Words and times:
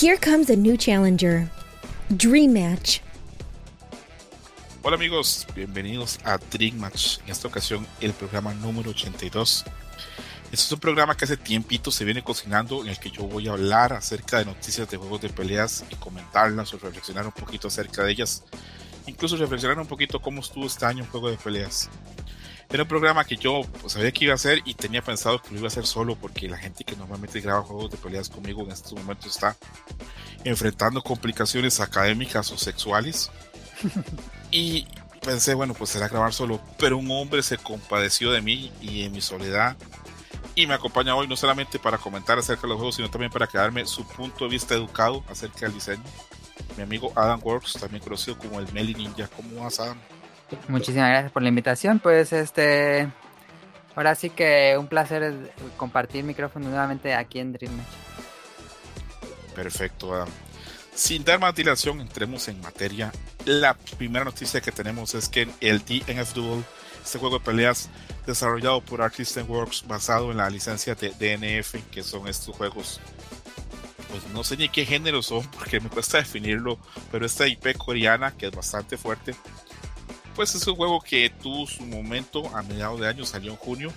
Here 0.00 0.16
comes 0.16 0.48
a 0.48 0.56
new 0.56 0.78
challenger. 0.78 1.50
Dream 2.16 2.54
Match. 2.54 3.00
Hola 4.82 4.96
amigos, 4.96 5.46
bienvenidos 5.54 6.18
a 6.24 6.38
Dream 6.38 6.78
Match. 6.78 7.18
En 7.26 7.32
esta 7.32 7.48
ocasión 7.48 7.86
el 8.00 8.14
programa 8.14 8.54
número 8.54 8.92
82. 8.92 9.62
Este 10.44 10.54
es 10.54 10.72
un 10.72 10.80
programa 10.80 11.14
que 11.18 11.26
hace 11.26 11.36
tiempito 11.36 11.90
se 11.90 12.06
viene 12.06 12.24
cocinando 12.24 12.80
en 12.80 12.88
el 12.88 12.98
que 12.98 13.10
yo 13.10 13.24
voy 13.24 13.48
a 13.48 13.52
hablar 13.52 13.92
acerca 13.92 14.38
de 14.38 14.46
noticias 14.46 14.88
de 14.88 14.96
juegos 14.96 15.20
de 15.20 15.28
peleas 15.28 15.84
y 15.90 15.94
comentarlas 15.96 16.72
o 16.72 16.78
reflexionar 16.78 17.26
un 17.26 17.32
poquito 17.32 17.68
acerca 17.68 18.02
de 18.02 18.12
ellas. 18.12 18.44
Incluso 19.06 19.36
reflexionar 19.36 19.78
un 19.78 19.86
poquito 19.86 20.22
cómo 20.22 20.40
estuvo 20.40 20.64
este 20.64 20.86
año 20.86 21.04
un 21.04 21.10
juego 21.10 21.30
de 21.30 21.36
peleas. 21.36 21.90
Era 22.70 22.84
un 22.84 22.88
programa 22.88 23.24
que 23.24 23.36
yo 23.36 23.62
sabía 23.86 24.12
que 24.12 24.26
iba 24.26 24.32
a 24.32 24.36
hacer 24.36 24.62
y 24.64 24.74
tenía 24.74 25.02
pensado 25.02 25.42
que 25.42 25.50
lo 25.50 25.58
iba 25.58 25.66
a 25.66 25.68
hacer 25.68 25.86
solo 25.86 26.14
porque 26.14 26.48
la 26.48 26.56
gente 26.56 26.84
que 26.84 26.94
normalmente 26.94 27.40
graba 27.40 27.62
juegos 27.62 27.90
de 27.90 27.96
peleas 27.96 28.28
conmigo 28.28 28.62
en 28.62 28.70
estos 28.70 28.92
momentos 28.92 29.26
está 29.26 29.56
enfrentando 30.44 31.02
complicaciones 31.02 31.80
académicas 31.80 32.50
o 32.52 32.58
sexuales. 32.58 33.30
y 34.52 34.86
pensé, 35.20 35.54
bueno, 35.54 35.74
pues 35.74 35.90
será 35.90 36.08
grabar 36.08 36.32
solo, 36.32 36.60
pero 36.78 36.96
un 36.96 37.10
hombre 37.10 37.42
se 37.42 37.58
compadeció 37.58 38.30
de 38.30 38.40
mí 38.40 38.72
y 38.80 39.02
en 39.02 39.12
mi 39.12 39.20
soledad 39.20 39.76
y 40.54 40.66
me 40.66 40.74
acompaña 40.74 41.14
hoy 41.14 41.26
no 41.26 41.36
solamente 41.36 41.78
para 41.78 41.98
comentar 41.98 42.38
acerca 42.38 42.62
de 42.62 42.68
los 42.68 42.76
juegos, 42.76 42.96
sino 42.96 43.10
también 43.10 43.32
para 43.32 43.46
quedarme 43.46 43.86
su 43.86 44.06
punto 44.06 44.44
de 44.44 44.50
vista 44.50 44.74
educado 44.74 45.24
acerca 45.28 45.60
del 45.60 45.74
diseño. 45.74 46.02
Mi 46.76 46.82
amigo 46.82 47.12
Adam 47.16 47.40
Works, 47.42 47.74
también 47.74 48.02
conocido 48.02 48.38
como 48.38 48.60
el 48.60 48.72
Meli 48.72 48.94
Ninja. 48.94 49.28
¿Cómo 49.28 49.62
vas, 49.62 49.80
Adam? 49.80 49.98
Muchísimas 50.68 51.10
gracias 51.10 51.32
por 51.32 51.42
la 51.42 51.48
invitación. 51.48 51.98
Pues 51.98 52.32
este, 52.32 53.08
ahora 53.94 54.14
sí 54.14 54.30
que 54.30 54.76
un 54.78 54.88
placer 54.88 55.52
compartir 55.76 56.24
micrófono 56.24 56.68
nuevamente 56.68 57.14
aquí 57.14 57.38
en 57.40 57.52
Dream 57.52 57.76
Match. 57.76 57.86
Perfecto. 59.54 60.26
Sin 60.94 61.24
dar 61.24 61.38
más 61.38 61.54
dilación, 61.54 62.00
entremos 62.00 62.48
en 62.48 62.60
materia. 62.60 63.12
La 63.44 63.74
primera 63.74 64.24
noticia 64.24 64.60
que 64.60 64.72
tenemos 64.72 65.14
es 65.14 65.28
que 65.28 65.48
el 65.60 65.78
DNF 65.84 66.34
Duel, 66.34 66.64
este 67.02 67.18
juego 67.18 67.38
de 67.38 67.44
peleas 67.44 67.88
desarrollado 68.26 68.80
por 68.80 69.00
Arc 69.00 69.14
System 69.14 69.48
Works 69.50 69.86
basado 69.86 70.30
en 70.30 70.36
la 70.36 70.50
licencia 70.50 70.94
de 70.94 71.10
DNF, 71.10 71.76
que 71.90 72.02
son 72.02 72.28
estos 72.28 72.54
juegos 72.54 73.00
pues 74.10 74.26
no 74.32 74.42
sé 74.44 74.56
ni 74.56 74.68
qué 74.68 74.84
género 74.84 75.22
son 75.22 75.48
porque 75.58 75.80
me 75.80 75.88
cuesta 75.88 76.18
definirlo, 76.18 76.78
pero 77.10 77.24
esta 77.24 77.46
IP 77.46 77.76
coreana 77.76 78.32
que 78.32 78.46
es 78.46 78.52
bastante 78.52 78.96
fuerte, 78.96 79.34
pues 80.34 80.54
es 80.54 80.66
un 80.66 80.76
juego 80.76 81.00
que 81.00 81.30
tuvo 81.42 81.66
su 81.66 81.84
momento 81.84 82.54
a 82.56 82.62
mediados 82.62 83.00
de 83.00 83.08
año, 83.08 83.24
salió 83.24 83.52
en 83.52 83.56
junio, 83.56 83.92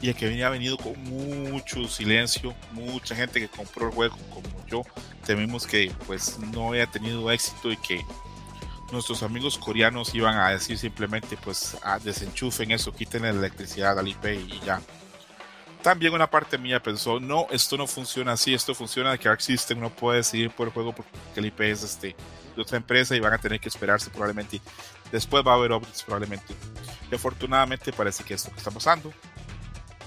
y 0.00 0.08
el 0.08 0.14
que 0.14 0.28
venía 0.28 0.48
venido 0.48 0.76
con 0.76 1.02
mucho 1.04 1.86
silencio, 1.88 2.54
mucha 2.72 3.14
gente 3.14 3.40
que 3.40 3.48
compró 3.48 3.86
el 3.86 3.92
juego 3.92 4.16
como 4.30 4.66
yo, 4.66 4.82
tememos 5.24 5.66
que 5.66 5.92
pues 6.06 6.38
no 6.38 6.72
haya 6.72 6.86
tenido 6.86 7.30
éxito 7.30 7.72
y 7.72 7.76
que 7.76 8.00
nuestros 8.92 9.22
amigos 9.22 9.58
coreanos 9.58 10.14
iban 10.14 10.36
a 10.36 10.50
decir 10.50 10.78
simplemente 10.78 11.36
pues 11.36 11.76
a 11.82 11.98
desenchufen 11.98 12.70
eso, 12.70 12.92
quiten 12.92 13.22
la 13.22 13.30
electricidad 13.30 13.98
al 13.98 14.08
IP 14.08 14.24
y 14.24 14.60
ya. 14.64 14.80
También 15.82 16.12
una 16.12 16.28
parte 16.28 16.58
mía 16.58 16.82
pensó, 16.82 17.20
no, 17.20 17.46
esto 17.50 17.76
no 17.76 17.86
funciona 17.86 18.32
así, 18.32 18.52
esto 18.52 18.74
funciona 18.74 19.12
de 19.12 19.18
que 19.18 19.28
Arc 19.28 19.40
System 19.40 19.78
no 19.78 19.90
puede 19.90 20.18
decidir 20.18 20.50
por 20.50 20.68
el 20.68 20.72
juego 20.72 20.92
porque 20.92 21.10
el 21.36 21.46
IP 21.46 21.60
es 21.60 21.84
este, 21.84 22.16
de 22.56 22.62
otra 22.62 22.76
empresa 22.76 23.14
y 23.14 23.20
van 23.20 23.32
a 23.32 23.38
tener 23.38 23.60
que 23.60 23.68
esperarse 23.68 24.10
probablemente. 24.10 24.60
Después 25.12 25.44
va 25.46 25.52
a 25.52 25.54
haber 25.56 25.72
updates 25.72 26.02
probablemente. 26.02 26.54
Afortunadamente 27.12 27.92
parece 27.92 28.24
que 28.24 28.34
es 28.34 28.44
lo 28.44 28.52
que 28.52 28.58
está 28.58 28.70
pasando. 28.70 29.12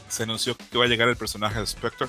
Se 0.08 0.24
anunció 0.24 0.56
que 0.56 0.78
va 0.78 0.86
a 0.86 0.88
llegar 0.88 1.08
el 1.08 1.16
personaje 1.16 1.60
de 1.60 1.66
Spectre, 1.66 2.08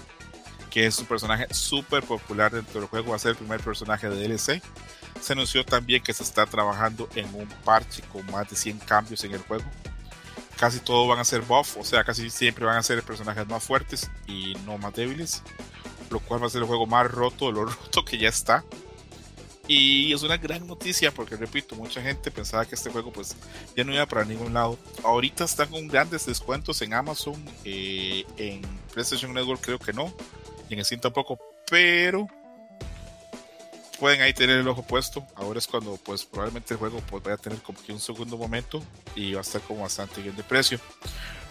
que 0.70 0.86
es 0.86 0.98
un 0.98 1.06
personaje 1.06 1.46
súper 1.52 2.02
popular 2.02 2.50
dentro 2.50 2.80
del 2.80 2.88
juego, 2.88 3.10
va 3.10 3.16
a 3.16 3.18
ser 3.18 3.32
el 3.32 3.36
primer 3.36 3.60
personaje 3.60 4.08
de 4.08 4.26
DLC. 4.26 4.62
Se 5.20 5.34
anunció 5.34 5.64
también 5.64 6.02
que 6.02 6.12
se 6.12 6.22
está 6.22 6.46
trabajando 6.46 7.08
en 7.14 7.26
un 7.34 7.46
parche 7.64 8.02
con 8.12 8.24
más 8.30 8.48
de 8.48 8.56
100 8.56 8.78
cambios 8.80 9.22
en 9.24 9.32
el 9.32 9.40
juego. 9.40 9.64
Casi 10.58 10.80
todos 10.80 11.08
van 11.08 11.18
a 11.18 11.24
ser 11.24 11.42
buff, 11.42 11.76
o 11.76 11.84
sea, 11.84 12.04
casi 12.04 12.30
siempre 12.30 12.64
van 12.64 12.76
a 12.76 12.82
ser 12.82 13.02
personajes 13.02 13.46
más 13.48 13.62
fuertes 13.62 14.10
y 14.26 14.54
no 14.64 14.78
más 14.78 14.94
débiles, 14.94 15.42
lo 16.10 16.20
cual 16.20 16.42
va 16.42 16.46
a 16.46 16.50
ser 16.50 16.62
el 16.62 16.66
juego 16.66 16.86
más 16.86 17.10
roto 17.10 17.46
de 17.46 17.52
lo 17.52 17.64
roto 17.66 18.04
que 18.04 18.18
ya 18.18 18.28
está. 18.28 18.64
Y 19.74 20.12
es 20.12 20.22
una 20.22 20.36
gran 20.36 20.66
noticia 20.66 21.14
porque, 21.14 21.34
repito, 21.34 21.74
mucha 21.76 22.02
gente 22.02 22.30
pensaba 22.30 22.66
que 22.66 22.74
este 22.74 22.90
juego 22.90 23.10
pues 23.10 23.34
ya 23.74 23.84
no 23.84 23.94
iba 23.94 24.04
para 24.04 24.22
ningún 24.26 24.52
lado. 24.52 24.78
Ahorita 25.02 25.44
están 25.44 25.70
con 25.70 25.88
grandes 25.88 26.26
descuentos 26.26 26.82
en 26.82 26.92
Amazon, 26.92 27.42
eh, 27.64 28.26
en 28.36 28.60
PlayStation 28.92 29.32
Network 29.32 29.62
creo 29.62 29.78
que 29.78 29.94
no, 29.94 30.12
y 30.68 30.74
en 30.74 30.80
el 30.80 30.84
Steam 30.84 31.00
tampoco, 31.00 31.38
pero 31.70 32.28
pueden 33.98 34.20
ahí 34.20 34.34
tener 34.34 34.58
el 34.58 34.68
ojo 34.68 34.82
puesto. 34.82 35.26
Ahora 35.36 35.58
es 35.58 35.66
cuando 35.66 35.96
pues 35.96 36.26
probablemente 36.26 36.74
el 36.74 36.78
juego 36.78 37.00
pues, 37.08 37.22
vaya 37.22 37.36
a 37.36 37.38
tener 37.38 37.58
como 37.62 37.82
que 37.82 37.94
un 37.94 38.00
segundo 38.00 38.36
momento 38.36 38.82
y 39.16 39.32
va 39.32 39.38
a 39.38 39.42
estar 39.42 39.62
como 39.62 39.84
bastante 39.84 40.20
bien 40.20 40.36
de 40.36 40.42
precio. 40.42 40.80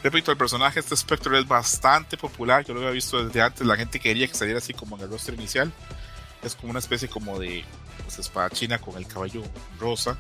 Repito, 0.04 0.30
el 0.30 0.38
personaje 0.38 0.80
este 0.80 0.96
Spectre 0.96 1.40
es 1.40 1.48
bastante 1.48 2.18
popular, 2.18 2.64
yo 2.64 2.76
lo 2.76 2.82
había 2.82 2.92
visto 2.92 3.26
desde 3.26 3.42
antes, 3.42 3.66
la 3.66 3.78
gente 3.78 4.00
quería 4.00 4.28
que 4.28 4.36
saliera 4.36 4.60
así 4.60 4.76
como 4.76 4.96
en 4.96 5.06
el 5.06 5.10
roster 5.10 5.34
inicial. 5.34 5.74
Es 6.44 6.56
como 6.56 6.72
una 6.72 6.80
especie 6.80 7.08
como 7.08 7.40
de 7.40 7.64
pues, 8.04 8.20
espada 8.20 8.50
china 8.50 8.80
con 8.80 8.98
el 8.98 9.08
caballo 9.08 9.44
rosa, 9.80 10.18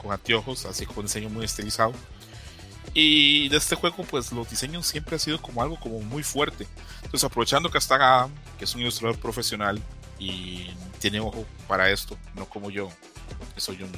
con 0.00 0.12
anteojos, 0.12 0.64
así 0.66 0.86
con 0.86 0.98
un 0.98 1.06
diseño 1.06 1.28
muy 1.28 1.44
estilizado. 1.44 1.92
Y 2.94 3.48
de 3.48 3.56
este 3.56 3.74
juego, 3.76 4.04
pues 4.04 4.32
los 4.32 4.48
diseños 4.48 4.86
siempre 4.86 5.16
ha 5.16 5.18
sido 5.18 5.40
como 5.42 5.62
algo 5.62 5.78
como 5.78 6.00
muy 6.00 6.22
fuerte. 6.22 6.66
Entonces, 7.02 7.24
aprovechando 7.24 7.70
que 7.70 7.78
está 7.78 7.96
Adam, 7.96 8.30
que 8.58 8.64
es 8.64 8.74
un 8.74 8.80
ilustrador 8.80 9.18
profesional 9.18 9.82
y 10.18 10.70
tiene 10.98 11.20
ojo 11.20 11.44
para 11.68 11.90
esto, 11.90 12.16
no 12.34 12.46
como 12.46 12.70
yo, 12.70 12.88
que 13.54 13.60
soy 13.60 13.82
un 13.82 13.92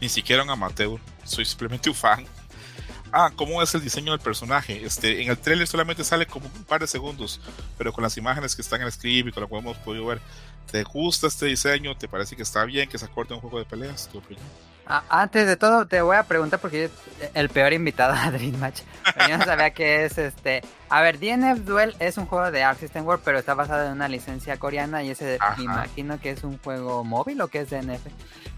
ni 0.00 0.08
siquiera 0.08 0.42
un 0.42 0.50
amateur, 0.50 1.00
soy 1.24 1.44
simplemente 1.44 1.88
un 1.88 1.94
fan. 1.94 2.24
Ah, 3.12 3.30
¿cómo 3.34 3.62
es 3.62 3.74
el 3.74 3.82
diseño 3.82 4.12
del 4.12 4.20
personaje? 4.20 4.84
Este, 4.84 5.22
en 5.22 5.30
el 5.30 5.38
trailer 5.38 5.66
solamente 5.66 6.04
sale 6.04 6.26
como 6.26 6.46
un 6.46 6.64
par 6.64 6.80
de 6.80 6.86
segundos, 6.86 7.40
pero 7.78 7.92
con 7.92 8.02
las 8.02 8.16
imágenes 8.16 8.54
que 8.54 8.62
están 8.62 8.80
en 8.80 8.86
el 8.86 8.92
script 8.92 9.28
y 9.28 9.32
con 9.32 9.42
lo 9.42 9.48
que 9.48 9.56
hemos 9.56 9.76
podido 9.78 10.06
ver, 10.06 10.20
¿te 10.70 10.82
gusta 10.84 11.26
este 11.26 11.46
diseño? 11.46 11.96
¿Te 11.96 12.08
parece 12.08 12.36
que 12.36 12.42
está 12.42 12.64
bien 12.64 12.88
que 12.88 12.98
se 12.98 13.04
acorte 13.04 13.34
un 13.34 13.40
juego 13.40 13.58
de 13.58 13.64
peleas? 13.64 14.08
¿Tu 14.08 14.18
opinión? 14.18 14.46
antes 15.08 15.46
de 15.46 15.56
todo, 15.56 15.86
te 15.86 16.00
voy 16.00 16.16
a 16.16 16.22
preguntar 16.22 16.60
porque 16.60 16.90
el 17.34 17.48
peor 17.48 17.72
invitado 17.72 18.12
a 18.16 18.30
Dream 18.30 18.56
Match. 18.58 18.82
Yo 19.28 19.36
no 19.36 19.44
sabía 19.44 19.70
que 19.70 20.04
es 20.04 20.16
este. 20.18 20.62
A 20.88 21.02
ver, 21.02 21.18
DNF 21.18 21.64
Duel 21.64 21.96
es 21.98 22.16
un 22.18 22.26
juego 22.26 22.50
de 22.50 22.62
Arc 22.62 22.78
System 22.78 23.04
World, 23.04 23.22
pero 23.24 23.38
está 23.38 23.54
basado 23.54 23.86
en 23.86 23.92
una 23.92 24.08
licencia 24.08 24.56
coreana 24.58 25.02
y 25.02 25.10
ese 25.10 25.38
me 25.58 25.64
imagino 25.64 26.20
que 26.20 26.30
es 26.30 26.44
un 26.44 26.58
juego 26.58 27.02
móvil 27.02 27.40
o 27.40 27.48
que 27.48 27.60
es 27.60 27.70
DNF. 27.70 28.06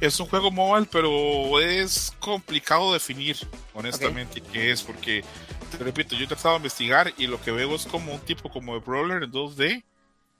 Es 0.00 0.20
un 0.20 0.26
juego 0.26 0.50
móvil, 0.50 0.86
pero 0.92 1.58
es 1.60 2.12
complicado 2.20 2.92
definir, 2.92 3.36
honestamente, 3.72 4.42
qué 4.42 4.70
es, 4.70 4.82
porque 4.82 5.24
te 5.70 5.78
repito, 5.78 6.14
yo 6.14 6.24
he 6.24 6.28
tratado 6.28 6.50
de 6.50 6.58
investigar 6.58 7.12
y 7.16 7.26
lo 7.26 7.40
que 7.40 7.50
veo 7.52 7.74
es 7.74 7.86
como 7.86 8.12
un 8.12 8.20
tipo 8.20 8.50
como 8.50 8.74
de 8.74 8.80
brawler 8.80 9.22
en 9.22 9.32
2D. 9.32 9.82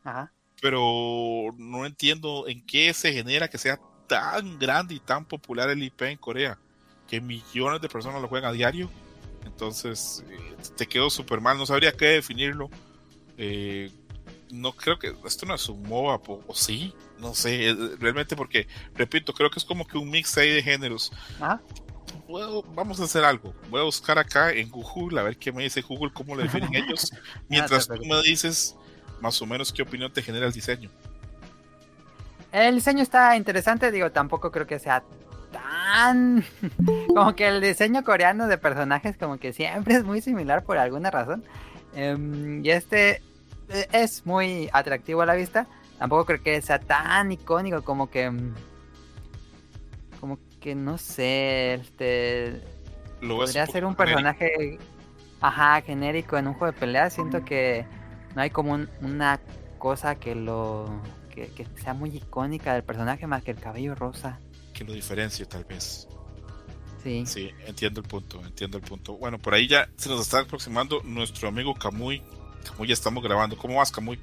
Ajá. 0.05 0.31
Pero 0.61 1.55
no 1.57 1.87
entiendo 1.87 2.49
en 2.49 2.65
qué 2.67 2.93
se 2.95 3.13
genera 3.13 3.49
que 3.49 3.59
sea 3.59 3.79
tan 4.07 4.59
grande 4.59 4.95
y 4.95 5.01
tan 5.01 5.25
popular 5.25 5.71
el 5.71 5.83
IP 5.83 6.03
en 6.03 6.19
Corea 6.19 6.59
que 7.09 7.21
millones 7.21 7.81
de 7.81 7.89
personas 7.89 8.21
lo 8.21 8.29
juegan 8.29 8.51
a 8.51 8.53
diario. 8.53 8.91
Entonces 9.45 10.25
eh, 10.29 10.57
te 10.77 10.87
quedó 10.87 11.11
súper 11.11 11.41
mal, 11.41 11.57
no 11.57 11.67
sabría 11.67 11.93
qué 11.93 12.07
definirlo. 12.07 12.69
Eh, 13.37 13.91
no 14.51 14.73
creo 14.73 14.99
que 14.99 15.15
esto 15.25 15.47
no 15.47 15.55
es 15.55 15.69
un 15.69 15.83
MOBA, 15.83 16.21
o, 16.47 16.55
sí, 16.55 16.95
no 17.19 17.35
sé, 17.35 17.71
eh, 17.71 17.77
realmente 17.99 18.35
porque, 18.37 18.67
repito, 18.95 19.33
creo 19.33 19.51
que 19.51 19.59
es 19.59 19.65
como 19.65 19.87
que 19.87 19.99
un 19.99 20.11
mix 20.11 20.37
ahí 20.39 20.51
de 20.51 20.63
géneros. 20.63 21.13
¿Ah? 21.41 21.61
vamos 22.75 23.01
a 23.01 23.05
hacer 23.05 23.25
algo. 23.25 23.55
Voy 23.71 23.81
a 23.81 23.85
buscar 23.85 24.19
acá 24.19 24.53
en 24.53 24.71
Google 24.71 25.19
a 25.19 25.23
ver 25.23 25.37
qué 25.39 25.51
me 25.51 25.63
dice 25.63 25.81
Google, 25.81 26.13
cómo 26.13 26.35
lo 26.35 26.43
definen 26.43 26.75
ellos, 26.75 27.11
mientras 27.49 27.89
tú 27.89 28.05
me 28.05 28.23
dices 28.23 28.77
más 29.21 29.41
o 29.43 29.47
menos 29.47 29.73
qué 29.73 29.83
opinión 29.83 30.13
te 30.13 30.23
genera 30.23 30.47
el 30.47 30.53
diseño. 30.53 30.91
El 32.53 32.77
diseño 32.77 33.03
está 33.03 33.37
interesante, 33.37 33.91
digo, 33.91 34.11
tampoco 34.11 34.51
creo 34.51 34.67
que 34.67 34.79
sea 34.79 35.03
tan... 35.53 36.45
como 37.09 37.35
que 37.35 37.49
el 37.49 37.61
diseño 37.61 38.05
coreano 38.05 38.47
de 38.47 38.59
personajes 38.59 39.17
como 39.17 39.39
que 39.39 39.53
siempre 39.53 39.95
es 39.95 40.05
muy 40.05 40.21
similar 40.21 40.65
por 40.65 40.79
alguna 40.79 41.11
razón. 41.11 41.45
Em, 41.95 42.65
y 42.65 42.71
este 42.71 43.23
eh, 43.69 43.89
es 43.93 44.25
muy 44.25 44.69
atractivo 44.73 45.23
a 45.23 45.27
la 45.27 45.35
vista. 45.35 45.67
Tampoco 45.99 46.25
creo 46.27 46.43
que 46.43 46.63
sea 46.63 46.79
tan 46.79 47.33
icónico 47.33 47.83
como 47.83 48.11
que... 48.11 48.25
Em, 48.25 48.55
como 50.21 50.39
que 50.61 50.75
no 50.75 50.99
sé, 50.99 51.75
este... 51.75 52.63
podría 53.21 53.67
ser 53.67 53.85
un 53.85 53.95
personaje... 53.95 54.79
Ajá, 55.41 55.81
genérico 55.83 56.37
en 56.37 56.49
un 56.49 56.55
juego 56.55 56.73
de 56.73 56.81
pelea. 56.81 57.11
Siento 57.11 57.45
que 57.45 57.87
no 58.39 58.43
hay 58.43 58.51
como 58.51 58.79
una 59.01 59.41
cosa 59.79 60.15
que 60.15 60.37
lo 60.37 61.03
que, 61.35 61.67
sea 61.83 61.93
muy 61.93 62.11
icónica 62.11 62.73
del 62.73 62.85
personaje 62.85 63.27
más 63.27 63.43
que 63.43 63.51
el 63.51 63.59
cabello 63.59 63.97
rosa. 63.97 64.39
Que 64.73 64.85
lo 64.85 64.93
diferencie 64.93 65.45
tal 65.45 65.65
vez. 65.65 66.07
Sí. 67.03 67.25
Sí, 67.27 67.51
entiendo 67.67 68.01
el 68.01 68.07
punto, 68.07 68.41
entiendo 68.47 68.79
el 68.79 68.85
punto. 68.85 69.17
Bueno, 69.17 69.41
por 69.41 69.55
ahí 69.55 69.67
ya 69.67 69.89
se 69.97 70.09
nos 70.09 70.21
está 70.21 70.39
aproximando 70.39 71.03
nuestro 71.03 71.49
amigo 71.49 71.75
Camuy. 71.75 72.23
Camuy 72.65 72.87
ya 72.87 72.95
estamos 72.95 73.25
grabando. 73.25 73.59
¿Cómo 73.59 73.79
vas, 73.79 73.91
Camuy? 73.91 74.21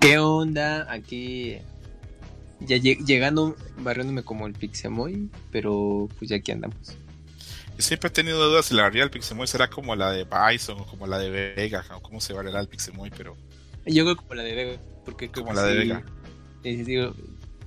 ¿Qué 0.00 0.18
onda? 0.18 0.92
Aquí 0.92 1.58
ya 2.58 2.76
llegando, 2.76 3.54
barriéndome 3.78 4.24
como 4.24 4.48
el 4.48 4.54
Pixemoy, 4.54 5.30
pero 5.52 6.08
pues 6.18 6.28
ya 6.28 6.38
aquí 6.38 6.50
andamos. 6.50 6.96
Yo 7.76 7.82
siempre 7.82 8.08
he 8.08 8.10
tenido 8.10 8.48
dudas 8.48 8.66
si 8.66 8.74
la 8.74 8.82
variedad 8.82 9.06
del 9.06 9.10
Pixemoy 9.10 9.46
será 9.46 9.68
como 9.68 9.96
la 9.96 10.10
de 10.10 10.24
Bison 10.24 10.80
o 10.80 10.86
como 10.86 11.06
la 11.06 11.18
de 11.18 11.30
Vega, 11.30 11.84
o 11.94 12.00
cómo 12.00 12.20
se 12.20 12.32
variará 12.32 12.60
el 12.60 12.68
Pixemoy, 12.68 13.10
pero... 13.10 13.36
Yo 13.86 14.04
creo 14.04 14.16
como 14.16 14.34
la 14.34 14.42
de 14.42 14.54
Vega, 14.54 14.80
porque 15.04 15.30
como 15.30 15.52
la 15.52 15.64
de 15.64 15.74
Vega. 15.74 16.04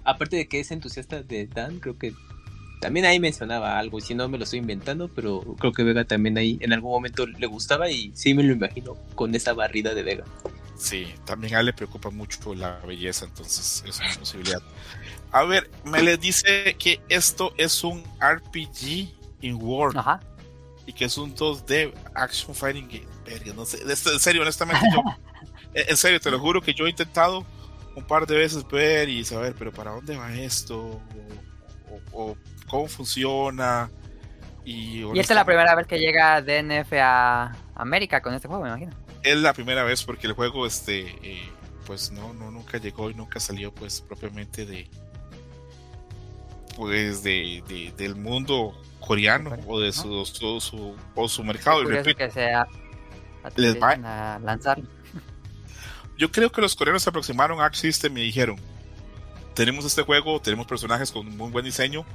aparte 0.03 0.37
de 0.37 0.47
que 0.47 0.59
es 0.59 0.71
entusiasta 0.71 1.23
de 1.23 1.47
Dan, 1.47 1.79
creo 1.79 1.97
que 1.97 2.13
también 2.81 3.05
ahí 3.05 3.19
mencionaba 3.19 3.79
algo, 3.79 3.99
si 3.99 4.13
no 4.13 4.27
me 4.29 4.37
lo 4.37 4.43
estoy 4.43 4.59
inventando, 4.59 5.07
pero 5.07 5.41
creo 5.59 5.73
que 5.73 5.83
Vega 5.83 6.05
también 6.05 6.37
ahí 6.37 6.57
en 6.61 6.71
algún 6.71 6.91
momento 6.91 7.25
le 7.25 7.47
gustaba 7.47 7.89
y 7.89 8.11
sí 8.15 8.33
me 8.33 8.43
lo 8.43 8.53
imagino 8.53 8.95
con 9.15 9.33
esa 9.33 9.53
barrida 9.53 9.93
de 9.93 10.03
Vega. 10.03 10.23
Sí, 10.77 11.07
también 11.25 11.55
a 11.55 11.61
él 11.61 11.67
le 11.67 11.73
preocupa 11.73 12.09
mucho 12.09 12.53
la 12.53 12.79
belleza, 12.85 13.25
entonces 13.25 13.83
es 13.87 13.99
una 13.99 14.13
posibilidad. 14.19 14.61
A 15.31 15.43
ver, 15.45 15.69
me 15.83 16.03
le 16.03 16.17
dice 16.17 16.75
que 16.77 16.99
esto 17.09 17.53
es 17.57 17.83
un 17.83 18.03
RPG 18.19 19.14
in 19.41 19.55
World. 19.55 19.97
Ajá. 19.97 20.19
Y 20.85 20.93
que 20.93 21.05
es 21.05 21.17
un 21.17 21.35
2D 21.35 21.93
Action 22.13 22.53
Fighting 22.53 22.87
Game. 22.87 23.53
no 23.55 23.65
sé, 23.65 23.81
en 23.81 24.19
serio, 24.19 24.41
honestamente, 24.41 24.85
yo, 24.93 25.01
en 25.73 25.97
serio, 25.97 26.19
te 26.19 26.29
lo 26.29 26.39
juro 26.39 26.61
que 26.61 26.73
yo 26.73 26.85
he 26.85 26.89
intentado 26.89 27.45
un 27.95 28.03
par 28.03 28.27
de 28.27 28.35
veces 28.37 28.67
ver 28.67 29.09
y 29.09 29.23
saber, 29.25 29.55
pero 29.57 29.71
¿para 29.71 29.91
dónde 29.91 30.15
va 30.17 30.33
esto? 30.33 31.01
O, 32.11 32.37
cómo 32.67 32.87
funciona. 32.87 33.89
Y, 34.63 35.03
y 35.13 35.19
esta 35.19 35.33
es 35.33 35.37
la 35.37 35.45
primera 35.45 35.75
vez 35.75 35.87
que 35.87 35.99
llega 35.99 36.41
DNF 36.41 36.93
a 36.93 37.55
América 37.75 38.21
con 38.21 38.33
este 38.33 38.47
juego, 38.47 38.63
me 38.63 38.69
imagino 38.69 39.05
es 39.25 39.37
la 39.37 39.53
primera 39.53 39.83
vez 39.83 40.03
porque 40.03 40.27
el 40.27 40.33
juego 40.33 40.65
este 40.65 41.07
eh, 41.23 41.49
pues 41.85 42.11
no 42.11 42.33
no 42.33 42.51
nunca 42.51 42.77
llegó 42.77 43.09
y 43.09 43.15
nunca 43.15 43.39
salió 43.39 43.73
pues 43.73 44.01
propiamente 44.01 44.65
de 44.65 44.87
pues 46.77 47.23
de, 47.23 47.93
del 47.97 48.15
mundo 48.15 48.79
coreano 49.05 49.55
o 49.67 49.79
de 49.79 49.91
su, 49.91 50.25
su, 50.25 50.95
o 51.15 51.29
su 51.29 51.43
mercado 51.43 51.83
que 51.85 52.31
sea 52.31 52.67
les 53.55 53.81
va. 53.81 53.91
a 53.91 54.39
lanzar. 54.39 54.79
Yo 56.17 56.31
creo 56.31 56.51
que 56.51 56.61
los 56.61 56.75
coreanos 56.75 57.03
se 57.03 57.09
aproximaron 57.09 57.59
a 57.59 57.65
Arc 57.65 57.75
System 57.75 58.17
y 58.17 58.21
dijeron 58.21 58.59
tenemos 59.53 59.85
este 59.85 60.01
juego 60.01 60.41
tenemos 60.41 60.65
personajes 60.65 61.11
con 61.11 61.37
muy 61.37 61.49
buen 61.49 61.63
diseño 61.63 62.05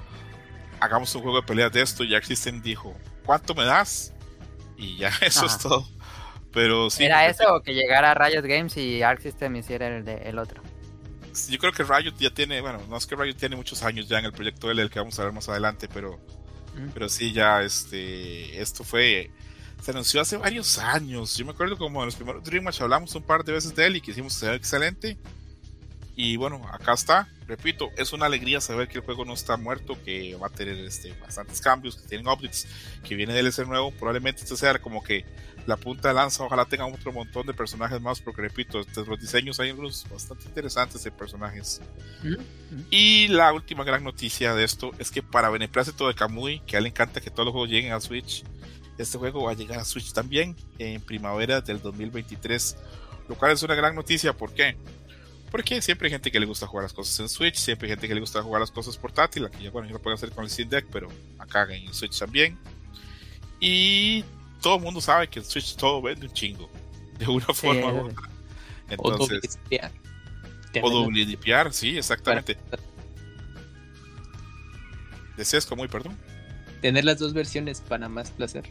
hagamos 0.81 1.14
un 1.14 1.22
juego 1.22 1.40
de 1.40 1.46
peleas 1.46 1.72
de 1.72 1.82
esto 1.82 2.04
y 2.04 2.14
Arc 2.14 2.25
System 2.25 2.60
dijo 2.60 2.94
¿cuánto 3.25 3.54
me 3.54 3.64
das? 3.64 4.12
y 4.81 4.96
ya 4.96 5.12
eso 5.20 5.46
es 5.46 5.58
todo. 5.58 5.87
Pero 6.52 6.90
sí, 6.90 7.04
¿Era 7.04 7.28
eso 7.28 7.54
o 7.54 7.62
que 7.62 7.75
llegara 7.75 8.12
Riot 8.14 8.42
Games 8.42 8.76
y 8.76 9.02
Arc 9.02 9.20
System 9.20 9.54
hiciera 9.54 9.87
el, 9.87 10.04
de, 10.04 10.16
el 10.28 10.38
otro? 10.38 10.62
Yo 11.48 11.58
creo 11.58 11.72
que 11.72 11.84
Riot 11.84 12.16
ya 12.19 12.31
tiene, 12.31 12.60
bueno, 12.60 12.81
no 12.88 12.96
es 12.96 13.06
que 13.06 13.14
Riot 13.14 13.37
tiene 13.37 13.54
muchos 13.54 13.84
años 13.84 14.08
ya 14.08 14.19
en 14.19 14.25
el 14.25 14.32
proyecto 14.32 14.69
L, 14.69 14.82
el 14.82 14.90
que 14.90 14.98
vamos 14.98 15.16
a 15.20 15.25
ver 15.25 15.32
más 15.32 15.48
adelante, 15.48 15.88
pero, 15.92 16.19
pero 16.94 17.08
sí, 17.08 17.32
ya 17.32 17.62
este, 17.62 18.61
esto 18.61 18.84
fue, 18.84 19.31
se 19.82 19.90
anunció 19.90 20.20
hace 20.20 20.37
varios 20.37 20.78
años. 20.78 21.37
Yo 21.37 21.44
me 21.44 21.52
acuerdo 21.52 21.76
como 21.76 22.00
en 22.00 22.06
los 22.06 22.17
primeros 22.17 22.44
Dream 22.44 22.64
Match 22.64 22.81
hablamos 22.81 23.14
un 23.14 23.22
par 23.22 23.44
de 23.44 23.52
veces 23.52 23.75
de 23.75 23.87
él 23.87 23.96
y 23.96 24.00
que 24.00 24.11
hicimos 24.11 24.43
excelente. 24.43 25.19
Y 26.17 26.37
bueno, 26.37 26.62
acá 26.72 26.93
está. 26.93 27.28
Repito, 27.50 27.91
es 27.97 28.12
una 28.12 28.26
alegría 28.26 28.61
saber 28.61 28.87
que 28.87 28.99
el 28.99 29.05
juego 29.05 29.25
no 29.25 29.32
está 29.32 29.56
muerto, 29.56 29.99
que 30.05 30.37
va 30.37 30.47
a 30.47 30.50
tener 30.50 30.76
este, 30.85 31.12
bastantes 31.14 31.61
cambios, 31.61 31.97
que 31.97 32.06
tienen 32.06 32.29
updates, 32.29 32.69
que 33.02 33.17
viene 33.17 33.35
DLC 33.35 33.67
nuevo. 33.67 33.91
Probablemente 33.91 34.43
este 34.43 34.56
sea 34.56 34.79
como 34.79 35.02
que 35.02 35.25
la 35.67 35.76
punta 35.76 36.06
de 36.06 36.14
lanza. 36.14 36.44
Ojalá 36.44 36.64
tengan 36.67 36.94
otro 36.94 37.12
montón 37.12 37.49
de 37.49 37.52
personajes 37.52 38.00
más, 38.00 38.20
porque 38.20 38.43
repito, 38.43 38.81
los 38.94 39.20
diseños 39.20 39.58
hay 39.58 39.73
unos 39.73 40.06
bastante 40.08 40.44
interesantes 40.44 41.02
de 41.02 41.11
personajes. 41.11 41.81
Y 42.88 43.26
la 43.26 43.52
última 43.52 43.82
gran 43.82 44.05
noticia 44.05 44.55
de 44.55 44.62
esto 44.62 44.93
es 45.00 45.11
que 45.11 45.20
para 45.20 45.50
beneplácito 45.50 46.06
de 46.06 46.14
Kamui, 46.14 46.61
que 46.61 46.76
a 46.76 46.79
él 46.79 46.85
le 46.85 46.91
encanta 46.91 47.20
que 47.20 47.31
todos 47.31 47.47
los 47.47 47.52
juegos 47.52 47.70
lleguen 47.70 47.93
a 47.94 48.00
Switch, 48.00 48.44
este 48.97 49.19
juego 49.19 49.43
va 49.43 49.50
a 49.50 49.55
llegar 49.56 49.81
a 49.81 49.85
Switch 49.85 50.12
también 50.12 50.55
en 50.79 51.00
primavera 51.00 51.61
del 51.62 51.82
2023, 51.82 52.76
lo 53.29 53.35
cual 53.35 53.50
es 53.50 53.62
una 53.64 53.75
gran 53.75 53.97
noticia. 53.97 54.35
¿Por 54.35 54.55
qué? 54.55 54.76
Porque 55.50 55.82
siempre 55.82 56.06
hay 56.06 56.12
gente 56.12 56.31
que 56.31 56.38
le 56.38 56.47
gusta 56.47 56.67
jugar 56.67 56.85
las 56.85 56.93
cosas 56.93 57.19
en 57.20 57.29
Switch, 57.29 57.56
siempre 57.56 57.87
hay 57.87 57.93
gente 57.93 58.06
que 58.06 58.14
le 58.14 58.20
gusta 58.20 58.43
jugar 58.43 58.61
las 58.61 58.70
cosas 58.70 58.97
portátil, 58.97 59.44
aquí 59.47 59.64
ya 59.64 59.70
bueno, 59.70 59.88
yo 59.88 59.94
lo 59.94 60.02
puedo 60.02 60.14
hacer 60.14 60.31
con 60.31 60.44
el 60.44 60.50
Steam 60.50 60.69
Deck, 60.69 60.87
pero 60.93 61.08
acá 61.38 61.67
en 61.75 61.93
Switch 61.93 62.19
también. 62.19 62.56
Y 63.58 64.25
todo 64.61 64.76
el 64.76 64.82
mundo 64.82 65.00
sabe 65.00 65.29
que 65.29 65.41
el 65.41 65.44
Switch 65.44 65.76
todo 65.76 66.00
vende 66.00 66.26
un 66.26 66.32
chingo, 66.32 66.70
de 67.19 67.26
una 67.26 67.47
forma 67.47 67.93
u 67.93 68.06
otra. 68.06 68.31
Entonces, 68.88 69.58
o 70.82 70.91
doble 70.91 71.26
sí, 71.73 71.99
exactamente. 71.99 72.56
¿Deseas 75.37 75.67
como 75.67 75.87
perdón? 75.88 76.17
Tener 76.81 77.05
las 77.05 77.19
dos 77.19 77.32
versiones 77.32 77.81
para 77.81 78.08
más 78.08 78.31
placer. 78.31 78.70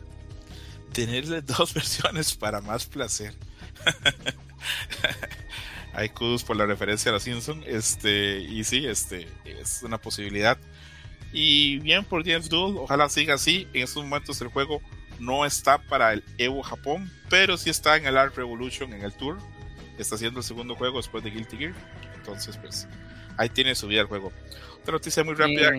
Tener 0.93 1.27
las 1.27 1.45
dos 1.45 1.73
versiones 1.75 2.35
para 2.35 2.61
más 2.61 2.85
placer. 2.85 3.35
Hay 5.93 6.09
kudos 6.09 6.43
por 6.43 6.55
la 6.55 6.65
referencia 6.65 7.09
a 7.09 7.13
los 7.13 7.23
Simpson. 7.23 7.63
Este, 7.65 8.39
y 8.39 8.63
sí, 8.63 8.85
este, 8.85 9.27
es 9.45 9.81
una 9.83 9.97
posibilidad. 9.97 10.57
Y 11.31 11.79
bien 11.79 12.05
por 12.05 12.23
DF 12.23 12.47
Duel, 12.47 12.77
ojalá 12.77 13.09
siga 13.09 13.35
así. 13.35 13.67
En 13.73 13.83
estos 13.83 14.03
momentos 14.03 14.41
el 14.41 14.47
juego 14.49 14.81
no 15.19 15.45
está 15.45 15.77
para 15.77 16.13
el 16.13 16.23
Evo 16.37 16.63
Japón, 16.63 17.11
pero 17.29 17.57
sí 17.57 17.69
está 17.69 17.97
en 17.97 18.05
el 18.05 18.17
Art 18.17 18.35
Revolution, 18.35 18.93
en 18.93 19.03
el 19.03 19.13
Tour. 19.13 19.37
Está 19.97 20.15
haciendo 20.15 20.39
el 20.39 20.45
segundo 20.45 20.75
juego 20.75 20.97
después 20.97 21.23
de 21.23 21.31
Guilty 21.31 21.57
Gear. 21.57 21.73
Entonces, 22.15 22.57
pues, 22.57 22.87
ahí 23.37 23.49
tiene 23.49 23.75
su 23.75 23.87
vida 23.87 24.01
el 24.01 24.07
juego. 24.07 24.31
Otra 24.81 24.93
noticia 24.93 25.23
muy 25.23 25.33
rápida. 25.33 25.71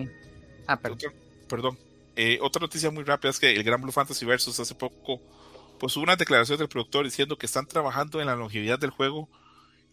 Ah, 0.67 0.79
perdón. 0.79 1.77
Eh, 2.15 2.37
otra 2.41 2.59
noticia 2.59 2.91
muy 2.91 3.03
rápida 3.03 3.31
es 3.31 3.39
que 3.39 3.51
el 3.51 3.63
Gran 3.63 3.81
Blue 3.81 3.91
Fantasy 3.91 4.25
Versus 4.25 4.59
hace 4.59 4.75
poco 4.75 5.21
pues 5.81 5.97
hubo 5.97 6.03
una 6.03 6.15
declaración 6.15 6.59
del 6.59 6.67
productor 6.67 7.05
diciendo 7.05 7.39
que 7.39 7.47
están 7.47 7.65
trabajando 7.65 8.21
en 8.21 8.27
la 8.27 8.35
longevidad 8.35 8.77
del 8.77 8.91
juego 8.91 9.27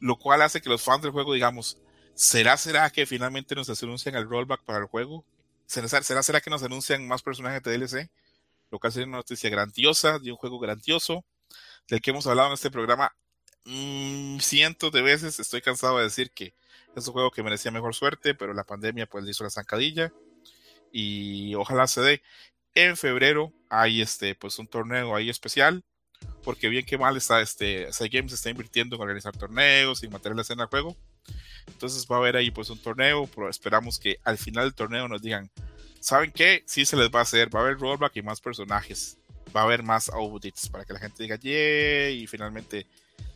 lo 0.01 0.17
cual 0.17 0.43
hace 0.43 0.61
que 0.61 0.69
los 0.69 0.83
fans 0.83 1.03
del 1.03 1.13
juego 1.13 1.35
digamos, 1.35 1.79
¿será, 2.15 2.57
será 2.57 2.91
que 2.91 3.07
finalmente 3.07 3.55
nos 3.55 3.71
anuncian 3.83 4.15
el 4.15 4.29
rollback 4.29 4.65
para 4.65 4.79
el 4.79 4.87
juego? 4.87 5.25
¿Será, 5.67 5.89
será, 5.89 6.23
será 6.23 6.41
que 6.41 6.51
nos 6.51 6.63
anuncian 6.63 7.07
más 7.07 7.23
personajes 7.23 7.63
de 7.63 7.77
DLC? 7.79 8.11
Lo 8.71 8.79
cual 8.79 8.93
sería 8.93 9.07
una 9.07 9.19
noticia 9.19 9.51
grandiosa, 9.51 10.19
de 10.19 10.31
un 10.31 10.37
juego 10.37 10.59
grandioso, 10.59 11.25
del 11.89 12.01
que 12.01 12.11
hemos 12.11 12.27
hablado 12.27 12.49
en 12.49 12.55
este 12.55 12.71
programa 12.71 13.13
mmm, 13.65 14.39
cientos 14.41 14.93
de 14.93 15.03
veces. 15.03 15.39
Estoy 15.41 15.61
cansado 15.61 15.99
de 15.99 16.05
decir 16.05 16.31
que 16.33 16.55
es 16.97 17.07
un 17.07 17.13
juego 17.13 17.31
que 17.31 17.43
merecía 17.43 17.71
mejor 17.71 17.95
suerte, 17.95 18.35
pero 18.35 18.55
la 18.55 18.65
pandemia 18.65 19.07
pues 19.07 19.25
le 19.25 19.31
hizo 19.31 19.45
la 19.45 19.51
zancadilla. 19.51 20.13
Y 20.93 21.55
ojalá 21.55 21.87
se 21.87 22.01
dé. 22.01 22.23
En 22.75 22.97
febrero 22.97 23.53
hay 23.69 24.03
este 24.03 24.35
pues 24.35 24.59
un 24.59 24.69
torneo 24.69 25.15
ahí 25.15 25.31
especial 25.31 25.85
porque 26.49 26.71
bien 26.71 26.87
que 26.87 26.97
mal 26.97 27.15
está 27.15 27.43
este 27.43 27.91
Games 28.11 28.33
está 28.33 28.49
invirtiendo 28.49 28.97
en 28.97 29.03
organizar 29.03 29.37
torneos 29.37 30.03
y 30.03 30.09
materiales 30.09 30.49
en 30.49 30.61
el 30.61 30.65
juego. 30.65 30.97
Entonces 31.67 32.07
va 32.11 32.17
a 32.17 32.21
haber 32.21 32.37
ahí 32.37 32.51
pues 32.51 32.71
un 32.71 32.79
torneo, 32.79 33.27
pero 33.27 33.51
esperamos 33.51 33.99
que 33.99 34.19
al 34.25 34.39
final 34.39 34.65
del 34.65 34.75
torneo 34.75 35.07
nos 35.09 35.21
digan, 35.21 35.51
¿saben 36.01 36.33
qué? 36.33 36.65
Sí 36.67 36.87
se 36.87 36.97
les 36.97 37.11
va 37.11 37.19
a 37.19 37.23
hacer, 37.25 37.55
va 37.55 37.61
a 37.61 37.63
haber 37.65 37.79
rollback 37.79 38.17
y 38.17 38.23
más 38.23 38.41
personajes, 38.41 39.19
va 39.55 39.61
a 39.61 39.65
haber 39.65 39.83
más 39.83 40.09
audits 40.09 40.71
para 40.71 40.87
que 40.87 40.95
la 40.95 41.01
gente 41.01 41.23
diga, 41.23 41.37
yeah, 41.37 42.09
y 42.09 42.27
finalmente 42.27 42.87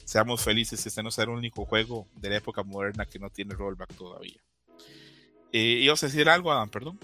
seamos 0.07 0.42
felices 0.42 0.87
este 0.87 1.02
no 1.02 1.11
sea 1.11 1.25
el 1.25 1.31
único 1.31 1.66
juego 1.66 2.09
de 2.16 2.31
la 2.31 2.37
época 2.37 2.62
moderna 2.62 3.04
que 3.04 3.19
no 3.19 3.28
tiene 3.28 3.54
rollback 3.54 3.95
todavía. 3.95 4.40
Eh, 5.52 5.83
¿Ibas 5.83 6.02
a 6.02 6.07
decir 6.07 6.31
algo, 6.31 6.50
Adam? 6.50 6.71
Perdón. 6.71 6.99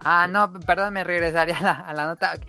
Ah, 0.00 0.26
no, 0.26 0.50
perdón, 0.60 0.94
me 0.94 1.04
regresaría 1.04 1.58
a 1.58 1.62
la, 1.62 1.72
a 1.72 1.92
la 1.92 2.06
nota. 2.06 2.40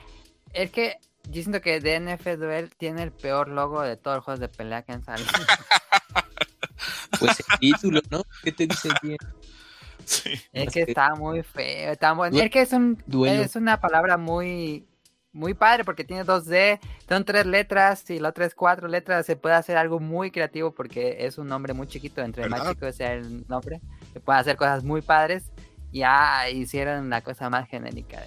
Es 0.54 0.72
que 0.72 0.96
yo 1.30 1.42
siento 1.42 1.62
que 1.62 1.80
DNF 1.80 2.26
Duel 2.38 2.72
tiene 2.78 3.04
el 3.04 3.12
peor 3.12 3.50
logo 3.50 3.82
de 3.82 3.98
todos 3.98 4.18
los 4.18 4.26
juegos 4.26 4.40
de 4.40 4.50
pelea 4.50 4.82
que 4.84 4.94
han 4.94 5.04
salido. 5.04 5.30
pues 7.20 7.40
el 7.40 7.60
título, 7.60 8.02
¿no? 8.10 8.24
¿Qué 8.44 8.52
te 8.52 8.68
dice 8.68 8.90
bien? 9.02 9.18
Sí. 10.06 10.32
Es 10.54 10.72
que 10.72 10.84
está 10.84 11.16
muy 11.16 11.44
feo, 11.44 11.92
está 11.92 12.14
muy... 12.14 12.30
Es 12.40 12.50
que 12.50 12.62
es, 12.62 12.72
un, 12.72 12.98
es 13.26 13.58
una 13.58 13.82
palabra 13.82 14.16
muy 14.16 14.88
muy 15.34 15.54
padre 15.54 15.84
porque 15.84 16.04
tiene 16.04 16.26
2D, 16.26 16.80
son 17.08 17.24
tres 17.24 17.46
letras 17.46 18.10
y 18.10 18.20
la 18.20 18.30
otra 18.30 18.46
es 18.46 18.56
cuatro 18.56 18.88
letras, 18.88 19.26
se 19.26 19.36
puede 19.36 19.56
hacer 19.56 19.78
algo 19.78 20.00
muy 20.00 20.32
creativo 20.32 20.74
porque 20.74 21.18
es 21.20 21.38
un 21.38 21.48
nombre 21.48 21.74
muy 21.74 21.88
chiquito, 21.88 22.22
entre 22.22 22.50
más 22.50 22.68
chico 22.70 22.92
sea 22.92 23.14
el 23.14 23.46
nombre, 23.48 23.82
se 24.14 24.20
puede 24.20 24.40
hacer 24.40 24.56
cosas 24.56 24.84
muy 24.84 25.02
padres 25.02 25.52
y 25.92 26.00
ya 26.00 26.50
hicieron 26.50 27.10
la 27.10 27.22
cosa 27.22 27.50
más 27.50 27.68
genérica 27.70 28.24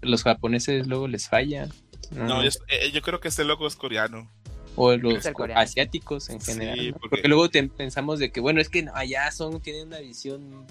los 0.00 0.22
japoneses 0.22 0.86
luego 0.86 1.08
les 1.08 1.28
falla. 1.28 1.68
No, 2.10 2.42
yo, 2.42 2.50
eh, 2.68 2.90
yo, 2.92 3.02
creo 3.02 3.20
que 3.20 3.28
este 3.28 3.44
logo 3.44 3.66
es 3.66 3.76
coreano. 3.76 4.30
O 4.76 4.96
los 4.96 5.26
asiáticos 5.54 6.30
en 6.30 6.40
general. 6.40 6.94
porque... 7.00 7.28
luego 7.28 7.48
pensamos 7.76 8.18
de 8.18 8.30
que, 8.30 8.40
bueno, 8.40 8.60
es 8.60 8.68
que 8.68 8.86
allá 8.94 9.30
son, 9.30 9.60
tienen 9.60 9.88
una 9.88 9.98
visión. 9.98 10.66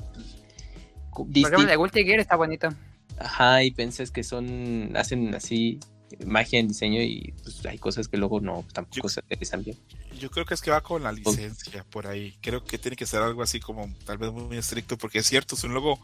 Por 1.13 1.27
ejemplo, 1.35 1.65
de 1.65 1.77
Guilty 1.77 2.03
Gear 2.03 2.19
está 2.19 2.35
bonito. 2.35 2.69
Ajá, 3.19 3.63
y 3.63 3.71
piensas 3.71 4.11
que 4.11 4.23
son, 4.23 4.95
hacen 4.95 5.33
así 5.35 5.79
magia 6.25 6.59
en 6.59 6.67
diseño 6.67 7.01
y 7.01 7.33
pues 7.43 7.65
hay 7.65 7.77
cosas 7.77 8.07
que 8.07 8.17
luego 8.17 8.39
no 8.39 8.65
tampoco 8.73 9.09
se 9.09 9.19
aterrizan 9.19 9.63
bien. 9.63 9.77
Yo 10.19 10.29
creo 10.31 10.45
que 10.45 10.53
es 10.53 10.61
que 10.61 10.71
va 10.71 10.81
con 10.81 11.03
la 11.03 11.11
licencia 11.11 11.83
por 11.89 12.07
ahí. 12.07 12.37
Creo 12.41 12.63
que 12.63 12.77
tiene 12.77 12.95
que 12.95 13.05
ser 13.05 13.21
algo 13.21 13.43
así 13.43 13.59
como 13.59 13.93
tal 14.05 14.17
vez 14.17 14.31
muy 14.31 14.57
estricto 14.57 14.97
porque 14.97 15.19
es 15.19 15.25
cierto, 15.25 15.55
es 15.55 15.63
un 15.63 15.73
logo 15.73 15.99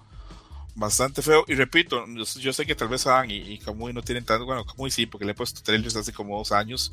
bastante 0.76 1.22
feo. 1.22 1.44
Y 1.48 1.56
repito, 1.56 2.06
yo, 2.08 2.54
sé 2.54 2.66
que 2.66 2.76
tal 2.76 2.88
vez 2.88 3.06
Adam 3.08 3.30
y, 3.30 3.36
y 3.36 3.58
Kamui 3.60 3.94
no 3.94 4.02
tienen 4.02 4.26
tanto, 4.26 4.46
bueno, 4.46 4.66
Kamui 4.66 4.90
sí, 4.92 5.06
porque 5.06 5.26
le 5.26 5.32
he 5.32 5.36
puesto 5.36 5.62
trailers 5.62 5.96
hace 5.96 6.14
como 6.14 6.38
dos 6.38 6.52
años, 6.52 6.92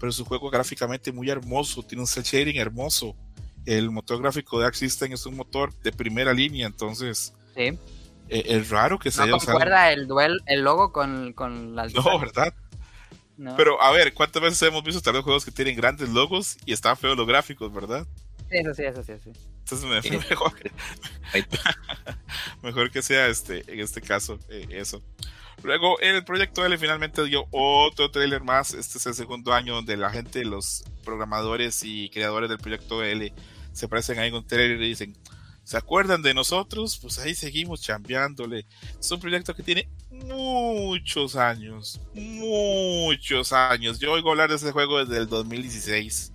pero 0.00 0.12
su 0.12 0.24
juego 0.24 0.50
gráficamente 0.50 1.12
muy 1.12 1.28
hermoso, 1.30 1.82
tiene 1.82 2.02
un 2.02 2.06
cel 2.06 2.22
shading 2.24 2.56
hermoso. 2.56 3.14
El 3.66 3.90
motor 3.90 4.20
gráfico 4.22 4.58
de 4.58 4.66
Arc 4.66 4.74
System 4.74 5.12
es 5.12 5.26
un 5.26 5.36
motor 5.36 5.74
de 5.82 5.92
primera 5.92 6.32
línea, 6.32 6.66
entonces 6.66 7.34
Sí. 7.54 7.62
eh, 8.28 8.42
es 8.46 8.70
raro 8.70 8.98
que 8.98 9.10
se 9.10 9.18
No 9.18 9.24
haya 9.24 9.36
usado- 9.36 9.52
concuerda 9.58 9.92
el 9.92 10.06
duel, 10.06 10.40
el 10.46 10.62
logo 10.62 10.92
con, 10.92 11.32
con 11.34 11.74
las 11.76 11.92
No, 11.92 12.18
¿verdad? 12.18 12.54
No. 13.36 13.54
Pero 13.56 13.80
a 13.82 13.92
ver, 13.92 14.14
¿cuántas 14.14 14.42
veces 14.42 14.62
hemos 14.62 14.82
visto 14.82 15.00
tal 15.00 15.12
vez 15.14 15.22
juegos 15.22 15.44
que 15.44 15.50
tienen 15.52 15.76
grandes 15.76 16.08
logos 16.08 16.56
y 16.66 16.72
están 16.72 16.96
feos 16.96 17.16
los 17.16 17.26
gráficos, 17.26 17.72
verdad? 17.72 18.06
Eso 18.50 18.74
sí, 18.74 18.82
eso 18.84 19.02
sí, 19.02 19.12
eso 19.12 19.30
sí. 19.32 19.40
Entonces 19.70 19.86
me, 19.88 20.00
Sí. 20.02 20.16
mejor, 20.30 20.52
mejor 22.62 22.90
que 22.90 23.02
sea 23.02 23.26
este, 23.28 23.64
en 23.70 23.80
este 23.80 24.00
caso, 24.00 24.38
eh, 24.48 24.66
eso. 24.70 25.02
Luego, 25.62 25.98
el 26.00 26.24
proyecto 26.24 26.64
L 26.64 26.78
finalmente 26.78 27.22
dio 27.24 27.46
otro 27.50 28.10
trailer 28.10 28.42
más. 28.42 28.72
Este 28.74 28.98
es 28.98 29.06
el 29.06 29.14
segundo 29.14 29.52
año 29.52 29.74
donde 29.74 29.96
la 29.96 30.08
gente, 30.10 30.44
los 30.44 30.84
programadores 31.04 31.82
y 31.84 32.08
creadores 32.10 32.48
del 32.48 32.58
proyecto 32.58 33.02
L, 33.02 33.32
se 33.72 33.86
aparecen 33.86 34.18
ahí 34.20 34.28
en 34.28 34.36
un 34.36 34.46
trailer 34.46 34.80
y 34.80 34.88
dicen: 34.88 35.16
¿Se 35.64 35.76
acuerdan 35.76 36.22
de 36.22 36.32
nosotros? 36.32 36.98
Pues 37.02 37.18
ahí 37.18 37.34
seguimos 37.34 37.82
chambeándole. 37.82 38.66
Es 38.98 39.10
un 39.10 39.20
proyecto 39.20 39.54
que 39.54 39.62
tiene 39.64 39.88
muchos 40.10 41.34
años, 41.36 42.00
muchos 42.14 43.52
años. 43.52 43.98
Yo 43.98 44.12
oigo 44.12 44.30
hablar 44.30 44.48
de 44.48 44.56
ese 44.56 44.72
juego 44.72 45.04
desde 45.04 45.20
el 45.22 45.28
2016. 45.28 46.32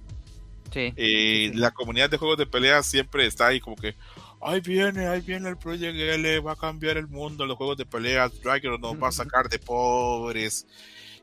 Sí. 0.73 0.93
Eh, 0.95 1.51
la 1.53 1.71
comunidad 1.71 2.09
de 2.09 2.17
juegos 2.17 2.37
de 2.37 2.47
peleas 2.47 2.85
siempre 2.87 3.27
está 3.27 3.47
ahí 3.47 3.59
como 3.59 3.75
que 3.75 3.95
ahí 4.41 4.59
viene, 4.59 5.07
ahí 5.07 5.21
viene 5.21 5.49
el 5.49 5.57
Project 5.57 5.95
L, 5.95 6.39
va 6.39 6.53
a 6.53 6.55
cambiar 6.55 6.97
el 6.97 7.07
mundo, 7.07 7.45
los 7.45 7.57
juegos 7.57 7.77
de 7.77 7.85
peleas, 7.85 8.41
Dragon 8.41 8.79
nos 8.79 9.01
va 9.01 9.09
a 9.09 9.11
sacar 9.11 9.49
de 9.49 9.59
pobres. 9.59 10.67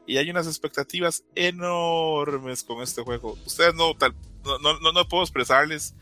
Y 0.07 0.16
hay 0.16 0.30
unas 0.30 0.47
expectativas 0.47 1.25
enormes 1.35 2.64
con 2.64 2.83
este 2.83 3.02
juego. 3.02 3.38
Ustedes 3.45 3.75
no, 3.75 3.95
tal, 3.95 4.14
no, 4.45 4.59
no, 4.59 4.80
no, 4.80 4.92
no 4.92 5.09
puedo 5.09 5.23
expresarles 5.23 5.95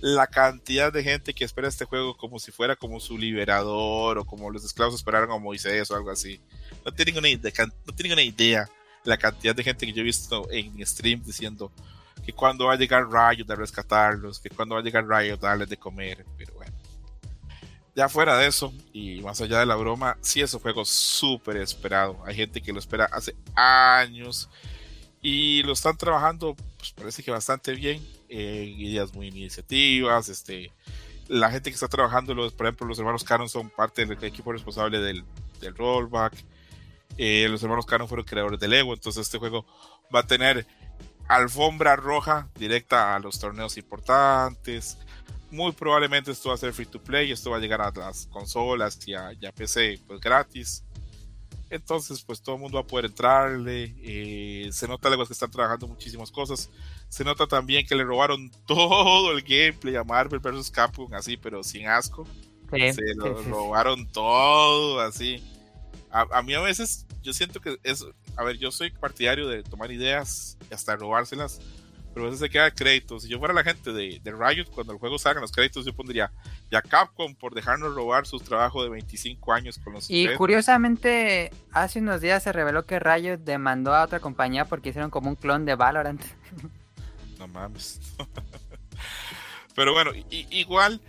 la 0.00 0.26
cantidad 0.26 0.92
de 0.92 1.04
gente 1.04 1.32
que 1.32 1.44
espera 1.44 1.68
este 1.68 1.84
juego 1.84 2.16
como 2.16 2.40
si 2.40 2.50
fuera 2.50 2.74
como 2.74 2.98
su 2.98 3.16
liberador 3.16 4.18
o 4.18 4.24
como 4.24 4.50
los 4.50 4.64
esclavos 4.64 4.96
esperaron 4.96 5.30
a 5.30 5.38
Moisés 5.38 5.90
o 5.90 5.96
algo 5.96 6.10
así. 6.10 6.40
No 6.84 6.92
tienen 6.92 7.18
una 7.18 7.28
idea, 7.28 7.52
no 7.86 7.94
tienen 7.94 8.12
una 8.12 8.22
idea 8.22 8.68
la 9.04 9.16
cantidad 9.16 9.54
de 9.54 9.62
gente 9.62 9.86
que 9.86 9.92
yo 9.92 10.00
he 10.00 10.04
visto 10.04 10.50
en 10.50 10.84
stream 10.84 11.22
diciendo 11.22 11.70
que 12.24 12.32
cuando 12.32 12.66
va 12.66 12.74
a 12.74 12.76
llegar 12.76 13.08
Riot 13.08 13.50
a 13.50 13.56
rescatarlos, 13.56 14.38
que 14.38 14.50
cuando 14.50 14.74
va 14.74 14.80
a 14.80 14.84
llegar 14.84 15.06
Riot 15.06 15.38
a 15.42 15.48
darles 15.48 15.68
de 15.68 15.76
comer, 15.76 16.24
pero 16.36 16.54
bueno. 16.54 16.72
Ya 17.94 18.08
fuera 18.08 18.38
de 18.38 18.46
eso, 18.46 18.72
y 18.92 19.20
más 19.20 19.40
allá 19.40 19.58
de 19.60 19.66
la 19.66 19.76
broma, 19.76 20.16
sí 20.22 20.40
es 20.40 20.54
un 20.54 20.60
juego 20.60 20.84
súper 20.84 21.58
esperado. 21.58 22.18
Hay 22.24 22.34
gente 22.34 22.62
que 22.62 22.72
lo 22.72 22.78
espera 22.78 23.04
hace 23.12 23.34
años 23.54 24.48
y 25.20 25.62
lo 25.64 25.74
están 25.74 25.96
trabajando, 25.98 26.56
pues 26.78 26.92
parece 26.92 27.22
que 27.22 27.30
bastante 27.30 27.72
bien, 27.74 28.02
en 28.28 28.80
ideas 28.80 29.12
muy 29.12 29.28
iniciativas, 29.28 30.30
este, 30.30 30.72
la 31.28 31.50
gente 31.50 31.70
que 31.70 31.74
está 31.74 31.88
trabajando, 31.88 32.34
los, 32.34 32.52
por 32.52 32.66
ejemplo, 32.66 32.86
los 32.86 32.98
hermanos 32.98 33.24
Canon 33.24 33.48
son 33.48 33.68
parte 33.68 34.06
del 34.06 34.22
equipo 34.24 34.52
responsable 34.52 34.98
del, 34.98 35.24
del 35.60 35.76
rollback. 35.76 36.34
Eh, 37.18 37.46
los 37.50 37.62
hermanos 37.62 37.84
Canon 37.84 38.08
fueron 38.08 38.24
creadores 38.24 38.58
del 38.58 38.70
Lego, 38.70 38.94
entonces 38.94 39.22
este 39.22 39.38
juego 39.38 39.66
va 40.14 40.20
a 40.20 40.26
tener 40.26 40.66
alfombra 41.28 41.96
roja 41.96 42.48
directa 42.54 43.14
a 43.14 43.18
los 43.20 43.38
torneos 43.38 43.76
importantes. 43.76 44.98
Muy 45.50 45.72
probablemente 45.72 46.30
esto 46.30 46.48
va 46.48 46.54
a 46.54 46.58
ser 46.58 46.72
free 46.72 46.86
to 46.86 47.02
play, 47.02 47.30
esto 47.32 47.50
va 47.50 47.58
a 47.58 47.60
llegar 47.60 47.80
a 47.82 47.90
las 47.90 48.26
consolas 48.26 48.98
y 49.06 49.14
a, 49.14 49.32
y 49.38 49.44
a 49.46 49.52
PC 49.52 50.00
pues 50.06 50.20
gratis. 50.20 50.84
Entonces, 51.72 52.22
pues 52.22 52.42
todo 52.42 52.56
el 52.56 52.60
mundo 52.60 52.76
va 52.76 52.82
a 52.82 52.86
poder 52.86 53.06
entrarle. 53.06 53.94
eh, 54.02 54.68
se 54.72 54.86
nota 54.86 55.08
luego 55.08 55.24
que 55.26 55.32
están 55.32 55.50
trabajando 55.50 55.88
muchísimas 55.88 56.30
cosas. 56.30 56.68
Se 57.08 57.24
nota 57.24 57.46
también 57.46 57.86
que 57.86 57.94
le 57.94 58.04
robaron 58.04 58.50
todo 58.66 59.32
el 59.32 59.42
gameplay 59.42 59.96
a 59.96 60.04
Marvel 60.04 60.38
vs. 60.40 60.70
Capcom, 60.70 61.12
así, 61.14 61.38
pero 61.38 61.62
sin 61.62 61.88
asco. 61.88 62.26
Sí, 62.70 62.92
se 62.92 63.14
lo 63.14 63.38
sí, 63.38 63.44
sí. 63.44 63.50
robaron 63.50 64.06
todo, 64.12 65.00
así. 65.00 65.42
A, 66.10 66.26
a 66.38 66.42
mí 66.42 66.52
a 66.52 66.60
veces, 66.60 67.06
yo 67.22 67.32
siento 67.32 67.60
que 67.60 67.78
es. 67.82 68.04
A 68.36 68.44
ver, 68.44 68.56
yo 68.58 68.70
soy 68.70 68.90
partidario 68.90 69.48
de 69.48 69.62
tomar 69.62 69.90
ideas 69.92 70.56
y 70.70 70.74
hasta 70.74 70.96
robárselas, 70.96 71.60
pero 72.14 72.26
a 72.26 72.30
veces 72.30 72.40
se 72.40 72.50
queda 72.50 72.70
crédito. 72.70 73.20
Si 73.20 73.28
yo 73.28 73.38
fuera 73.38 73.52
la 73.54 73.62
gente 73.64 73.92
de, 73.92 74.20
de 74.22 74.32
Riot, 74.32 74.66
cuando 74.70 74.92
el 74.92 74.98
juego 74.98 75.18
salga 75.18 75.40
los 75.40 75.52
créditos, 75.52 75.84
yo 75.84 75.92
pondría 75.94 76.30
ya 76.70 76.80
Capcom 76.82 77.34
por 77.34 77.54
dejarnos 77.54 77.94
robar 77.94 78.26
su 78.26 78.38
trabajo 78.38 78.82
de 78.82 78.90
25 78.90 79.52
años 79.52 79.78
con 79.78 79.92
los 79.94 80.10
Y 80.10 80.28
curiosamente, 80.36 81.50
hace 81.72 81.98
unos 82.00 82.20
días 82.20 82.42
se 82.42 82.52
reveló 82.52 82.84
que 82.86 82.98
Riot 82.98 83.38
demandó 83.38 83.94
a 83.94 84.04
otra 84.04 84.20
compañía 84.20 84.64
porque 84.64 84.90
hicieron 84.90 85.10
como 85.10 85.28
un 85.30 85.36
clon 85.36 85.64
de 85.64 85.74
Valorant. 85.74 86.22
No 87.38 87.48
mames. 87.48 88.00
Pero 89.74 89.92
bueno, 89.92 90.12
i- 90.14 90.46
igual 90.50 91.00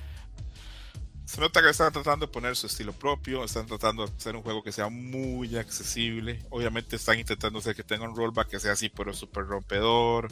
se 1.33 1.41
nota 1.41 1.63
que 1.63 1.69
están 1.69 1.91
tratando 1.91 2.27
de 2.27 2.31
poner 2.31 2.55
su 2.55 2.67
estilo 2.67 2.93
propio, 2.93 3.43
están 3.43 3.65
tratando 3.65 4.05
de 4.05 4.13
hacer 4.15 4.35
un 4.35 4.43
juego 4.43 4.61
que 4.61 4.71
sea 4.71 4.89
muy 4.89 5.57
accesible. 5.57 6.39
Obviamente 6.51 6.95
están 6.95 7.17
intentando 7.17 7.57
hacer 7.57 7.75
que 7.75 7.81
tenga 7.81 8.07
un 8.07 8.15
rollback 8.15 8.49
que 8.49 8.59
sea 8.59 8.73
así, 8.73 8.87
pero 8.87 9.15
súper 9.15 9.47
rompedor. 9.47 10.31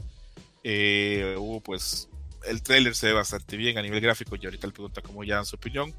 Eh, 0.63 1.35
hubo 1.39 1.59
pues 1.59 2.07
el 2.45 2.61
trailer 2.61 2.93
se 2.93 3.07
ve 3.07 3.13
bastante 3.13 3.57
bien 3.57 3.79
a 3.79 3.81
nivel 3.81 3.99
gráfico 3.99 4.35
y 4.35 4.45
ahorita 4.45 4.67
le 4.67 4.73
pregunta 4.73 5.01
cómo 5.01 5.23
ya 5.23 5.37
dan 5.37 5.45
su 5.47 5.55
opinión. 5.55 5.91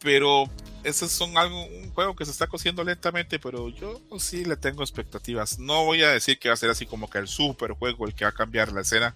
Pero 0.00 0.44
ese 0.84 1.06
son 1.06 1.36
algo, 1.36 1.66
un 1.66 1.90
juego 1.92 2.16
que 2.16 2.24
se 2.24 2.30
está 2.30 2.46
cociendo 2.46 2.82
lentamente, 2.84 3.38
pero 3.38 3.68
yo 3.68 4.00
sí 4.18 4.46
le 4.46 4.56
tengo 4.56 4.82
expectativas. 4.82 5.58
No 5.58 5.84
voy 5.84 6.02
a 6.02 6.08
decir 6.08 6.38
que 6.38 6.48
va 6.48 6.54
a 6.54 6.56
ser 6.56 6.70
así 6.70 6.86
como 6.86 7.10
que 7.10 7.18
el 7.18 7.28
super 7.28 7.72
juego 7.72 8.06
el 8.06 8.14
que 8.14 8.24
va 8.24 8.30
a 8.30 8.32
cambiar 8.32 8.72
la 8.72 8.80
escena, 8.80 9.14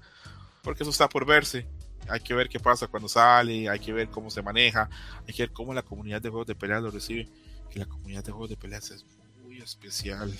porque 0.62 0.82
eso 0.82 0.90
está 0.90 1.08
por 1.08 1.24
verse. 1.24 1.66
Hay 2.08 2.20
que 2.20 2.34
ver 2.34 2.48
qué 2.48 2.58
pasa 2.58 2.86
cuando 2.86 3.08
sale, 3.08 3.68
hay 3.68 3.78
que 3.78 3.92
ver 3.92 4.08
cómo 4.08 4.30
se 4.30 4.42
maneja, 4.42 4.88
hay 5.26 5.34
que 5.34 5.44
ver 5.44 5.52
cómo 5.52 5.72
la 5.72 5.82
comunidad 5.82 6.20
de 6.20 6.28
juegos 6.28 6.46
de 6.46 6.54
peleas 6.54 6.82
lo 6.82 6.90
recibe. 6.90 7.28
Y 7.74 7.78
la 7.78 7.86
comunidad 7.86 8.24
de 8.24 8.32
juegos 8.32 8.50
de 8.50 8.56
peleas 8.56 8.90
es 8.90 9.06
muy 9.42 9.58
especial. 9.58 10.32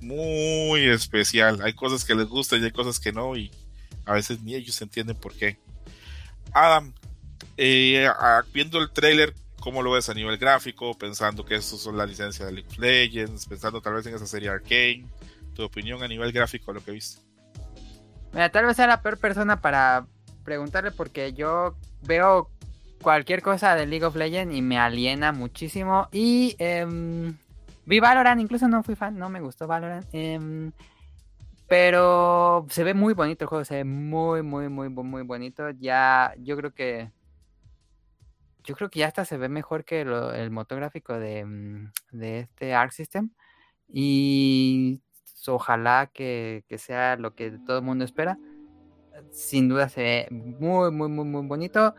Muy 0.00 0.88
especial. 0.88 1.60
Hay 1.62 1.72
cosas 1.74 2.04
que 2.04 2.14
les 2.14 2.26
gustan 2.26 2.60
y 2.60 2.64
hay 2.64 2.72
cosas 2.72 2.98
que 2.98 3.12
no, 3.12 3.36
y 3.36 3.50
a 4.04 4.14
veces 4.14 4.40
ni 4.42 4.54
ellos 4.54 4.80
entienden 4.80 5.16
por 5.16 5.34
qué. 5.34 5.58
Adam, 6.52 6.94
eh, 7.56 8.08
viendo 8.52 8.78
el 8.78 8.90
trailer, 8.90 9.34
¿cómo 9.60 9.82
lo 9.82 9.92
ves 9.92 10.08
a 10.08 10.14
nivel 10.14 10.38
gráfico? 10.38 10.96
Pensando 10.96 11.44
que 11.44 11.56
estos 11.56 11.80
son 11.80 11.96
la 11.96 12.06
licencia 12.06 12.46
de 12.46 12.52
League 12.52 12.68
of 12.70 12.78
Legends, 12.78 13.46
pensando 13.46 13.80
tal 13.80 13.94
vez 13.94 14.06
en 14.06 14.14
esa 14.14 14.26
serie 14.26 14.48
Arcane. 14.48 15.06
Tu 15.54 15.62
opinión 15.62 16.02
a 16.02 16.08
nivel 16.08 16.32
gráfico, 16.32 16.72
lo 16.72 16.82
que 16.82 16.92
viste. 16.92 17.20
Mira, 18.32 18.50
tal 18.50 18.66
vez 18.66 18.76
sea 18.76 18.86
la 18.86 19.02
peor 19.02 19.18
persona 19.18 19.60
para 19.60 20.06
preguntarle 20.48 20.92
porque 20.92 21.34
yo 21.34 21.76
veo 22.06 22.48
cualquier 23.02 23.42
cosa 23.42 23.74
de 23.74 23.84
League 23.84 24.06
of 24.06 24.16
Legends 24.16 24.56
y 24.56 24.62
me 24.62 24.78
aliena 24.78 25.30
muchísimo. 25.30 26.08
Y 26.10 26.56
em, 26.58 27.36
vi 27.84 28.00
Valorant, 28.00 28.40
incluso 28.40 28.66
no 28.66 28.82
fui 28.82 28.96
fan, 28.96 29.18
no 29.18 29.28
me 29.28 29.42
gustó 29.42 29.66
Valorant. 29.66 30.06
em, 30.12 30.72
pero 31.68 32.66
se 32.70 32.82
ve 32.82 32.94
muy 32.94 33.12
bonito 33.12 33.44
el 33.44 33.48
juego, 33.50 33.64
se 33.66 33.74
ve 33.76 33.84
muy, 33.84 34.42
muy, 34.42 34.70
muy, 34.70 34.88
muy, 34.88 35.22
bonito. 35.22 35.68
Ya, 35.70 36.32
yo 36.38 36.56
creo 36.56 36.72
que. 36.72 37.12
Yo 38.64 38.74
creo 38.74 38.88
que 38.88 39.00
ya 39.00 39.06
hasta 39.06 39.24
se 39.26 39.36
ve 39.36 39.50
mejor 39.50 39.84
que 39.84 40.00
el 40.00 40.50
motor 40.50 40.78
gráfico 40.78 41.18
de, 41.18 41.44
mm, 41.44 41.92
de 42.12 42.40
este 42.40 42.74
Arc 42.74 42.92
System. 42.92 43.30
Y 43.86 45.02
ojalá 45.46 46.10
que, 46.12 46.64
que 46.68 46.78
sea 46.78 47.16
lo 47.16 47.34
que 47.34 47.50
todo 47.66 47.78
el 47.78 47.84
mundo 47.84 48.04
espera. 48.04 48.38
Sin 49.30 49.68
duda 49.68 49.88
se 49.88 50.00
ve 50.02 50.28
muy, 50.30 50.90
muy, 50.90 51.08
muy, 51.08 51.24
muy 51.24 51.46
bonito. 51.46 51.94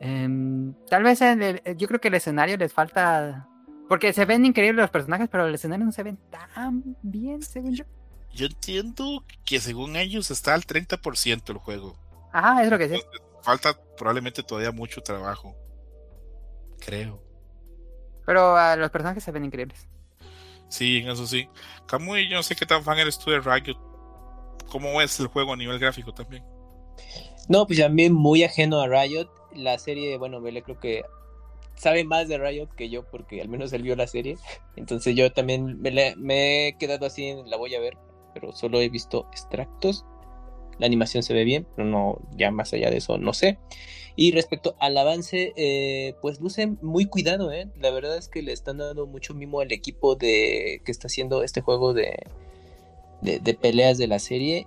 Em, 0.00 0.74
tal 0.88 1.02
vez 1.02 1.20
en 1.22 1.42
el- 1.42 1.62
yo 1.76 1.88
creo 1.88 2.00
que 2.00 2.08
el 2.08 2.14
escenario 2.14 2.56
les 2.56 2.72
falta. 2.72 3.48
Porque 3.88 4.12
se 4.12 4.24
ven 4.26 4.44
increíbles 4.44 4.82
los 4.82 4.90
personajes, 4.90 5.28
pero 5.30 5.46
el 5.46 5.54
escenario 5.54 5.86
no 5.86 5.92
se 5.92 6.02
ven 6.02 6.18
tan 6.30 6.96
bien, 7.02 7.42
según 7.42 7.74
yo. 7.74 7.84
Yo 8.32 8.46
entiendo 8.46 9.24
que 9.44 9.60
según 9.60 9.96
ellos 9.96 10.30
está 10.30 10.54
al 10.54 10.66
30% 10.66 11.52
el 11.52 11.58
juego. 11.58 11.96
Ajá, 12.32 12.62
es 12.62 12.70
lo 12.70 12.76
que 12.78 12.88
sé. 12.88 13.00
Falta 13.42 13.74
probablemente 13.96 14.42
todavía 14.42 14.72
mucho 14.72 15.00
trabajo. 15.00 15.56
Creo. 16.78 17.22
Pero 18.26 18.76
los 18.76 18.90
personajes 18.90 19.24
se 19.24 19.32
ven 19.32 19.46
increíbles. 19.46 19.88
Sí, 20.68 20.98
en 20.98 21.08
eso 21.08 21.26
sí. 21.26 21.48
Kamui, 21.86 22.28
yo 22.28 22.36
no 22.36 22.42
sé 22.42 22.54
qué 22.54 22.66
tan 22.66 22.84
fan 22.84 22.98
eres 22.98 23.18
tú 23.18 23.30
de 23.30 23.40
Riot. 23.40 23.74
¿Cómo 24.70 25.00
es 25.00 25.18
el 25.18 25.28
juego 25.28 25.54
a 25.54 25.56
nivel 25.56 25.78
gráfico 25.78 26.12
también? 26.12 26.44
No, 27.48 27.66
pues 27.66 27.78
también 27.78 28.12
muy 28.12 28.42
ajeno 28.44 28.80
a 28.80 28.88
Riot. 28.88 29.28
La 29.54 29.78
serie, 29.78 30.18
bueno, 30.18 30.40
Vele 30.40 30.62
creo 30.62 30.78
que 30.78 31.02
sabe 31.74 32.04
más 32.04 32.28
de 32.28 32.38
Riot 32.38 32.68
que 32.76 32.90
yo 32.90 33.04
porque 33.04 33.40
al 33.40 33.48
menos 33.48 33.72
él 33.72 33.82
vio 33.82 33.96
la 33.96 34.06
serie. 34.06 34.36
Entonces 34.76 35.16
yo 35.16 35.32
también 35.32 35.80
me, 35.80 36.68
he 36.68 36.76
quedado 36.78 37.06
así, 37.06 37.34
la 37.46 37.56
voy 37.56 37.74
a 37.74 37.80
ver, 37.80 37.96
pero 38.34 38.52
solo 38.52 38.80
he 38.80 38.88
visto 38.88 39.26
extractos. 39.30 40.04
La 40.78 40.86
animación 40.86 41.22
se 41.24 41.34
ve 41.34 41.42
bien, 41.42 41.66
pero 41.74 41.88
no, 41.88 42.20
ya 42.36 42.52
más 42.52 42.72
allá 42.72 42.90
de 42.90 42.98
eso, 42.98 43.18
no 43.18 43.32
sé. 43.32 43.58
Y 44.14 44.32
respecto 44.32 44.76
al 44.78 44.96
avance, 44.96 45.52
eh, 45.56 46.14
pues 46.20 46.40
luce 46.40 46.66
muy 46.82 47.06
cuidado, 47.06 47.52
¿eh? 47.52 47.68
La 47.80 47.90
verdad 47.90 48.16
es 48.16 48.28
que 48.28 48.42
le 48.42 48.52
están 48.52 48.78
dando 48.78 49.06
mucho 49.06 49.34
mimo 49.34 49.60
al 49.60 49.72
equipo 49.72 50.14
de 50.14 50.82
que 50.84 50.92
está 50.92 51.08
haciendo 51.08 51.42
este 51.42 51.60
juego 51.62 51.94
de, 51.94 52.16
de, 53.22 53.54
peleas 53.54 53.98
de 53.98 54.06
la 54.06 54.18
serie. 54.18 54.66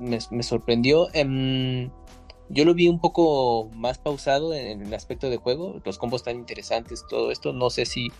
Me, 0.00 0.42
sorprendió. 0.42 1.08
Em, 1.12 1.90
yo 2.48 2.64
lo 2.64 2.74
vi 2.74 2.88
un 2.88 3.00
poco 3.00 3.70
más 3.74 3.98
pausado 3.98 4.52
en, 4.54 4.82
el 4.82 4.92
aspecto 4.94 5.30
de 5.30 5.36
juego. 5.36 5.80
Los 5.84 5.98
combos 5.98 6.24
tan 6.24 6.36
interesantes, 6.36 7.04
todo 7.08 7.30
esto. 7.30 7.52
No 7.52 7.70
sé 7.70 7.86
si 7.86 8.10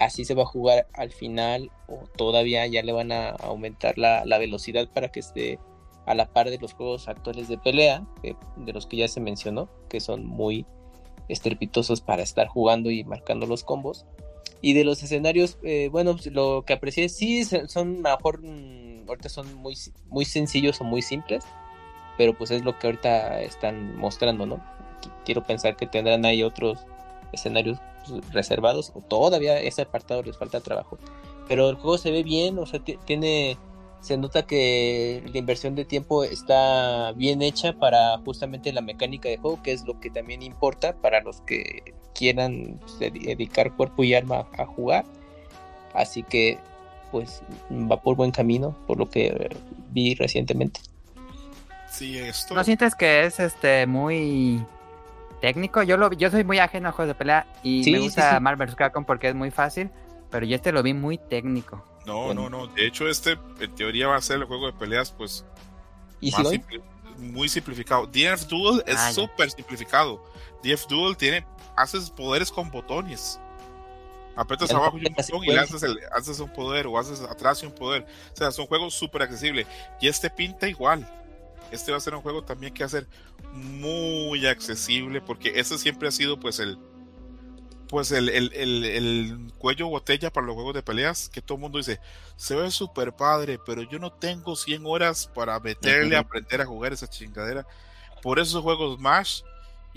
así 0.00 0.24
se 0.24 0.34
va 0.34 0.42
a 0.42 0.46
jugar 0.46 0.88
al 0.94 1.12
final 1.12 1.70
o 1.86 2.04
todavía 2.16 2.66
ya 2.66 2.82
le 2.82 2.92
van 2.92 3.12
a 3.12 3.30
aumentar 3.30 3.98
la, 3.98 4.24
velocidad 4.38 4.88
para 4.92 5.10
que 5.10 5.20
esté 5.20 5.58
a 6.06 6.14
la 6.14 6.32
par 6.32 6.50
de 6.50 6.58
los 6.58 6.72
juegos 6.72 7.08
actuales 7.08 7.48
de 7.48 7.58
pelea, 7.58 8.06
de 8.22 8.72
los 8.72 8.86
que 8.86 8.96
ya 8.96 9.08
se 9.08 9.20
mencionó, 9.20 9.68
que 9.88 10.00
son 10.00 10.24
muy 10.24 10.66
estrepitosos 11.28 12.00
para 12.00 12.22
estar 12.22 12.48
jugando 12.48 12.90
y 12.90 13.04
marcando 13.04 13.46
los 13.46 13.62
combos. 13.62 14.06
Y 14.60 14.72
de 14.72 14.84
los 14.84 15.02
escenarios, 15.02 15.58
eh, 15.62 15.88
bueno, 15.90 16.14
pues, 16.14 16.26
lo 16.26 16.64
que 16.66 16.72
aprecié, 16.72 17.08
sí, 17.08 17.44
son 17.44 18.02
mejor, 18.02 18.42
mm, 18.42 18.87
ahorita 19.08 19.28
son 19.28 19.54
muy, 19.56 19.76
muy 20.08 20.24
sencillos 20.24 20.80
o 20.80 20.84
muy 20.84 21.02
simples, 21.02 21.44
pero 22.16 22.34
pues 22.34 22.50
es 22.50 22.64
lo 22.64 22.78
que 22.78 22.86
ahorita 22.86 23.40
están 23.40 23.96
mostrando, 23.96 24.46
¿no? 24.46 24.60
Quiero 25.24 25.44
pensar 25.44 25.76
que 25.76 25.86
tendrán 25.86 26.24
ahí 26.24 26.42
otros 26.42 26.78
escenarios 27.32 27.78
pues, 28.06 28.32
reservados, 28.32 28.92
o 28.94 29.00
todavía 29.00 29.60
ese 29.60 29.82
apartado 29.82 30.22
les 30.22 30.36
falta 30.36 30.60
trabajo. 30.60 30.98
Pero 31.48 31.68
el 31.70 31.76
juego 31.76 31.98
se 31.98 32.10
ve 32.10 32.22
bien, 32.22 32.58
o 32.58 32.66
sea, 32.66 32.80
tiene 32.80 33.56
se 34.00 34.16
nota 34.16 34.46
que 34.46 35.22
la 35.32 35.38
inversión 35.38 35.74
de 35.74 35.84
tiempo 35.84 36.22
está 36.22 37.12
bien 37.12 37.42
hecha 37.42 37.72
para 37.72 38.18
justamente 38.18 38.72
la 38.72 38.80
mecánica 38.80 39.28
de 39.28 39.38
juego, 39.38 39.62
que 39.62 39.72
es 39.72 39.84
lo 39.86 39.98
que 39.98 40.10
también 40.10 40.42
importa 40.42 40.94
para 40.94 41.20
los 41.20 41.40
que 41.40 41.94
quieran 42.14 42.78
pues, 42.80 43.12
dedicar 43.12 43.74
cuerpo 43.76 44.04
y 44.04 44.14
alma 44.14 44.46
a 44.56 44.66
jugar. 44.66 45.04
Así 45.94 46.22
que 46.22 46.58
pues 47.10 47.42
va 47.70 48.00
por 48.00 48.16
buen 48.16 48.30
camino, 48.30 48.76
por 48.86 48.98
lo 48.98 49.08
que 49.08 49.50
vi 49.90 50.14
recientemente. 50.14 50.80
Sí, 51.90 52.18
esto. 52.18 52.54
¿No 52.54 52.64
sientes 52.64 52.94
que 52.94 53.24
es 53.24 53.40
este 53.40 53.86
muy 53.86 54.64
técnico? 55.40 55.82
Yo 55.82 55.96
lo 55.96 56.12
yo 56.12 56.30
soy 56.30 56.44
muy 56.44 56.58
ajeno 56.58 56.88
a 56.88 56.92
juegos 56.92 57.14
de 57.14 57.18
pelea 57.18 57.46
y 57.62 57.90
me 57.90 58.00
gusta 58.00 58.38
Marvel 58.40 58.74
Capcom 58.74 59.04
porque 59.04 59.28
es 59.28 59.34
muy 59.34 59.50
fácil, 59.50 59.90
pero 60.30 60.46
yo 60.46 60.56
este 60.56 60.72
lo 60.72 60.82
vi 60.82 60.94
muy 60.94 61.18
técnico. 61.18 61.84
No, 62.06 62.32
no, 62.32 62.48
no. 62.48 62.66
De 62.68 62.86
hecho, 62.86 63.08
este 63.08 63.38
en 63.60 63.74
teoría 63.74 64.08
va 64.08 64.16
a 64.16 64.22
ser 64.22 64.36
el 64.36 64.44
juego 64.44 64.66
de 64.66 64.72
peleas, 64.72 65.12
pues. 65.12 65.44
¿Y 66.20 66.32
muy 67.18 67.48
simplificado. 67.48 68.06
DF 68.06 68.46
Duel 68.46 68.82
es 68.86 68.96
ah, 68.96 69.12
súper 69.12 69.50
simplificado. 69.50 70.24
DF 70.62 70.86
Duel 70.88 71.16
tiene. 71.16 71.44
Haces 71.76 72.10
poderes 72.10 72.50
con 72.50 72.70
botones. 72.70 73.40
Apretas 74.38 74.70
abajo 74.70 74.96
un 74.96 75.02
botón 75.02 75.42
y 75.42 75.48
le 75.48 75.58
haces, 75.58 75.82
haces, 76.12 76.38
un 76.38 76.52
poder 76.52 76.86
o 76.86 76.96
haces 76.96 77.20
atrás 77.22 77.60
un 77.64 77.72
poder. 77.72 78.06
O 78.32 78.36
sea, 78.36 78.52
son 78.52 78.66
juegos 78.66 78.94
súper 78.94 79.22
accesibles. 79.22 79.66
Y 80.00 80.06
este 80.06 80.30
pinta 80.30 80.68
igual. 80.68 81.10
Este 81.72 81.90
va 81.90 81.98
a 81.98 82.00
ser 82.00 82.14
un 82.14 82.22
juego 82.22 82.44
también 82.44 82.72
que 82.72 82.84
va 82.84 82.86
a 82.86 82.90
ser 82.90 83.08
muy 83.52 84.46
accesible 84.46 85.20
porque 85.20 85.58
ese 85.58 85.76
siempre 85.76 86.06
ha 86.06 86.12
sido 86.12 86.38
pues 86.38 86.60
el, 86.60 86.78
pues 87.88 88.12
el, 88.12 88.28
el, 88.28 88.52
el, 88.54 89.52
cuello 89.58 89.88
botella 89.88 90.30
para 90.30 90.46
los 90.46 90.54
juegos 90.54 90.74
de 90.74 90.82
peleas, 90.84 91.28
que 91.28 91.42
todo 91.42 91.56
el 91.56 91.62
mundo 91.62 91.78
dice, 91.78 91.98
se 92.36 92.54
ve 92.54 92.70
súper 92.70 93.16
padre, 93.16 93.58
pero 93.66 93.82
yo 93.82 93.98
no 93.98 94.12
tengo 94.12 94.54
100 94.54 94.86
horas 94.86 95.28
para 95.34 95.58
meterle 95.58 96.16
a 96.16 96.20
aprender 96.20 96.60
a 96.60 96.66
jugar 96.66 96.92
esa 96.92 97.08
chingadera. 97.08 97.66
Por 98.22 98.38
eso 98.38 98.50
esos 98.50 98.62
juegos 98.62 98.98
Smash, 98.98 99.42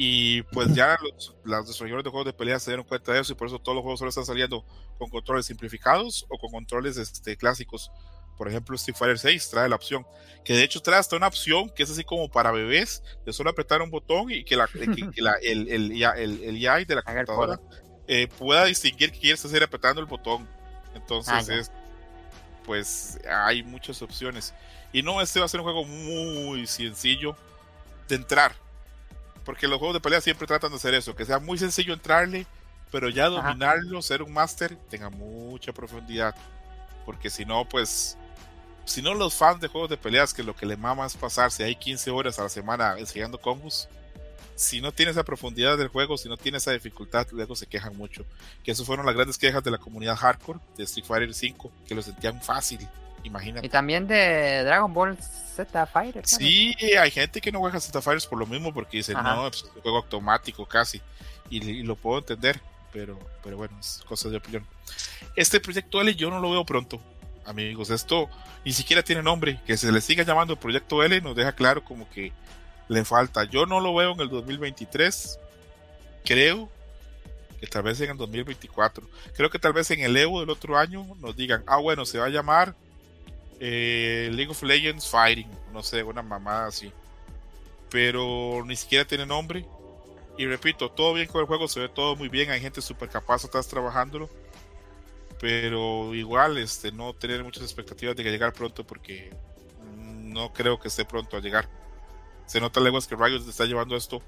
y 0.03 0.41
pues 0.41 0.73
ya 0.73 0.97
los, 1.43 1.67
desarrolladores 1.67 2.03
de 2.03 2.09
juegos 2.09 2.25
de 2.25 2.33
peleas 2.33 2.63
se 2.63 2.71
dieron 2.71 2.83
cuenta 2.83 3.13
de 3.13 3.19
eso, 3.19 3.33
y 3.33 3.35
por 3.35 3.45
eso 3.45 3.59
todos 3.59 3.75
los 3.75 3.83
juegos 3.83 3.99
solo 3.99 4.09
están 4.09 4.25
saliendo 4.25 4.65
con 4.97 5.11
controles 5.11 5.45
simplificados 5.45 6.25
o 6.27 6.39
con 6.39 6.49
controles 6.49 6.97
este, 6.97 7.37
clásicos. 7.37 7.91
Por 8.35 8.47
ejemplo, 8.47 8.75
Street 8.77 8.97
Fighter 8.97 9.19
6 9.19 9.49
trae 9.51 9.69
la 9.69 9.75
opción, 9.75 10.03
que 10.43 10.55
de 10.55 10.63
hecho 10.63 10.81
trae 10.81 10.97
hasta 10.97 11.15
una 11.15 11.27
opción 11.27 11.69
que 11.69 11.83
es 11.83 11.91
así 11.91 12.03
como 12.03 12.31
para 12.31 12.49
bebés, 12.49 13.03
de 13.27 13.31
solo 13.31 13.51
apretar 13.51 13.83
un 13.83 13.91
botón 13.91 14.31
y 14.31 14.43
que, 14.43 14.55
la, 14.55 14.67
el, 14.73 15.69
el, 15.69 15.91
el, 15.91 16.87
de 16.87 16.95
la 16.95 17.03
computadora 17.03 17.59
eh, 18.07 18.27
pueda 18.39 18.65
distinguir 18.65 19.11
que 19.11 19.19
quieres 19.19 19.45
hacer 19.45 19.61
apretando 19.61 20.01
el 20.01 20.07
botón. 20.07 20.49
Entonces, 20.95 21.69
ah, 21.71 22.63
pues 22.65 23.19
hay 23.29 23.61
muchas 23.61 24.01
opciones. 24.01 24.51
Y 24.91 25.03
no, 25.03 25.21
este 25.21 25.39
va 25.39 25.45
a 25.45 25.47
ser 25.47 25.59
un 25.59 25.65
juego 25.65 25.85
muy 25.85 26.65
sencillo 26.65 27.35
de 28.07 28.15
entrar. 28.15 28.55
Porque 29.45 29.67
los 29.67 29.79
juegos 29.79 29.95
de 29.95 30.01
pelea 30.01 30.21
siempre 30.21 30.47
tratan 30.47 30.71
de 30.71 30.77
hacer 30.77 30.93
eso, 30.93 31.15
que 31.15 31.25
sea 31.25 31.39
muy 31.39 31.57
sencillo 31.57 31.93
entrarle, 31.93 32.45
pero 32.91 33.09
ya 33.09 33.27
dominarlo, 33.27 34.01
ser 34.01 34.21
un 34.21 34.33
máster, 34.33 34.75
tenga 34.89 35.09
mucha 35.09 35.73
profundidad. 35.73 36.35
Porque 37.05 37.29
si 37.29 37.45
no, 37.45 37.67
pues 37.67 38.17
si 38.85 39.01
no 39.01 39.13
los 39.13 39.33
fans 39.35 39.61
de 39.61 39.67
juegos 39.67 39.89
de 39.89 39.97
peleas 39.97 40.33
que 40.33 40.43
lo 40.43 40.55
que 40.55 40.65
le 40.65 40.77
mama 40.77 41.05
es 41.05 41.15
pasarse 41.15 41.63
ahí 41.63 41.75
15 41.75 42.11
horas 42.11 42.39
a 42.39 42.43
la 42.43 42.49
semana 42.49 42.95
enseñando 42.97 43.39
combos, 43.39 43.87
si 44.55 44.81
no 44.81 44.91
tiene 44.91 45.11
esa 45.11 45.23
profundidad 45.23 45.77
del 45.77 45.87
juego, 45.87 46.17
si 46.17 46.29
no 46.29 46.37
tiene 46.37 46.59
esa 46.59 46.71
dificultad, 46.71 47.27
luego 47.31 47.55
se 47.55 47.65
quejan 47.65 47.97
mucho. 47.97 48.25
Que 48.63 48.71
eso 48.71 48.85
fueron 48.85 49.05
las 49.05 49.15
grandes 49.15 49.37
quejas 49.37 49.63
de 49.63 49.71
la 49.71 49.77
comunidad 49.77 50.15
hardcore 50.15 50.59
de 50.77 50.83
Street 50.83 51.05
Fighter 51.05 51.33
5, 51.33 51.71
que 51.87 51.95
lo 51.95 52.01
sentían 52.01 52.41
fácil, 52.41 52.87
imagínate. 53.23 53.65
Y 53.65 53.69
también 53.69 54.07
de 54.07 54.63
Dragon 54.63 54.93
Ball 54.93 55.17
Z 55.17 55.85
Fighter. 55.87 56.25
Sí, 56.25 56.75
hay 56.99 57.11
gente 57.11 57.41
que 57.41 57.51
no 57.51 57.59
juega 57.59 57.79
Z 57.79 58.01
Fighters 58.01 58.27
por 58.27 58.39
lo 58.39 58.47
mismo, 58.47 58.73
porque 58.73 58.97
dicen, 58.97 59.17
no, 59.21 59.47
es 59.47 59.63
un 59.63 59.81
juego 59.81 59.97
automático 59.97 60.65
casi, 60.65 61.01
y, 61.49 61.83
lo 61.83 61.95
puedo 61.95 62.19
entender, 62.19 62.59
pero, 62.91 63.19
pero 63.43 63.57
bueno, 63.57 63.77
es 63.79 64.03
cosa 64.07 64.29
de 64.29 64.37
opinión. 64.37 64.65
Este 65.35 65.59
proyecto 65.59 66.01
L 66.01 66.13
yo 66.15 66.29
no 66.29 66.39
lo 66.39 66.51
veo 66.51 66.65
pronto, 66.65 67.01
amigos. 67.45 67.89
Esto 67.89 68.29
ni 68.65 68.73
siquiera 68.73 69.03
tiene 69.03 69.23
nombre. 69.23 69.59
Que 69.65 69.77
se 69.77 69.91
le 69.91 70.01
siga 70.01 70.23
llamando 70.23 70.55
Proyecto 70.55 71.03
L 71.03 71.21
nos 71.21 71.35
deja 71.35 71.53
claro 71.53 71.83
como 71.83 72.09
que 72.09 72.31
le 72.87 73.05
falta. 73.05 73.43
Yo 73.45 73.65
no 73.65 73.79
lo 73.79 73.93
veo 73.95 74.13
en 74.13 74.21
el 74.21 74.29
2023. 74.29 75.39
Creo 76.25 76.69
que 77.59 77.67
tal 77.67 77.83
vez 77.83 78.01
en 78.01 78.11
el 78.11 78.17
2024. 78.17 79.07
Creo 79.35 79.49
que 79.49 79.59
tal 79.59 79.73
vez 79.73 79.89
en 79.91 80.01
el 80.01 80.17
Evo 80.17 80.39
del 80.39 80.49
otro 80.49 80.77
año 80.77 81.05
nos 81.19 81.35
digan, 81.35 81.63
ah, 81.67 81.77
bueno, 81.77 82.05
se 82.05 82.19
va 82.19 82.25
a 82.25 82.29
llamar 82.29 82.75
eh, 83.61 84.29
League 84.33 84.51
of 84.51 84.61
Legends 84.61 85.07
Fighting. 85.07 85.49
No 85.71 85.81
sé, 85.81 86.03
una 86.03 86.21
mamada 86.21 86.67
así. 86.67 86.91
Pero 87.89 88.63
ni 88.65 88.75
siquiera 88.75 89.05
tiene 89.05 89.25
nombre. 89.25 89.65
Y 90.37 90.45
repito, 90.45 90.89
todo 90.89 91.13
bien 91.13 91.27
con 91.27 91.39
el 91.39 91.47
juego, 91.47 91.69
se 91.69 91.79
ve 91.79 91.87
todo 91.87 92.17
muy 92.17 92.27
bien. 92.27 92.49
Hay 92.49 92.59
gente 92.59 92.81
súper 92.81 93.07
capaz 93.07 93.45
atrás 93.45 93.67
trabajándolo 93.67 94.29
pero 95.41 96.13
igual 96.13 96.59
este 96.59 96.91
no 96.91 97.13
tener 97.13 97.43
muchas 97.43 97.63
expectativas 97.63 98.15
de 98.15 98.23
que 98.23 98.29
llegar 98.29 98.53
pronto 98.53 98.85
porque 98.85 99.31
no 99.97 100.53
creo 100.53 100.79
que 100.79 100.87
esté 100.87 101.03
pronto 101.03 101.35
a 101.35 101.41
llegar. 101.41 101.67
Se 102.45 102.61
nota 102.61 102.79
leguas 102.79 103.07
que 103.07 103.15
Riot 103.15 103.49
está 103.49 103.65
llevando 103.65 103.95
esto 103.95 104.21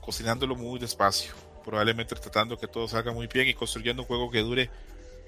cocinándolo 0.00 0.56
muy 0.56 0.80
despacio, 0.80 1.32
probablemente 1.64 2.16
tratando 2.16 2.58
que 2.58 2.66
todo 2.66 2.88
salga 2.88 3.12
muy 3.12 3.28
bien 3.28 3.46
y 3.46 3.54
construyendo 3.54 4.02
un 4.02 4.08
juego 4.08 4.28
que 4.28 4.40
dure 4.40 4.68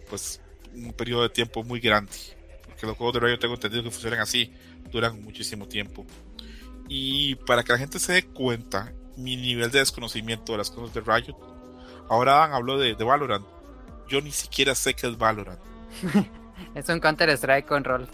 pues 0.08 0.40
un 0.74 0.92
periodo 0.92 1.22
de 1.22 1.28
tiempo 1.28 1.62
muy 1.62 1.78
grande, 1.78 2.12
porque 2.80 2.86
los 2.86 2.96
juegos 2.96 3.14
de 3.14 3.20
Riot 3.20 3.38
tengo 3.38 3.54
entendido 3.54 3.82
que 3.82 3.90
funcionan 3.90 4.20
así, 4.20 4.54
duran 4.90 5.22
muchísimo 5.22 5.68
tiempo. 5.68 6.06
Y 6.88 7.34
para 7.34 7.62
que 7.62 7.72
la 7.72 7.78
gente 7.78 7.98
se 7.98 8.14
dé 8.14 8.22
cuenta 8.22 8.92
mi 9.16 9.36
nivel 9.36 9.70
de 9.70 9.80
desconocimiento 9.80 10.52
de 10.52 10.58
las 10.58 10.70
cosas 10.70 10.94
de 10.94 11.00
Riot, 11.00 11.36
ahora 12.08 12.36
Dan 12.36 12.52
habló 12.52 12.78
de, 12.78 12.94
de 12.94 13.04
Valorant 13.04 13.44
yo 14.10 14.20
ni 14.20 14.32
siquiera 14.32 14.74
sé 14.74 14.92
qué 14.94 15.06
es 15.06 15.16
Valorant. 15.16 15.60
es 16.74 16.88
un 16.88 17.00
Counter 17.00 17.30
Strike 17.30 17.66
con 17.66 17.84
rol. 17.84 18.08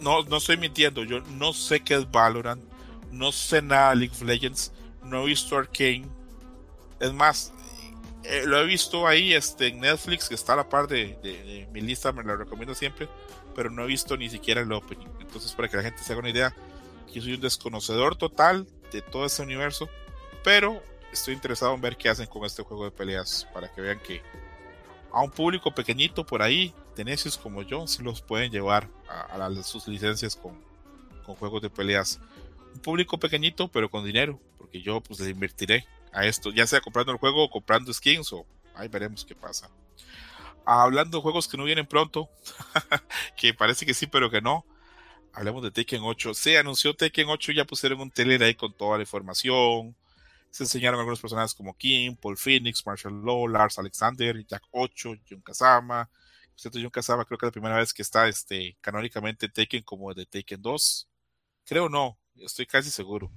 No, 0.00 0.22
no, 0.22 0.36
estoy 0.36 0.56
mintiendo, 0.56 1.04
yo 1.04 1.20
no 1.38 1.52
sé 1.52 1.80
qué 1.80 1.94
es 1.94 2.10
Valorant, 2.10 2.62
no 3.10 3.32
sé 3.32 3.62
nada 3.62 3.90
de 3.90 3.96
League 3.96 4.14
of 4.14 4.22
Legends, 4.22 4.72
no 5.02 5.22
he 5.22 5.26
visto 5.26 5.56
Arcane. 5.56 6.06
Es 7.00 7.12
más, 7.12 7.52
eh, 8.24 8.44
lo 8.46 8.60
he 8.60 8.66
visto 8.66 9.06
ahí 9.06 9.32
este, 9.32 9.68
en 9.68 9.80
Netflix, 9.80 10.28
que 10.28 10.34
está 10.34 10.52
a 10.52 10.56
la 10.56 10.68
par 10.68 10.86
de, 10.86 11.68
mi 11.72 11.80
lista, 11.80 12.12
me 12.12 12.22
lo 12.22 12.36
recomiendo 12.36 12.74
siempre, 12.74 13.08
pero 13.54 13.70
no 13.70 13.84
he 13.84 13.86
visto 13.86 14.16
ni 14.16 14.28
siquiera 14.28 14.60
el 14.60 14.72
opening. 14.72 15.06
Entonces, 15.20 15.52
para 15.52 15.68
que 15.68 15.76
la 15.76 15.82
gente 15.82 16.02
se 16.02 16.12
haga 16.12 16.20
una 16.20 16.30
idea, 16.30 16.54
yo 17.12 17.22
soy 17.22 17.34
un 17.34 17.40
desconocedor 17.40 18.16
total 18.16 18.66
de 18.90 19.02
todo 19.02 19.26
este 19.26 19.42
universo, 19.42 19.88
pero 20.42 20.82
estoy 21.12 21.34
interesado 21.34 21.74
en 21.74 21.80
ver 21.80 21.96
qué 21.96 22.08
hacen 22.08 22.26
con 22.26 22.44
este 22.44 22.62
juego 22.62 22.84
de 22.84 22.90
peleas, 22.90 23.46
para 23.52 23.72
que 23.72 23.80
vean 23.80 24.00
que 24.00 24.22
a 25.12 25.22
un 25.22 25.30
público 25.30 25.74
pequeñito 25.74 26.24
por 26.24 26.42
ahí, 26.42 26.74
de 26.96 27.04
necios 27.04 27.38
como 27.38 27.62
yo, 27.62 27.86
si 27.86 28.02
los 28.02 28.22
pueden 28.22 28.50
llevar 28.50 28.88
a, 29.08 29.50
sus 29.62 29.86
licencias 29.88 30.36
con, 30.36 30.60
juegos 31.36 31.62
de 31.62 31.70
peleas. 31.70 32.20
Un 32.74 32.80
público 32.80 33.18
pequeñito, 33.18 33.68
pero 33.68 33.90
con 33.90 34.04
dinero, 34.04 34.40
porque 34.58 34.82
yo 34.82 35.00
pues 35.00 35.20
le 35.20 35.30
invertiré 35.30 35.86
a 36.12 36.26
esto, 36.26 36.50
ya 36.50 36.66
sea 36.66 36.80
comprando 36.80 37.12
el 37.12 37.18
juego 37.18 37.44
o 37.44 37.50
comprando 37.50 37.92
skins 37.92 38.32
o 38.32 38.44
ahí 38.74 38.88
veremos 38.88 39.24
qué 39.24 39.34
pasa. 39.34 39.70
Hablando 40.64 41.18
de 41.18 41.22
juegos 41.22 41.48
que 41.48 41.56
no 41.56 41.64
vienen 41.64 41.86
pronto, 41.86 42.30
que 43.36 43.54
parece 43.54 43.86
que 43.86 43.94
sí, 43.94 44.06
pero 44.06 44.30
que 44.30 44.40
no. 44.40 44.64
Hablemos 45.32 45.62
de 45.62 45.70
Tekken 45.70 46.02
8. 46.02 46.34
Se 46.34 46.58
anunció 46.58 46.94
Tekken 46.94 47.28
8, 47.28 47.52
ya 47.52 47.64
pusieron 47.64 48.00
un 48.00 48.10
trailer 48.10 48.42
ahí 48.42 48.54
con 48.54 48.72
toda 48.76 48.98
la 48.98 49.02
información. 49.02 49.96
Se 50.50 50.64
enseñaron 50.64 51.00
algunos 51.00 51.20
personajes 51.20 51.54
como 51.54 51.76
Kim, 51.76 52.14
Paul 52.16 52.36
Phoenix, 52.36 52.84
Marshall 52.84 53.24
Law, 53.24 53.48
Lars 53.48 53.78
Alexander, 53.78 54.44
Jack 54.46 54.62
8, 54.70 55.14
Jun 55.28 55.40
Kazama. 55.40 56.10
Cierto, 56.54 56.78
Jun 56.78 56.90
Kazama 56.90 57.24
creo 57.24 57.38
que 57.38 57.46
es 57.46 57.48
la 57.48 57.52
primera 57.52 57.78
vez 57.78 57.94
que 57.94 58.02
está 58.02 58.28
este, 58.28 58.76
canónicamente 58.82 59.48
Tekken 59.48 59.82
como 59.82 60.12
de 60.12 60.26
Tekken 60.26 60.60
2. 60.60 61.08
Creo 61.64 61.88
no, 61.88 62.18
estoy 62.36 62.66
casi 62.66 62.90
seguro. 62.90 63.30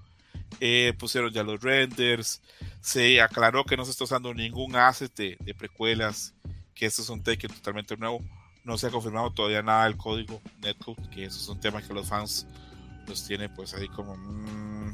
Eh, 0.59 0.93
pusieron 0.99 1.31
ya 1.31 1.43
los 1.43 1.61
renders. 1.61 2.41
Se 2.81 3.21
aclaró 3.21 3.63
que 3.63 3.77
no 3.77 3.85
se 3.85 3.91
está 3.91 4.03
usando 4.03 4.33
ningún 4.33 4.75
asset 4.75 5.15
de 5.15 5.55
precuelas, 5.55 6.35
que 6.75 6.85
esto 6.85 7.01
es 7.01 7.09
un 7.09 7.23
Tekken 7.23 7.51
totalmente 7.51 7.97
nuevo. 7.97 8.21
No 8.63 8.77
se 8.77 8.87
ha 8.87 8.91
confirmado 8.91 9.31
todavía 9.31 9.61
nada 9.61 9.85
del 9.85 9.97
código 9.97 10.41
netcode, 10.61 11.09
que 11.09 11.25
eso 11.25 11.39
es 11.39 11.47
un 11.47 11.59
tema 11.59 11.81
que 11.81 11.93
los 11.93 12.07
fans 12.07 12.45
los 13.07 13.25
tienen 13.25 13.51
pues 13.55 13.73
ahí 13.73 13.87
como... 13.87 14.15
Mmm, 14.15 14.93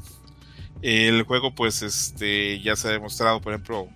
el 0.82 1.22
juego 1.22 1.54
pues 1.54 1.82
este 1.82 2.60
ya 2.60 2.74
se 2.74 2.88
ha 2.88 2.90
demostrado, 2.92 3.40
por 3.40 3.52
ejemplo, 3.52 3.88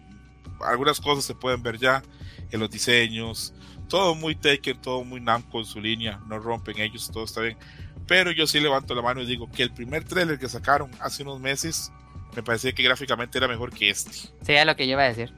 algunas 0.61 1.01
cosas 1.01 1.25
se 1.25 1.35
pueden 1.35 1.63
ver 1.63 1.79
ya 1.79 2.03
en 2.51 2.61
los 2.61 2.71
diseños, 2.71 3.53
todo 3.89 4.15
muy 4.15 4.37
Tekken, 4.37 4.81
todo 4.81 5.05
muy 5.05 5.21
Namco 5.21 5.59
en 5.59 5.65
su 5.65 5.81
línea, 5.81 6.21
no 6.27 6.39
rompen 6.39 6.81
ellos, 6.81 7.11
todo 7.13 7.25
está 7.25 7.41
bien. 7.41 7.57
Pero 8.07 8.31
yo 8.31 8.47
sí 8.47 8.61
levanto 8.61 8.95
la 8.95 9.03
mano 9.03 9.21
y 9.21 9.27
digo 9.27 9.51
que 9.51 9.65
el 9.65 9.73
primer 9.73 10.05
trailer 10.05 10.39
que 10.39 10.49
sacaron 10.49 10.91
hace 11.01 11.25
unos 11.25 11.41
meses 11.41 11.91
me 12.37 12.43
parecía 12.43 12.73
que 12.73 12.85
gráficamente 12.85 13.39
era 13.39 13.49
mejor 13.49 13.73
que 13.73 13.91
este. 13.91 14.13
Sí, 14.13 14.53
es 14.53 14.67
lo 14.67 14.77
que 14.77 14.87
yo 14.87 14.93
iba 14.93 15.03
a 15.03 15.09
decir. 15.09 15.33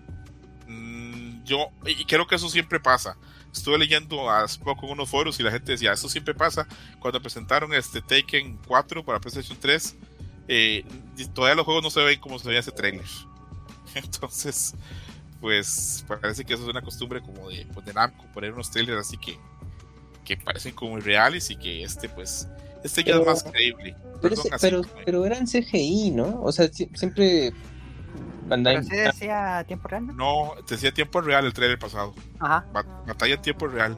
Yo, 1.48 1.68
y 1.86 2.04
creo 2.04 2.26
que 2.26 2.34
eso 2.36 2.48
siempre 2.48 2.78
pasa. 2.80 3.16
Estuve 3.52 3.78
leyendo 3.78 4.30
hace 4.30 4.58
poco 4.60 4.86
en 4.86 4.92
unos 4.92 5.08
foros 5.08 5.40
y 5.40 5.42
la 5.42 5.50
gente 5.50 5.72
decía, 5.72 5.92
eso 5.92 6.08
siempre 6.08 6.34
pasa. 6.34 6.66
Cuando 7.00 7.20
presentaron 7.20 7.72
este 7.74 8.00
Taken 8.02 8.58
4 8.66 9.04
para 9.04 9.18
PlayStation 9.20 9.58
3, 9.58 9.96
eh, 10.48 10.84
todavía 11.34 11.54
los 11.56 11.64
juegos 11.64 11.82
no 11.82 11.90
se 11.90 12.02
ven 12.02 12.20
como 12.20 12.38
se 12.38 12.46
veía 12.48 12.60
ese 12.60 12.72
trailer. 12.72 13.04
Entonces, 13.94 14.74
pues 15.40 16.04
parece 16.06 16.44
que 16.44 16.54
eso 16.54 16.62
es 16.64 16.68
una 16.68 16.82
costumbre 16.82 17.20
como 17.22 17.48
de, 17.48 17.66
pues, 17.72 17.86
de 17.86 17.94
Namco, 17.94 18.24
poner 18.34 18.52
unos 18.52 18.70
trailers 18.70 19.00
así 19.06 19.16
que, 19.16 19.38
que 20.24 20.36
parecen 20.36 20.74
como 20.74 20.98
irreales 20.98 21.50
y 21.50 21.56
que 21.56 21.82
este, 21.82 22.08
pues, 22.08 22.46
este 22.84 23.02
ya 23.02 23.12
Pero- 23.12 23.20
es 23.20 23.26
más 23.26 23.42
creíble. 23.44 23.96
Pero, 24.20 24.34
Perdón, 24.34 24.46
ese- 24.46 24.58
pero, 24.60 24.82
como- 24.82 25.04
pero 25.04 25.24
eran 25.26 25.46
CGI, 25.46 26.10
¿no? 26.10 26.42
O 26.42 26.52
sea, 26.52 26.66
sie- 26.70 26.90
siempre 26.96 27.52
Bandai. 28.48 28.76
Pero 28.76 28.88
sí 28.88 28.96
decía 28.96 29.64
tiempo 29.66 29.88
real, 29.88 30.06
¿no? 30.08 30.12
No, 30.14 30.52
te 30.66 30.74
decía 30.74 30.92
tiempo 30.92 31.20
real 31.20 31.44
el 31.46 31.52
trailer 31.52 31.78
pasado. 31.78 32.14
Ajá. 32.40 32.64
Ba- 32.72 32.84
Batalla 33.06 33.34
en 33.34 33.42
tiempo 33.42 33.66
real. 33.68 33.96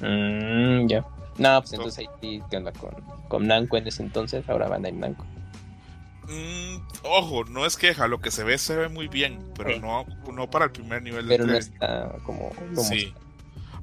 Mm, 0.00 0.86
ya. 0.88 1.04
No, 1.38 1.60
pues 1.60 1.72
entonces 1.72 1.98
ahí 2.00 2.08
sí, 2.20 2.42
¿qué 2.50 2.56
onda 2.58 2.72
con, 2.72 2.94
con 3.28 3.46
Namco 3.46 3.76
en 3.76 3.86
ese 3.86 4.02
entonces? 4.02 4.48
Ahora 4.48 4.68
Bandai 4.68 4.92
Namco. 4.92 5.24
Mm, 6.28 6.76
ojo, 7.04 7.44
no 7.44 7.66
es 7.66 7.76
queja, 7.76 8.06
lo 8.06 8.20
que 8.20 8.30
se 8.30 8.44
ve 8.44 8.56
se 8.58 8.76
ve 8.76 8.88
muy 8.88 9.08
bien, 9.08 9.40
pero 9.56 9.70
Sí. 9.70 9.80
no, 9.80 10.06
no 10.32 10.48
para 10.48 10.66
el 10.66 10.70
primer 10.70 11.02
nivel 11.02 11.26
Pero 11.26 11.44
del 11.44 11.52
no 11.54 11.58
está 11.58 12.12
como. 12.24 12.50
como 12.50 12.82
Sí. 12.82 13.12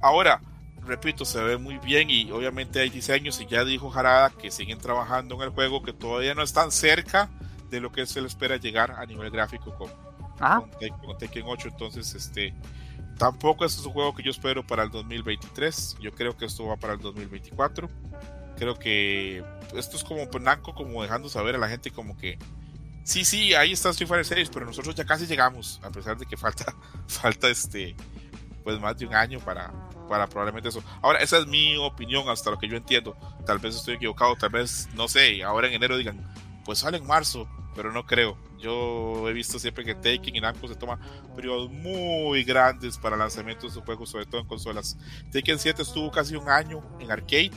Ahora, 0.02 0.40
repito, 0.86 1.26
se 1.26 1.42
ve 1.44 1.58
muy 1.58 1.78
bien 1.80 2.10
y 2.10 2.32
obviamente 2.32 2.80
hay 2.80 2.90
diseños 2.90 3.40
y 3.42 3.46
ya 3.46 3.66
dijo 3.66 3.94
Harada 3.94 4.30
que 4.30 4.52
siguen 4.52 4.78
trabajando 4.78 5.36
en 5.36 5.42
el 5.42 5.50
juego 5.50 5.84
que 5.84 5.92
todavía 5.94 6.34
no 6.34 6.42
están 6.44 6.72
cerca 6.72 7.30
de 7.70 7.80
lo 7.80 7.92
que 7.92 8.06
se 8.06 8.22
le 8.22 8.28
espera 8.28 8.58
llegar 8.58 8.92
a 8.92 9.06
nivel 9.06 9.30
gráfico 9.32 9.74
con, 9.76 9.90
Ajá. 10.40 10.60
con, 10.62 10.72
Tek- 10.72 11.00
con 11.06 11.18
Tekken 11.18 11.44
8. 11.46 11.68
Entonces, 11.70 12.14
este 12.16 12.54
tampoco 13.18 13.66
es 13.66 13.78
un 13.86 13.92
juego 13.92 14.16
que 14.16 14.24
yo 14.24 14.32
espero 14.32 14.66
para 14.66 14.84
el 14.84 14.92
2023. 14.92 15.98
Yo 16.02 16.12
creo 16.12 16.38
que 16.38 16.46
esto 16.46 16.66
va 16.66 16.78
para 16.78 16.94
el 16.94 17.00
2024. 17.00 17.90
Creo 18.58 18.76
que 18.78 19.44
esto 19.76 19.98
es 19.98 20.04
como 20.04 20.26
Namco 20.40 20.74
como 20.74 21.02
dejando 21.04 21.30
saber 21.30 21.56
a 21.56 21.58
la 21.58 21.70
gente 21.70 21.92
como 21.92 22.18
que 22.18 22.38
sí, 23.04 23.24
sí, 23.24 23.54
ahí 23.54 23.72
está 23.72 23.90
Street 23.90 24.08
Fighter 24.10 24.26
6, 24.26 24.50
pero 24.54 24.66
nosotros 24.66 24.96
ya 24.96 25.06
casi 25.06 25.26
llegamos, 25.26 25.80
a 25.84 25.90
pesar 25.90 26.18
de 26.18 26.26
que 26.26 26.36
falta 26.38 26.74
falta 27.08 27.48
este 27.50 27.96
pues 28.64 28.80
más 28.80 28.98
de 28.98 29.06
un 29.06 29.16
año 29.16 29.40
para 29.40 29.72
para 30.10 30.28
probablemente 30.28 30.70
eso. 30.70 30.84
Ahora, 31.04 31.20
esa 31.20 31.38
es 31.38 31.46
mi 31.48 31.78
opinión 31.78 32.28
hasta 32.30 32.50
lo 32.50 32.58
que 32.58 32.68
yo 32.68 32.76
entiendo. 32.76 33.16
Tal 33.46 33.60
vez 33.60 33.76
estoy 33.76 33.94
equivocado, 33.96 34.36
tal 34.36 34.50
vez 34.50 34.90
no 34.96 35.08
sé, 35.08 35.44
ahora 35.44 35.68
en 35.68 35.74
enero 35.76 35.96
digan, 35.98 36.18
pues 36.66 36.80
sale 36.80 36.98
en 36.98 37.08
marzo, 37.08 37.48
pero 37.76 37.92
no 37.92 38.06
creo. 38.06 38.38
Yo 38.60 39.30
he 39.30 39.34
visto 39.34 39.58
siempre 39.58 39.86
que 39.86 39.96
Taken 39.96 40.36
y 40.36 40.42
Namco 40.42 40.68
se 40.68 40.76
toman 40.76 41.00
periodos 41.36 41.72
muy 41.72 42.44
grandes 42.44 42.98
para 42.98 43.16
lanzamientos 43.16 43.74
de 43.74 43.82
juegos, 43.82 44.10
sobre 44.10 44.26
todo 44.26 44.42
en 44.42 44.48
consolas. 44.48 44.98
Taken 45.32 45.60
7 45.60 45.82
estuvo 45.82 46.12
casi 46.12 46.36
un 46.36 46.50
año 46.50 46.84
en 47.00 47.10
arcade 47.10 47.52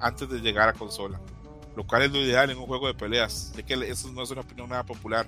antes 0.00 0.28
de 0.28 0.40
llegar 0.40 0.68
a 0.68 0.72
consola, 0.72 1.20
lo 1.76 1.86
cual 1.86 2.02
es 2.02 2.12
lo 2.12 2.18
ideal 2.18 2.50
en 2.50 2.58
un 2.58 2.66
juego 2.66 2.88
de 2.88 2.94
peleas. 2.94 3.52
Sé 3.54 3.62
que 3.62 3.74
eso 3.74 4.10
no 4.12 4.22
es 4.22 4.30
una 4.30 4.40
opinión 4.40 4.68
nada 4.68 4.84
popular, 4.84 5.26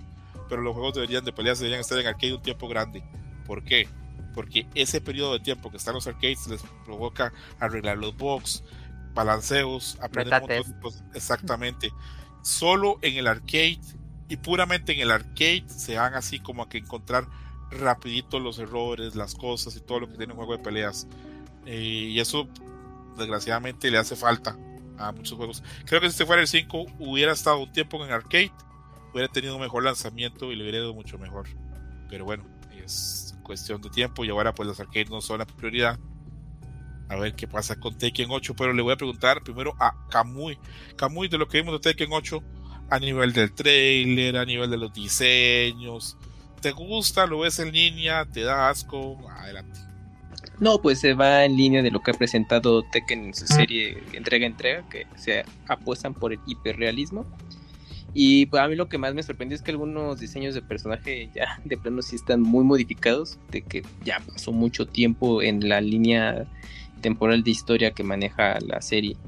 pero 0.48 0.62
los 0.62 0.74
juegos 0.74 0.94
deberían 0.94 1.24
de 1.24 1.33
peleas 1.33 1.61
deberían 1.61 1.81
estar 1.81 1.98
en 1.98 2.07
arcade 2.07 2.35
un 2.35 2.42
tiempo 2.42 2.66
grande. 2.66 3.05
¿Por 3.46 3.62
qué? 3.62 3.88
Porque 4.35 4.66
ese 4.74 5.00
periodo 5.00 5.35
de 5.35 5.40
tiempo 5.40 5.70
que 5.70 5.77
están 5.77 5.94
los 5.94 6.09
arcades 6.09 6.48
les 6.48 6.62
provoca 6.85 7.33
arreglar 7.61 7.98
los 7.98 8.16
bugs, 8.16 8.64
balanceos, 9.14 9.96
aprender 10.00 10.42
un 10.42 10.48
montón 10.48 10.72
de 10.72 10.81
cosas. 10.81 11.05
Exactamente. 11.14 11.92
Solo 12.44 12.98
en 13.00 13.16
el 13.16 13.26
arcade 13.26 13.80
y 14.28 14.37
puramente 14.37 14.92
en 14.92 15.00
el 15.00 15.11
arcade 15.11 15.64
se 15.66 15.96
van 15.96 16.12
así 16.12 16.38
como 16.38 16.62
a 16.62 16.68
que 16.68 16.78
encontrar 16.78 17.26
rapidito 17.70 18.38
los 18.38 18.59
errores, 18.59 19.14
las 19.14 19.35
cosas 19.35 19.74
y 19.76 19.80
todo 19.80 20.00
lo 20.00 20.09
que 20.09 20.18
tiene 20.18 20.35
un 20.35 20.37
juego 20.37 20.57
de 20.57 20.62
peleas. 20.62 21.09
Eh, 21.64 22.11
y 22.11 22.20
eso 22.20 22.46
desgraciadamente 23.16 23.90
le 23.90 23.96
hace 23.96 24.14
falta 24.14 24.57
a 24.98 25.12
muchos 25.12 25.37
juegos. 25.38 25.62
Creo 25.87 26.02
que 26.02 26.09
si 26.09 26.12
este 26.12 26.26
fuera 26.26 26.42
el 26.42 26.48
5 26.48 26.85
hubiera 26.98 27.33
estado 27.33 27.59
un 27.59 27.72
tiempo 27.72 28.04
en 28.04 28.12
arcade, 28.12 28.52
hubiera 29.12 29.33
tenido 29.33 29.54
un 29.54 29.62
mejor 29.62 29.83
lanzamiento 29.83 30.52
y 30.52 30.57
le 30.57 30.62
hubiera 30.62 30.78
ido 30.78 30.92
mucho 30.92 31.18
mejor. 31.18 31.48
Pero 32.11 32.26
bueno, 32.26 32.44
es 32.85 33.35
cuestión 33.42 33.80
de 33.80 33.90
tiempo 33.90 34.24
y 34.24 34.30
ahora 34.30 34.54
pues 34.54 34.66
los 34.66 34.78
arcades 34.78 35.09
no 35.09 35.22
son 35.22 35.38
la 35.38 35.46
prioridad. 35.46 35.98
A 37.09 37.17
ver 37.17 37.35
qué 37.35 37.47
pasa 37.47 37.77
con 37.77 37.97
Tekken 37.97 38.29
8, 38.31 38.55
pero 38.57 38.73
le 38.73 38.83
voy 38.83 38.93
a 38.93 38.97
preguntar 38.97 39.43
primero 39.43 39.75
a 39.79 39.95
Kamui. 40.11 40.59
Kamui, 40.97 41.29
de 41.29 41.38
lo 41.38 41.49
que 41.49 41.59
vimos 41.59 41.75
de 41.75 41.81
Tekken 41.81 42.12
8, 42.12 42.43
a 42.90 42.99
nivel 42.99 43.33
del 43.33 43.53
trailer, 43.53 44.37
a 44.37 44.45
nivel 44.45 44.71
de 44.71 44.77
los 44.77 44.93
diseños, 44.93 46.17
¿te 46.61 46.73
gusta? 46.73 47.27
¿Lo 47.27 47.40
ves 47.40 47.59
en 47.59 47.73
línea? 47.73 48.25
¿Te 48.25 48.40
da 48.40 48.69
asco? 48.71 49.19
Adelante. 49.31 49.81
No, 50.61 50.81
pues 50.81 51.01
se 51.01 51.14
va 51.14 51.45
en 51.45 51.57
línea 51.57 51.83
de 51.83 51.90
lo 51.90 52.01
que 52.01 52.12
ha 52.12 52.14
presentado 52.14 52.83
Tekken 52.85 53.27
en 53.27 53.35
su 53.35 53.47
serie 53.47 54.03
entrega 54.12 54.47
entrega, 54.47 54.88
que 54.88 55.07
se 55.17 55.45
apuestan 55.69 56.14
por 56.14 56.33
el 56.33 56.38
hiperrealismo. 56.47 57.27
Y 58.14 58.47
pues, 58.47 58.62
a 58.62 58.69
mí 58.69 58.77
lo 58.77 58.88
que 58.88 58.97
más 58.97 59.12
me 59.12 59.23
sorprendió 59.23 59.57
es 59.57 59.62
que 59.62 59.73
algunos 59.73 60.21
diseños 60.21 60.55
de 60.55 60.62
personaje 60.62 61.29
ya 61.35 61.61
de 61.64 61.77
plano 61.77 62.01
sí 62.01 62.17
están 62.17 62.40
muy 62.40 62.64
modificados, 62.64 63.38
de 63.51 63.62
que 63.62 63.83
ya 64.05 64.21
pasó 64.21 64.53
mucho 64.53 64.87
tiempo 64.87 65.43
en 65.43 65.69
la 65.69 65.81
línea 65.81 66.47
temporal 67.05 67.45
de 67.45 67.51
historia 67.51 67.90
que 67.90 68.03
maneja 68.03 68.59
la 68.61 68.81
serie. 68.81 69.19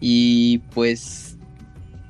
Y 0.00 0.58
pues 0.72 1.36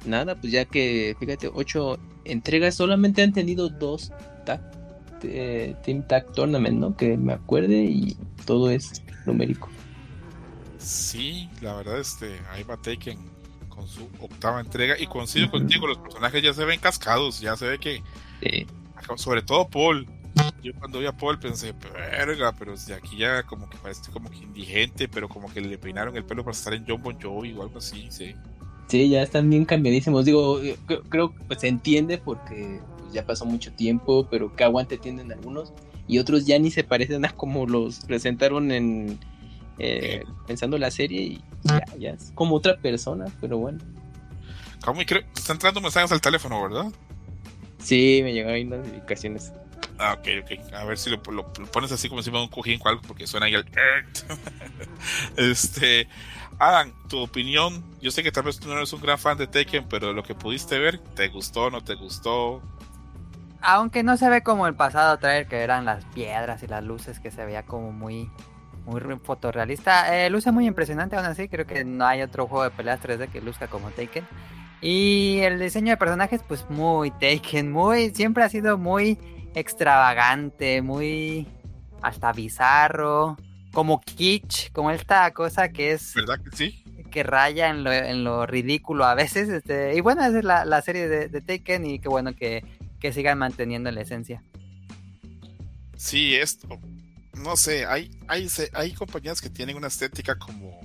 nada, 0.05 0.35
pues 0.35 0.53
ya 0.53 0.67
que 0.67 1.17
fíjate, 1.19 1.51
ocho 1.53 1.99
entregas 2.27 2.75
solamente 2.75 3.23
han 3.23 3.33
tenido 3.33 3.71
dos 3.71 4.13
tag, 4.45 4.61
eh, 5.23 5.75
Team 5.83 6.07
Tag 6.07 6.31
Tournament, 6.33 6.79
¿no? 6.79 6.95
Que 6.99 7.17
me 7.17 7.33
acuerde 7.33 7.85
y 7.85 8.15
todo 8.45 8.69
es 8.69 9.03
numérico. 9.25 9.71
Sí, 10.77 11.49
la 11.63 11.75
verdad, 11.77 11.99
este, 11.99 12.39
ahí 12.53 12.63
va 12.63 12.77
Taken 12.77 13.19
con 13.71 13.89
su 13.89 14.07
octava 14.21 14.61
entrega 14.61 14.97
y 14.99 15.07
coincido 15.07 15.51
contigo, 15.51 15.87
los 15.87 15.99
personajes 15.99 16.43
ya 16.43 16.53
se 16.53 16.65
ven 16.67 16.79
cascados, 16.79 17.41
ya 17.41 17.57
se 17.57 17.67
ve 17.67 17.79
que, 17.79 18.03
sobre 19.17 19.41
todo 19.41 19.67
Paul, 19.69 20.07
yo 20.65 20.73
cuando 20.79 20.99
vi 20.99 21.07
a 21.07 21.13
Paul 21.13 21.39
pensé, 21.39 21.75
verga, 21.93 22.53
pero 22.59 22.75
si 22.77 22.93
aquí 22.93 23.19
ya 23.19 23.43
como 23.43 23.69
que 23.69 23.77
parece 23.77 24.11
como 24.11 24.31
que 24.31 24.39
indigente, 24.39 25.09
pero 25.09 25.29
como 25.29 25.53
que 25.53 25.61
le 25.61 25.77
peinaron 25.77 26.17
el 26.17 26.25
pelo 26.25 26.43
para 26.43 26.57
estar 26.57 26.73
en 26.73 26.87
John 26.89 27.03
Bon 27.03 27.21
Jovi 27.21 27.53
o 27.53 27.63
algo 27.63 27.79
así, 27.79 28.07
sí. 28.11 28.35
sí, 28.89 29.11
ya 29.11 29.23
están 29.23 29.51
bien 29.51 29.67
cambiadísimos. 29.67 30.25
Digo, 30.25 30.61
eh, 30.63 30.79
creo, 31.11 31.35
que 31.35 31.45
pues, 31.47 31.61
se 31.61 31.69
entiende 31.69 32.17
porque 32.17 32.81
pues, 32.99 33.13
ya 33.13 33.27
pasó 33.27 33.45
mucho 33.45 33.73
tiempo, 33.73 34.27
pero 34.31 34.57
qué 34.57 34.65
aguante 34.65 34.97
tienen 34.97 35.31
algunos 35.31 35.75
y 36.09 36.19
otros 36.19 36.47
ya 36.47 36.59
ni 36.59 36.71
se 36.71 36.83
parecen 36.83 37.25
a 37.27 37.31
como 37.31 37.67
los 37.67 38.01
presentaron 38.01 38.73
en 38.73 39.19
eh, 39.79 40.23
pensando 40.47 40.79
la 40.79 40.91
serie 40.91 41.21
y 41.21 41.45
ya, 41.65 41.85
ya 41.99 42.11
es 42.11 42.33
como 42.35 42.55
otra 42.55 42.79
persona, 42.79 43.27
pero 43.39 43.59
bueno. 43.59 43.81
Como 44.83 45.03
creo, 45.05 45.23
está 45.37 45.53
entrando 45.53 45.83
mensajes 45.83 46.11
al 46.11 46.23
teléfono, 46.23 46.63
¿verdad? 46.63 46.87
Sí, 47.79 48.21
me 48.23 48.33
llegaron 48.33 48.55
ahí 48.55 48.65
notificaciones. 48.65 49.53
Ah, 49.99 50.15
ok, 50.19 50.29
ok. 50.43 50.75
A 50.75 50.85
ver 50.85 50.99
si 50.99 51.11
lo, 51.11 51.23
pones 51.23 51.93
así 51.93 52.09
como 52.09 52.21
encima 52.21 52.39
de 52.39 52.45
un 52.45 52.51
cojín 52.51 52.81
o 52.85 52.89
algo, 52.89 53.03
porque 53.07 53.27
suena 53.27 53.47
ahí 53.47 53.55
el. 53.55 53.65
este. 55.37 56.09
Adam, 56.59 56.93
tu 57.09 57.19
opinión. 57.19 57.83
Yo 58.01 58.11
sé 58.11 58.23
que 58.23 58.33
tal 58.33 58.45
vez 58.45 58.59
tú 58.59 58.69
no 58.69 58.77
eres 58.77 58.93
un 58.93 59.01
gran 59.01 59.19
fan 59.19 59.37
de 59.39 59.47
Tekken, 59.47 59.87
pero 59.89 60.13
lo 60.13 60.23
que 60.23 60.35
pudiste 60.35 60.79
ver, 60.79 60.99
¿te 60.99 61.29
gustó 61.29 61.71
no 61.71 61.83
te 61.83 61.95
gustó? 61.95 62.63
Aunque 63.61 64.03
no 64.03 64.17
se 64.17 64.29
ve 64.29 64.43
como 64.43 64.67
el 64.67 64.75
pasado 64.75 65.17
trailer, 65.19 65.47
que 65.49 65.63
eran 65.63 65.85
las 65.85 66.05
piedras 66.07 66.63
y 66.63 66.67
las 66.67 66.85
luces, 66.85 67.19
que 67.19 67.31
se 67.31 67.45
veía 67.45 67.63
como 67.65 67.93
muy, 67.93 68.31
muy 68.85 69.01
re- 69.01 69.19
fotorrealista. 69.19 70.17
Eh, 70.17 70.29
luce 70.31 70.53
muy 70.53 70.67
impresionante, 70.67 71.17
aún 71.17 71.25
así. 71.27 71.49
Creo 71.49 71.67
que 71.67 71.85
no 71.85 72.05
hay 72.07 72.23
otro 72.23 72.47
juego 72.47 72.65
de 72.65 72.71
peleas 72.71 73.01
3D 73.01 73.29
que 73.31 73.41
luzca 73.41 73.67
como 73.69 73.91
Taken. 73.91 74.27
Y 74.81 75.39
el 75.41 75.59
diseño 75.59 75.91
de 75.93 75.97
personajes, 75.97 76.43
pues 76.47 76.69
muy 76.69 77.11
Taken, 77.13 77.73
muy. 77.73 78.11
Siempre 78.11 78.45
ha 78.45 78.49
sido 78.51 78.77
muy 78.77 79.19
extravagante, 79.55 80.83
muy. 80.83 81.47
hasta 82.03 82.33
bizarro. 82.33 83.37
Como 83.73 84.01
kitsch, 84.01 84.71
como 84.73 84.91
esta 84.93 85.33
cosa 85.33 85.69
que 85.71 85.93
es 85.93 86.15
¿Verdad 86.15 86.39
que 86.41 86.57
sí? 86.57 86.85
que 87.11 87.23
raya 87.23 87.69
en 87.69 87.85
lo, 87.85 87.93
en 87.93 88.25
lo 88.25 88.47
ridículo 88.47 89.05
a 89.05 89.15
veces. 89.15 89.49
Este, 89.49 89.97
y 89.97 90.01
bueno, 90.01 90.25
esa 90.25 90.39
es 90.39 90.45
la, 90.45 90.65
la 90.65 90.83
serie 90.83 91.09
de, 91.09 91.29
de 91.29 91.41
Taken 91.41 91.87
y 91.87 91.99
qué 92.01 92.09
bueno 92.09 92.35
que, 92.35 92.65
que 93.01 93.13
sigan 93.13 93.39
manteniendo 93.39 93.91
la 93.91 94.01
esencia. 94.01 94.43
Sí, 95.97 96.35
esto. 96.35 96.69
No 97.35 97.57
sé, 97.57 97.87
hay, 97.87 98.11
hay, 98.29 98.49
hay 98.75 98.93
compañías 98.93 99.41
que 99.41 99.51
tienen 99.51 99.77
una 99.77 99.89
estética 99.89 100.37
como, 100.39 100.81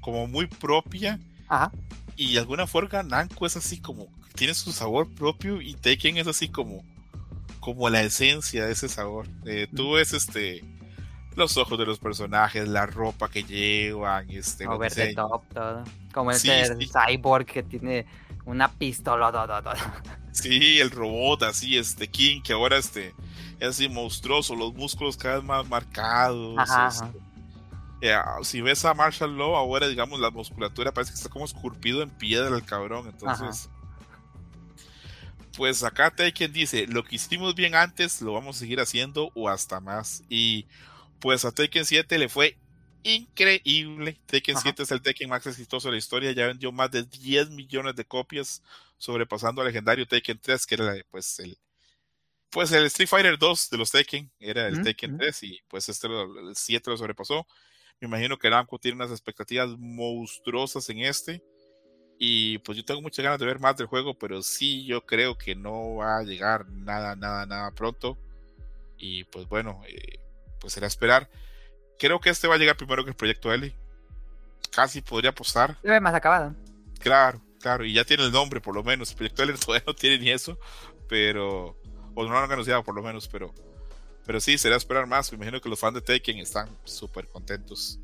como 0.00 0.26
muy 0.26 0.46
propia 0.46 1.18
Ajá. 1.48 1.72
y 2.16 2.34
de 2.34 2.38
alguna 2.40 2.66
forma 2.66 3.02
Namco 3.02 3.46
es 3.46 3.56
así 3.56 3.80
como 3.80 4.06
tiene 4.34 4.54
su 4.54 4.70
sabor 4.72 5.12
propio 5.12 5.60
y 5.60 5.74
Taken 5.74 6.18
es 6.18 6.26
así 6.28 6.48
como 6.48 6.84
como 7.74 7.88
la 7.90 8.02
esencia 8.02 8.66
de 8.66 8.72
ese 8.72 8.88
sabor. 8.88 9.26
Eh, 9.46 9.68
tú 9.74 9.92
ves 9.92 10.12
este 10.12 10.64
los 11.36 11.56
ojos 11.56 11.78
de 11.78 11.86
los 11.86 12.00
personajes, 12.00 12.66
la 12.68 12.86
ropa 12.86 13.28
que 13.30 13.44
llevan, 13.44 14.28
este 14.30 14.66
Over 14.66 14.92
the 14.92 15.14
top, 15.14 15.42
todo. 15.54 15.84
Como 16.12 16.32
Sí, 16.32 16.50
ese 16.50 16.76
sí. 16.76 16.88
cyborg 16.88 17.46
que 17.46 17.62
tiene 17.62 18.06
una 18.44 18.68
pistola. 18.72 19.30
todo, 19.30 19.62
todo. 19.62 19.74
Sí, 20.32 20.80
el 20.80 20.90
robot 20.90 21.42
así, 21.44 21.76
este 21.78 22.08
King, 22.08 22.42
que 22.42 22.52
ahora 22.52 22.76
este 22.76 23.14
es 23.60 23.68
así 23.68 23.88
monstruoso, 23.88 24.54
los 24.56 24.74
músculos 24.74 25.16
cada 25.16 25.36
vez 25.36 25.44
más 25.44 25.68
marcados. 25.68 26.54
Ajá, 26.58 26.88
este, 26.88 27.04
ajá. 27.04 27.12
eh, 28.00 28.16
si 28.42 28.60
ves 28.60 28.84
a 28.84 28.94
Marshall 28.94 29.36
Law, 29.36 29.56
ahora 29.56 29.88
digamos 29.88 30.20
la 30.20 30.30
musculatura 30.30 30.92
parece 30.92 31.12
que 31.12 31.16
está 31.18 31.28
como 31.28 31.44
esculpido 31.44 32.02
en 32.02 32.10
piedra 32.10 32.54
el 32.56 32.64
cabrón. 32.64 33.08
Entonces, 33.08 33.68
pues 35.58 35.82
acá 35.82 36.12
Taken 36.14 36.52
dice: 36.52 36.86
Lo 36.86 37.02
que 37.02 37.16
hicimos 37.16 37.56
bien 37.56 37.74
antes 37.74 38.22
lo 38.22 38.32
vamos 38.34 38.56
a 38.56 38.60
seguir 38.60 38.78
haciendo 38.78 39.32
o 39.34 39.48
hasta 39.48 39.80
más. 39.80 40.22
Y 40.28 40.68
pues 41.18 41.44
a 41.44 41.50
Taken 41.50 41.84
7 41.84 42.16
le 42.16 42.28
fue 42.28 42.56
increíble. 43.02 44.20
Taken 44.26 44.56
Ajá. 44.56 44.62
7 44.62 44.84
es 44.84 44.92
el 44.92 45.02
Taken 45.02 45.28
más 45.28 45.44
exitoso 45.48 45.88
de 45.88 45.92
la 45.94 45.98
historia. 45.98 46.30
Ya 46.30 46.46
vendió 46.46 46.70
más 46.70 46.92
de 46.92 47.02
10 47.02 47.50
millones 47.50 47.96
de 47.96 48.04
copias, 48.04 48.62
sobrepasando 48.98 49.60
al 49.60 49.66
legendario 49.66 50.06
Taken 50.06 50.38
3, 50.40 50.64
que 50.64 50.76
era 50.76 50.94
pues 51.10 51.40
el. 51.40 51.58
Pues 52.50 52.72
el 52.72 52.84
Street 52.86 53.08
Fighter 53.08 53.38
2 53.38 53.68
de 53.70 53.78
los 53.78 53.90
Taken 53.90 54.30
era 54.40 54.68
el 54.68 54.74
Ujú, 54.74 54.82
Taken 54.82 55.12
ujú. 55.14 55.18
3 55.18 55.42
y 55.42 55.60
pues 55.68 55.88
este 55.88 56.06
el 56.06 56.54
7 56.56 56.90
lo 56.90 56.96
sobrepasó. 56.96 57.46
Me 58.00 58.08
imagino 58.08 58.38
que 58.38 58.50
Namco 58.50 58.78
tiene 58.78 58.96
unas 58.96 59.10
expectativas 59.10 59.70
monstruosas 59.78 60.88
en 60.90 61.00
este. 61.00 61.42
Y 62.18 62.58
pues 62.58 62.76
yo 62.76 62.84
tengo 62.84 63.00
muchas 63.00 63.22
ganas 63.22 63.38
de 63.38 63.46
ver 63.46 63.60
más 63.60 63.76
del 63.76 63.86
juego, 63.86 64.18
pero 64.18 64.42
sí 64.42 64.84
yo 64.84 65.06
creo 65.06 65.38
que 65.38 65.54
no 65.54 65.94
va 65.94 66.18
a 66.18 66.22
llegar 66.24 66.68
nada, 66.68 67.14
nada, 67.14 67.46
nada 67.46 67.70
pronto. 67.70 68.18
Y 68.96 69.22
pues 69.24 69.48
bueno, 69.48 69.80
eh, 69.86 70.18
pues 70.60 70.72
será 70.72 70.88
esperar. 70.88 71.30
Creo 71.96 72.18
que 72.18 72.30
este 72.30 72.48
va 72.48 72.56
a 72.56 72.58
llegar 72.58 72.76
primero 72.76 73.04
que 73.04 73.10
el 73.10 73.16
proyecto 73.16 73.52
L. 73.52 73.72
Casi 74.72 75.00
podría 75.00 75.30
apostar. 75.30 75.78
Ve 75.82 76.00
más 76.00 76.14
acabado. 76.14 76.54
Claro, 76.98 77.40
claro, 77.60 77.84
y 77.84 77.92
ya 77.92 78.04
tiene 78.04 78.24
el 78.24 78.32
nombre 78.32 78.60
por 78.60 78.74
lo 78.74 78.82
menos. 78.82 79.10
El 79.10 79.16
proyecto 79.16 79.44
L 79.44 79.52
todavía 79.64 79.84
no 79.86 79.94
tiene 79.94 80.18
ni 80.18 80.30
eso, 80.30 80.58
pero. 81.08 81.76
O 82.14 82.24
no 82.24 82.30
lo 82.30 82.38
han 82.38 82.50
anunciado 82.50 82.82
por 82.82 82.96
lo 82.96 83.02
menos, 83.02 83.28
pero. 83.28 83.54
Pero 84.26 84.40
sí, 84.40 84.58
será 84.58 84.76
esperar 84.76 85.06
más. 85.06 85.30
Me 85.30 85.36
imagino 85.36 85.60
que 85.60 85.68
los 85.68 85.78
fans 85.78 85.94
de 85.94 86.00
Taken 86.00 86.38
están 86.38 86.68
súper 86.84 87.28
contentos. 87.28 88.00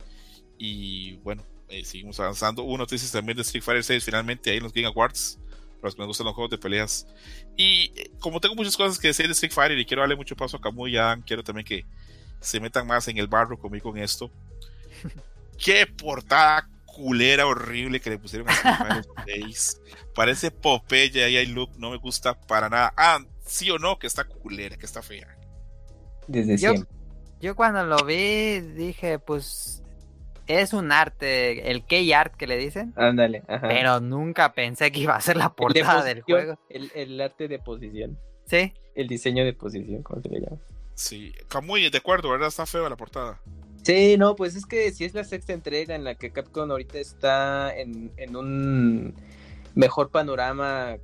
Y 0.57 1.17
bueno, 1.17 1.45
eh, 1.69 1.85
seguimos 1.85 2.19
avanzando. 2.21 2.63
Hubo 2.63 2.77
noticias 2.79 3.11
también 3.13 3.37
de 3.37 3.43
Street 3.43 3.63
Fighter 3.63 3.85
6 3.85 4.05
finalmente 4.05 4.51
ahí 4.51 4.59
en 4.59 4.63
los 4.65 4.73
Game 4.73 4.87
Awards. 4.87 5.39
Para 5.81 5.89
los 5.89 5.95
que 5.97 6.01
me 6.03 6.07
gustan 6.07 6.25
los 6.27 6.35
juegos 6.35 6.51
de 6.51 6.59
peleas. 6.59 7.07
Y 7.57 7.93
eh, 7.97 8.11
como 8.21 8.41
tengo 8.41 8.55
muchas 8.55 8.77
cosas 8.77 8.99
que 8.99 9.09
decir 9.09 9.27
de 9.27 9.33
Street 9.33 9.53
Fighter 9.53 9.79
y 9.79 9.85
quiero 9.85 10.03
darle 10.03 10.17
mucho 10.17 10.35
paso 10.37 10.57
a 10.57 10.61
Kamui 10.61 10.93
y 10.93 10.97
a 10.97 11.03
Dan, 11.05 11.23
quiero 11.23 11.43
también 11.45 11.67
que 11.67 11.85
se 12.41 12.61
metan 12.61 12.87
más 12.87 13.07
en 13.09 13.19
el 13.19 13.27
barro 13.29 13.59
conmigo 13.59 13.91
con 13.91 13.99
esto. 14.01 14.31
Qué 15.59 15.87
portada 15.87 16.69
culera 16.87 17.47
horrible 17.47 18.01
que 18.01 18.11
le 18.11 18.19
pusieron 18.19 18.49
a 18.49 18.53
Street 18.53 18.77
Fighter 18.79 19.05
6. 19.27 19.81
Parece 20.15 20.51
Popeye 20.51 21.25
ahí 21.25 21.37
hay 21.37 21.47
look, 21.47 21.71
no 21.79 21.91
me 21.91 21.97
gusta 21.99 22.39
para 22.41 22.69
nada. 22.69 22.93
Ah, 22.97 23.19
sí 23.45 23.71
o 23.71 23.79
no, 23.79 23.99
que 23.99 24.07
está 24.07 24.25
culera, 24.25 24.77
que 24.77 24.87
está 24.87 25.03
fea. 25.03 25.37
Desde 26.29 26.57
Yo- 26.57 26.71
siempre. 26.73 26.95
Yo 27.41 27.55
cuando 27.57 27.85
lo 27.85 27.99
vi 28.07 28.61
dije, 28.61 29.19
pues 29.19 29.83
es 30.47 30.73
un 30.73 30.93
arte, 30.93 31.71
el 31.71 31.85
key 31.85 32.13
art 32.13 32.35
que 32.37 32.47
le 32.47 32.57
dicen, 32.57 32.93
Ándale, 32.97 33.43
ajá. 33.49 33.69
pero 33.69 34.01
nunca 34.01 34.53
pensé 34.53 34.93
que 34.93 35.01
iba 35.01 35.17
a 35.17 35.21
ser 35.21 35.37
la 35.37 35.45
El 35.45 35.51
de 35.51 35.55
portada 35.55 36.05
del 36.05 36.23
juego. 36.23 36.59
El, 36.69 36.91
el 36.95 37.21
arte 37.21 37.49
de 37.49 37.59
posición. 37.59 38.19
Sí, 38.47 38.73
El 38.95 39.09
diseño 39.09 39.45
de 39.45 39.55
posición, 39.55 40.03
¿cómo 40.03 40.21
se 40.21 40.29
le 40.29 40.41
llama? 40.41 40.59
Sí, 40.95 41.33
Kamui, 41.49 41.89
de 41.91 41.99
acuerdo, 41.99 42.31
¿verdad? 42.31 42.49
Está 42.49 42.67
fea 42.67 42.89
la 42.89 42.97
portada. 42.97 43.41
Sí, 43.83 44.17
no, 44.17 44.35
pues 44.37 44.55
es 44.57 44.65
que 44.65 44.93
si 44.93 45.05
es 45.05 45.13
la 45.15 45.25
sexta 45.25 45.53
entrega 45.53 45.95
en 45.95 46.05
la 46.05 46.15
que 46.15 46.31
Capcom 46.31 46.71
ahorita 46.71 46.99
está 46.99 47.75
en, 47.77 48.13
en 48.17 48.37
un 48.37 49.15
mejor 49.75 50.11
panorama 50.11 50.97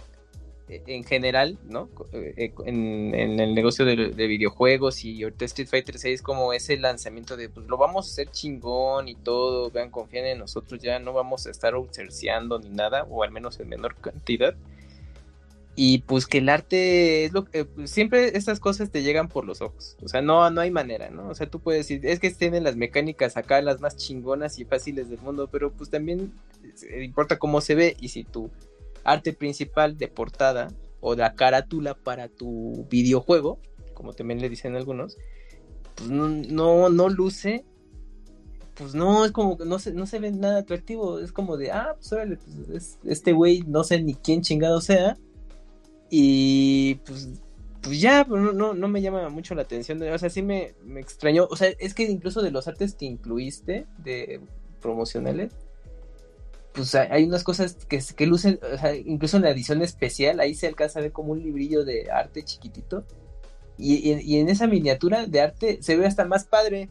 en 0.71 1.05
general, 1.05 1.59
¿no? 1.69 1.89
Eh, 2.13 2.35
eh, 2.37 2.53
En, 2.65 3.41
el 3.41 3.55
negocio 3.55 3.85
de, 3.85 4.11
de 4.11 4.27
videojuegos 4.27 5.05
y 5.05 5.23
ahorita 5.23 5.45
Street 5.47 5.69
Fighter 5.69 5.99
6 5.99 6.23
como 6.23 6.53
ese 6.53 6.77
lanzamiento 6.77 7.37
de 7.37 7.49
pues 7.49 7.67
lo 7.67 7.77
vamos 7.77 8.07
a 8.07 8.11
hacer 8.11 8.31
chingón 8.31 9.09
y 9.09 9.15
todo, 9.15 9.71
vean, 9.71 9.91
confíen 9.91 10.27
en 10.27 10.39
nosotros, 10.39 10.81
ya 10.81 10.99
no 10.99 11.13
vamos 11.13 11.47
a 11.47 11.51
estar 11.51 11.75
outsourceando 11.75 12.59
ni 12.59 12.71
nada, 12.71 13.07
o 13.11 13.23
al 13.23 13.31
menos 13.31 13.59
en 13.61 13.69
menor 13.69 13.97
cantidad. 13.97 14.55
Y 15.77 15.99
pues 15.99 16.27
que 16.27 16.39
el 16.39 16.49
arte 16.49 17.25
es 17.25 17.33
lo 17.33 17.45
que 17.45 17.65
pues, 17.65 17.91
siempre 17.91 18.37
estas 18.37 18.61
cosas 18.61 18.91
te 18.91 19.03
llegan 19.03 19.29
por 19.29 19.45
los 19.47 19.63
ojos. 19.63 19.97
O 20.03 20.09
sea, 20.09 20.21
no, 20.21 20.51
no 20.51 20.61
hay 20.61 20.71
manera, 20.71 21.11
¿no? 21.11 21.29
O 21.29 21.35
sea, 21.35 21.49
tú 21.49 21.61
puedes 21.61 21.87
decir, 21.87 22.05
es 22.05 22.21
que 22.21 22.31
tienen 22.31 22.65
las 22.65 22.77
mecánicas 22.77 23.37
acá, 23.37 23.63
las 23.63 23.81
más 23.81 23.97
chingonas 23.97 24.59
y 24.59 24.65
fáciles 24.65 25.09
del 25.09 25.21
mundo, 25.21 25.49
pero 25.51 25.73
pues 25.73 25.89
también 25.89 26.33
eh, 26.91 27.03
importa 27.03 27.39
cómo 27.39 27.61
se 27.61 27.75
ve 27.75 27.97
y 28.01 28.09
si 28.09 28.25
tu 28.25 28.51
arte 29.05 29.33
principal 29.33 29.97
de 29.97 30.09
portada 30.09 30.69
o 31.01 31.15
la 31.15 31.35
carátula 31.35 31.95
para 31.95 32.29
tu 32.29 32.87
videojuego, 32.91 33.59
como 33.95 34.13
también 34.13 34.41
le 34.41 34.49
dicen 34.49 34.77
algunos, 34.77 35.17
pues 35.95 36.11
no, 36.11 36.29
no, 36.29 36.89
no 36.89 37.09
luce. 37.09 37.65
Pues 38.75 38.95
no, 38.95 39.27
es 39.27 39.33
como 39.33 39.59
que 39.59 39.67
no 39.67 39.79
se, 39.79 39.93
no 39.93 40.07
se 40.07 40.21
ve 40.21 40.31
nada 40.33 40.61
atractivo. 40.61 41.19
Es 41.19 41.33
como 41.33 41.59
de, 41.59 41.71
ah, 41.71 41.93
pues 41.97 42.13
órale, 42.13 42.39
pues 42.39 42.69
es- 42.71 42.99
este 43.05 43.33
güey 43.33 43.63
no 43.67 43.85
sé 43.85 44.03
ni 44.03 44.15
quién 44.15 44.41
chingado 44.41 44.81
sea. 44.81 45.19
Y 46.09 46.95
pues, 47.07 47.29
pues 47.83 48.01
ya, 48.01 48.25
pero 48.29 48.53
no, 48.53 48.73
no, 48.75 48.89
me 48.89 49.03
llama 49.03 49.29
mucho 49.29 49.55
la 49.55 49.63
atención. 49.63 50.03
O 50.03 50.19
sea, 50.19 50.31
sí 50.31 50.43
me, 50.43 50.75
me 50.85 51.01
extrañó. 51.01 51.47
O 51.51 51.57
sea, 51.57 51.69
es 51.79 51.93
que 51.95 52.05
incluso 52.05 52.41
de 52.43 52.51
los 52.51 52.69
artes 52.69 52.95
que 52.95 53.05
incluiste, 53.07 53.87
de 53.99 54.41
promocionales, 54.81 55.53
pues 56.73 56.95
hay, 56.95 57.25
unas 57.25 57.43
cosas 57.45 57.75
que, 57.89 58.01
que 58.17 58.27
lucen, 58.27 58.61
o 58.75 58.79
sea, 58.79 58.95
incluso 58.95 59.37
en 59.37 59.43
la 59.45 59.51
edición 59.51 59.83
especial, 59.83 60.41
ahí 60.41 60.55
se 60.55 60.67
alcanza 60.69 60.99
a 61.01 61.03
ver 61.03 61.13
como 61.13 61.33
un 61.33 61.43
librillo 61.43 61.85
de 61.85 62.11
arte 62.11 62.45
chiquitito. 62.45 63.05
Y, 63.77 63.95
y- 64.13 64.21
y 64.21 64.39
en 64.39 64.49
esa 64.49 64.67
miniatura 64.67 65.27
de 65.27 65.41
arte 65.41 65.79
se 65.83 65.97
ve 65.97 66.07
hasta 66.07 66.25
más 66.25 66.45
padre. 66.45 66.89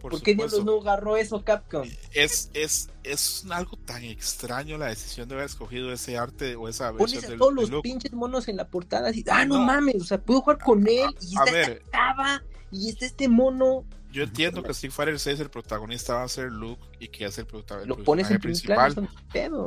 Por, 0.00 0.12
¿Por, 0.12 0.22
qué 0.22 0.34
diablos 0.34 0.64
no 0.64 0.80
agarró 0.80 1.16
eso 1.16 1.42
Capcom? 1.42 1.88
Es, 2.12 2.50
es, 2.54 2.90
es 3.02 3.44
algo 3.50 3.76
tan 3.78 4.04
extraño 4.04 4.76
la 4.78 4.86
decisión 4.86 5.26
de 5.28 5.34
haber 5.34 5.46
escogido 5.46 5.90
ese 5.92 6.16
arte 6.18 6.54
o 6.54 6.68
esa 6.68 6.92
versión 6.92 7.22
Pones 7.22 7.34
a 7.34 7.36
todos 7.38 7.54
del 7.56 7.70
los 7.72 7.82
pinches 7.82 8.12
monos 8.12 8.46
en 8.46 8.56
la 8.58 8.68
portada 8.68 9.10
y, 9.12 9.24
ah, 9.28 9.44
no, 9.46 9.58
No. 9.58 9.64
mames, 9.64 9.96
o 10.02 10.04
sea, 10.04 10.18
puedo 10.20 10.42
jugar 10.42 10.58
con 10.58 10.86
él 10.86 11.08
y 11.20 11.36
A 11.38 11.44
está 11.44 11.50
ver. 11.50 11.70
esta 11.84 11.90
chava 11.90 12.42
y 12.70 12.90
está 12.90 13.06
este 13.06 13.26
mono. 13.28 13.84
Yo 14.16 14.22
entiendo 14.22 14.62
que 14.62 14.72
Street 14.72 14.92
Fighter 14.92 15.18
6 15.18 15.40
el 15.40 15.50
protagonista 15.50 16.14
va 16.14 16.22
a 16.22 16.28
ser 16.28 16.50
Luke 16.50 16.82
y 16.98 17.08
que 17.08 17.26
es 17.26 17.36
el, 17.36 17.46
prota- 17.46 17.82
el 17.82 17.86
Lo 17.88 18.02
pones 18.02 18.30
en 18.30 18.38
principal, 18.40 18.94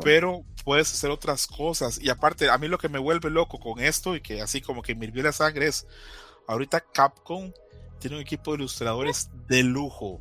pero 0.04 0.44
puedes 0.64 0.92
hacer 0.92 1.12
otras 1.12 1.46
cosas. 1.46 2.00
Y 2.02 2.10
aparte, 2.10 2.50
a 2.50 2.58
mí 2.58 2.68
lo 2.68 2.80
que 2.80 2.90
me 2.90 2.98
vuelve 2.98 3.30
loco 3.30 3.60
con 3.60 3.80
esto 3.80 4.16
y 4.16 4.22
que 4.22 4.42
así 4.42 4.60
como 4.60 4.82
que 4.82 4.96
me 4.96 5.06
hirvió 5.06 5.22
la 5.22 5.32
sangre 5.34 5.68
es, 5.68 5.86
ahorita 6.48 6.80
Capcom 6.92 7.52
tiene 8.00 8.16
un 8.16 8.22
equipo 8.24 8.52
de 8.52 8.58
ilustradores 8.58 9.30
de 9.48 9.62
lujo, 9.62 10.20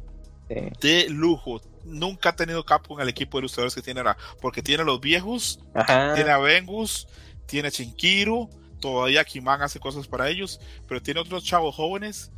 Sí. 0.49 0.55
de 0.83 1.09
lujo. 1.09 1.61
Nunca 1.85 2.29
ha 2.29 2.37
tenido 2.37 2.65
Capcom 2.67 3.01
el 3.01 3.09
equipo 3.09 3.39
de 3.39 3.43
ilustradores 3.45 3.75
que 3.75 3.81
tiene 3.83 4.01
ahora, 4.01 4.19
porque 4.43 4.61
tiene 4.63 4.83
a 4.83 4.87
los 4.87 5.01
viejos, 5.01 5.61
Ajá. 5.75 6.15
tiene 6.15 6.31
a 6.31 6.39
Vengus, 6.39 7.09
tiene 7.47 7.69
a 7.69 7.71
Chinkiru, 7.71 8.51
todavía 8.79 9.25
Kiman 9.25 9.63
hace 9.63 9.81
cosas 9.81 10.07
para 10.07 10.29
ellos, 10.29 10.61
pero 10.87 11.01
tiene 11.03 11.21
otros 11.21 11.45
chavos 11.45 11.75
jóvenes 11.75 12.31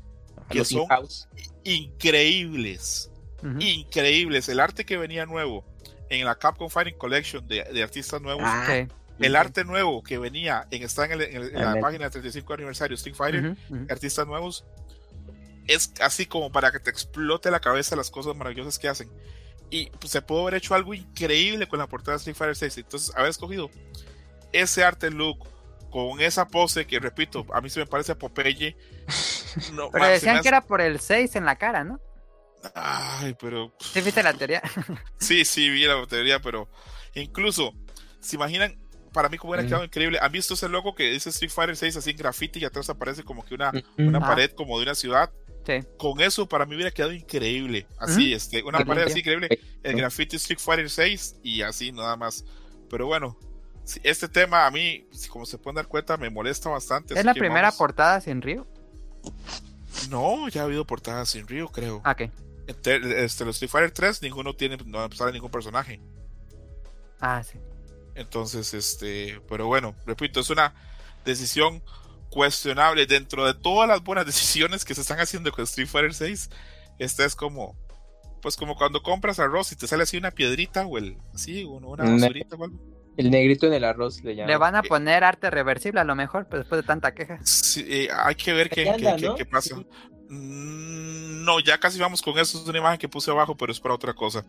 que 0.59 0.65
son- 0.65 0.83
in-house. 0.83 1.29
increíbles, 1.65 3.11
Ujú. 3.43 3.59
increíbles. 3.61 4.49
El 4.49 4.61
arte 4.61 4.85
que 4.85 4.97
venía 4.97 5.27
nuevo 5.27 5.65
en 6.09 6.25
la 6.25 6.35
Capcom 6.37 6.69
Fighting 6.69 6.99
Collection 6.99 7.47
de, 7.47 7.65
de 7.65 7.83
artistas 7.83 8.21
nuevos 8.21 8.43
Ah, 8.47 8.65
Sí. 8.67 8.89
el 9.21 9.37
arte 9.37 9.65
nuevo 9.65 10.03
que 10.03 10.19
venía 10.19 10.67
en, 10.71 10.83
está 10.83 11.05
en, 11.05 11.13
el- 11.13 11.23
en 11.23 11.37
el- 11.37 11.49
en 11.57 11.65
la 11.75 11.81
página 11.81 12.05
de 12.07 12.11
35 12.11 12.55
aniversario 12.55 12.95
Street 12.97 13.15
Fighter, 13.15 13.51
Ujú, 13.53 13.75
ujú. 13.77 13.87
artistas 13.91 14.27
nuevos, 14.27 14.65
es 15.67 15.93
así 16.01 16.27
como 16.27 16.51
para 16.51 16.73
que 16.73 16.81
te 16.81 16.91
explote 16.91 17.51
la 17.51 17.61
cabeza 17.61 17.95
las 17.97 18.11
cosas 18.11 18.35
maravillosas 18.35 18.79
que 18.79 18.89
hacen. 18.89 19.09
Y 19.71 19.87
pues, 19.91 20.11
se 20.11 20.21
pudo 20.21 20.43
haber 20.43 20.55
hecho 20.55 20.75
algo 20.75 20.95
increíble 20.95 21.69
con 21.69 21.79
la 21.79 21.87
portada 21.87 22.13
de 22.17 22.19
Street 22.19 22.37
Fighter 22.37 22.57
6. 22.57 22.79
Entonces, 22.79 23.13
haber 23.15 23.31
escogido 23.31 23.71
ese 24.53 24.83
arte 24.83 25.11
look 25.11 25.39
con 25.91 26.21
esa 26.21 26.49
pose 26.49 26.87
que, 26.89 26.99
repito, 26.99 27.47
a 27.53 27.61
mí 27.61 27.71
se 27.71 27.79
me 27.79 27.87
parece 27.87 28.11
a 28.13 28.19
Popeye. 28.19 28.77
No, 29.73 29.91
Pero 29.91 30.05
man, 30.05 30.13
decían 30.13 30.37
hace- 30.37 30.43
que 30.43 30.49
era 30.49 30.61
por 30.61 30.81
el 30.81 31.01
6 31.01 31.37
en 31.37 31.45
la 31.45 31.57
cara, 31.57 31.85
¿no? 31.85 32.01
Ay, 32.75 33.35
pero 33.41 33.73
¿Sí 33.81 34.01
viste 34.03 34.23
la 34.23 34.35
teoría? 34.35 34.63
Sí, 35.19 35.45
sí, 35.45 35.71
vi 35.71 35.85
la 35.87 36.07
teoría, 36.07 36.41
pero 36.41 36.69
incluso, 37.15 37.73
¿se 38.21 38.37
imaginan? 38.37 38.79
Para 39.13 39.29
mí, 39.29 39.39
como 39.39 39.51
hubiera 39.53 39.65
Mm. 39.65 39.69
quedado 39.69 39.85
increíble. 39.85 40.19
¿Han 40.21 40.31
visto 40.31 40.55
ese 40.55 40.69
logo 40.69 40.95
que 40.95 41.11
dice 41.11 41.31
Street 41.31 41.51
Fighter 41.51 41.77
6 41.77 41.97
así 41.97 42.11
en 42.11 42.17
graffiti 42.17 42.61
y 42.61 42.65
atrás 42.65 42.89
aparece 42.91 43.25
como 43.25 43.45
que 43.45 43.55
una, 43.55 43.71
Ujú. 43.71 43.83
una 44.09 44.19
Ah. 44.19 44.27
pared 44.29 44.51
como 44.53 44.77
de 44.79 44.85
una 44.85 44.95
ciudad? 44.95 45.31
Sí. 45.67 45.81
Con 45.99 46.21
eso, 46.21 46.49
para 46.49 46.65
mí 46.65 46.75
hubiera 46.75 46.91
quedado 46.93 47.13
increíble. 47.13 47.87
Así, 47.99 48.29
Ujú. 48.29 48.37
este, 48.37 48.63
una 48.63 48.79
Qué 48.79 48.87
pared 48.87 49.01
limpia. 49.07 49.13
así 49.13 49.19
increíble. 49.21 49.61
El 49.83 49.97
graffiti 49.97 50.37
Street 50.37 50.61
Fighter 50.61 50.89
6 50.91 51.37
y 51.43 51.63
así, 51.63 51.91
nada 51.93 52.17
más. 52.17 52.45
Pero 52.89 53.07
bueno, 53.07 53.37
este 54.05 54.29
tema 54.29 54.67
a 54.67 54.71
mí, 54.71 55.09
como 55.29 55.45
se 55.45 55.59
pueden 55.59 55.77
dar 55.77 55.87
cuenta, 55.89 56.17
me 56.17 56.31
molesta 56.31 56.69
bastante. 56.69 57.15
¿Es 57.19 57.25
la 57.25 57.35
primera 57.35 57.63
vamos- 57.69 57.79
portada 57.79 58.21
sin 58.21 58.41
Ryu? 58.43 58.65
No, 60.09 60.49
ya 60.49 60.63
ha 60.63 60.65
habido 60.65 60.87
portadas 60.87 61.29
sin 61.31 61.47
Río, 61.47 61.69
creo. 61.69 62.01
Ah, 62.05 62.13
ok. 62.13 62.31
Este, 62.67 63.25
este, 63.25 63.45
los 63.45 63.57
Street 63.57 63.71
Fighter 63.71 63.91
3, 63.91 64.23
ninguno 64.23 64.55
tiene, 64.55 64.77
no 64.87 65.11
sale 65.13 65.33
ningún 65.33 65.51
personaje. 65.51 66.01
Ah, 67.21 67.43
sí. 67.43 67.59
Entonces, 68.15 68.73
este, 68.75 69.41
pero 69.49 69.67
bueno, 69.67 69.95
repito, 70.07 70.41
es 70.41 70.51
una 70.51 70.75
decisión 71.25 71.83
cuestionable 72.31 73.07
dentro 73.07 73.45
de 73.47 73.55
todas 73.55 73.89
las 73.89 74.03
buenas 74.03 74.27
decisiones 74.27 74.85
que 74.85 74.95
se 74.95 75.01
están 75.01 75.19
haciendo 75.21 75.51
con 75.53 75.65
Street 75.65 75.89
Fighter 75.89 76.15
6. 76.15 76.51
Esta 76.99 77.25
es 77.25 77.35
como, 77.35 77.77
pues 78.43 78.57
como 78.57 78.77
cuando 78.77 79.03
compras 79.03 79.39
arroz 79.39 79.73
y 79.73 79.77
te 79.77 79.87
sale 79.87 80.05
así 80.05 80.17
una 80.17 80.31
piedrita 80.31 80.87
o 80.87 80.99
el, 80.99 81.19
así, 81.35 81.65
Una- 81.65 82.05
basurita 82.05 82.57
o 82.57 82.65
algo. 82.65 82.79
El 83.21 83.31
negrito 83.31 83.67
en 83.67 83.73
el 83.75 83.85
arroz 83.85 84.23
le 84.25 84.35
llaman. 84.35 84.51
Le 84.51 84.57
van 84.57 84.75
a 84.77 84.83
poner 84.83 85.25
arte 85.25 85.51
reversible 85.51 86.01
a 86.01 86.05
lo 86.05 86.15
mejor, 86.15 86.47
pero 86.49 86.61
después 86.61 86.81
de 86.83 86.87
tanta 86.87 87.15
queja. 87.15 87.39
Sí, 87.45 87.85
eh, 87.89 88.09
hay 88.25 88.35
que 88.35 88.53
ver 88.53 88.69
qué, 88.71 88.89
anda, 88.91 89.15
qué- 89.17 89.21
qué- 89.23 89.27
¿no? 89.29 89.35
qué 89.37 89.45
pasa. 89.47 89.77
Mm, 90.29 91.45
No, 91.45 91.59
ya 91.59 91.79
casi 91.79 91.99
vamos 91.99 92.21
con 92.23 92.39
eso. 92.39 92.59
Es 92.63 92.69
una 92.69 92.79
imagen 92.79 92.99
que 92.99 93.09
puse 93.09 93.31
abajo, 93.31 93.57
pero 93.57 93.73
es 93.73 93.81
para 93.81 93.95
otra 93.95 94.13
cosa. 94.13 94.45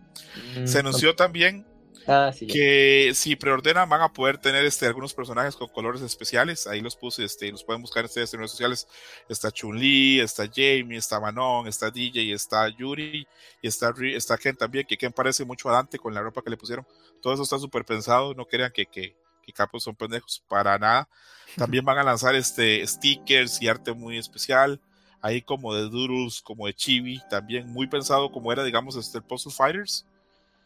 Mm, 0.58 0.68
Se 0.68 0.80
anunció 0.80 1.16
también 1.16 1.66
Ah, 2.08 2.32
sí. 2.34 2.48
que 2.48 3.12
si 3.14 3.36
preordenan 3.36 3.88
van 3.88 4.02
a 4.02 4.12
poder 4.12 4.38
tener 4.38 4.66
este, 4.66 4.86
algunos 4.88 5.14
personajes 5.14 5.56
con 5.56 5.68
colores 5.70 6.02
especiales. 6.02 6.68
Ahí 6.68 6.82
los 6.82 6.96
puse, 6.96 7.24
este, 7.24 7.52
los 7.52 7.64
pueden 7.64 7.82
buscar 7.82 8.06
en 8.06 8.12
redes 8.14 8.30
sociales. 8.30 8.88
Está 9.30 9.52
Chun-Li, 9.52 10.20
está 10.20 10.46
Jamie, 10.48 10.98
está 10.98 11.20
Manon, 11.20 11.68
está 11.68 11.92
DJ, 11.92 12.34
está 12.34 12.68
Yuri 12.70 13.28
y 13.62 13.68
está, 13.68 13.94
está 14.02 14.38
Ken 14.38 14.56
también, 14.56 14.86
que 14.86 14.98
Ken 14.98 15.12
parece 15.12 15.46
mucho 15.46 15.70
a 15.70 15.74
Dante 15.74 16.00
con 16.00 16.14
la 16.14 16.22
ropa 16.22 16.42
que 16.42 16.50
le 16.50 16.58
pusieron. 16.58 16.86
Todo 17.22 17.34
eso 17.34 17.44
está 17.44 17.60
súper 17.60 17.86
pensado, 17.86 18.34
no 18.34 18.46
crean 18.46 18.72
que, 18.72 18.86
que, 18.86 19.16
que 19.44 19.54
capos 19.54 19.84
son 19.84 19.96
pendejos 19.96 20.44
para 20.48 20.78
nada. 20.78 21.08
También 21.58 21.86
van 21.86 21.98
a 21.98 22.04
lanzar 22.04 22.36
este, 22.36 22.86
stickers 22.88 23.62
y 23.62 23.68
arte 23.68 23.94
muy 23.94 24.18
especial. 24.18 24.80
Ahí 25.22 25.42
como 25.44 25.76
de 25.76 25.84
Doodles, 25.84 26.42
como 26.42 26.66
de 26.66 26.74
Chibi, 26.74 27.22
también 27.30 27.68
muy 27.68 27.86
pensado 27.86 28.32
como 28.32 28.52
era, 28.52 28.64
digamos, 28.64 28.96
este, 28.96 29.22
Puzzle 29.22 29.52
Fighters. 29.52 30.08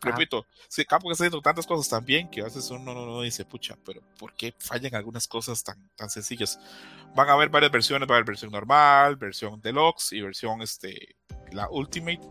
Repito, 0.01 0.45
sí, 0.67 0.85
Capcom 0.85 1.11
está 1.11 1.23
haciendo 1.23 1.41
tantas 1.41 1.65
cosas 1.65 1.89
también 1.89 2.29
que 2.29 2.41
a 2.41 2.45
veces 2.45 2.69
uno 2.69 2.93
no, 2.93 3.05
no 3.05 3.21
dice, 3.21 3.45
pucha, 3.45 3.75
pero 3.85 4.01
¿por 4.19 4.33
qué 4.33 4.53
fallan 4.59 4.93
algunas 4.95 5.27
cosas 5.27 5.63
tan, 5.63 5.77
tan 5.95 6.09
sencillas? 6.09 6.59
Van 7.15 7.29
a 7.29 7.33
haber 7.33 7.49
varias 7.49 7.71
versiones, 7.71 8.07
va 8.07 8.15
a 8.15 8.17
haber 8.17 8.27
versión 8.27 8.51
normal, 8.51 9.15
versión 9.15 9.61
deluxe 9.61 10.13
y 10.13 10.21
versión 10.21 10.61
este, 10.61 11.15
la 11.51 11.69
Ultimate. 11.69 12.21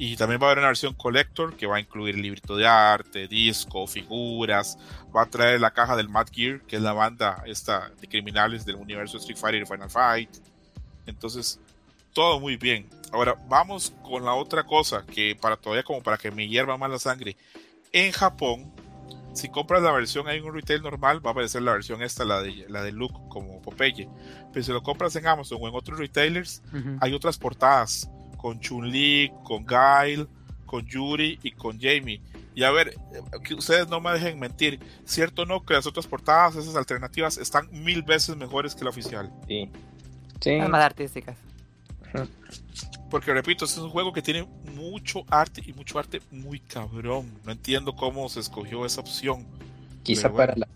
Y 0.00 0.16
también 0.16 0.40
va 0.40 0.46
a 0.46 0.50
haber 0.50 0.58
una 0.58 0.68
versión 0.68 0.94
Collector 0.94 1.56
que 1.56 1.66
va 1.66 1.76
a 1.76 1.80
incluir 1.80 2.16
librito 2.16 2.54
de 2.54 2.68
arte, 2.68 3.26
disco, 3.26 3.84
figuras. 3.88 4.78
Va 5.14 5.22
a 5.22 5.26
traer 5.26 5.60
la 5.60 5.72
caja 5.72 5.96
del 5.96 6.08
Mad 6.08 6.28
Gear, 6.30 6.60
que 6.62 6.76
es 6.76 6.82
la 6.82 6.92
banda 6.92 7.42
esta 7.46 7.90
de 8.00 8.06
criminales 8.06 8.64
del 8.64 8.76
universo 8.76 9.16
Street 9.16 9.36
Fighter 9.36 9.62
y 9.62 9.66
Final 9.66 9.90
Fight. 9.90 10.30
Entonces, 11.04 11.58
todo 12.12 12.38
muy 12.38 12.56
bien. 12.56 12.88
Ahora, 13.12 13.36
vamos 13.48 13.94
con 14.02 14.24
la 14.24 14.34
otra 14.34 14.64
cosa 14.64 15.04
que 15.06 15.36
para 15.40 15.56
todavía 15.56 15.82
como 15.82 16.02
para 16.02 16.18
que 16.18 16.30
me 16.30 16.48
hierva 16.48 16.76
más 16.76 16.90
la 16.90 16.98
sangre. 16.98 17.36
En 17.92 18.12
Japón, 18.12 18.72
si 19.32 19.48
compras 19.48 19.82
la 19.82 19.92
versión 19.92 20.28
en 20.28 20.44
un 20.44 20.54
retail 20.54 20.82
normal, 20.82 21.24
va 21.24 21.30
a 21.30 21.32
aparecer 21.32 21.62
la 21.62 21.72
versión 21.72 22.02
esta, 22.02 22.24
la 22.24 22.42
de, 22.42 22.66
la 22.68 22.82
de 22.82 22.92
Look, 22.92 23.28
como 23.28 23.62
Popeye. 23.62 24.08
Pero 24.52 24.64
si 24.64 24.72
lo 24.72 24.82
compras 24.82 25.14
en 25.16 25.26
Amazon 25.26 25.58
o 25.60 25.68
en 25.68 25.74
otros 25.74 25.98
retailers, 25.98 26.62
hay 27.00 27.14
otras 27.14 27.38
portadas 27.38 28.10
con 28.36 28.60
Chun-Li, 28.60 29.32
con 29.44 29.64
Guile, 29.64 30.26
con 30.66 30.86
Yuri 30.86 31.38
y 31.42 31.52
con 31.52 31.80
Jamie. 31.80 32.20
Y 32.54 32.64
a 32.64 32.70
ver, 32.72 32.94
que 33.44 33.54
ustedes 33.54 33.88
no 33.88 34.00
me 34.00 34.12
dejen 34.12 34.38
mentir, 34.38 34.80
cierto 35.04 35.42
o 35.42 35.46
no 35.46 35.64
que 35.64 35.74
las 35.74 35.86
otras 35.86 36.06
portadas, 36.06 36.56
esas 36.56 36.74
alternativas, 36.74 37.38
están 37.38 37.68
mil 37.70 38.02
veces 38.02 38.36
mejores 38.36 38.74
que 38.74 38.84
la 38.84 38.90
oficial. 38.90 39.32
Sí. 39.46 39.70
Sí. 40.40 40.58
Son 40.60 40.70
más 40.70 40.84
artísticas. 40.84 41.36
Porque 43.10 43.32
repito, 43.32 43.64
este 43.64 43.78
es 43.78 43.84
un 43.84 43.90
juego 43.90 44.12
que 44.12 44.22
tiene 44.22 44.46
mucho 44.74 45.24
arte 45.30 45.62
y 45.64 45.72
mucho 45.72 45.98
arte 45.98 46.20
muy 46.30 46.60
cabrón. 46.60 47.32
No 47.44 47.52
entiendo 47.52 47.96
cómo 47.96 48.28
se 48.28 48.40
escogió 48.40 48.84
esa 48.84 49.00
opción. 49.00 49.46
Quizá 50.02 50.28
bueno. 50.28 50.36
para 50.36 50.56
la 50.56 50.68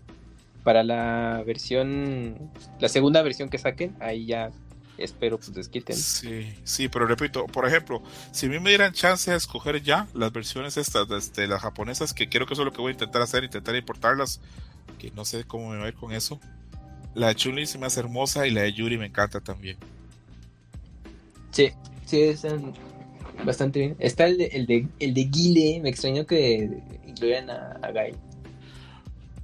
para 0.63 0.83
la 0.83 1.43
versión 1.45 2.51
la 2.79 2.87
segunda 2.87 3.21
versión 3.21 3.49
que 3.49 3.57
saquen, 3.57 3.95
ahí 3.99 4.25
ya 4.25 4.49
espero 4.97 5.37
pues 5.37 5.53
desquiten. 5.53 5.95
Sí, 5.95 6.55
sí, 6.63 6.87
pero 6.87 7.05
repito, 7.05 7.45
por 7.47 7.67
ejemplo, 7.67 8.01
si 8.31 8.45
a 8.45 8.49
mí 8.49 8.59
me 8.59 8.69
dieran 8.69 8.93
chance 8.93 9.29
de 9.29 9.37
escoger 9.37 9.81
ya 9.81 10.07
las 10.13 10.31
versiones 10.31 10.77
estas 10.77 11.07
de, 11.07 11.41
de 11.41 11.47
las 11.47 11.61
japonesas, 11.61 12.13
que 12.13 12.29
creo 12.29 12.47
que 12.47 12.53
eso 12.53 12.63
es 12.63 12.65
lo 12.65 12.71
que 12.71 12.81
voy 12.81 12.89
a 12.89 12.93
intentar 12.93 13.21
hacer, 13.21 13.43
intentar 13.43 13.75
importarlas, 13.75 14.39
que 14.99 15.11
no 15.11 15.25
sé 15.25 15.43
cómo 15.43 15.69
me 15.69 15.77
va 15.77 15.85
a 15.85 15.87
ir 15.89 15.95
con 15.95 16.13
eso. 16.13 16.39
La 17.13 17.27
de 17.27 17.35
Chun-Li 17.35 17.65
se 17.67 17.77
me 17.77 17.85
hace 17.85 17.99
hermosa 17.99 18.47
y 18.47 18.51
la 18.51 18.61
de 18.61 18.73
Yuri 18.73 18.97
me 18.97 19.05
encanta 19.05 19.39
también. 19.39 19.77
Sí, 21.51 21.71
sí 22.13 22.21
están 22.21 22.73
bastante 23.45 23.79
bien. 23.79 23.95
Está 23.99 24.25
el 24.25 24.37
de 24.37 24.45
el 24.45 24.65
de, 24.67 24.87
el 24.99 25.13
de 25.13 25.23
Guile, 25.25 25.79
me 25.81 25.89
extrañó 25.89 26.25
que 26.25 26.69
incluyeran 27.07 27.49
a, 27.49 27.79
a 27.81 27.91
Guy. 27.91 28.15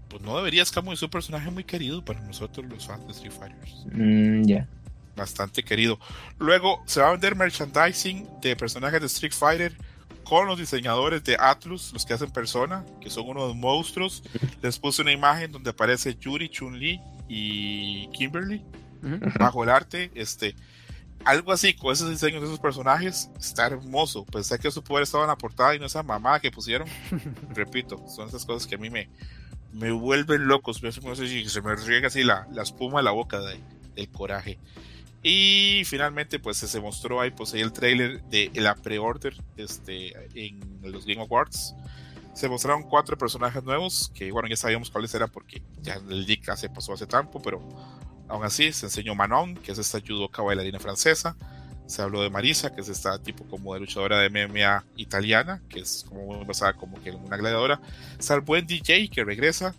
Pues 0.10 0.22
no 0.24 0.38
debería, 0.38 0.64
como 0.74 0.92
es 0.94 1.02
un 1.04 1.10
personaje 1.10 1.50
muy 1.52 1.64
querido 1.64 2.04
para 2.04 2.20
nosotros 2.22 2.66
los 2.68 2.86
fans 2.88 3.06
de 3.06 3.12
Street 3.14 3.32
Fighters. 3.32 3.86
Mm, 3.92 4.44
ya. 4.44 4.68
bastante 5.16 5.64
querido. 5.64 6.00
Luego 6.40 6.82
se 6.86 7.02
va 7.02 7.10
a 7.10 7.12
vender 7.12 7.36
merchandising 7.36 8.28
de 8.42 8.56
personajes 8.56 9.02
de 9.02 9.08
Street 9.08 9.34
Fighter 9.34 9.76
con 10.24 10.48
los 10.48 10.58
diseñadores 10.60 11.24
de 11.24 11.36
Atlus, 11.40 11.92
los 11.94 12.06
que 12.06 12.14
hacen 12.14 12.32
Persona, 12.32 12.86
que 13.02 13.10
son 13.10 13.28
unos 13.28 13.56
monstruos. 13.56 14.24
Les 14.62 14.78
puse 14.80 15.02
una 15.02 15.12
imagen 15.12 15.52
donde 15.52 15.72
aparece 15.72 16.16
Yuri, 16.16 16.50
Chun-Li 16.50 17.00
y 17.28 18.08
Kimberly 18.10 18.64
Ujú. 19.04 19.20
bajo 19.40 19.64
el 19.64 19.70
arte. 19.70 20.12
Este, 20.16 20.56
algo 21.26 21.52
así 21.52 21.74
con 21.74 21.92
esos 21.94 22.10
diseños 22.10 22.42
de 22.42 22.48
esos 22.48 22.60
personajes 22.60 23.30
está 23.40 23.68
hermoso. 23.68 24.26
Pensé 24.26 24.58
que 24.60 24.68
eso 24.70 24.84
puede 24.84 25.00
haber 25.00 25.04
estado 25.04 25.24
en 25.24 25.30
la 25.30 25.38
portada 25.38 25.76
y 25.76 25.80
no 25.80 25.86
esa 25.86 26.04
mamada 26.04 26.40
que 26.40 26.52
pusieron. 26.52 26.88
Repito, 27.54 28.04
son 28.08 28.28
esas 28.30 28.46
cosas 28.46 28.68
que 28.68 28.76
a 28.76 28.78
mí 28.78 28.90
me, 28.90 29.10
me 29.74 29.92
vuelven 29.92 30.48
locos. 30.48 30.82
Me 30.82 30.92
si 30.92 31.50
se 31.50 31.62
me 31.62 31.76
riega 31.76 32.08
así 32.08 32.24
la, 32.24 32.48
la 32.52 32.64
espuma 32.64 33.00
de 33.00 33.04
la 33.04 33.12
boca 33.12 33.40
de- 33.40 33.60
del 33.96 34.10
coraje. 34.10 34.58
Y 35.22 35.84
finalmente, 35.86 36.40
pues 36.40 36.58
se 36.58 36.80
mostró 36.80 37.20
ahí 37.20 37.32
pues, 37.32 37.54
ahí 37.54 37.60
el 37.62 37.74
trailer 37.74 38.24
de 38.24 38.52
la 38.56 38.76
pre-order 38.76 39.36
este, 39.58 40.14
en 40.34 40.60
los 40.82 41.06
Game 41.06 41.22
Awards. 41.22 41.76
Se 42.34 42.48
mostraron 42.48 42.84
cuatro 42.84 43.18
personajes 43.18 43.62
nuevos, 43.64 44.12
que 44.16 44.32
bueno, 44.32 44.48
ya 44.48 44.56
sabíamos 44.56 44.90
cuáles 44.90 45.14
eran 45.14 45.30
porque 45.30 45.62
ya 45.82 45.96
el 45.96 46.26
leak 46.26 46.56
se 46.56 46.70
pasó 46.70 46.94
hace 46.94 47.06
tiempo, 47.06 47.42
pero 47.42 47.60
aún 48.30 48.46
así 48.46 48.72
se 48.72 48.86
enseñó 48.86 49.16
Manon, 49.16 49.56
que 49.56 49.72
es 49.72 49.78
esta 49.78 50.00
judoka 50.00 50.42
bailarina 50.42 50.80
francesa. 50.80 51.36
Se 51.88 52.04
habló 52.04 52.22
de 52.22 52.30
Marisa, 52.30 52.74
que 52.74 52.82
es 52.82 52.90
esta 52.90 53.18
tipo 53.18 53.44
como 53.46 53.74
de 53.74 53.80
luchadora 53.80 54.20
de 54.20 54.30
MMA 54.30 54.86
italiana, 54.96 55.62
que 55.68 55.80
es 55.80 56.06
como 56.08 56.26
muy 56.28 56.46
basada 56.46 56.74
como 56.74 57.02
que 57.02 57.10
en 57.10 57.16
una 57.16 57.36
gladiadora. 57.36 57.82
Está 58.18 58.36
el 58.36 58.42
buen 58.42 58.68
DJ 58.68 59.10
que 59.10 59.24
regresa, 59.24 59.74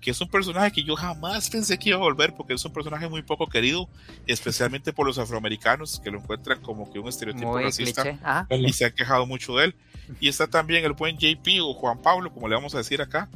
que 0.00 0.10
es 0.10 0.20
un 0.20 0.28
personaje 0.28 0.72
que 0.72 0.82
yo 0.82 0.96
jamás 0.96 1.48
pensé 1.48 1.78
que 1.78 1.90
iba 1.90 1.98
a 1.98 2.00
volver 2.00 2.34
porque 2.34 2.54
es 2.54 2.64
un 2.64 2.72
personaje 2.72 3.08
muy 3.08 3.22
poco 3.22 3.46
querido, 3.46 3.88
especialmente 4.26 4.92
por 4.92 5.06
los 5.06 5.16
afroamericanos 5.18 6.00
que 6.00 6.10
lo 6.10 6.18
encuentran 6.18 6.60
como 6.60 6.92
que 6.92 6.98
un 6.98 7.08
estereotipo 7.08 7.52
Muy 7.52 7.62
racista 7.62 8.46
y 8.50 8.72
se 8.72 8.86
han 8.86 8.92
quejado 8.92 9.24
mucho 9.26 9.56
de 9.56 9.66
él. 9.66 9.76
Y 10.20 10.28
está 10.28 10.48
también 10.48 10.84
el 10.84 10.94
buen 10.94 11.16
JP 11.16 11.46
o 11.62 11.74
Juan 11.74 12.02
Pablo, 12.02 12.32
como 12.32 12.48
le 12.48 12.56
vamos 12.56 12.74
a 12.74 12.78
decir 12.78 13.00
acá, 13.00 13.28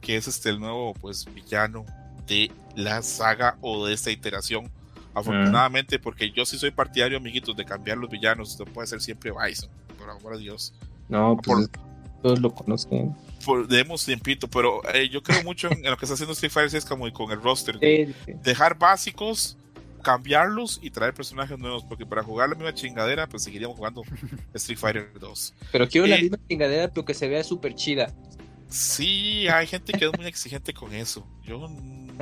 que 0.00 0.16
es 0.16 0.26
este 0.26 0.50
el 0.50 0.58
nuevo 0.58 0.94
pues 0.94 1.32
villano 1.32 1.86
de 2.26 2.50
la 2.84 3.02
saga 3.02 3.56
o 3.60 3.86
de 3.86 3.94
esta 3.94 4.10
iteración. 4.10 4.70
Afortunadamente, 5.12 5.98
porque 5.98 6.30
yo 6.30 6.46
sí 6.46 6.56
soy 6.56 6.70
partidario, 6.70 7.18
amiguitos, 7.18 7.56
de 7.56 7.64
cambiar 7.64 7.98
los 7.98 8.10
villanos. 8.10 8.58
No 8.58 8.64
puede 8.64 8.86
ser 8.86 9.00
siempre 9.00 9.32
Bison, 9.32 9.68
por 9.98 10.08
amor 10.08 10.34
a 10.34 10.36
Dios. 10.36 10.72
No, 11.08 11.36
Por- 11.36 11.56
pues 11.56 11.70
todos 12.22 12.40
lo 12.40 12.54
conocen. 12.54 13.14
Por, 13.44 13.66
demos 13.66 14.04
tiempito, 14.04 14.46
pero 14.48 14.82
eh, 14.92 15.08
yo 15.08 15.22
creo 15.22 15.42
mucho 15.42 15.68
en, 15.70 15.82
lo 15.82 15.96
que 15.96 16.04
está 16.04 16.14
haciendo 16.14 16.34
Street 16.34 16.52
Fighter 16.52 16.70
6 16.70 16.84
como 16.84 17.10
con 17.12 17.30
el 17.32 17.40
roster. 17.42 17.78
Sí, 17.80 18.14
sí. 18.26 18.32
Dejar 18.42 18.78
básicos, 18.78 19.56
cambiarlos 20.02 20.78
y 20.82 20.90
traer 20.90 21.14
personajes 21.14 21.58
nuevos, 21.58 21.84
porque 21.84 22.04
para 22.04 22.22
jugar 22.22 22.50
la 22.50 22.54
misma 22.54 22.74
chingadera, 22.74 23.26
pues 23.26 23.42
seguiríamos 23.42 23.76
jugando 23.76 24.02
Street 24.54 24.78
Fighter 24.78 25.12
2. 25.18 25.54
Pero 25.72 25.88
quiero 25.88 26.06
la 26.06 26.18
misma 26.18 26.38
chingadera, 26.48 26.88
pero 26.88 27.04
que 27.04 27.14
se 27.14 27.28
vea 27.28 27.42
súper 27.42 27.74
chida. 27.74 28.14
Sí, 28.68 29.48
hay 29.48 29.66
gente 29.66 29.92
que 29.92 30.04
es 30.04 30.16
muy 30.16 30.26
exigente 30.26 30.72
con 30.72 30.94
eso. 30.94 31.26
Yo 31.42 31.68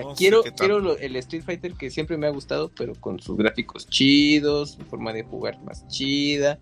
no 0.03 0.15
quiero 0.15 0.43
quiero 0.57 0.81
lo- 0.81 0.97
el 0.99 1.17
Street 1.17 1.43
Fighter 1.45 1.73
que 1.75 1.91
siempre 1.91 2.17
me 2.17 2.27
ha 2.27 2.31
gustado, 2.31 2.71
pero 2.77 2.95
con 2.95 3.21
sus 3.21 3.37
gráficos 3.37 3.87
chidos, 3.89 4.73
su 4.73 4.83
forma 4.85 5.13
de 5.13 5.23
jugar 5.25 5.61
más 5.65 5.87
chida, 5.89 6.59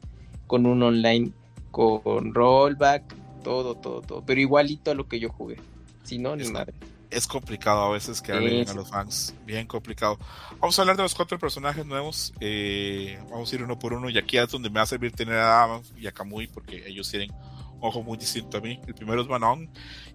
con 0.47 0.67
un 0.67 0.83
online 0.83 1.33
con 1.71 2.33
rollback, 2.35 3.03
todo, 3.45 3.75
todo, 3.75 4.01
todo. 4.01 4.23
Pero 4.25 4.41
igualito 4.41 4.91
a 4.91 4.95
lo 4.95 5.07
que 5.09 5.21
yo 5.21 5.29
jugué. 5.31 5.57
Si 6.05 6.19
no, 6.19 6.35
ni 6.37 6.43
Es- 6.45 6.51
madre. 6.51 6.73
es 7.11 7.27
complicado 7.27 7.83
a 7.83 7.91
veces 7.93 8.23
que 8.23 8.33
hablen 8.33 8.65
Sí, 8.65 8.71
a 8.71 8.75
los 8.75 8.89
fans. 8.89 9.35
Bien 9.45 9.67
complicado. 9.67 10.19
Vamos 10.59 10.79
a 10.79 10.83
hablar 10.83 10.97
de 10.97 11.03
los 11.03 11.15
cuatro 11.15 11.39
personajes 11.39 11.85
nuevos. 11.85 12.33
eh, 12.41 13.19
vamos 13.31 13.53
a 13.53 13.55
ir 13.57 13.63
uno 13.63 13.79
por 13.79 13.93
uno. 13.93 14.09
Y 14.11 14.17
aquí 14.19 14.39
es 14.39 14.49
donde 14.51 14.71
me 14.71 14.77
va 14.77 14.83
a 14.83 14.87
servir 14.87 15.13
tener 15.13 15.35
a 15.35 15.65
Adam 15.65 15.83
y 15.99 16.07
a 16.07 16.13
Kamui, 16.13 16.47
porque 16.49 16.83
ellos 16.89 17.11
tienen 17.11 17.31
un 17.33 17.79
ojo 17.81 18.03
muy 18.03 18.17
distinto 18.17 18.57
a 18.59 18.61
mí. 18.61 18.81
El 18.87 18.95
primero 18.95 19.21
es 19.21 19.29
Manon, 19.29 19.69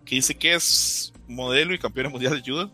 que 0.03 0.15
dice 0.15 0.35
que 0.35 0.53
es 0.55 1.13
modelo 1.27 1.73
y 1.73 1.79
campeona 1.79 2.09
mundial 2.09 2.41
de 2.41 2.51
judo. 2.51 2.71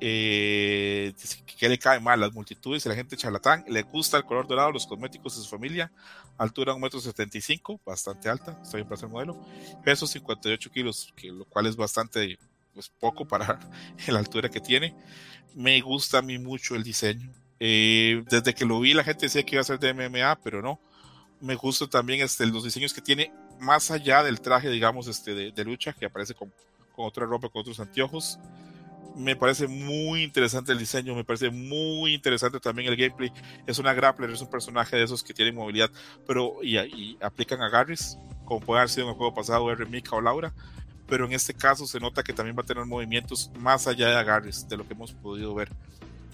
Eh, 0.00 1.12
que 1.58 1.68
le 1.68 1.78
cae 1.78 1.98
mal 1.98 2.20
las 2.20 2.32
multitudes 2.32 2.86
y 2.86 2.88
la 2.88 2.94
gente 2.94 3.16
charlatán. 3.16 3.64
Le 3.68 3.82
gusta 3.82 4.16
el 4.16 4.24
color 4.24 4.46
dorado, 4.46 4.70
los 4.70 4.86
cosméticos 4.86 5.36
de 5.36 5.42
su 5.42 5.48
familia. 5.48 5.90
Altura 6.36 6.74
1,75 6.74 7.70
m, 7.70 7.80
bastante 7.84 8.28
alta. 8.28 8.58
Está 8.62 8.76
bien 8.76 8.86
para 8.86 9.00
ser 9.00 9.08
modelo. 9.08 9.36
Peso 9.84 10.06
58 10.06 10.70
kilos, 10.70 11.12
que 11.16 11.28
lo 11.28 11.44
cual 11.44 11.66
es 11.66 11.76
bastante 11.76 12.38
pues 12.74 12.88
poco 12.88 13.26
para 13.26 13.58
la 14.06 14.18
altura 14.18 14.48
que 14.48 14.60
tiene. 14.60 14.94
Me 15.54 15.80
gusta 15.80 16.18
a 16.18 16.22
mí 16.22 16.38
mucho 16.38 16.76
el 16.76 16.84
diseño. 16.84 17.32
Eh, 17.58 18.22
desde 18.30 18.54
que 18.54 18.64
lo 18.64 18.78
vi 18.78 18.94
la 18.94 19.02
gente 19.02 19.26
decía 19.26 19.42
que 19.42 19.56
iba 19.56 19.62
a 19.62 19.64
ser 19.64 19.80
de 19.80 19.92
MMA, 19.92 20.38
pero 20.42 20.62
no. 20.62 20.80
Me 21.40 21.56
gusta 21.56 21.88
también 21.88 22.20
este, 22.20 22.46
los 22.46 22.64
diseños 22.64 22.94
que 22.94 23.00
tiene 23.00 23.32
más 23.58 23.90
allá 23.90 24.22
del 24.22 24.40
traje, 24.40 24.70
digamos, 24.70 25.08
este, 25.08 25.34
de, 25.34 25.50
de 25.50 25.64
lucha, 25.64 25.92
que 25.92 26.06
aparece 26.06 26.34
con, 26.34 26.52
con 26.94 27.06
otra 27.06 27.26
ropa, 27.26 27.48
con 27.48 27.60
otros 27.60 27.80
anteojos. 27.80 28.38
Me 29.18 29.36
parece 29.36 29.66
muy 29.66 30.22
interesante 30.22 30.72
el 30.72 30.78
diseño, 30.78 31.14
me 31.14 31.24
parece 31.24 31.50
muy 31.50 32.14
interesante 32.14 32.60
también 32.60 32.88
el 32.88 32.96
gameplay. 32.96 33.32
Es 33.66 33.78
una 33.78 33.92
grappler, 33.92 34.30
es 34.30 34.40
un 34.40 34.48
personaje 34.48 34.96
de 34.96 35.02
esos 35.02 35.22
que 35.22 35.34
tiene 35.34 35.52
movilidad, 35.52 35.90
pero 36.26 36.58
y, 36.62 37.18
aplican 37.20 37.60
agarres, 37.60 38.16
como 38.44 38.60
puede 38.60 38.80
haber 38.80 38.90
sido 38.90 39.06
en 39.06 39.10
el 39.10 39.16
juego 39.16 39.34
pasado 39.34 39.70
R. 39.70 39.84
Mika 39.86 40.16
o 40.16 40.20
Laura 40.20 40.54
pero 41.08 41.24
en 41.24 41.32
este 41.32 41.54
caso 41.54 41.86
se 41.86 41.98
nota 41.98 42.22
que 42.22 42.34
también 42.34 42.54
va 42.54 42.60
a 42.60 42.66
tener 42.66 42.84
movimientos 42.84 43.50
más 43.58 43.86
allá 43.86 44.08
de 44.08 44.16
agarres 44.16 44.68
de 44.68 44.76
lo 44.76 44.86
que 44.86 44.92
hemos 44.92 45.12
podido 45.12 45.54
ver. 45.54 45.70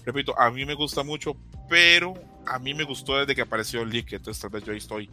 Repito, 0.05 0.37
a 0.39 0.51
mí 0.51 0.65
me 0.65 0.75
gusta 0.75 1.01
mucho, 1.01 1.35
pero 1.69 2.13
a 2.45 2.59
mí 2.59 2.73
me 2.73 2.83
gustó 2.83 3.17
desde 3.17 3.33
que 3.33 3.41
apareció 3.41 3.81
el 3.81 3.89
leak, 3.89 4.13
entonces 4.13 4.41
tal 4.41 4.51
vez 4.51 4.63
yo 4.63 4.73
ahí 4.73 4.77
estoy 4.77 5.09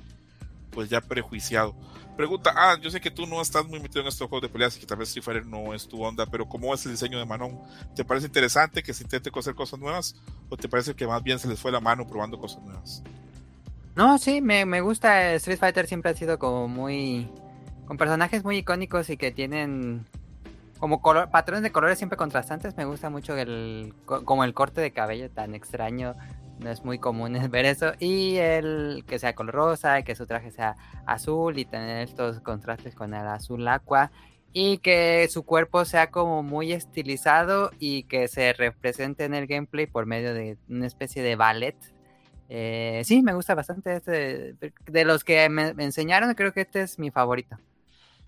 pues 0.73 0.89
ya 0.91 1.01
prejuiciado. 1.01 1.75
Pregunta, 2.17 2.53
ah, 2.55 2.77
yo 2.81 2.91
sé 2.91 3.01
que 3.01 3.11
tú 3.11 3.27
no 3.27 3.41
estás 3.41 3.67
muy 3.67 3.81
metido 3.81 4.03
en 4.03 4.09
estos 4.09 4.29
juegos 4.29 4.43
de 4.43 4.53
peleas 4.53 4.77
y 4.77 4.81
que 4.81 4.87
tal 4.87 4.99
vez 4.99 5.09
Street 5.09 5.25
Fighter 5.25 5.47
no 5.47 5.73
es 5.73 5.89
tu 5.89 6.03
onda, 6.03 6.27
pero 6.27 6.47
¿cómo 6.49 6.75
es 6.75 6.85
el 6.85 6.93
diseño 6.93 7.19
de 7.19 7.25
Manon? 7.25 7.59
¿Te 7.97 8.05
parece 8.05 8.27
interesante 8.27 8.83
que 8.83 8.93
se 8.93 9.03
intente 9.05 9.31
hacer 9.35 9.55
cosas 9.55 9.79
nuevas 9.81 10.15
o 10.51 10.57
te 10.57 10.69
parece 10.69 10.95
que 10.95 11.07
más 11.07 11.23
bien 11.23 11.39
se 11.39 11.49
les 11.49 11.59
fue 11.59 11.73
la 11.73 11.81
mano 11.81 12.07
probando 12.07 12.39
cosas 12.39 12.63
nuevas? 12.63 13.03
No, 13.95 14.19
sí, 14.19 14.41
me, 14.41 14.65
me 14.67 14.81
gusta. 14.81 15.33
Street 15.35 15.59
Fighter 15.59 15.87
siempre 15.87 16.11
ha 16.11 16.15
sido 16.15 16.39
como 16.39 16.69
muy. 16.69 17.29
con 17.87 17.97
personajes 17.99 18.45
muy 18.45 18.57
icónicos 18.59 19.09
y 19.11 19.17
que 19.17 19.31
tienen 19.33 20.07
como 20.79 21.01
color, 21.01 21.31
patrones 21.31 21.63
de 21.63 21.73
colores 21.73 21.99
siempre 21.99 22.17
contrastantes. 22.17 22.77
Me 22.77 22.85
gusta 22.85 23.09
mucho 23.11 23.37
el 23.37 23.95
co- 24.05 24.25
como 24.25 24.45
el 24.45 24.53
corte 24.55 24.81
de 24.81 24.93
cabello 24.93 25.31
tan 25.31 25.55
extraño. 25.55 26.15
No 26.59 26.71
es 26.71 26.85
muy 26.85 26.99
común 26.99 27.39
ver 27.51 27.65
eso. 27.65 27.93
Y 27.99 28.37
el 28.37 29.05
que 29.07 29.19
sea 29.19 29.35
color 29.35 29.55
rosa, 29.55 29.99
y 29.99 30.05
que 30.05 30.15
su 30.15 30.27
traje 30.27 30.51
sea 30.51 30.77
azul 31.07 31.59
y 31.59 31.65
tener 31.65 32.03
estos 32.03 32.41
contrastes 32.41 32.95
con 32.95 33.15
el 33.15 33.27
azul 33.27 33.67
aqua. 33.69 34.11
Y 34.53 34.79
que 34.79 35.29
su 35.31 35.45
cuerpo 35.45 35.85
sea 35.85 36.11
como 36.11 36.43
muy 36.43 36.73
estilizado 36.73 37.71
y 37.79 38.05
que 38.05 38.29
se 38.29 38.53
represente 38.53 39.25
en 39.25 39.35
el 39.35 39.47
gameplay 39.47 39.87
por 39.87 40.05
medio 40.07 40.35
de 40.35 40.59
una 40.69 40.87
especie 40.87 41.23
de 41.23 41.37
ballet. 41.37 41.77
Eh, 42.51 43.01
sí, 43.05 43.23
me 43.23 43.33
gusta 43.33 43.55
bastante 43.55 43.97
este. 43.97 44.55
De 44.87 45.05
los 45.05 45.25
que 45.25 45.49
me 45.49 45.73
enseñaron, 45.79 46.35
creo 46.35 46.53
que 46.53 46.61
este 46.61 46.83
es 46.83 46.99
mi 46.99 47.11
favorito. 47.11 47.57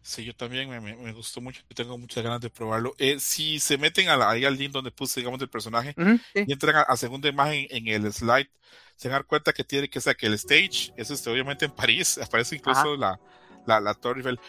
Sí, 0.06 0.22
yo 0.24 0.36
también 0.36 0.68
me, 0.68 0.80
me- 0.80 0.96
me 0.96 1.12
gustó 1.14 1.40
mucho 1.40 1.62
tengo 1.74 1.96
muchas 1.96 2.22
ganas 2.22 2.40
de 2.40 2.50
probarlo. 2.50 2.94
Eh, 2.98 3.18
si 3.20 3.58
se 3.58 3.78
meten 3.78 4.08
a 4.10 4.16
la- 4.18 4.30
ahí 4.30 4.44
al 4.44 4.56
link 4.56 4.70
donde 4.72 4.90
puse, 4.90 5.20
digamos, 5.20 5.40
del 5.40 5.48
personaje 5.48 5.96
sí. 6.34 6.46
y 6.46 6.52
entran 6.52 6.76
a, 6.76 6.82
a 6.82 6.96
segunda 6.98 7.28
imagen 7.28 7.66
en 7.70 7.88
el 7.88 8.12
slide, 8.12 8.50
se 8.96 9.08
dan 9.08 9.22
cuenta 9.24 9.52
que 9.54 9.64
tiene 9.64 9.88
que 9.88 10.00
ser 10.02 10.16
que 10.16 10.26
el 10.26 10.34
stage 10.34 10.92
es 10.96 11.10
este, 11.10 11.30
obviamente 11.30 11.64
en 11.64 11.72
París, 11.72 12.18
aparece 12.22 12.56
incluso 12.56 12.96
la, 12.96 13.18
la, 13.66 13.80
la 13.80 13.94
Torre 13.94 14.18
Eiffel. 14.20 14.40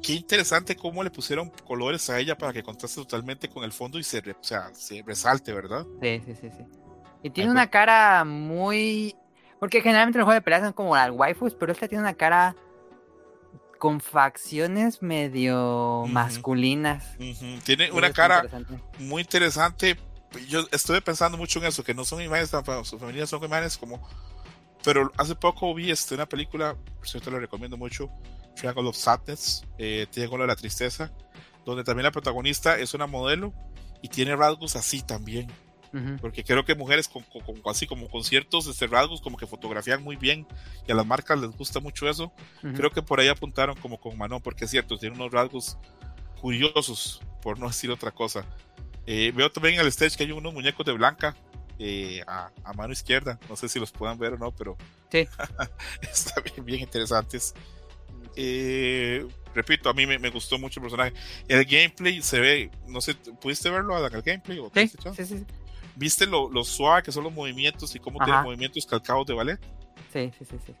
Qué 0.00 0.12
interesante 0.12 0.76
cómo 0.76 1.02
le 1.02 1.10
pusieron 1.10 1.50
colores 1.64 2.08
a 2.10 2.20
ella 2.20 2.36
para 2.38 2.52
que 2.52 2.62
contraste 2.62 3.00
totalmente 3.00 3.48
con 3.48 3.64
el 3.64 3.72
fondo 3.72 3.98
y 3.98 4.04
se, 4.04 4.20
re- 4.20 4.32
o 4.32 4.44
sea, 4.44 4.72
se 4.74 5.02
resalte, 5.04 5.52
¿verdad? 5.52 5.84
Sí, 6.00 6.20
sí, 6.24 6.34
sí, 6.34 6.50
sí. 6.50 6.64
Y 7.22 7.30
tiene 7.30 7.50
Ay, 7.50 7.50
una 7.50 7.68
cara 7.70 8.24
muy. 8.24 9.16
Porque 9.58 9.80
generalmente 9.80 10.18
los 10.18 10.26
juegos 10.26 10.38
de 10.40 10.44
peleas 10.44 10.62
son 10.62 10.72
como 10.72 10.96
las 10.96 11.10
waifus, 11.10 11.54
pero 11.54 11.72
esta 11.72 11.88
tiene 11.88 12.02
una 12.02 12.14
cara 12.14 12.56
con 13.78 14.00
facciones 14.00 15.02
medio 15.02 16.04
masculinas. 16.08 17.16
Tiene 17.64 17.90
una 17.92 18.12
cara 18.12 18.42
interesante. 18.44 18.80
muy 18.98 19.22
interesante. 19.22 19.96
Yo 20.48 20.66
estuve 20.72 21.00
pensando 21.00 21.38
mucho 21.38 21.58
en 21.60 21.66
eso, 21.66 21.84
que 21.84 21.94
no 21.94 22.04
son 22.04 22.20
imágenes 22.20 22.50
tan 22.50 22.64
femeninas, 22.64 23.30
son 23.30 23.44
imágenes 23.44 23.76
como. 23.76 24.06
Pero 24.82 25.10
hace 25.16 25.34
poco 25.34 25.74
vi 25.74 25.90
este, 25.90 26.14
una 26.14 26.26
película, 26.26 26.76
por 26.98 27.08
cierto, 27.08 27.30
la 27.30 27.38
recomiendo 27.38 27.76
mucho: 27.76 28.10
Triangle 28.54 28.88
of 28.88 28.96
Sadness, 28.96 29.64
eh, 29.78 30.06
Triángulo 30.10 30.44
de 30.44 30.48
la 30.48 30.56
Tristeza, 30.56 31.12
donde 31.64 31.84
también 31.84 32.04
la 32.04 32.12
protagonista 32.12 32.78
es 32.78 32.94
una 32.94 33.06
modelo 33.06 33.52
y 34.02 34.08
tiene 34.08 34.36
rasgos 34.36 34.76
así 34.76 35.02
también. 35.02 35.50
Porque 36.20 36.42
creo 36.44 36.64
que 36.64 36.74
mujeres 36.74 37.06
con, 37.08 37.22
con- 37.24 37.42
con- 37.42 37.60
así 37.70 37.86
como 37.86 38.08
con 38.08 38.24
ciertos 38.24 38.66
este, 38.66 38.86
rasgos, 38.86 39.20
como 39.20 39.36
que 39.36 39.46
fotografían 39.46 40.02
muy 40.02 40.16
bien 40.16 40.46
y 40.88 40.92
a 40.92 40.94
las 40.94 41.06
marcas 41.06 41.38
les 41.40 41.50
gusta 41.50 41.80
mucho 41.80 42.08
eso. 42.08 42.32
Ujú. 42.62 42.72
Creo 42.74 42.90
que 42.90 43.02
por 43.02 43.20
ahí 43.20 43.28
apuntaron 43.28 43.76
como 43.76 44.00
con 44.00 44.16
Manon, 44.18 44.40
porque 44.42 44.64
es 44.64 44.70
cierto, 44.70 44.98
tiene 44.98 45.14
unos 45.14 45.30
rasgos 45.32 45.78
curiosos, 46.40 47.20
por 47.42 47.58
no 47.58 47.68
decir 47.68 47.90
otra 47.90 48.10
cosa. 48.10 48.44
Eh, 49.06 49.32
veo 49.34 49.50
también 49.50 49.74
en 49.76 49.80
el 49.82 49.86
stage 49.88 50.16
que 50.16 50.24
hay 50.24 50.32
unos 50.32 50.52
muñecos 50.52 50.84
de 50.84 50.92
Blanca 50.92 51.36
eh, 51.78 52.22
a, 52.26 52.50
a 52.64 52.72
mano 52.72 52.92
izquierda. 52.92 53.38
No 53.48 53.56
sé 53.56 53.68
si 53.68 53.78
los 53.78 53.90
puedan 53.92 54.18
ver 54.18 54.34
o 54.34 54.38
no, 54.38 54.50
pero 54.52 54.76
Sí. 55.10 55.28
están 56.02 56.42
bien, 56.44 56.64
bien 56.64 56.80
interesantes. 56.80 57.54
Eh, 58.36 59.24
repito, 59.54 59.88
a 59.88 59.94
mí 59.94 60.06
me, 60.06 60.18
me 60.18 60.30
gustó 60.30 60.58
mucho 60.58 60.80
el 60.80 60.82
personaje. 60.82 61.12
El 61.48 61.64
gameplay 61.64 62.20
se 62.22 62.40
ve, 62.40 62.70
no 62.88 63.00
sé, 63.00 63.14
¿pudiste 63.14 63.70
verlo, 63.70 63.94
Adam, 63.94 64.12
el 64.14 64.22
gameplay? 64.22 64.58
¿O 64.58 64.70
Sí, 64.74 64.88
sí, 64.88 65.24
sí, 65.24 65.44
¿Viste 65.96 66.26
lo, 66.26 66.50
lo 66.50 66.64
suave 66.64 67.02
que 67.02 67.12
son 67.12 67.24
los 67.24 67.32
movimientos 67.32 67.94
y 67.94 67.98
cómo 68.00 68.20
Ajá. 68.20 68.26
tiene 68.26 68.42
movimientos 68.42 68.84
calcados 68.86 69.26
de 69.26 69.34
ballet? 69.34 69.60
sí, 70.12 70.30
sí, 70.38 70.44
sí, 70.44 70.56
sí. 70.66 70.74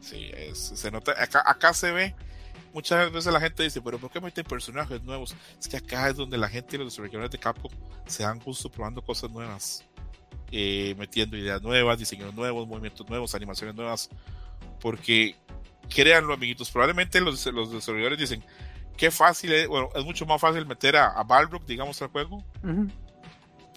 Sí, 0.00 0.30
es- 0.34 0.58
se 0.74 0.90
nota. 0.90 1.12
Acá, 1.22 1.42
acá 1.44 1.72
se 1.74 1.90
ve. 1.92 2.14
Muchas 2.72 3.10
veces 3.10 3.32
la 3.32 3.40
gente 3.40 3.62
dice, 3.62 3.80
pero 3.80 3.98
¿por 3.98 4.10
qué 4.10 4.20
meten 4.20 4.44
personajes 4.44 5.02
nuevos? 5.02 5.34
Es 5.58 5.66
que 5.66 5.76
acá 5.78 6.08
es 6.08 6.16
donde 6.16 6.36
la 6.38 6.48
gente 6.48 6.76
y 6.76 6.78
los 6.78 6.88
desarrolladores 6.88 7.30
de 7.30 7.38
Capcom 7.38 7.70
se 8.06 8.22
dan 8.22 8.38
gusto 8.38 8.70
probando 8.70 9.00
cosas 9.02 9.30
nuevas, 9.30 9.84
eh, 10.52 10.94
metiendo 10.98 11.36
ideas 11.36 11.62
nuevas, 11.62 11.98
diseños 11.98 12.32
nuevos, 12.34 12.68
movimientos 12.68 13.08
nuevos, 13.08 13.34
animaciones 13.34 13.74
nuevas. 13.74 14.08
Porque 14.80 15.34
créanlo, 15.88 16.34
amiguitos, 16.34 16.70
probablemente 16.70 17.20
los, 17.20 17.44
los 17.46 17.72
desarrolladores 17.72 18.18
dicen, 18.18 18.44
qué 18.96 19.10
fácil 19.10 19.52
es, 19.52 19.66
bueno, 19.66 19.88
es 19.94 20.04
mucho 20.04 20.26
más 20.26 20.40
fácil 20.40 20.66
meter 20.66 20.96
a, 20.96 21.06
a 21.08 21.22
Balrog, 21.24 21.64
digamos, 21.64 22.00
al 22.02 22.08
juego, 22.08 22.44
Ujú. 22.62 22.86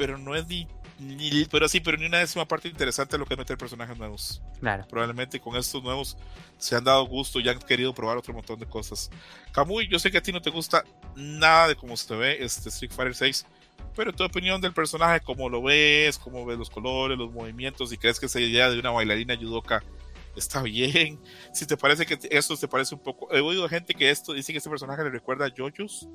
Pero 0.02 0.18
no 0.18 0.34
es 0.36 0.48
ni, 0.48 0.68
ni- 0.98 1.46
pero 1.46 1.68
sí, 1.70 1.80
pero 1.80 1.96
ni 1.96 2.08
una 2.08 2.18
décima 2.18 2.48
parte 2.48 2.68
interesante 2.68 3.12
de 3.12 3.20
lo 3.20 3.26
que 3.28 3.36
es 3.36 3.38
meter 3.38 3.56
personajes 3.56 3.96
nuevos 4.00 4.42
Claro. 4.60 4.84
probablemente 4.90 5.40
con 5.40 5.56
estos 5.56 5.84
nuevos 5.84 6.18
se 6.58 6.76
han 6.76 6.84
dado 6.84 7.06
gusto 7.06 7.40
y 7.40 7.48
han 7.48 7.60
querido 7.60 7.94
probar 7.94 8.18
otro 8.18 8.34
montón 8.34 8.60
de 8.60 8.66
cosas. 8.66 9.12
Kamui, 9.52 9.88
yo 9.88 10.00
sé 10.00 10.10
que 10.10 10.18
a 10.18 10.22
ti 10.24 10.32
no 10.32 10.42
te 10.42 10.50
gusta 10.50 10.84
nada 11.16 11.68
de 11.68 11.76
cómo 11.76 11.96
se 11.96 12.16
ve 12.16 12.44
este 12.44 12.70
Street 12.70 12.92
Fighter 12.92 13.14
6, 13.14 13.46
pero 13.96 14.12
tu 14.12 14.24
opinión 14.24 14.60
del 14.60 14.74
personaje, 14.74 15.20
cómo 15.20 15.50
lo 15.50 15.62
ves, 15.62 16.18
cómo 16.18 16.46
ves 16.48 16.58
los 16.58 16.72
colores, 16.72 17.16
los 17.16 17.32
movimientos, 17.32 17.94
y 17.94 17.98
crees 17.98 18.20
que 18.20 18.26
esa 18.26 18.40
idea 18.40 18.72
de 18.72 18.80
una 18.80 18.90
bailarina 18.90 19.36
judoka 19.38 19.84
está 20.36 20.62
bien, 20.64 21.20
si 21.54 21.66
te 21.66 21.78
parece 21.78 22.06
que 22.06 22.18
esto 22.30 22.56
te 22.58 22.68
parece 22.68 22.96
un 22.96 23.02
poco... 23.02 23.34
He 23.34 23.42
oído 23.42 23.68
gente 23.70 23.94
que 23.94 24.10
esto 24.10 24.34
dice 24.34 24.52
que 24.52 24.58
este 24.60 24.70
personaje 24.70 25.04
le 25.04 25.10
recuerda 25.10 25.46
a 25.46 25.50
JoJo's, 25.56 26.08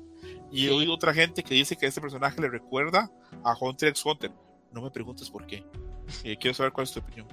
y 0.51 0.65
he 0.65 0.69
Sí. 0.69 0.73
oído 0.75 0.93
otra 0.93 1.13
gente 1.13 1.43
que 1.43 1.53
dice 1.55 1.75
que 1.75 1.85
este 1.85 2.01
personaje 2.01 2.39
le 2.41 2.49
recuerda 2.49 3.11
a 3.43 3.55
Hunter 3.59 3.89
x 3.89 4.05
Hunter. 4.05 4.31
No 4.71 4.81
me 4.81 4.91
preguntes 4.91 5.29
por 5.29 5.45
qué. 5.45 5.63
Eh, 6.23 6.37
quiero 6.39 6.53
saber 6.53 6.71
cuál 6.73 6.85
es 6.85 6.91
tu 6.91 6.99
opinión. 6.99 7.27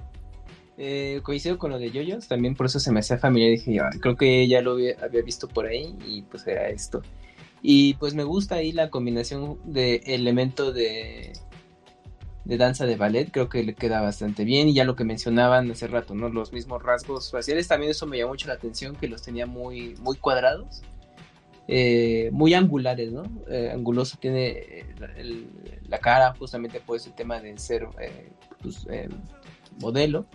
Eh, 0.77 1.21
coincido 1.23 1.57
con 1.57 1.71
lo 1.71 1.79
de 1.79 1.89
Yoyos, 1.91 2.27
también 2.27 2.53
por 2.55 2.65
eso 2.65 2.79
se 2.79 2.91
me 2.91 2.99
hacía 2.99 3.17
familiar. 3.17 3.51
Dije, 3.51 3.79
creo 4.01 4.17
que 4.17 4.45
ya 4.47 4.61
lo 4.61 4.73
había, 4.73 4.95
visto 5.23 5.47
por 5.47 5.65
ahí 5.65 5.95
y 6.05 6.23
pues 6.23 6.45
era 6.47 6.67
esto. 6.69 7.01
Y 7.61 7.93
pues 7.95 8.13
me 8.13 8.23
gusta 8.25 8.55
ahí 8.55 8.71
la 8.73 8.89
combinación 8.89 9.57
de 9.63 10.01
elemento 10.05 10.71
de, 10.73 11.31
de 12.45 12.57
danza 12.57 12.85
de 12.85 12.95
ballet, 12.95 13.29
creo 13.31 13.49
que 13.49 13.63
le 13.63 13.75
queda 13.75 14.01
bastante 14.01 14.45
bien. 14.45 14.69
Y 14.69 14.73
ya 14.73 14.85
lo 14.85 14.95
que 14.95 15.03
mencionaban 15.03 15.69
hace 15.71 15.87
rato, 15.87 16.15
¿no? 16.15 16.29
Los 16.29 16.53
mismos 16.53 16.81
rasgos 16.81 17.31
faciales, 17.31 17.67
también 17.67 17.91
eso 17.91 18.05
me 18.05 18.17
llamó 18.17 18.31
mucho 18.31 18.47
la 18.47 18.53
atención, 18.53 18.95
que 18.95 19.07
los 19.07 19.21
tenía 19.21 19.45
muy, 19.45 19.95
muy 20.01 20.15
cuadrados. 20.17 20.81
Eh, 21.67 22.29
muy 22.31 22.53
angulares, 22.53 23.11
¿no? 23.11 23.23
Eh, 23.49 23.71
anguloso 23.73 24.17
tiene 24.19 24.85
la 25.89 25.97
cara, 25.97 26.35
justamente 26.37 26.79
por 26.79 26.97
ese 26.97 27.09
tema 27.09 27.39
de 27.39 27.57
ser 27.57 27.87
pues, 28.61 28.85
modelo 29.79 30.27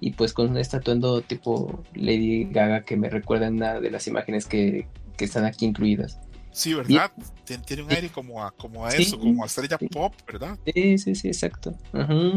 y 0.00 0.12
pues 0.12 0.32
con 0.32 0.56
este 0.56 0.78
atuendo 0.78 1.20
tipo 1.20 1.82
Lady 1.94 2.44
Gaga 2.44 2.82
que 2.82 2.96
me 2.96 3.10
recuerda 3.10 3.48
una 3.48 3.80
de 3.80 3.90
las 3.90 4.06
imágenes 4.06 4.46
que, 4.46 4.88
están 5.18 5.44
aquí 5.44 5.66
incluidas. 5.66 6.18
Sí, 6.52 6.74
¿verdad? 6.74 7.10
Tiene 7.44 7.82
un 7.82 7.92
aire 7.92 8.08
como 8.08 8.42
a, 8.42 8.50
como 8.50 8.84
a 8.86 8.90
eso, 8.90 9.18
como 9.18 9.42
a 9.42 9.46
estrella 9.46 9.78
pop, 9.78 10.14
¿verdad? 10.26 10.58
Sí, 10.66 10.98
sí, 10.98 11.14
sí, 11.14 11.28
exacto. 11.28 11.74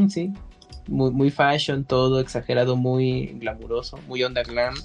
sí. 0.09 0.31
Muy, 0.87 1.11
muy 1.11 1.31
fashion, 1.31 1.85
todo 1.85 2.19
exagerado, 2.19 2.75
muy 2.75 3.27
glamuroso, 3.39 3.97
muy 4.07 4.23
onda 4.23 4.43
glam. 4.43 4.75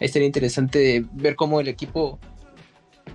Ahí 0.00 0.08
sería 0.08 0.26
interesante 0.26 1.04
ver 1.12 1.36
cómo 1.36 1.60
el 1.60 1.68
equipo 1.68 2.18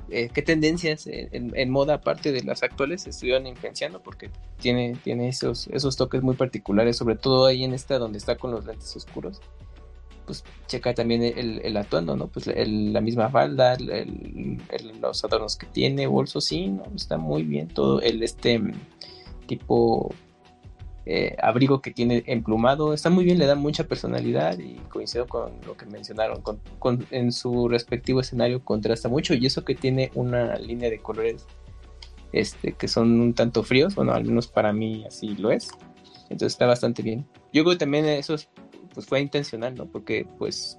eh, 0.10 0.30
qué 0.32 0.43
tendencias 0.43 1.08
en, 1.08 1.70
moda 1.72 1.96
aparte 1.96 2.32
de 2.32 2.43
las 2.43 2.62
actuales 2.62 3.08
estuvieron 3.08 3.48
influenciando 3.48 4.04
porque 4.04 4.30
tiene, 4.60 4.96
tiene 5.04 5.30
esos, 5.30 5.68
esos 5.68 5.96
toques 5.96 6.22
muy 6.22 6.36
particulares, 6.36 6.98
sobre 6.98 7.16
todo 7.16 7.48
ahí 7.48 7.64
en 7.64 7.74
esta 7.74 7.98
donde 7.98 8.20
está 8.20 8.36
con 8.36 8.52
los 8.52 8.66
lentes 8.66 8.96
oscuros. 8.96 9.41
Pues 10.26 10.43
checa 10.67 10.93
también 10.93 11.21
el, 11.23 11.78
atuendo, 11.78 12.15
¿no? 12.15 12.28
Pues 12.28 12.47
la 12.47 13.01
misma 13.01 13.30
falda, 13.30 13.78
los 15.01 15.23
adornos 15.23 15.55
que 15.55 15.67
tiene, 15.67 16.07
bolso, 16.07 16.41
sí, 16.41 16.67
¿no? 16.67 16.84
Está 16.95 17.17
muy 17.17 17.43
bien 17.43 17.67
todo 17.67 18.01
el 18.01 18.23
este 18.23 18.61
tipo 19.47 20.13
eh, 21.07 21.36
abrigo 21.39 21.82
que 21.82 21.91
tiene 21.91 22.23
emplumado. 22.26 22.93
Está 22.93 23.09
muy 23.09 23.26
bien, 23.26 23.38
le 23.38 23.45
da 23.45 23.55
mucha 23.55 23.84
personalidad 23.84 24.57
y 24.57 24.76
coincido 24.89 25.28
con 25.28 25.51
lo 25.65 25.78
que 25.78 25.86
mencionaron. 25.86 26.41
Con, 26.41 27.05
en 27.11 27.32
su 27.32 27.67
respectivo 27.67 28.21
escenario 28.21 28.63
contrasta 28.63 29.07
mucho 29.07 29.36
y 29.36 29.45
eso 29.45 29.63
que 29.63 29.76
tiene 29.76 30.11
una 30.15 30.55
línea 30.55 30.89
de 30.89 30.99
colores 30.99 31.45
este, 32.32 32.73
que 32.73 32.88
son 32.88 33.21
un 33.21 33.34
tanto 33.34 33.63
fríos, 33.63 33.95
bueno, 33.95 34.13
al 34.13 34.26
menos 34.26 34.47
para 34.47 34.73
mí 34.73 35.05
así 35.07 35.36
lo 35.36 35.51
es. 35.51 35.69
Entonces 36.23 36.53
está 36.53 36.65
bastante 36.65 37.03
bien. 37.03 37.28
Yo 37.53 37.63
creo 37.63 37.76
que 37.76 37.80
también 37.80 38.05
eso 38.05 38.36
pues 38.96 39.06
fue 39.06 39.22
intencional, 39.22 39.76
¿no? 39.76 39.86
Porque 39.86 40.28
pues 40.39 40.78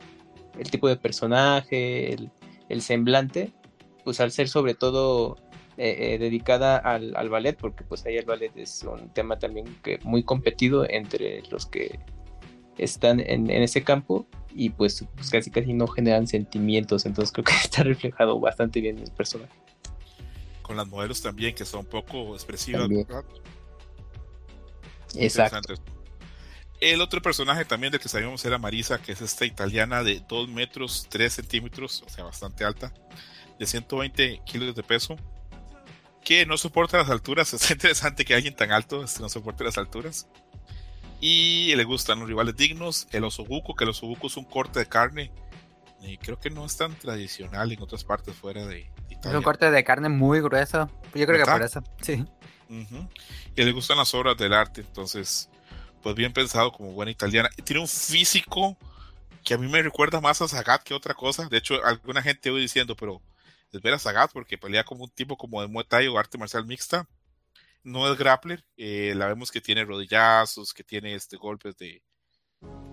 el 0.59 0.71
tipo 0.71 0.89
de 0.89 0.97
personaje, 0.97 2.12
el, 2.12 2.31
el 2.69 2.83
semblante, 2.83 3.53
pues 4.05 4.21
al 4.21 4.33
ser 4.33 4.49
sobre 4.49 4.75
todo 4.75 5.37
eh, 5.79 6.14
eh, 6.14 6.19
dedicada 6.19 6.79
al, 6.79 7.29
ballet, 7.29 7.55
porque 7.55 7.85
pues 7.85 8.07
ahí 8.07 8.17
el 8.17 8.25
ballet 8.25 8.51
es 8.57 8.83
un 8.83 9.11
tema 9.11 9.39
también 9.39 9.67
que 9.83 9.99
muy 10.05 10.23
competido 10.23 10.89
entre 10.89 11.43
los 11.51 11.67
que 11.67 12.01
están 12.79 13.21
en, 13.21 13.51
ese 13.51 13.85
campo 13.85 14.27
y 14.55 14.71
pues, 14.71 15.05
pues, 15.14 15.29
casi 15.29 15.51
casi 15.51 15.75
no 15.75 15.87
generan 15.87 16.27
sentimientos, 16.27 17.05
entonces 17.05 17.31
creo 17.31 17.45
que 17.45 17.53
está 17.62 17.83
reflejado 17.83 18.41
bastante 18.41 18.81
bien 18.81 18.99
el 18.99 19.11
personaje. 19.11 19.53
Con 20.62 20.79
las 20.79 20.87
modelos 20.89 21.21
también, 21.21 21.55
que 21.55 21.67
son 21.67 21.85
poco 21.85 22.35
expresivas. 22.35 22.89
Exacto. 25.14 25.75
El 26.81 27.01
otro 27.01 27.22
personaje 27.22 27.64
también 27.64 27.91
del 27.91 28.01
que 28.01 28.09
sabíamos 28.09 28.45
era 28.45 28.59
Marisa, 28.59 29.01
que 29.01 29.12
es 29.12 29.22
esta 29.22 29.47
italiana 29.47 30.03
de 30.03 30.22
2 30.29 30.49
metros 30.49 31.07
3 31.09 31.33
centímetros, 31.33 32.03
o 32.07 32.11
sea, 32.11 32.24
bastante 32.24 32.64
alta, 32.64 32.93
de 33.59 33.66
120 33.66 34.43
kilos 34.45 34.74
de 34.74 34.83
peso, 34.83 35.16
que 36.22 36.45
no 36.45 36.59
soporta 36.59 36.99
las 36.99 37.09
alturas. 37.09 37.53
Es 37.55 37.70
interesante 37.70 38.24
que 38.24 38.35
alguien 38.35 38.55
tan 38.55 38.72
alto 38.72 39.05
este, 39.05 39.22
no 39.22 39.29
soporte 39.29 39.64
las 39.64 39.79
alturas. 39.79 40.29
Y 41.20 41.74
le 41.74 41.85
gustan 41.85 42.18
los 42.18 42.29
rivales 42.29 42.57
dignos. 42.57 43.07
El 43.11 43.24
osobuco, 43.24 43.74
que 43.74 43.85
el 43.85 43.91
osobuco 43.91 44.27
es 44.27 44.37
un 44.37 44.45
corte 44.45 44.81
de 44.81 44.87
carne. 44.87 45.31
Y 46.03 46.18
creo 46.18 46.39
que 46.39 46.51
no 46.51 46.66
es 46.66 46.77
tan 46.77 46.95
tradicional 46.95 47.72
en 47.72 47.81
otras 47.81 48.05
partes 48.05 48.35
fuera 48.35 48.66
de 48.66 48.91
Italia. 49.09 49.31
Es 49.31 49.35
un 49.35 49.43
corte 49.43 49.70
de 49.70 49.85
carne 49.85 50.11
muy 50.11 50.41
grueso. 50.41 50.91
Yo 51.14 51.27
creo 51.27 51.43
que 51.43 51.51
por 51.51 51.62
eso, 51.62 51.83
sí. 52.03 52.24
Y 52.68 53.64
le 53.64 53.72
gustan 53.72 53.97
las 53.97 54.12
obras 54.12 54.37
del 54.37 54.53
arte. 54.53 54.83
Entonces, 54.83 55.49
pues 56.07 56.14
bien 56.14 56.32
pensado 56.32 56.70
como 56.70 56.92
buena 56.92 57.11
italiana. 57.11 57.50
Tiene 57.64 57.80
un 57.80 57.88
físico 57.88 58.76
que 59.42 59.54
a 59.54 59.59
mí 59.59 59.66
me 59.66 59.82
recuerda 59.82 60.20
más 60.20 60.40
a 60.40 60.46
Zagat 60.46 60.84
que 60.84 60.94
otra 60.94 61.14
cosa. 61.14 61.48
De 61.48 61.57
hecho, 61.57 61.84
alguna 61.84 62.22
gente 62.22 62.48
hoy 62.48 62.61
diciendo, 62.61 62.94
pero 62.94 63.20
es 63.72 63.82
ver 63.82 63.92
a 63.92 63.98
Sagat 63.98 64.30
porque 64.32 64.57
pelea 64.57 64.84
como 64.84 65.02
un 65.02 65.11
tipo 65.11 65.36
como 65.36 65.61
de 65.61 65.66
Muay 65.66 65.84
Thai 65.84 66.07
o 66.07 66.16
arte 66.16 66.38
marcial 66.38 66.64
mixta. 66.64 67.09
No 67.82 68.09
es 68.09 68.16
grappler, 68.16 68.64
eh, 68.76 69.14
la 69.16 69.26
vemos 69.26 69.50
que 69.50 69.61
tiene 69.61 69.84
rodillazos, 69.84 70.72
que 70.72 70.84
tiene 70.84 71.12
este 71.16 71.36
golpes 71.38 71.76
de 71.76 72.00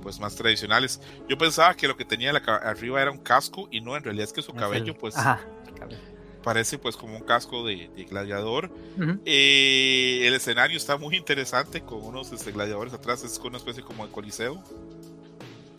pues 0.02 0.20
más 0.20 0.34
tradicionales. 0.36 1.00
Yo 1.30 1.38
pensaba 1.38 1.76
que 1.76 1.88
lo 1.88 1.96
que 1.96 2.06
tenía 2.06 2.32
arriba 2.32 3.00
era 3.00 3.12
un 3.12 3.22
casco 3.22 3.68
y 3.70 3.80
no, 3.80 3.96
en 3.96 4.04
realidad 4.04 4.26
es 4.26 4.34
que 4.34 4.42
su 4.42 4.56
cabello 4.56 4.98
pues 4.98 5.14
parece 6.44 6.78
pues 6.78 6.96
como 6.96 7.16
un 7.16 7.24
casco 7.24 7.66
de, 7.66 7.88
gladiador. 8.10 8.70
Eh, 9.26 10.24
el 10.26 10.34
escenario 10.36 10.78
está 10.78 10.98
muy 10.98 11.16
interesante 11.16 11.82
con 11.82 12.04
unos 12.04 12.32
este, 12.32 12.52
gladiadores 12.52 12.94
atrás, 12.94 13.24
es 13.24 13.40
con 13.40 13.50
una 13.50 13.58
especie 13.58 13.82
como 13.82 14.06
de 14.06 14.12
coliseo. 14.12 14.64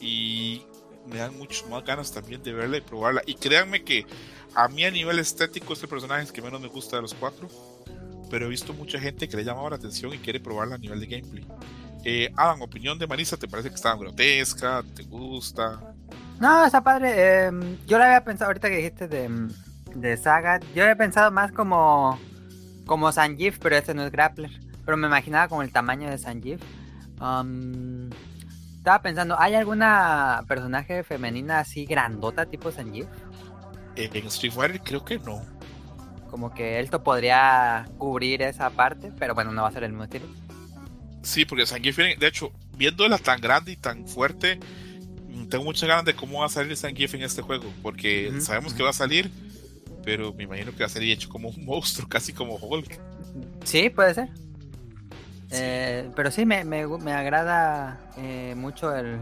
Y 0.00 0.62
me 1.06 1.18
dan 1.18 1.36
muchas 1.38 1.68
más 1.68 1.84
ganas 1.84 2.10
también 2.12 2.42
de 2.42 2.52
verla 2.52 2.78
y 2.78 2.80
probarla. 2.80 3.22
Y 3.26 3.34
créanme 3.34 3.84
que 3.84 4.06
a 4.54 4.68
mí 4.68 4.84
a 4.84 4.90
nivel 4.90 5.18
estético 5.18 5.72
este 5.72 5.86
personaje 5.86 6.24
es 6.24 6.32
que 6.32 6.42
menos 6.42 6.60
me 6.60 6.68
gusta 6.68 6.96
de 6.96 7.02
los 7.02 7.14
cuatro, 7.14 7.48
pero 8.30 8.46
he 8.46 8.48
visto 8.48 8.72
mucha 8.72 8.98
gente 8.98 9.28
que 9.28 9.36
le 9.36 9.42
ha 9.42 9.46
llamado 9.46 9.70
la 9.70 9.76
atención 9.76 10.12
y 10.12 10.18
quiere 10.18 10.40
probarla 10.40 10.76
a 10.76 10.78
nivel 10.78 11.00
de 11.00 11.06
gameplay. 11.06 11.46
Eh, 12.04 12.30
Adam, 12.36 12.62
opinión 12.62 12.98
de 12.98 13.06
Marisa, 13.06 13.36
¿te 13.36 13.48
parece 13.48 13.70
que 13.70 13.76
está 13.76 13.94
grotesca? 13.96 14.82
¿Te 14.94 15.04
gusta? 15.04 15.80
No, 16.38 16.64
está 16.66 16.82
padre. 16.82 17.46
Em, 17.46 17.78
yo 17.86 17.98
la 17.98 18.06
había 18.06 18.24
pensado 18.24 18.48
ahorita 18.48 18.68
que 18.68 18.76
dijiste 18.76 19.08
de, 19.08 19.30
de 19.94 20.16
Saga. 20.16 20.60
Yo 20.74 20.82
había 20.82 20.96
pensado 20.96 21.30
más 21.30 21.52
como 21.52 22.18
como 22.86 23.10
Sanjif, 23.12 23.58
pero 23.58 23.76
este 23.76 23.94
no 23.94 24.04
es 24.04 24.12
grappler. 24.12 24.50
Pero 24.84 24.96
me 24.96 25.06
imaginaba 25.06 25.48
como 25.48 25.62
el 25.62 25.72
tamaño 25.72 26.10
de 26.10 26.18
Sanjif. 26.18 26.60
Um, 27.20 28.10
estaba 28.76 29.00
pensando, 29.00 29.40
¿hay 29.40 29.54
alguna 29.54 30.44
personaje 30.46 31.02
femenina 31.04 31.60
así 31.60 31.86
grandota 31.86 32.46
tipo 32.46 32.70
Sanjif? 32.70 33.06
En 33.96 34.26
Street 34.26 34.52
Fighter 34.52 34.80
creo 34.82 35.04
que 35.04 35.18
no. 35.18 35.42
Como 36.30 36.52
que 36.52 36.80
esto 36.80 37.02
podría 37.02 37.86
cubrir 37.96 38.42
esa 38.42 38.68
parte, 38.70 39.12
pero 39.18 39.34
bueno, 39.34 39.52
no 39.52 39.62
va 39.62 39.68
a 39.68 39.72
ser 39.72 39.84
el 39.84 39.92
mismo 39.92 40.04
estilo. 40.04 40.26
Sí, 41.22 41.44
porque 41.46 41.66
Zangief, 41.66 41.96
de 41.96 42.26
hecho, 42.26 42.52
viéndola 42.76 43.18
tan 43.18 43.40
grande 43.40 43.72
y 43.72 43.76
tan 43.76 44.06
fuerte, 44.06 44.60
mm, 45.28 45.46
tengo 45.46 45.64
muchas 45.64 45.88
ganas 45.88 46.04
de 46.04 46.14
cómo 46.14 46.40
va 46.40 46.46
a 46.46 46.50
salir 46.50 46.76
Zangief 46.76 47.14
en 47.14 47.22
este 47.22 47.40
juego, 47.40 47.72
porque 47.82 48.32
sabemos 48.40 48.74
que 48.74 48.82
va 48.82 48.90
a 48.90 48.94
salir, 48.94 49.30
pero 50.04 50.32
me 50.32 50.44
imagino 50.44 50.72
que 50.72 50.80
va 50.80 50.86
a 50.86 50.90
salir 50.90 51.12
hecho 51.12 51.28
como 51.28 51.48
un 51.48 51.64
monstruo, 51.64 52.08
casi 52.08 52.32
como 52.32 52.56
Hulk. 52.56 53.00
Sí, 53.64 53.90
puede 53.90 54.14
ser. 54.14 54.28
Eh, 55.50 56.10
pero 56.16 56.30
sí, 56.30 56.44
me, 56.44 56.64
me, 56.64 56.86
me 56.86 57.12
agrada 57.12 58.00
eh, 58.16 58.54
mucho 58.56 58.94
el 58.94 59.20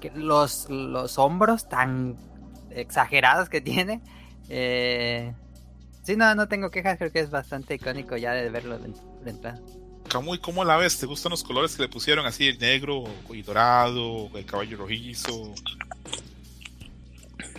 que 0.00 0.10
los, 0.14 0.68
los 0.68 1.18
hombros 1.18 1.68
tan 1.68 2.16
exagerados 2.70 3.48
que 3.48 3.60
tiene. 3.60 4.00
Eh, 4.48 5.32
sí, 6.02 6.16
no, 6.16 6.34
no 6.34 6.48
tengo 6.48 6.70
quejas, 6.70 6.98
creo 6.98 7.12
que 7.12 7.20
es 7.20 7.30
bastante 7.30 7.74
icónico 7.74 8.16
ya 8.16 8.32
de 8.32 8.48
verlo 8.50 8.78
de, 8.78 9.30
entrada. 9.30 9.60
Camuy, 10.08 10.38
¿cómo 10.38 10.64
la 10.64 10.76
ves? 10.76 10.98
¿Te 10.98 11.06
gustan 11.06 11.30
los 11.30 11.44
colores 11.44 11.76
que 11.76 11.82
le 11.82 11.88
pusieron 11.88 12.24
así, 12.24 12.48
el 12.48 12.58
negro 12.58 13.04
y 13.30 13.42
dorado, 13.42 14.30
el 14.34 14.44
caballo 14.46 14.78
rojizo? 14.78 15.52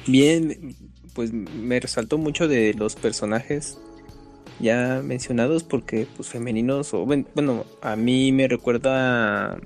Bien, 0.07 0.75
pues 1.13 1.33
me 1.33 1.79
resaltó 1.79 2.17
mucho 2.17 2.47
de 2.47 2.73
los 2.73 2.95
personajes 2.95 3.79
ya 4.59 5.01
mencionados 5.03 5.63
porque 5.63 6.07
pues 6.17 6.29
femeninos 6.29 6.93
o 6.93 7.05
bueno 7.05 7.65
a 7.81 7.95
mí 7.95 8.31
me 8.31 8.47
recuerda 8.47 9.59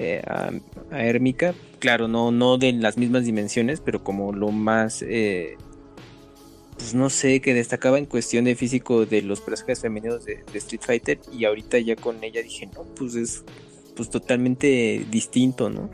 eh, 0.00 0.22
a, 0.26 0.50
a 0.90 1.54
claro, 1.78 2.08
no, 2.08 2.30
no 2.30 2.56
de 2.56 2.72
las 2.72 2.96
mismas 2.96 3.26
dimensiones, 3.26 3.80
pero 3.80 4.02
como 4.02 4.32
lo 4.32 4.50
más, 4.50 5.02
eh, 5.02 5.56
pues 6.72 6.94
no 6.94 7.10
sé, 7.10 7.40
que 7.40 7.52
destacaba 7.52 7.98
en 7.98 8.06
cuestión 8.06 8.46
de 8.46 8.56
físico 8.56 9.04
de 9.04 9.20
los 9.20 9.42
personajes 9.42 9.80
femeninos 9.80 10.24
de, 10.24 10.42
Street 10.54 10.80
Fighter 10.80 11.20
y 11.36 11.44
ahorita 11.44 11.78
ya 11.80 11.96
con 11.96 12.24
ella 12.24 12.42
dije, 12.42 12.66
no, 12.74 12.84
pues 12.94 13.14
es 13.14 13.44
pues 13.94 14.08
totalmente 14.08 15.04
distinto, 15.10 15.68
¿no? 15.68 15.90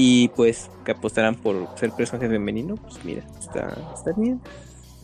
Y 0.00 0.28
pues 0.28 0.70
que 0.84 0.92
apostarán 0.92 1.34
por 1.34 1.68
ser 1.76 1.90
personaje 1.90 2.28
femenino, 2.28 2.76
pues 2.76 3.04
mira, 3.04 3.26
está, 3.40 3.76
está 3.96 4.12
bien. 4.16 4.40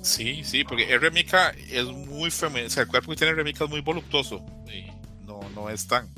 Sí, 0.02 0.44
sí, 0.44 0.62
porque 0.62 0.96
Remika 0.98 1.50
es 1.68 1.86
muy 1.86 2.30
femenino, 2.30 2.68
o 2.68 2.70
sea, 2.70 2.84
el 2.84 2.88
cuerpo 2.88 3.10
que 3.10 3.16
tiene 3.16 3.32
Remika 3.34 3.64
es 3.64 3.70
muy 3.70 3.80
voluptuoso, 3.80 4.44
y 4.72 4.86
no, 5.26 5.40
no 5.56 5.68
es 5.68 5.88
tan 5.88 6.08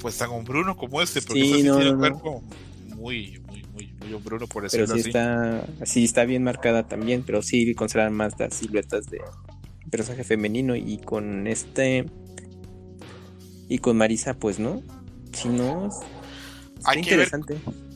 pues 0.00 0.18
tan 0.18 0.30
hombruno 0.30 0.76
como 0.76 1.00
este, 1.00 1.22
porque 1.22 1.42
Sí, 1.44 1.50
este 1.52 1.62
sí 1.62 1.68
no, 1.68 1.76
tiene 1.76 1.90
no, 1.92 1.96
un 1.96 2.00
no. 2.00 2.00
cuerpo 2.20 2.42
muy, 2.96 3.40
muy, 3.46 3.62
muy, 3.72 3.92
muy 4.00 4.12
hombruno, 4.14 4.48
por 4.48 4.68
Pero 4.68 4.86
decirlo 4.86 4.94
sí 4.94 5.00
así. 5.00 5.08
está, 5.10 5.66
sí 5.86 6.04
está 6.04 6.24
bien 6.24 6.42
marcada 6.42 6.88
también, 6.88 7.22
pero 7.22 7.40
sí 7.40 7.72
conservan 7.76 8.14
más 8.14 8.34
las 8.40 8.52
siluetas 8.54 9.06
de 9.06 9.20
personaje 9.92 10.24
femenino 10.24 10.74
y 10.74 10.98
con 10.98 11.46
este 11.46 12.06
y 13.68 13.78
con 13.78 13.96
Marisa 13.96 14.34
pues 14.34 14.58
no, 14.58 14.82
si 15.32 15.48
no 15.48 15.88
Hay 16.84 16.96
que 17.02 17.16
ver. 17.16 17.28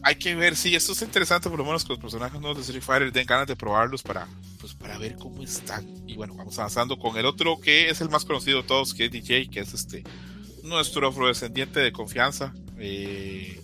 Hay 0.03 0.15
que 0.15 0.35
ver, 0.35 0.57
sí, 0.57 0.75
esto 0.75 0.93
es 0.93 1.03
interesante, 1.03 1.49
por 1.51 1.59
lo 1.59 1.65
menos 1.65 1.83
que 1.85 1.91
los 1.91 1.99
personajes 1.99 2.41
nuevos 2.41 2.57
de 2.57 2.63
Street 2.63 2.83
Fighter 2.83 3.13
den 3.13 3.27
ganas 3.27 3.47
de 3.47 3.57
probarlos 3.57 4.03
para, 4.03 4.27
pues, 4.61 4.75
para 4.75 4.97
ver 4.97 5.17
cómo 5.17 5.43
están. 5.43 5.87
Y 6.07 6.15
bueno, 6.17 6.35
vamos 6.35 6.59
avanzando 6.59 6.99
con 6.99 7.17
el 7.17 7.27
otro 7.27 7.61
que 7.61 7.91
es 7.91 8.01
el 8.01 8.09
más 8.09 8.25
conocido 8.25 8.63
de 8.63 8.69
todos, 8.69 8.95
que 8.95 9.07
es 9.07 9.11
DJ, 9.11 9.49
que 9.51 9.61
es 9.61 9.75
este 9.75 10.05
nuestro 10.63 11.09
afrodescendiente 11.09 11.81
de 11.81 11.93
confianza. 11.93 12.55
Eh, 12.79 13.61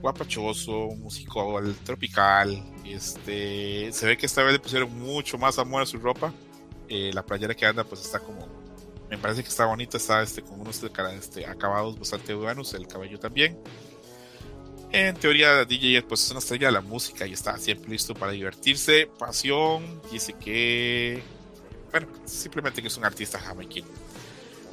guapachoso, 0.00 0.90
musical, 0.96 1.74
tropical. 1.84 2.62
Este, 2.84 3.90
se 3.92 4.06
ve 4.06 4.16
que 4.16 4.26
esta 4.26 4.42
vez 4.42 4.52
le 4.52 4.60
pusieron 4.60 4.96
mucho 4.98 5.38
más 5.38 5.58
amor 5.58 5.82
a 5.82 5.86
su 5.86 5.98
ropa. 5.98 6.32
Eh, 6.88 7.10
la 7.12 7.24
playera 7.24 7.54
que 7.54 7.66
anda, 7.66 7.84
pues 7.84 8.00
está 8.02 8.20
como. 8.20 8.46
Me 9.10 9.18
parece 9.18 9.42
que 9.42 9.48
está 9.48 9.64
bonita, 9.66 9.96
está 9.96 10.22
este, 10.22 10.42
con 10.42 10.60
unos 10.60 10.80
cara- 10.92 11.14
este, 11.14 11.46
acabados 11.46 11.98
bastante 11.98 12.34
buenos, 12.34 12.74
el 12.74 12.86
cabello 12.86 13.18
también. 13.18 13.58
En 14.90 15.16
teoría, 15.16 15.64
DJ 15.64 16.02
pues, 16.02 16.24
es 16.24 16.30
una 16.30 16.38
estrella 16.38 16.68
de 16.68 16.72
la 16.72 16.80
música 16.80 17.26
y 17.26 17.32
está 17.32 17.58
siempre 17.58 17.90
listo 17.90 18.14
para 18.14 18.32
divertirse. 18.32 19.08
Pasión, 19.18 20.00
dice 20.10 20.32
que. 20.32 21.22
Bueno, 21.90 22.06
simplemente 22.24 22.80
que 22.80 22.88
es 22.88 22.96
un 22.96 23.04
artista 23.04 23.38
jamaiquino. 23.38 23.86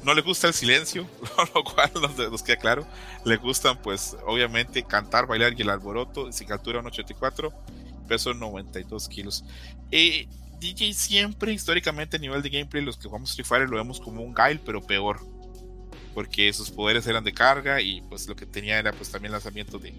No 0.03 0.13
le 0.13 0.21
gusta 0.21 0.47
el 0.47 0.53
silencio, 0.53 1.07
lo 1.55 1.63
cual 1.63 1.91
nos, 1.95 2.17
nos 2.17 2.43
queda 2.43 2.57
claro. 2.57 2.87
Le 3.25 3.37
gustan, 3.37 3.81
pues, 3.81 4.15
obviamente, 4.25 4.83
cantar, 4.83 5.27
bailar 5.27 5.53
y 5.57 5.63
el 5.63 5.69
alboroto. 5.69 6.31
Sin 6.31 6.51
altura 6.51 6.81
1,84, 6.81 7.53
peso 8.07 8.33
92 8.33 9.09
kilos. 9.09 9.43
Eh, 9.91 10.27
DJ 10.59 10.93
siempre, 10.93 11.51
históricamente, 11.51 12.15
a 12.15 12.19
nivel 12.19 12.41
de 12.41 12.49
gameplay, 12.49 12.83
los 12.83 12.95
que 12.95 13.07
jugamos 13.07 13.31
Street 13.31 13.47
Fighter 13.47 13.69
lo 13.69 13.77
vemos 13.77 13.99
como 13.99 14.21
un 14.21 14.33
Guile, 14.33 14.61
pero 14.65 14.81
peor 14.81 15.19
porque 16.15 16.51
sus 16.53 16.71
poderes 16.71 17.05
eran 17.07 17.25
de 17.25 17.33
carga 17.33 17.81
y 17.81 18.01
pues 18.01 18.27
lo 18.27 18.37
que 18.37 18.45
tenía 18.45 18.79
era 18.79 18.93
pues 18.93 19.11
también 19.11 19.33
lanzamiento 19.33 19.77
de, 19.77 19.93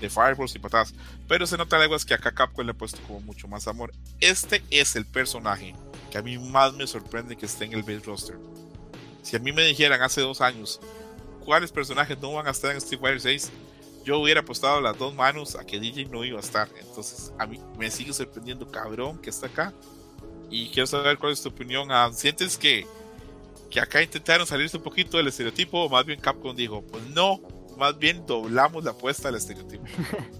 de 0.00 0.08
fireballs 0.08 0.54
y 0.54 0.60
patadas. 0.60 0.94
Pero 1.26 1.44
se 1.44 1.58
nota 1.58 1.76
leguas 1.76 2.04
que 2.04 2.14
acá 2.14 2.32
Capcom 2.32 2.64
le 2.64 2.70
ha 2.70 2.74
puesto 2.74 3.00
como 3.02 3.20
mucho 3.20 3.48
más 3.48 3.66
amor. 3.66 3.92
Este 4.20 4.62
es 4.70 4.94
el 4.94 5.04
personaje 5.04 5.74
que 6.12 6.18
a 6.18 6.22
mí 6.22 6.38
más 6.38 6.72
me 6.74 6.86
sorprende 6.86 7.36
que 7.36 7.46
esté 7.46 7.64
en 7.64 7.72
el 7.72 7.82
base 7.82 7.98
roster. 8.06 8.38
Si 9.22 9.34
a 9.34 9.40
mí 9.40 9.50
me 9.50 9.64
dijeran 9.64 10.00
hace 10.02 10.20
dos 10.20 10.40
años 10.40 10.80
cuáles 11.44 11.72
personajes 11.72 12.16
no 12.20 12.32
van 12.32 12.46
a 12.46 12.52
estar 12.52 12.70
en 12.70 12.76
Street 12.76 13.00
Fighter 13.00 13.20
6, 13.20 13.50
yo 14.04 14.20
hubiera 14.20 14.42
apostado 14.42 14.80
las 14.80 14.96
dos 14.96 15.16
manos 15.16 15.56
a 15.56 15.66
que 15.66 15.80
DJ 15.80 16.04
no 16.04 16.24
iba 16.24 16.38
a 16.38 16.42
estar. 16.42 16.68
Entonces 16.78 17.32
a 17.40 17.46
mí 17.46 17.58
me 17.76 17.90
sigue 17.90 18.12
sorprendiendo 18.12 18.70
cabrón 18.70 19.18
que 19.18 19.30
está 19.30 19.48
acá. 19.48 19.74
Y 20.48 20.68
quiero 20.68 20.86
saber 20.86 21.18
cuál 21.18 21.32
es 21.32 21.42
tu 21.42 21.48
opinión. 21.48 21.88
¿Sientes 22.14 22.56
que 22.56 22.86
que 23.76 23.80
acá 23.82 24.02
intentaron 24.02 24.46
salirse 24.46 24.78
un 24.78 24.82
poquito 24.82 25.18
del 25.18 25.26
estereotipo, 25.26 25.90
más 25.90 26.06
bien 26.06 26.18
Capcom 26.18 26.56
dijo, 26.56 26.80
pues 26.86 27.06
no, 27.10 27.42
más 27.76 27.98
bien 27.98 28.24
doblamos 28.24 28.82
la 28.82 28.92
apuesta 28.92 29.28
al 29.28 29.34
estereotipo. 29.34 29.84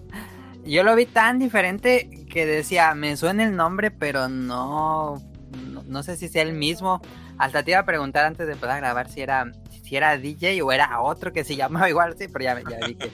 Yo 0.65 0.83
lo 0.83 0.97
vi 0.97 1.05
tan 1.05 1.39
diferente 1.39 2.25
que 2.31 2.47
decía, 2.47 2.95
me 2.95 3.15
suena 3.19 3.45
el 3.45 3.55
nombre, 3.55 3.91
pero 3.91 4.31
no, 4.31 5.23
no, 5.71 5.83
no 5.83 6.03
sé 6.03 6.17
si 6.17 6.29
sea 6.29 6.41
el 6.45 6.55
mismo. 6.55 7.03
Hasta 7.37 7.63
te 7.63 7.73
iba 7.73 7.81
a 7.81 7.85
preguntar 7.85 8.25
antes 8.25 8.47
de 8.47 8.55
empezar 8.55 8.77
a 8.77 8.81
grabar 8.81 9.11
si 9.11 9.21
era, 9.21 9.53
si 9.85 9.97
era 9.97 10.17
DJ 10.17 10.63
o 10.63 10.73
era 10.73 11.03
otro 11.03 11.35
que 11.35 11.45
se 11.45 11.57
llamaba 11.57 11.91
igual, 11.91 12.17
sí, 12.19 12.29
pero 12.33 12.43
ya, 12.43 12.59
ya 12.63 12.87
vi 12.87 12.95
que. 12.95 13.11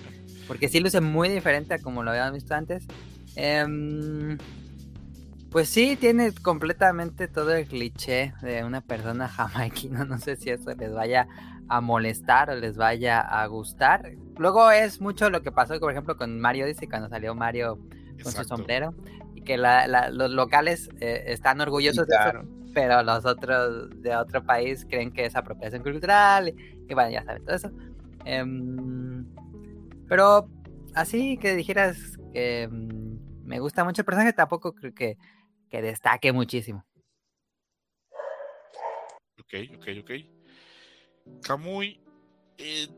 Porque 0.47 0.69
sí 0.69 0.79
luce 0.79 1.01
muy 1.01 1.31
diferente 1.31 1.75
a 1.75 1.79
como 1.81 2.05
lo 2.05 2.13
habíamos 2.13 2.35
visto 2.35 2.55
antes. 2.55 2.85
Em, 3.35 4.39
pues 5.53 5.69
sí, 5.69 5.97
tiene 6.01 6.33
completamente 6.33 7.29
todo 7.29 7.55
el 7.55 7.67
cliché 7.67 8.33
de 8.43 8.65
una 8.65 8.81
persona 8.81 9.29
jamaiquina. 9.29 10.05
No 10.05 10.19
sé 10.19 10.37
si 10.37 10.51
eso 10.51 10.71
les 10.75 10.93
vaya 10.93 11.29
a 11.69 11.81
molestar 11.81 12.51
o 12.51 12.57
les 12.57 12.77
vaya 12.77 13.21
a 13.21 13.47
gustar. 13.47 14.13
Luego 14.39 14.71
es 14.71 15.01
mucho 15.01 15.31
lo 15.31 15.43
que 15.43 15.53
pasó, 15.53 15.79
por 15.79 15.93
ejemplo, 15.93 16.17
con 16.17 16.41
Mario 16.41 16.67
Dice 16.67 16.89
cuando 16.89 17.09
salió 17.09 17.35
Mario 17.35 17.79
con 18.23 18.33
su 18.33 18.45
sombrero. 18.45 18.95
Y 19.35 19.43
que 19.43 19.57
la- 19.59 19.87
la- 19.87 20.11
los 20.11 20.31
locales 20.31 20.89
eh, 21.01 21.25
están 21.27 21.61
orgullosos 21.61 22.07
de 22.07 22.15
eso, 22.15 22.49
pero 22.75 23.03
los 23.03 23.25
otros 23.27 23.91
de 24.03 24.17
otro 24.17 24.43
país 24.45 24.87
creen 24.89 25.13
que 25.13 25.27
es 25.27 25.37
apropiación 25.37 25.83
cultural. 25.83 26.49
Y, 26.49 26.57
y 26.89 26.95
bueno, 26.95 27.11
ya 27.11 27.25
saben 27.25 27.45
todo 27.45 27.57
eso. 27.57 27.71
Em, 28.25 29.27
pero 30.09 30.49
así 30.95 31.37
que 31.39 31.55
dijeras 31.57 32.19
que 32.33 32.63
em, 32.63 33.19
me 33.45 33.59
gusta 33.61 33.85
mucho 33.85 34.03
el 34.03 34.07
personaje, 34.07 34.33
tampoco 34.33 34.73
creo 34.75 34.95
que, 34.95 35.17
que 35.73 35.81
destaque 35.81 36.33
muchísimo. 36.33 36.85
Ok, 39.41 39.55
ok, 39.75 39.87
ok. 40.03 40.11
Kamui, 41.43 41.99
eh, 42.59 42.89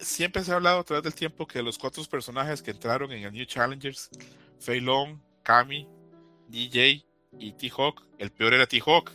siempre 0.00 0.42
se 0.42 0.50
ha 0.50 0.54
hablado 0.54 0.80
a 0.80 0.84
través 0.84 1.04
del 1.04 1.14
tiempo 1.14 1.46
que 1.46 1.62
los 1.62 1.76
cuatro 1.76 2.02
personajes 2.04 2.62
que 2.62 2.70
entraron 2.70 3.12
en 3.12 3.24
el 3.24 3.32
New 3.32 3.44
Challengers, 3.44 4.08
Fei 4.58 4.80
Long, 4.80 5.20
Kami, 5.42 5.86
DJ 6.48 7.04
y 7.38 7.52
T-Hawk, 7.52 8.02
el 8.18 8.30
peor 8.30 8.54
era 8.54 8.66
T-Hawk. 8.66 9.12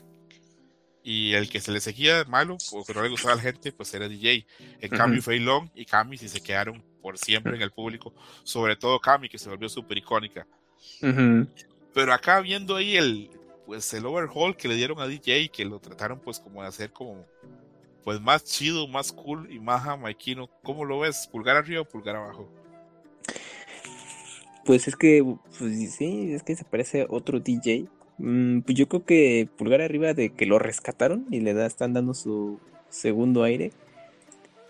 Y 1.03 1.33
el 1.33 1.49
que 1.49 1.59
se 1.59 1.71
le 1.71 1.79
seguía 1.79 2.23
malo, 2.25 2.57
o 2.71 2.85
que 2.85 2.93
no 2.93 3.01
le 3.01 3.09
gustaba 3.09 3.33
a 3.33 3.37
la 3.37 3.41
gente, 3.41 3.71
pues 3.71 3.91
era 3.95 4.07
DJ. 4.07 4.45
En 4.79 4.89
cambio, 4.91 5.17
Ujú. 5.17 5.31
Fei 5.31 5.39
Long 5.39 5.71
y 5.73 5.85
Kami 5.85 6.19
sí 6.19 6.29
se 6.29 6.43
quedaron 6.43 6.83
por 7.01 7.17
siempre 7.17 7.55
en 7.55 7.63
el 7.63 7.71
público. 7.71 8.13
Sobre 8.43 8.75
todo 8.75 8.99
Kami, 8.99 9.27
que 9.27 9.39
se 9.39 9.49
volvió 9.49 9.67
súper 9.67 9.97
icónica. 9.97 10.45
Pero 11.93 12.13
acá 12.13 12.39
viendo 12.41 12.75
ahí 12.75 12.95
el 12.95 13.29
pues 13.65 13.93
el 13.93 14.05
overhaul 14.05 14.57
que 14.57 14.67
le 14.67 14.75
dieron 14.75 14.99
a 14.99 15.07
DJ, 15.07 15.49
que 15.49 15.63
lo 15.63 15.79
trataron 15.79 16.19
pues 16.19 16.39
como 16.39 16.61
de 16.61 16.67
hacer 16.67 16.91
como 16.91 17.25
pues 18.03 18.19
más 18.19 18.43
chido, 18.43 18.87
más 18.87 19.11
cool 19.11 19.51
y 19.51 19.59
más 19.59 19.83
jamaiquino. 19.83 20.49
¿Cómo 20.63 20.85
lo 20.85 20.99
ves? 20.99 21.27
¿Pulgar 21.31 21.55
arriba 21.55 21.81
o 21.81 21.85
pulgar 21.85 22.15
abajo? 22.15 22.49
Pues 24.65 24.87
es 24.87 24.95
que, 24.95 25.23
pues 25.57 25.93
sí, 25.93 26.33
es 26.33 26.43
que 26.43 26.55
se 26.55 26.65
parece 26.65 27.05
otro 27.09 27.39
DJ. 27.39 27.85
Mm, 28.17 28.61
pues 28.61 28.77
yo 28.77 28.87
creo 28.87 29.05
que 29.05 29.47
pulgar 29.57 29.81
arriba 29.81 30.13
de 30.13 30.31
que 30.31 30.45
lo 30.45 30.59
rescataron 30.59 31.25
y 31.31 31.39
le 31.39 31.53
da, 31.53 31.65
están 31.65 31.93
dando 31.93 32.13
su 32.13 32.59
segundo 32.89 33.43
aire. 33.43 33.71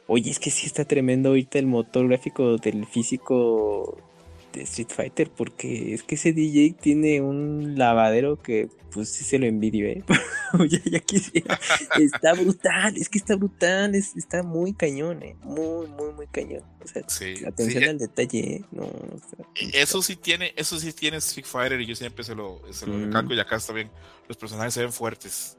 Oye, 0.07 0.29
es 0.29 0.39
que 0.39 0.51
sí 0.51 0.67
está 0.67 0.85
tremendo 0.85 1.29
ahorita 1.29 1.59
el 1.59 1.67
motor 1.67 2.07
gráfico 2.07 2.57
del 2.57 2.85
físico 2.85 3.97
de 4.53 4.61
Street 4.63 4.89
Fighter, 4.89 5.29
porque 5.29 5.93
es 5.93 6.03
que 6.03 6.15
ese 6.15 6.33
DJ 6.33 6.75
tiene 6.79 7.21
un 7.21 7.77
lavadero 7.77 8.41
que 8.41 8.67
pues 8.91 9.09
sí 9.09 9.23
se 9.23 9.39
lo 9.39 9.45
envidio, 9.45 9.87
¿eh? 9.87 10.03
ya, 10.69 10.79
ya 10.83 10.99
quisiera. 10.99 11.57
Está 11.97 12.33
brutal, 12.33 12.97
es 12.97 13.07
que 13.07 13.17
está 13.17 13.35
brutal, 13.37 13.95
es- 13.95 14.17
está 14.17 14.43
muy 14.43 14.73
cañón, 14.73 15.23
¿eh? 15.23 15.35
Muy, 15.43 15.87
muy, 15.87 16.11
muy 16.13 16.27
cañón. 16.27 16.63
O 16.83 16.87
sea, 16.87 17.01
Sí, 17.07 17.35
atención 17.45 17.83
sí, 17.83 17.89
al 17.89 17.97
detalle, 17.97 18.39
¿eh? 18.55 18.61
No, 18.71 18.83
o 18.83 19.19
sea, 19.29 19.45
eh, 19.61 19.71
eso 19.75 20.01
sí 20.01 20.17
tiene, 20.17 20.53
eso 20.57 20.77
sí 20.77 20.91
tiene 20.91 21.17
Street 21.17 21.45
Fighter 21.45 21.79
y 21.79 21.85
yo 21.85 21.95
siempre 21.95 22.23
se 22.25 22.35
lo, 22.35 22.61
se 22.71 22.85
lo 22.85 22.93
Mm. 22.95 23.05
recalco 23.05 23.33
y 23.33 23.39
acá 23.39 23.55
está 23.55 23.71
bien. 23.71 23.89
Los 24.27 24.35
personajes 24.37 24.73
se 24.73 24.81
ven 24.81 24.91
fuertes. 24.91 25.57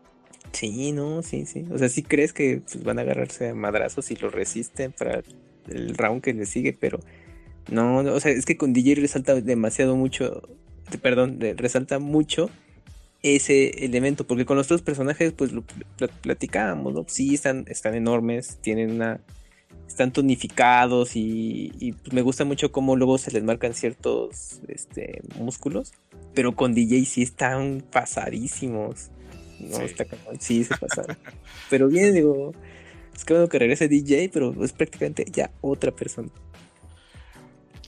Sí, 0.52 0.92
no, 0.92 1.22
sí, 1.22 1.46
sí. 1.46 1.64
O 1.70 1.78
sea, 1.78 1.88
sí 1.88 2.02
crees 2.02 2.34
que 2.34 2.60
pues, 2.70 2.84
van 2.84 2.98
a 2.98 3.02
agarrarse 3.02 3.48
a 3.48 3.54
madrazos 3.54 4.10
y 4.10 4.16
lo 4.16 4.28
resisten 4.28 4.92
para 4.92 5.22
el 5.68 5.94
round 5.96 6.20
que 6.20 6.34
le 6.34 6.44
sigue, 6.44 6.72
pero 6.78 7.00
no, 7.70 8.02
no, 8.02 8.12
o 8.14 8.20
sea, 8.20 8.32
es 8.32 8.44
que 8.44 8.56
con 8.56 8.72
DJ 8.72 8.96
resalta 8.96 9.34
demasiado 9.40 9.96
mucho, 9.96 10.42
perdón, 11.00 11.38
resalta 11.56 11.98
mucho 11.98 12.50
ese 13.22 13.84
elemento, 13.84 14.26
porque 14.26 14.44
con 14.44 14.56
los 14.56 14.66
otros 14.66 14.82
personajes, 14.82 15.32
pues 15.32 15.52
lo 15.52 15.62
pl- 15.62 16.10
platicábamos, 16.22 16.92
¿no? 16.92 17.04
Sí, 17.08 17.34
están, 17.34 17.64
están 17.68 17.94
enormes, 17.94 18.58
tienen 18.62 18.90
una, 18.90 19.20
están 19.86 20.12
tonificados 20.12 21.14
y, 21.14 21.70
y, 21.78 21.92
pues, 21.92 22.12
me 22.12 22.22
gusta 22.22 22.44
mucho 22.44 22.72
cómo 22.72 22.96
luego 22.96 23.18
se 23.18 23.30
les 23.30 23.44
marcan 23.44 23.74
ciertos, 23.74 24.60
este, 24.66 25.22
músculos, 25.38 25.92
pero 26.34 26.56
con 26.56 26.74
DJ 26.74 27.04
sí 27.04 27.22
están 27.22 27.84
pasadísimos. 27.92 29.10
No, 29.60 29.76
Sí. 29.76 29.82
está. 29.84 30.04
Sí, 30.40 30.64
se 30.64 30.76
pasaron. 30.76 31.16
pero 31.70 31.86
bien, 31.86 32.14
digo, 32.14 32.52
es 33.14 33.24
que 33.24 33.34
bueno 33.34 33.48
que 33.48 33.60
regrese 33.60 33.86
DJ, 33.86 34.30
pero 34.32 34.64
es 34.64 34.72
prácticamente 34.72 35.24
ya 35.30 35.52
otra 35.60 35.92
persona. 35.92 36.28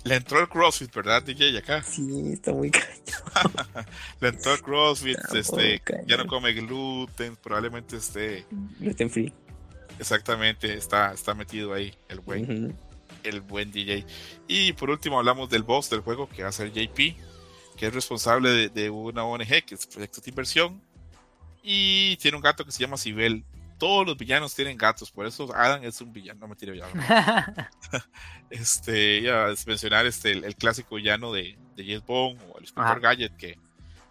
Le 0.04 0.16
entró 0.16 0.38
el 0.40 0.48
CrossFit, 0.48 0.94
¿verdad, 0.94 1.22
DJ? 1.22 1.56
Acá. 1.58 1.82
Sí, 1.82 2.32
está 2.32 2.52
muy 2.52 2.70
cañón. 2.70 2.94
Le 4.20 4.28
entró 4.28 4.52
el 4.52 4.60
CrossFit, 4.62 5.16
Está 5.18 5.38
este, 5.38 5.82
ya 6.06 6.16
no 6.18 6.26
come 6.26 6.52
gluten, 6.52 7.36
probablemente 7.36 7.96
esté, 7.96 8.44
Gluten 8.78 9.08
free. 9.10 9.32
exactamente, 9.98 10.74
está, 10.74 11.12
está 11.12 11.34
metido 11.34 11.72
ahí 11.72 11.94
el 12.08 12.20
güey. 12.20 12.42
Ujú. 12.42 12.74
el 13.22 13.40
buen 13.40 13.72
DJ. 13.72 14.04
Y 14.46 14.72
por 14.74 14.90
último 14.90 15.18
hablamos 15.18 15.48
del 15.48 15.62
boss 15.62 15.88
del 15.88 16.00
juego, 16.00 16.28
que 16.28 16.42
va 16.42 16.50
a 16.50 16.52
ser 16.52 16.70
JP, 16.70 16.96
que 17.78 17.86
es 17.86 17.94
responsable 17.94 18.50
de, 18.50 18.68
de 18.68 18.90
una 18.90 19.24
ONG, 19.24 19.64
que 19.64 19.74
es 19.74 19.86
Proyecto 19.86 20.20
de 20.20 20.30
Inversión, 20.30 20.82
y 21.62 22.16
tiene 22.18 22.36
un 22.36 22.42
gato 22.42 22.64
que 22.66 22.72
se 22.72 22.80
llama 22.80 22.98
Sibel. 22.98 23.42
Todos 23.84 24.06
los 24.06 24.16
villanos 24.16 24.54
tienen 24.54 24.78
gatos, 24.78 25.10
por 25.10 25.26
eso 25.26 25.54
Adam 25.54 25.84
es 25.84 26.00
un 26.00 26.10
villano, 26.10 26.40
no 26.40 26.48
me 26.48 26.56
tiro 26.56 26.72
ya. 26.72 26.88
este, 28.50 29.20
ya 29.20 29.50
es 29.50 29.66
mencionar 29.66 30.06
este, 30.06 30.32
el, 30.32 30.56
clásico 30.56 30.94
villano 30.94 31.34
de, 31.34 31.58
de 31.76 31.84
James 31.84 32.06
Bond 32.06 32.40
o 32.48 32.56
el 32.56 32.62
Inspector 32.62 32.98
Gadget 32.98 33.36
que 33.36 33.58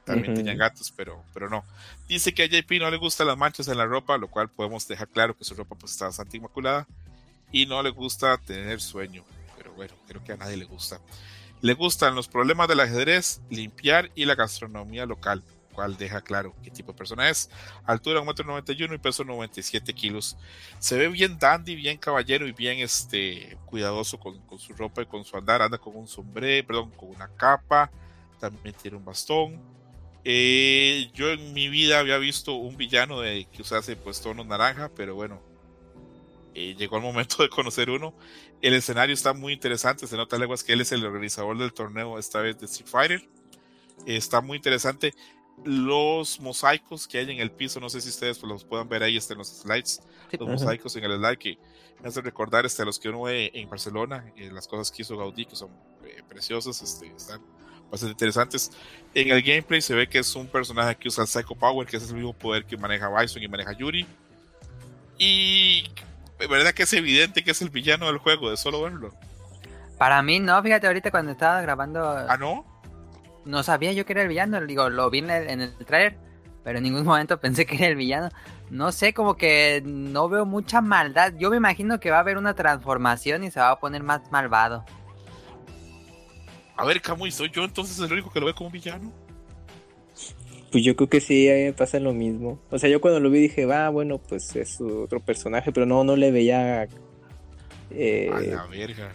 también 0.05 0.35
tenía 0.35 0.53
gatos, 0.53 0.93
pero, 0.95 1.23
pero 1.33 1.49
no. 1.49 1.65
Dice 2.07 2.35
que 2.35 2.43
a 2.43 2.45
JP 2.45 2.69
no 2.81 2.91
le 2.91 2.97
gustan 2.97 3.25
las 3.25 3.35
manchas 3.35 3.67
en 3.67 3.79
la 3.79 3.87
ropa, 3.87 4.15
lo 4.19 4.27
cual 4.27 4.47
podemos 4.47 4.87
dejar 4.87 5.07
claro 5.07 5.35
que 5.35 5.43
su 5.43 5.55
ropa 5.55 5.73
pues 5.73 5.93
está 5.93 6.05
bastante 6.05 6.37
inmaculada 6.37 6.85
y 7.51 7.65
no 7.65 7.81
le 7.81 7.89
gusta 7.89 8.37
tener 8.37 8.79
sueño, 8.79 9.23
pero 9.57 9.73
bueno, 9.73 9.95
creo 10.07 10.23
que 10.23 10.33
a 10.33 10.37
nadie 10.37 10.55
le 10.55 10.65
gusta. 10.65 10.99
Le 11.61 11.73
gustan 11.73 12.13
los 12.13 12.27
problemas 12.27 12.67
del 12.67 12.79
ajedrez, 12.79 13.41
limpiar 13.49 14.11
y 14.13 14.25
la 14.25 14.35
gastronomía 14.35 15.07
local 15.07 15.43
cual 15.73 15.97
deja 15.97 16.21
claro 16.21 16.55
qué 16.63 16.71
tipo 16.71 16.91
de 16.91 16.97
persona 16.97 17.29
es. 17.29 17.49
Altura 17.85 18.21
1,91m 18.21 18.95
y 18.95 18.97
peso 18.97 19.23
97 19.23 19.93
kilos. 19.93 20.37
Se 20.79 20.97
ve 20.97 21.07
bien 21.09 21.37
dandy, 21.37 21.75
bien 21.75 21.97
caballero 21.97 22.47
y 22.47 22.53
bien 22.53 22.79
este, 22.79 23.57
cuidadoso 23.65 24.19
con, 24.19 24.41
su 24.57 24.73
ropa 24.73 25.01
y 25.01 25.05
con 25.05 25.25
su 25.25 25.35
andar. 25.35 25.61
Anda 25.61 25.77
con 25.77 25.95
un 25.95 26.07
sombrero, 26.07 26.67
perdón, 26.67 26.91
con 26.91 27.09
una 27.09 27.27
capa. 27.35 27.91
También 28.39 28.75
tiene 28.75 28.97
un 28.97 29.05
bastón. 29.05 29.59
Eh, 30.25 31.11
yo 31.13 31.29
en 31.29 31.53
mi 31.53 31.67
vida 31.67 31.99
había 31.99 32.17
visto 32.17 32.53
un 32.53 32.77
villano 32.77 33.21
que 33.21 33.61
usase 33.61 33.95
pues 33.97 34.21
tono 34.21 34.45
naranja, 34.45 34.89
pero 34.95 35.15
bueno, 35.15 35.41
eh, 36.55 36.75
llegó 36.77 36.97
el 36.97 37.03
momento 37.03 37.43
de 37.43 37.49
conocer 37.49 37.89
uno. 37.89 38.13
El 38.61 38.73
escenario 38.73 39.13
está 39.13 39.33
muy 39.33 39.53
interesante, 39.53 40.07
se 40.07 40.15
nota 40.15 40.37
leguas 40.37 40.63
que 40.63 40.73
él 40.73 40.81
es 40.81 40.91
el 40.91 41.05
organizador 41.05 41.57
del 41.57 41.73
torneo, 41.73 42.17
esta 42.17 42.41
vez 42.41 42.57
de 42.59 42.65
Street 42.65 42.89
Fighter. 42.89 43.29
está 44.05 44.41
muy 44.41 44.57
interesante 44.57 45.13
los 45.65 46.39
mosaicos 46.39 47.07
que 47.07 47.19
hay 47.19 47.31
en 47.31 47.39
el 47.39 47.51
piso, 47.51 47.79
no 47.79 47.89
sé 47.89 48.01
si 48.01 48.09
ustedes 48.09 48.39
pues, 48.39 48.51
los 48.51 48.65
puedan 48.65 48.89
ver 48.89 49.03
ahí 49.03 49.17
este, 49.17 49.33
en 49.33 49.39
los 49.39 49.47
slides, 49.47 50.01
los 50.31 50.49
mosaicos 50.49 50.95
en 50.95 51.03
el 51.05 51.17
slide 51.17 51.37
que 51.37 51.57
me 52.01 52.09
hace 52.09 52.21
recordar 52.21 52.65
este, 52.65 52.81
a 52.81 52.85
los 52.85 52.99
que 52.99 53.09
uno 53.09 53.23
ve 53.23 53.51
en 53.53 53.69
Barcelona, 53.69 54.25
eh, 54.35 54.49
las 54.51 54.67
cosas 54.67 54.91
que 54.91 55.03
hizo 55.03 55.17
Gaudí, 55.17 55.45
que 55.45 55.55
son 55.55 55.69
eh, 56.05 56.21
preciosas, 56.27 56.81
este, 56.81 57.07
están 57.07 57.41
bastante 57.89 58.11
interesantes. 58.11 58.71
En 59.13 59.29
el 59.29 59.41
gameplay 59.41 59.81
se 59.81 59.93
ve 59.93 60.07
que 60.09 60.19
es 60.19 60.35
un 60.35 60.47
personaje 60.47 60.95
que 60.95 61.07
usa 61.07 61.23
el 61.23 61.27
Psycho 61.27 61.55
Power, 61.55 61.87
que 61.87 61.97
es 61.97 62.09
el 62.09 62.15
mismo 62.15 62.33
poder 62.33 62.65
que 62.65 62.75
maneja 62.75 63.09
Bison 63.09 63.41
y 63.41 63.47
maneja 63.47 63.71
Yuri. 63.73 64.05
Y 65.17 65.83
de 66.39 66.47
verdad 66.47 66.73
que 66.73 66.83
es 66.83 66.93
evidente 66.93 67.43
que 67.43 67.51
es 67.51 67.61
el 67.61 67.69
villano 67.69 68.07
del 68.07 68.17
juego, 68.17 68.49
de 68.49 68.57
solo 68.57 68.81
verlo. 68.81 69.13
Para 69.97 70.21
mí 70.23 70.39
no, 70.39 70.61
fíjate 70.61 70.87
ahorita 70.87 71.11
cuando 71.11 71.31
estaba 71.31 71.61
grabando... 71.61 72.03
Ah, 72.03 72.35
no 72.37 72.72
no 73.45 73.63
sabía 73.63 73.93
yo 73.93 74.05
que 74.05 74.13
era 74.13 74.23
el 74.23 74.27
villano. 74.27 74.59
Digo, 74.65 74.89
lo 74.89 75.09
vi 75.09 75.19
en 75.19 75.29
el, 75.29 75.73
trailer, 75.85 76.17
pero 76.63 76.77
en 76.77 76.83
ningún 76.83 77.05
momento 77.05 77.39
pensé 77.39 77.65
que 77.65 77.75
era 77.75 77.87
el 77.87 77.95
villano. 77.95 78.29
No 78.69 78.91
sé, 78.91 79.13
como 79.13 79.35
que 79.35 79.81
no 79.85 80.29
veo 80.29 80.45
mucha 80.45 80.81
maldad. 80.81 81.33
Yo 81.37 81.49
me 81.49 81.57
imagino 81.57 81.99
que 81.99 82.11
va 82.11 82.17
a 82.17 82.21
haber 82.21 82.37
una 82.37 82.55
transformación 82.55 83.43
y 83.43 83.51
se 83.51 83.59
va 83.59 83.71
a 83.71 83.79
poner 83.79 84.03
más 84.03 84.21
malvado. 84.31 84.83
A 86.75 86.85
ver, 86.85 87.01
Camuy, 87.01 87.31
¿soy 87.31 87.51
yo 87.51 87.63
entonces 87.63 87.99
el 87.99 88.11
único 88.11 88.31
que 88.31 88.39
lo 88.39 88.47
ve 88.47 88.53
como 88.53 88.71
villano? 88.71 89.11
Pues 90.71 90.83
yo 90.83 90.95
creo 90.95 91.07
que 91.07 91.21
sí, 91.21 91.47
pasa 91.77 91.99
lo 91.99 92.13
mismo. 92.13 92.59
O 92.71 92.79
sea, 92.79 92.89
yo 92.89 92.99
cuando 92.99 93.19
lo 93.19 93.29
vi 93.29 93.41
dije, 93.41 93.67
va, 93.67 93.89
bueno, 93.89 94.17
pues 94.17 94.55
es 94.55 94.81
otro 94.81 95.19
personaje, 95.19 95.71
pero 95.71 95.85
no, 95.85 96.03
no 96.03 96.15
le 96.15 96.31
veía 96.31 96.87
eh, 97.91 98.57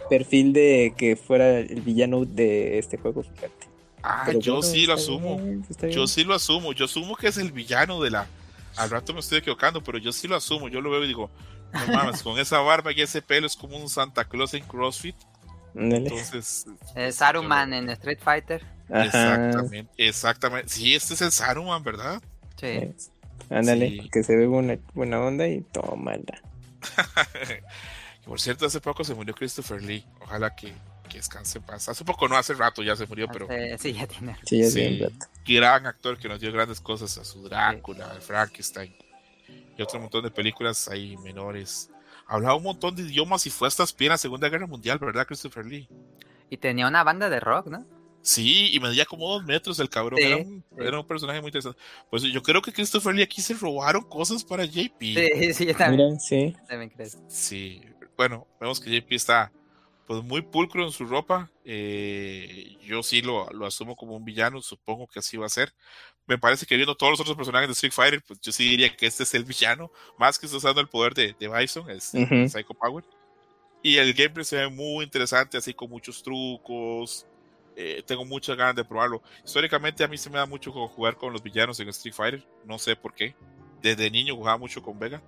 perfil 0.09 0.53
de 0.53 0.93
que 0.95 1.17
fuera 1.17 1.59
el 1.59 1.81
villano 1.81 2.23
de 2.23 2.79
este 2.79 2.97
juego, 2.97 3.23
fíjate. 3.23 3.68
Ah, 4.03 4.31
yo 4.39 4.61
sí 4.61 4.85
lo 4.85 4.93
asumo. 4.93 5.41
yo 5.89 6.07
sí 6.07 6.23
lo 6.23 6.33
asumo. 6.33 6.73
Yo 6.73 6.85
asumo 6.85 7.15
que 7.15 7.27
es 7.27 7.37
el 7.37 7.51
villano 7.51 8.01
de 8.01 8.11
la. 8.11 8.27
Al 8.77 8.89
rato 8.89 9.13
me 9.13 9.19
estoy 9.19 9.39
equivocando, 9.39 9.83
pero 9.83 9.97
yo 9.97 10.11
sí 10.11 10.27
lo 10.27 10.35
asumo. 10.35 10.69
Yo 10.69 10.81
lo 10.81 10.89
veo 10.89 11.03
y 11.03 11.07
digo, 11.07 11.29
no 11.73 11.87
mames, 11.93 12.23
con 12.23 12.39
esa 12.39 12.59
barba 12.59 12.91
y 12.91 13.01
ese 13.01 13.21
pelo 13.21 13.47
es 13.47 13.55
como 13.55 13.77
un 13.77 13.89
Santa 13.89 14.25
Claus 14.25 14.53
en 14.53 14.63
CrossFit. 14.63 15.15
Entonces. 15.75 16.65
Es 16.95 17.15
Saruman 17.15 17.73
en 17.73 17.89
Street 17.89 18.19
Fighter. 18.21 18.63
Exactamente, 18.89 19.91
exactamente. 19.97 20.69
Sí, 20.69 20.95
este 20.95 21.13
es 21.13 21.21
el 21.21 21.31
Saruman, 21.31 21.83
¿verdad? 21.83 22.21
Sí. 22.59 22.93
Ándale, 23.49 24.09
que 24.11 24.23
se 24.23 24.35
ve 24.35 24.47
buena, 24.47 24.77
buena 24.93 25.19
onda 25.19 25.47
y 25.47 25.61
tómala. 25.61 26.41
Por 28.25 28.39
cierto, 28.39 28.65
hace 28.65 28.79
poco 28.79 29.03
se 29.03 29.15
murió 29.15 29.33
Christopher 29.33 29.81
Lee. 29.81 30.05
Ojalá 30.21 30.55
que 30.55 30.73
que 31.09 31.17
descanse 31.17 31.57
en 31.57 31.65
paz. 31.65 31.89
Hace 31.89 32.05
poco, 32.05 32.27
no, 32.27 32.37
hace 32.37 32.53
rato 32.53 32.81
ya 32.81 32.95
se 32.95 33.05
murió, 33.05 33.27
pero. 33.27 33.47
sí, 33.77 33.93
ya 33.93 34.07
tiene. 34.07 34.37
Sí, 34.45 34.61
ya 34.61 34.69
sí, 34.69 35.01
Gran 35.45 35.85
actor 35.87 36.17
que 36.17 36.29
nos 36.29 36.39
dio 36.39 36.51
grandes 36.51 36.79
cosas 36.79 37.17
a 37.17 37.25
su 37.25 37.43
Drácula, 37.43 38.13
sí. 38.13 38.21
Frankenstein 38.21 38.95
y 39.79 39.81
otro 39.81 39.99
montón 39.99 40.23
de 40.23 40.31
películas 40.31 40.89
ahí 40.89 41.15
menores. 41.17 41.89
Hablaba 42.27 42.55
un 42.55 42.63
montón 42.63 42.95
de 42.95 43.03
idiomas 43.03 43.45
y 43.47 43.49
fue 43.49 43.67
hasta 43.67 43.85
en 43.97 44.09
la 44.09 44.17
Segunda 44.17 44.49
Guerra 44.49 44.67
Mundial, 44.67 44.99
¿verdad, 44.99 45.25
Christopher 45.25 45.65
Lee? 45.65 45.87
Y 46.49 46.57
tenía 46.57 46.87
una 46.87 47.03
banda 47.03 47.29
de 47.29 47.39
rock, 47.39 47.67
¿no? 47.67 47.85
Sí, 48.21 48.69
y 48.73 48.79
medía 48.81 49.05
como 49.05 49.29
dos 49.29 49.45
metros 49.45 49.79
el 49.79 49.89
cabrón. 49.89 50.19
era, 50.19 50.35
un, 50.35 50.63
era, 50.77 50.99
un, 50.99 51.07
personaje 51.07 51.39
muy 51.39 51.47
interesante. 51.47 51.79
Pues 52.09 52.23
yo 52.23 52.43
creo 52.43 52.61
que 52.61 52.73
Christopher 52.73 53.15
Lee 53.15 53.23
aquí 53.23 53.41
se 53.41 53.53
robaron 53.53 54.03
cosas 54.03 54.43
para 54.43 54.65
JP. 54.65 54.99
Sí, 54.99 55.53
sí, 55.53 55.73
también. 55.73 56.19
sí. 56.19 56.53
También 56.67 56.89
crees. 56.89 57.17
Sí, 57.29 57.81
bueno, 58.17 58.45
vemos 58.59 58.81
que 58.81 58.91
JP 58.91 59.13
está 59.13 59.51
pues 60.09 60.23
muy 60.23 60.41
pulcro 60.41 60.83
en 60.83 60.91
su 60.91 61.05
ropa. 61.05 61.51
Eh, 61.63 62.77
yo 62.81 63.03
sí 63.03 63.21
lo, 63.21 63.47
lo, 63.51 63.67
asumo 63.67 63.95
como 63.95 64.15
un 64.15 64.25
villano, 64.25 64.59
supongo 64.59 65.05
que 65.05 65.19
así 65.19 65.37
va 65.37 65.45
a 65.45 65.49
ser. 65.49 65.71
Me 66.25 66.39
parece 66.39 66.65
que 66.65 66.75
viendo 66.75 66.95
todos 66.95 67.11
los 67.11 67.19
otros 67.19 67.37
personajes 67.37 67.67
de 67.67 67.73
Street 67.73 67.93
Fighter, 67.93 68.23
pues 68.27 68.41
yo 68.41 68.51
sí 68.51 68.67
diría 68.67 68.95
que 68.95 69.05
este 69.05 69.21
es 69.21 69.35
el 69.35 69.43
villano, 69.43 69.91
más 70.17 70.39
que 70.39 70.47
usando 70.47 70.81
el 70.81 70.87
poder 70.87 71.13
de, 71.13 71.35
de 71.39 71.47
Bison, 71.47 71.87
es 71.91 72.05
Psycho 72.05 72.73
Power. 72.73 73.05
Y 73.83 73.97
el 73.97 74.15
gameplay 74.15 74.43
se 74.43 74.55
ve 74.55 74.67
muy 74.67 75.05
interesante, 75.05 75.59
así 75.59 75.75
con 75.75 75.91
muchos 75.91 76.23
trucos. 76.23 77.27
Eh, 77.75 78.01
tengo 78.03 78.25
muchas 78.25 78.57
ganas 78.57 78.75
de 78.75 78.85
probarlo. 78.85 79.21
Históricamente 79.45 80.03
a 80.03 80.07
mí 80.07 80.17
se 80.17 80.31
me 80.31 80.39
da 80.39 80.47
mucho 80.47 80.71
jugar 80.71 81.17
con 81.17 81.33
los 81.33 81.43
villanos 81.43 81.79
en 81.81 81.89
Street 81.89 82.15
Fighter, 82.15 82.43
no 82.65 82.79
sé 82.79 82.95
por 82.95 83.13
qué. 83.13 83.35
Desde 83.79 84.09
niño 84.09 84.35
jugaba 84.35 84.57
mucho 84.57 84.81
con 84.81 84.97
Vega. 84.97 85.21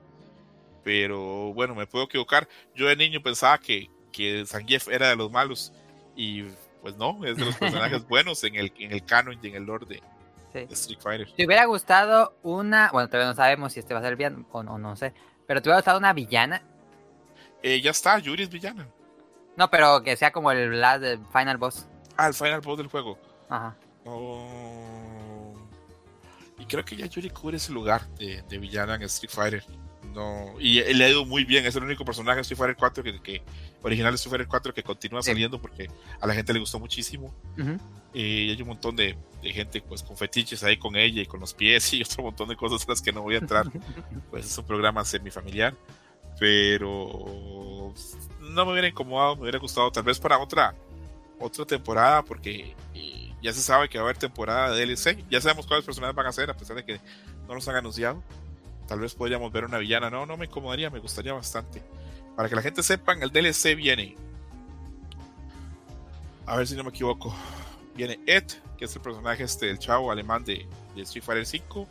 Pero 0.83 1.53
bueno, 1.53 1.75
me 1.75 1.85
puedo 1.85 2.05
equivocar. 2.05 2.49
Yo 2.73 2.87
de 2.87 2.95
niño 2.95 3.21
pensaba 3.21 3.59
que, 3.59 3.87
que 4.11 4.45
Zangief 4.45 4.87
era 4.87 5.09
de 5.09 5.15
los 5.15 5.31
malos 5.31 5.73
y 6.15 6.43
pues 6.81 6.95
no, 6.97 7.23
es 7.25 7.37
de 7.37 7.45
los 7.45 7.55
personajes 7.57 8.07
buenos 8.07 8.43
en 8.43 8.55
el, 8.55 8.73
en 8.77 8.91
el 8.91 9.05
canon 9.05 9.37
y 9.41 9.47
en 9.47 9.55
el 9.55 9.63
lore 9.63 9.85
de, 9.85 10.01
Street 10.71 10.99
Fighter. 10.99 11.31
Te 11.31 11.45
hubiera 11.45 11.65
gustado 11.65 12.35
una, 12.43 12.89
bueno, 12.91 13.07
todavía 13.07 13.29
no 13.29 13.35
sabemos 13.35 13.73
si 13.73 13.79
este 13.79 13.93
va 13.93 14.01
a 14.01 14.03
ser 14.03 14.17
bien 14.17 14.45
o 14.51 14.63
no, 14.63 14.77
no 14.77 14.95
sé, 14.95 15.13
pero 15.47 15.61
te 15.61 15.69
hubiera 15.69 15.79
gustado 15.79 15.97
una 15.97 16.11
villana. 16.11 16.61
Eh, 17.63 17.79
ya 17.79 17.91
está, 17.91 18.19
Yuri 18.19 18.43
es 18.43 18.49
villana. 18.49 18.87
No, 19.55 19.69
pero 19.69 20.01
que 20.01 20.17
sea 20.17 20.31
como 20.31 20.51
el 20.51 20.81
last, 20.81 21.03
final 21.31 21.57
boss. 21.57 21.87
Ah, 22.17 22.27
el 22.27 22.33
final 22.33 22.59
boss 22.61 22.77
del 22.77 22.87
juego. 22.87 23.17
Ajá. 23.49 23.75
Oh. 24.05 25.53
Y 26.57 26.65
creo 26.65 26.83
que 26.83 26.95
ya 26.95 27.05
Yuri 27.05 27.29
cubre 27.29 27.57
ese 27.57 27.71
lugar 27.71 28.07
de, 28.15 28.41
de 28.41 28.57
villana 28.57 28.95
en 28.95 29.03
Street 29.03 29.31
Fighter 29.31 29.63
no 30.11 30.55
y 30.59 30.81
le 30.93 31.05
ha 31.05 31.09
ido 31.09 31.25
muy 31.25 31.43
bien. 31.43 31.65
Es 31.65 31.75
el 31.75 31.83
único 31.83 32.05
personaje 32.05 32.37
de 32.37 32.41
Street 32.41 32.57
Fighter 32.57 32.75
4 32.75 33.03
que, 33.03 33.21
que 33.21 33.41
original 33.81 34.11
de 34.11 34.15
Street 34.15 34.31
Fighter 34.31 34.47
4 34.47 34.73
que 34.73 34.83
continúa 34.83 35.23
saliendo 35.23 35.61
porque 35.61 35.89
a 36.19 36.27
la 36.27 36.33
gente 36.33 36.53
le 36.53 36.59
gustó 36.59 36.79
muchísimo. 36.79 37.33
Y 38.13 38.51
hay 38.51 38.61
un 38.61 38.67
montón 38.67 38.95
de, 38.95 39.17
de, 39.41 39.53
gente 39.53 39.81
pues 39.81 40.03
con 40.03 40.17
fetiches 40.17 40.63
ahí 40.63 40.75
con 40.75 40.97
ella 40.97 41.21
y 41.21 41.25
con 41.25 41.39
los 41.39 41.53
pies 41.53 41.93
y 41.93 42.01
otro 42.03 42.23
montón 42.23 42.49
de 42.49 42.55
cosas 42.55 42.85
a 42.87 42.91
las 42.91 43.01
que 43.01 43.11
no 43.11 43.21
voy 43.21 43.35
a 43.35 43.39
entrar. 43.39 43.65
Pues 44.29 44.45
es 44.45 44.57
un 44.57 44.65
programa 44.65 45.03
semifamiliar. 45.03 45.75
Pero 46.39 47.93
no 48.51 48.65
me 48.65 48.71
hubiera 48.71 48.87
incomodado 48.87 49.35
me 49.35 49.43
hubiera 49.43 49.59
gustado 49.59 49.91
tal 49.91 50.03
vez 50.03 50.19
para 50.19 50.37
otra 50.37 50.75
otra 51.39 51.65
temporada 51.65 52.23
porque 52.23 52.75
eh, 52.93 53.33
ya 53.41 53.53
se 53.53 53.61
sabe 53.61 53.89
que 53.89 53.97
va 53.97 54.03
a 54.03 54.07
haber 54.07 54.17
temporada 54.17 54.71
de 54.71 54.85
DLC 54.85 55.25
ya 55.29 55.41
sabemos 55.41 55.65
cuáles 55.65 55.85
personajes 55.85 56.15
van 56.15 56.27
a 56.27 56.31
ser 56.31 56.49
a 56.49 56.57
pesar 56.57 56.75
de 56.75 56.85
que 56.85 56.99
no 57.47 57.55
los 57.55 57.67
han 57.67 57.75
anunciado 57.75 58.21
tal 58.91 58.99
vez 58.99 59.15
podríamos 59.15 59.49
ver 59.53 59.63
una 59.63 59.77
villana. 59.77 60.09
No, 60.09 60.25
no 60.25 60.35
me 60.35 60.47
incomodaría, 60.47 60.89
me 60.89 60.99
gustaría 60.99 61.31
bastante. 61.31 61.81
Para 62.35 62.49
que 62.49 62.55
la 62.57 62.61
gente 62.61 62.83
sepa, 62.83 63.13
el 63.13 63.31
DLC 63.31 63.73
viene. 63.73 64.17
A 66.45 66.57
ver 66.57 66.67
si 66.67 66.75
no 66.75 66.83
me 66.83 66.89
equivoco. 66.89 67.33
Viene 67.95 68.19
Ed, 68.25 68.43
que 68.77 68.83
es 68.83 68.93
el 68.93 69.01
personaje 69.01 69.43
este 69.43 69.67
del 69.67 69.79
chavo 69.79 70.11
alemán 70.11 70.43
de, 70.43 70.67
Street 70.97 71.23
Fighter 71.23 71.45
5. 71.45 71.87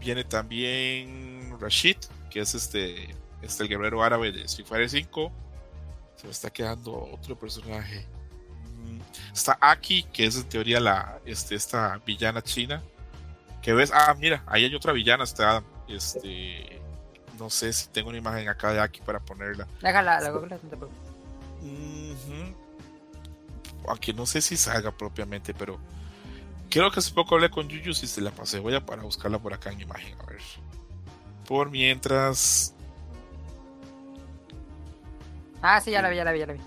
Viene 0.00 0.24
también 0.24 1.54
Rashid, 1.60 1.98
que 2.30 2.40
es 2.40 2.54
este, 2.54 3.14
este 3.42 3.64
el 3.64 3.68
guerrero 3.68 4.02
árabe 4.02 4.32
de 4.32 4.44
Street 4.44 4.66
Fighter 4.66 4.88
5. 4.88 5.32
Se 6.16 6.26
me 6.28 6.32
está 6.32 6.48
quedando 6.48 7.10
otro 7.12 7.38
personaje. 7.38 8.06
Mm, 8.74 9.00
está 9.34 9.58
Aki, 9.60 10.04
que 10.04 10.24
es 10.24 10.36
en 10.36 10.48
teoría 10.48 10.80
la, 10.80 11.20
este, 11.26 11.56
esta 11.56 11.98
villana 12.06 12.40
china. 12.40 12.82
Que 13.60 13.74
ves, 13.74 13.90
ah, 13.92 14.16
mira, 14.18 14.42
ahí 14.46 14.64
hay 14.64 14.74
otra 14.74 14.94
villana, 14.94 15.22
está 15.24 15.62
este, 15.88 16.80
no 17.38 17.50
sé 17.50 17.72
si 17.72 17.88
tengo 17.88 18.08
una 18.08 18.18
imagen 18.18 18.48
acá 18.48 18.72
de 18.72 18.80
aquí 18.80 19.00
para 19.04 19.20
ponerla. 19.20 19.66
Déjala, 19.80 20.20
la 20.20 20.30
Google, 20.30 20.58
Aunque 23.88 24.12
no 24.12 24.26
sé 24.26 24.40
si 24.40 24.56
salga 24.56 24.90
propiamente, 24.90 25.54
pero 25.54 25.78
creo 26.70 26.90
que 26.90 26.98
hace 27.00 27.12
poco 27.12 27.34
hablé 27.36 27.50
con 27.50 27.68
Yuyu 27.68 27.90
y 27.90 27.94
se 27.94 28.20
la 28.20 28.30
pasé. 28.30 28.58
Voy 28.58 28.74
a 28.74 28.84
para 28.84 29.02
buscarla 29.02 29.38
por 29.38 29.52
acá 29.54 29.70
en 29.70 29.80
imagen, 29.80 30.16
a 30.20 30.26
ver. 30.26 30.40
Por 31.46 31.70
mientras. 31.70 32.74
Ah, 35.62 35.80
sí, 35.80 35.90
ya 35.92 36.02
la 36.02 36.08
vi, 36.10 36.16
ya 36.16 36.24
la 36.24 36.32
vi, 36.32 36.38
ya 36.40 36.46
la 36.46 36.52
vi. 36.54 36.60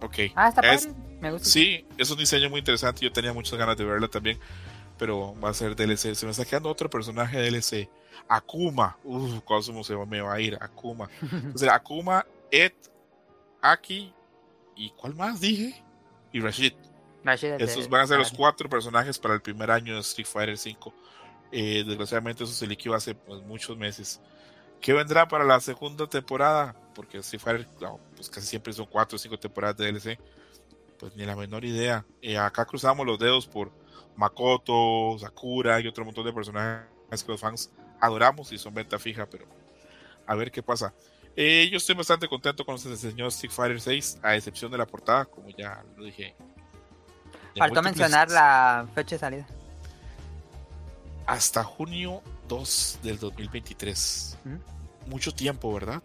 Ok. 0.00 0.32
Ah, 0.34 0.48
está 0.48 0.60
Es- 0.72 0.86
padre. 0.86 0.98
Me 1.20 1.30
gusta. 1.30 1.48
Sí, 1.48 1.86
es 1.98 2.10
un 2.10 2.18
diseño 2.18 2.50
muy 2.50 2.58
interesante. 2.58 3.00
Yo 3.04 3.12
tenía 3.12 3.32
muchas 3.32 3.56
ganas 3.56 3.76
de 3.76 3.84
verla 3.84 4.08
también. 4.08 4.38
Pero 4.98 5.38
va 5.40 5.50
a 5.50 5.54
ser 5.54 5.76
DLC. 5.76 6.14
Se 6.16 6.26
me 6.26 6.32
está 6.32 6.44
quedando 6.44 6.68
otro 6.68 6.90
personaje 6.90 7.38
DLC. 7.38 7.88
Akuma. 8.28 8.96
Uf, 9.04 9.40
cómo 9.44 9.84
se 9.84 9.96
me 9.96 10.20
va 10.20 10.34
a 10.34 10.40
ir. 10.40 10.58
Akuma. 10.60 11.08
Entonces, 11.32 11.68
Akuma, 11.68 12.26
Ed, 12.50 12.72
Aki. 13.60 14.12
¿Y 14.76 14.90
cuál 14.90 15.14
más 15.14 15.40
dije? 15.40 15.82
Y 16.32 16.40
Rashid. 16.40 16.72
Rashid 17.24 17.48
es 17.52 17.58
de- 17.58 17.64
Estos 17.64 17.88
van 17.88 18.00
a 18.02 18.06
ser 18.06 18.18
los 18.18 18.32
cuatro 18.32 18.68
personajes 18.68 19.18
para 19.18 19.34
el 19.34 19.42
primer 19.42 19.70
año 19.70 19.94
de 19.94 20.00
Street 20.00 20.26
Fighter 20.26 20.54
V. 20.54 20.92
Eh, 21.52 21.84
desgraciadamente 21.86 22.44
eso 22.44 22.52
se 22.52 22.66
liquidó 22.66 22.94
hace 22.94 23.14
pues, 23.14 23.42
muchos 23.42 23.76
meses. 23.76 24.20
¿Qué 24.80 24.92
vendrá 24.92 25.28
para 25.28 25.44
la 25.44 25.60
segunda 25.60 26.06
temporada? 26.08 26.74
Porque 26.94 27.18
Street 27.18 27.40
Fighter 27.40 27.68
no, 27.80 28.00
pues 28.16 28.28
casi 28.28 28.46
siempre 28.46 28.72
son 28.72 28.86
cuatro 28.86 29.16
o 29.16 29.18
cinco 29.18 29.38
temporadas 29.38 29.76
de 29.76 29.92
DLC. 29.92 30.18
Pues 30.98 31.14
ni 31.14 31.24
la 31.24 31.36
menor 31.36 31.64
idea. 31.64 32.04
Eh, 32.20 32.38
acá 32.38 32.64
cruzamos 32.64 33.06
los 33.06 33.18
dedos 33.18 33.46
por 33.46 33.70
Makoto, 34.16 35.16
Sakura 35.18 35.80
y 35.80 35.86
otro 35.86 36.04
montón 36.04 36.24
de 36.24 36.32
personajes 36.32 36.88
que 37.24 37.30
los 37.32 37.40
fans 37.40 37.70
adoramos 38.02 38.52
y 38.52 38.58
son 38.58 38.74
venta 38.74 38.98
fija, 38.98 39.24
pero 39.26 39.46
a 40.26 40.34
ver 40.34 40.50
qué 40.50 40.62
pasa. 40.62 40.92
Eh, 41.36 41.68
yo 41.70 41.78
estoy 41.78 41.94
bastante 41.94 42.28
contento 42.28 42.64
con 42.66 42.74
lo 42.74 42.76
que 42.76 42.82
se 42.82 42.90
enseñó 42.90 43.28
Street 43.28 43.52
Fighter 43.52 43.80
6, 43.80 44.18
a 44.22 44.36
excepción 44.36 44.70
de 44.70 44.76
la 44.76 44.86
portada, 44.86 45.24
como 45.24 45.48
ya 45.50 45.82
lo 45.96 46.04
dije. 46.04 46.34
Faltó 47.56 47.82
mencionar 47.82 48.30
la 48.30 48.86
fecha 48.94 49.14
de 49.14 49.20
salida. 49.20 49.46
hasta 51.26 51.62
junio 51.62 52.22
2 52.48 52.98
del 53.02 53.18
2023. 53.18 54.38
¿Mm? 54.44 55.08
Mucho 55.10 55.32
tiempo, 55.32 55.72
¿verdad? 55.72 56.02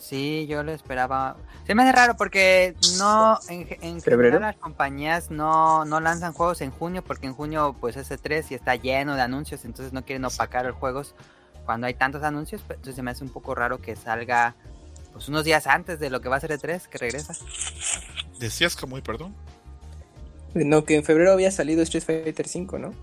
Sí, 0.00 0.46
yo 0.48 0.62
lo 0.62 0.72
esperaba. 0.72 1.36
Se 1.66 1.74
me 1.74 1.82
hace 1.82 1.92
raro 1.92 2.16
porque 2.16 2.74
no, 2.98 3.38
en, 3.48 3.68
en 3.82 4.00
¿Febrero? 4.00 4.32
general 4.32 4.54
las 4.54 4.56
compañías 4.56 5.30
no, 5.30 5.84
no 5.84 6.00
lanzan 6.00 6.32
juegos 6.32 6.62
en 6.62 6.70
junio 6.70 7.04
porque 7.04 7.26
en 7.26 7.34
junio 7.34 7.76
pues 7.78 7.96
ese 7.96 8.16
3 8.16 8.50
y 8.50 8.54
está 8.54 8.74
lleno 8.76 9.14
de 9.14 9.20
anuncios, 9.22 9.64
entonces 9.66 9.92
no 9.92 10.04
quieren 10.04 10.24
opacar 10.24 10.64
los 10.64 10.74
juegos 10.74 11.14
cuando 11.66 11.86
hay 11.86 11.94
tantos 11.94 12.22
anuncios, 12.22 12.62
pues, 12.66 12.78
entonces 12.78 12.96
se 12.96 13.02
me 13.02 13.10
hace 13.10 13.22
un 13.22 13.30
poco 13.30 13.54
raro 13.54 13.78
que 13.78 13.94
salga 13.94 14.56
pues 15.12 15.28
unos 15.28 15.44
días 15.44 15.66
antes 15.66 16.00
de 16.00 16.08
lo 16.08 16.20
que 16.20 16.28
va 16.30 16.36
a 16.36 16.40
ser 16.40 16.52
el 16.52 16.60
3 16.60 16.88
que 16.88 16.98
regresa. 16.98 17.34
Decías 18.38 18.74
que 18.74 18.86
muy, 18.86 19.02
perdón. 19.02 19.34
No, 20.54 20.84
que 20.84 20.96
en 20.96 21.04
febrero 21.04 21.32
había 21.32 21.50
salido 21.50 21.82
Street 21.82 22.02
Fighter 22.02 22.48
5, 22.48 22.78
¿no? 22.78 22.94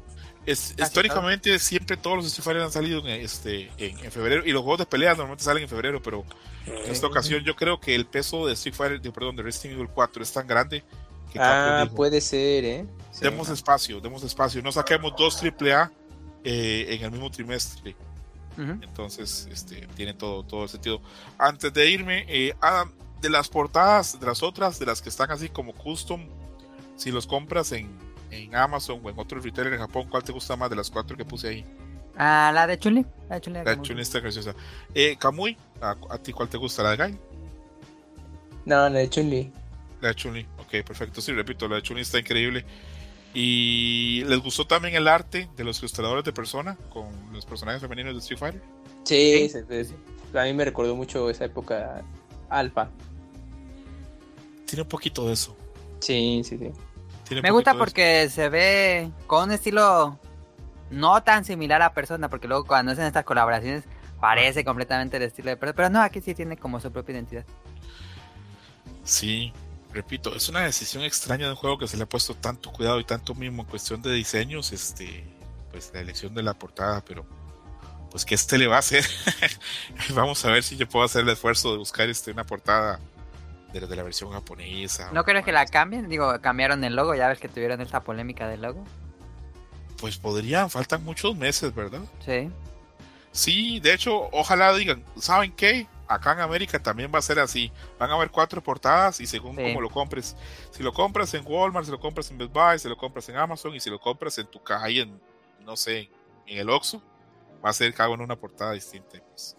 Es, 0.48 0.74
históricamente 0.80 1.60
siempre 1.60 1.98
todos 1.98 2.16
los 2.18 2.26
Street 2.28 2.44
Fighter 2.46 2.64
han 2.64 2.72
salido 2.72 3.00
en, 3.02 3.08
este, 3.22 3.70
en, 3.78 4.00
en 4.00 4.12
febrero 4.12 4.44
y 4.46 4.52
los 4.52 4.62
juegos 4.62 4.80
de 4.80 4.86
pelea 4.86 5.12
normalmente 5.12 5.44
salen 5.44 5.64
en 5.64 5.70
febrero, 5.70 6.02
pero 6.02 6.24
en 6.66 6.90
esta 6.90 7.06
ocasión 7.06 7.44
yo 7.44 7.54
creo 7.56 7.80
que 7.82 7.94
el 7.94 8.06
peso 8.06 8.48
de 8.48 8.54
Street 8.54 8.74
Fighter, 8.74 9.02
de, 9.02 9.12
perdón, 9.12 9.36
de 9.36 9.44
Resident 9.44 9.78
Evil 9.78 9.90
4 9.94 10.24
es 10.24 10.32
tan 10.32 10.48
grande 10.48 10.84
que 11.34 11.38
Ah, 11.40 11.82
dijo, 11.84 11.96
puede 11.98 12.22
ser, 12.22 12.64
¿eh? 12.64 12.86
Sí. 13.12 13.24
demos 13.24 13.50
espacio, 13.50 14.00
demos 14.00 14.24
espacio, 14.24 14.62
no 14.62 14.72
saquemos 14.72 15.14
dos 15.18 15.44
AAA 15.44 15.92
eh, 16.46 16.88
en 16.92 17.04
el 17.04 17.12
mismo 17.12 17.30
trimestre. 17.30 17.96
Entonces, 18.58 19.48
este, 19.52 19.86
tiene 19.96 20.16
todo, 20.16 20.44
todo 20.44 20.64
el 20.64 20.70
sentido. 20.70 21.00
Antes 21.38 21.72
de 21.74 21.92
irme, 21.92 22.26
eh, 22.28 22.56
Adam, 22.60 22.92
de 23.22 23.30
las 23.30 23.50
portadas, 23.50 24.20
de 24.20 24.26
las 24.26 24.42
otras, 24.42 24.80
de 24.80 24.88
las 24.88 25.00
que 25.02 25.10
están 25.10 25.30
así 25.30 25.50
como 25.50 25.74
custom, 25.74 26.26
si 26.96 27.12
los 27.12 27.28
compras 27.28 27.72
en, 27.74 28.07
en 28.32 28.56
Amazon 28.56 29.00
o 29.04 29.10
en 29.10 29.18
otro 29.20 29.40
retailer 29.40 29.74
en 29.74 29.80
Japón, 29.80 30.08
¿cuál 30.10 30.24
te 30.24 30.32
gusta 30.32 30.56
más 30.56 30.70
de 30.70 30.76
las 30.76 30.90
cuatro 30.90 31.16
que 31.18 31.26
puse 31.26 31.48
ahí? 31.50 31.66
Ah, 32.16 32.52
la 32.54 32.66
de 32.68 32.80
Chun-Li. 32.80 33.06
La 33.30 33.36
de 33.36 33.42
Chun-Li. 33.42 33.64
La 33.64 33.76
de 33.76 33.82
Chun 33.82 34.00
está 34.00 34.20
graciosa. 34.20 34.56
Eh, 34.94 35.16
Kamui, 35.20 35.56
¿a, 35.82 35.96
a 36.10 36.18
ti 36.18 36.34
cuál 36.34 36.50
te 36.50 36.58
gusta? 36.58 36.82
¿La 36.84 36.96
de 36.96 36.98
Guy? 37.08 37.18
No, 38.66 38.90
la 38.90 39.00
de 39.00 39.10
Chun-Li. 39.10 39.52
La 40.02 40.10
de 40.10 40.16
Chun-Li. 40.16 40.46
Ok, 40.60 40.86
perfecto. 40.86 41.22
Sí, 41.22 41.32
repito, 41.34 41.68
la 41.68 41.76
de 41.76 41.82
Chun-Li 41.84 42.02
está 42.02 42.20
increíble. 42.20 42.66
Y 43.34 44.24
les 44.26 44.40
gustó 44.40 44.66
también 44.66 44.96
el 44.96 45.08
arte 45.08 45.48
de 45.56 45.64
los 45.64 45.78
ilustradores 45.80 46.24
de 46.26 46.34
persona 46.34 46.76
con 46.90 47.08
los 47.34 47.46
personajes 47.46 47.82
femeninos 47.82 48.14
de 48.14 48.20
Street 48.20 48.40
Fighter. 48.40 48.62
Sí, 49.04 49.48
se- 49.50 49.86
se- 49.86 49.96
a 50.40 50.44
mí 50.44 50.54
me 50.54 50.66
recordó 50.66 50.96
mucho 50.96 51.30
esa 51.30 51.46
época 51.46 52.02
alfa. 52.50 52.90
Tiene 54.66 54.82
un 54.82 54.90
poquito 54.90 55.28
de 55.28 55.34
eso. 55.34 55.56
Sí, 56.00 56.42
sí, 56.44 56.58
sí. 56.58 56.72
Tiene 57.28 57.42
Me 57.42 57.52
gusta 57.52 57.74
porque 57.74 58.30
se 58.30 58.50
ve 58.50 59.12
con 59.28 59.46
un 59.46 59.52
estilo 59.52 60.18
no 60.90 61.22
tan 61.24 61.46
similar 61.46 61.82
a 61.82 61.94
persona, 61.94 62.30
porque 62.30 62.48
luego 62.48 62.66
cuando 62.66 62.92
hacen 62.92 63.06
estas 63.06 63.26
colaboraciones 63.26 63.84
parece 64.20 64.64
completamente 64.64 65.18
el 65.18 65.24
estilo 65.24 65.50
de 65.50 65.58
persona, 65.58 65.76
pero 65.76 65.90
no, 65.90 66.02
aquí 66.02 66.22
sí 66.22 66.34
tiene 66.34 66.58
como 66.58 66.80
su 66.80 66.92
propia 66.92 67.14
identidad. 67.14 67.46
Sí, 69.04 69.54
repito, 69.94 70.36
es 70.36 70.50
una 70.50 70.62
decisión 70.62 71.04
extraña 71.04 71.46
de 71.46 71.52
un 71.52 71.58
juego 71.58 71.78
que 71.78 71.88
se 71.88 71.98
le 71.98 72.04
ha 72.04 72.10
puesto 72.10 72.36
tanto 72.36 72.72
cuidado 72.72 73.00
y 73.00 73.04
tanto 73.04 73.36
mismo 73.36 73.64
en 73.64 73.70
cuestión 73.70 74.02
de 74.02 74.12
diseños, 74.14 74.72
este, 74.72 75.24
pues 75.72 75.92
la 75.94 76.00
elección 76.00 76.34
de 76.34 76.44
la 76.44 76.54
portada, 76.54 77.04
pero 77.06 77.26
pues 78.10 78.26
que 78.26 78.36
este 78.36 78.58
le 78.58 78.68
va 78.68 78.78
a 78.78 78.80
hacer. 78.80 79.06
Vamos 80.14 80.44
a 80.46 80.52
ver 80.52 80.64
si 80.64 80.78
yo 80.78 80.88
puedo 80.88 81.06
hacer 81.06 81.22
el 81.24 81.30
esfuerzo 81.30 81.72
de 81.72 81.78
buscar 81.78 82.10
este 82.10 82.32
una 82.32 82.46
portada 82.46 83.00
de, 83.74 83.82
de 83.82 83.96
la 83.96 84.04
versión 84.04 84.32
japonesa. 84.32 85.12
¿No 85.14 85.24
crees 85.24 85.44
que 85.46 85.52
la 85.52 85.66
cambien? 85.66 86.08
Digo, 86.10 86.40
cambiaron 86.42 86.84
el 86.84 86.96
logo, 86.96 87.16
ya 87.16 87.28
ves 87.28 87.40
que 87.40 87.48
tuvieron 87.50 87.82
esta 87.82 88.02
polémica 88.04 88.48
del 88.48 88.62
logo. 88.62 88.84
Pues 90.00 90.18
podrían, 90.18 90.70
faltan 90.70 91.04
muchos 91.04 91.36
meses, 91.36 91.74
¿verdad? 91.74 92.02
Sí. 92.26 92.52
Sí, 93.32 93.80
de 93.80 93.94
hecho, 93.94 94.30
ojalá 94.32 94.74
digan, 94.74 95.04
¿saben 95.18 95.52
qué? 95.54 95.88
Acá 96.08 96.32
en 96.34 96.40
América 96.40 96.82
también 96.82 97.12
va 97.14 97.20
a 97.20 97.22
ser 97.22 97.38
así. 97.40 97.72
Van 98.00 98.10
a 98.10 98.14
haber 98.14 98.32
cuatro 98.32 98.64
portadas 98.64 99.20
y 99.20 99.28
según 99.28 99.56
Sí. 99.58 99.64
cómo 99.64 99.82
lo 99.82 99.90
compres. 99.90 100.36
Si 100.72 100.82
lo 100.82 100.94
compras 100.94 101.34
en 101.34 101.44
Walmart, 101.46 101.86
si 101.86 101.92
lo 101.92 102.00
compras 102.00 102.32
en 102.32 102.38
Best 102.38 102.54
Buy, 102.54 102.80
si 102.80 102.88
lo 102.88 102.96
compras 102.96 103.28
en 103.30 103.36
Amazon 103.36 103.76
y 103.76 103.80
si 103.80 103.90
lo 103.90 104.00
compras 104.00 104.38
en 104.38 104.48
tu 104.48 104.62
caja 104.64 104.86
ahí 104.86 105.00
en, 105.02 105.20
no 105.66 105.76
sé, 105.76 106.10
en 106.46 106.60
el 106.60 106.70
Oxxo, 106.70 107.02
va 107.64 107.72
a 107.72 107.74
ser 107.74 107.94
cada 107.94 108.10
uno 108.10 108.24
una 108.24 108.38
portada 108.38 108.72
distinta. 108.72 109.20
Pues, 109.30 109.58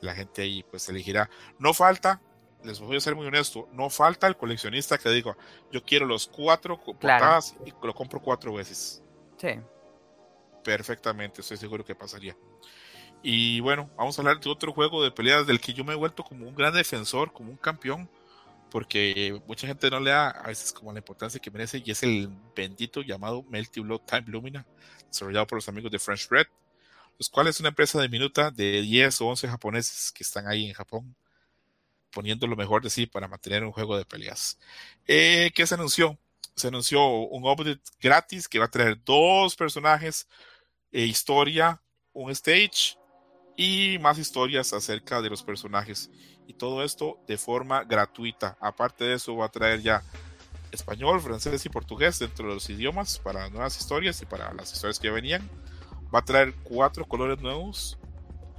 la 0.00 0.14
gente 0.14 0.42
ahí 0.42 0.62
pues 0.70 0.88
elegirá. 0.88 1.28
No 1.58 1.74
falta, 1.74 2.20
les 2.66 2.80
voy 2.80 2.96
a 2.96 3.00
ser 3.00 3.14
muy 3.14 3.26
honesto, 3.26 3.68
no 3.72 3.88
falta 3.88 4.26
el 4.26 4.36
coleccionista 4.36 4.98
que 4.98 5.08
diga, 5.10 5.36
yo 5.72 5.82
quiero 5.82 6.04
los 6.06 6.26
cuatro 6.26 6.76
Claro. 6.76 6.98
portadas 6.98 7.54
y 7.64 7.72
lo 7.84 7.94
compro 7.94 8.20
cuatro 8.20 8.52
veces 8.54 9.02
Sí. 9.40 9.60
perfectamente, 10.64 11.40
estoy 11.40 11.56
seguro 11.56 11.84
que 11.84 11.94
pasaría. 11.94 12.36
Y 13.22 13.60
bueno, 13.60 13.90
vamos 13.96 14.18
a 14.18 14.22
hablar 14.22 14.40
de 14.40 14.50
otro 14.50 14.72
juego 14.72 15.02
de 15.02 15.10
peleas 15.10 15.46
del 15.46 15.60
que 15.60 15.72
yo 15.72 15.84
me 15.84 15.92
he 15.92 15.96
vuelto 15.96 16.22
como 16.22 16.46
un 16.46 16.54
gran 16.54 16.74
defensor, 16.74 17.32
como 17.32 17.50
un 17.50 17.56
campeón, 17.56 18.08
porque 18.70 19.40
mucha 19.46 19.66
gente 19.66 19.88
no 19.90 20.00
le 20.00 20.10
da 20.10 20.30
a 20.30 20.48
veces 20.48 20.72
como 20.72 20.92
la 20.92 20.98
importancia 20.98 21.40
que 21.40 21.50
merece, 21.50 21.82
y 21.84 21.90
es 21.90 22.02
el 22.02 22.28
bendito 22.54 23.00
llamado 23.02 23.42
Melty 23.44 23.80
Blood 23.80 24.02
Time 24.06 24.24
Lumina, 24.26 24.66
desarrollado 25.08 25.46
por 25.46 25.56
los 25.58 25.68
amigos 25.68 25.90
de 25.90 25.98
French 25.98 26.28
Red, 26.30 26.46
los 27.18 27.28
cuales 27.30 27.56
es 27.56 27.60
una 27.60 27.70
empresa 27.70 28.00
de 28.00 28.08
minuta 28.08 28.50
de 28.50 28.82
10 28.82 29.20
o 29.20 29.26
11 29.28 29.48
japoneses 29.48 30.12
que 30.12 30.22
están 30.24 30.46
ahí 30.48 30.66
en 30.66 30.74
Japón, 30.74 31.14
poniendo 32.10 32.46
lo 32.46 32.56
mejor 32.56 32.82
de 32.82 32.90
sí 32.90 33.06
para 33.06 33.28
mantener 33.28 33.64
un 33.64 33.72
juego 33.72 33.96
de 33.96 34.04
peleas. 34.04 34.58
Eh, 35.06 35.50
¿Qué 35.54 35.66
se 35.66 35.74
anunció? 35.74 36.18
Se 36.54 36.68
anunció 36.68 37.06
un 37.06 37.44
update 37.44 37.80
gratis 38.00 38.48
que 38.48 38.58
va 38.58 38.66
a 38.66 38.70
traer 38.70 38.98
dos 39.04 39.56
personajes, 39.56 40.26
eh, 40.92 41.04
historia, 41.04 41.80
un 42.12 42.30
stage 42.30 42.96
y 43.56 43.98
más 44.00 44.18
historias 44.18 44.72
acerca 44.72 45.20
de 45.20 45.30
los 45.30 45.42
personajes. 45.42 46.10
Y 46.46 46.54
todo 46.54 46.82
esto 46.82 47.18
de 47.26 47.36
forma 47.36 47.84
gratuita. 47.84 48.56
Aparte 48.60 49.04
de 49.04 49.14
eso, 49.14 49.36
va 49.36 49.46
a 49.46 49.50
traer 49.50 49.82
ya 49.82 50.02
español, 50.72 51.20
francés 51.20 51.64
y 51.66 51.68
portugués 51.68 52.18
dentro 52.18 52.48
de 52.48 52.54
los 52.54 52.70
idiomas 52.70 53.18
para 53.18 53.48
nuevas 53.50 53.78
historias 53.78 54.20
y 54.22 54.26
para 54.26 54.52
las 54.54 54.72
historias 54.72 54.98
que 54.98 55.10
venían. 55.10 55.48
Va 56.14 56.20
a 56.20 56.24
traer 56.24 56.54
cuatro 56.62 57.04
colores 57.04 57.40
nuevos 57.40 57.98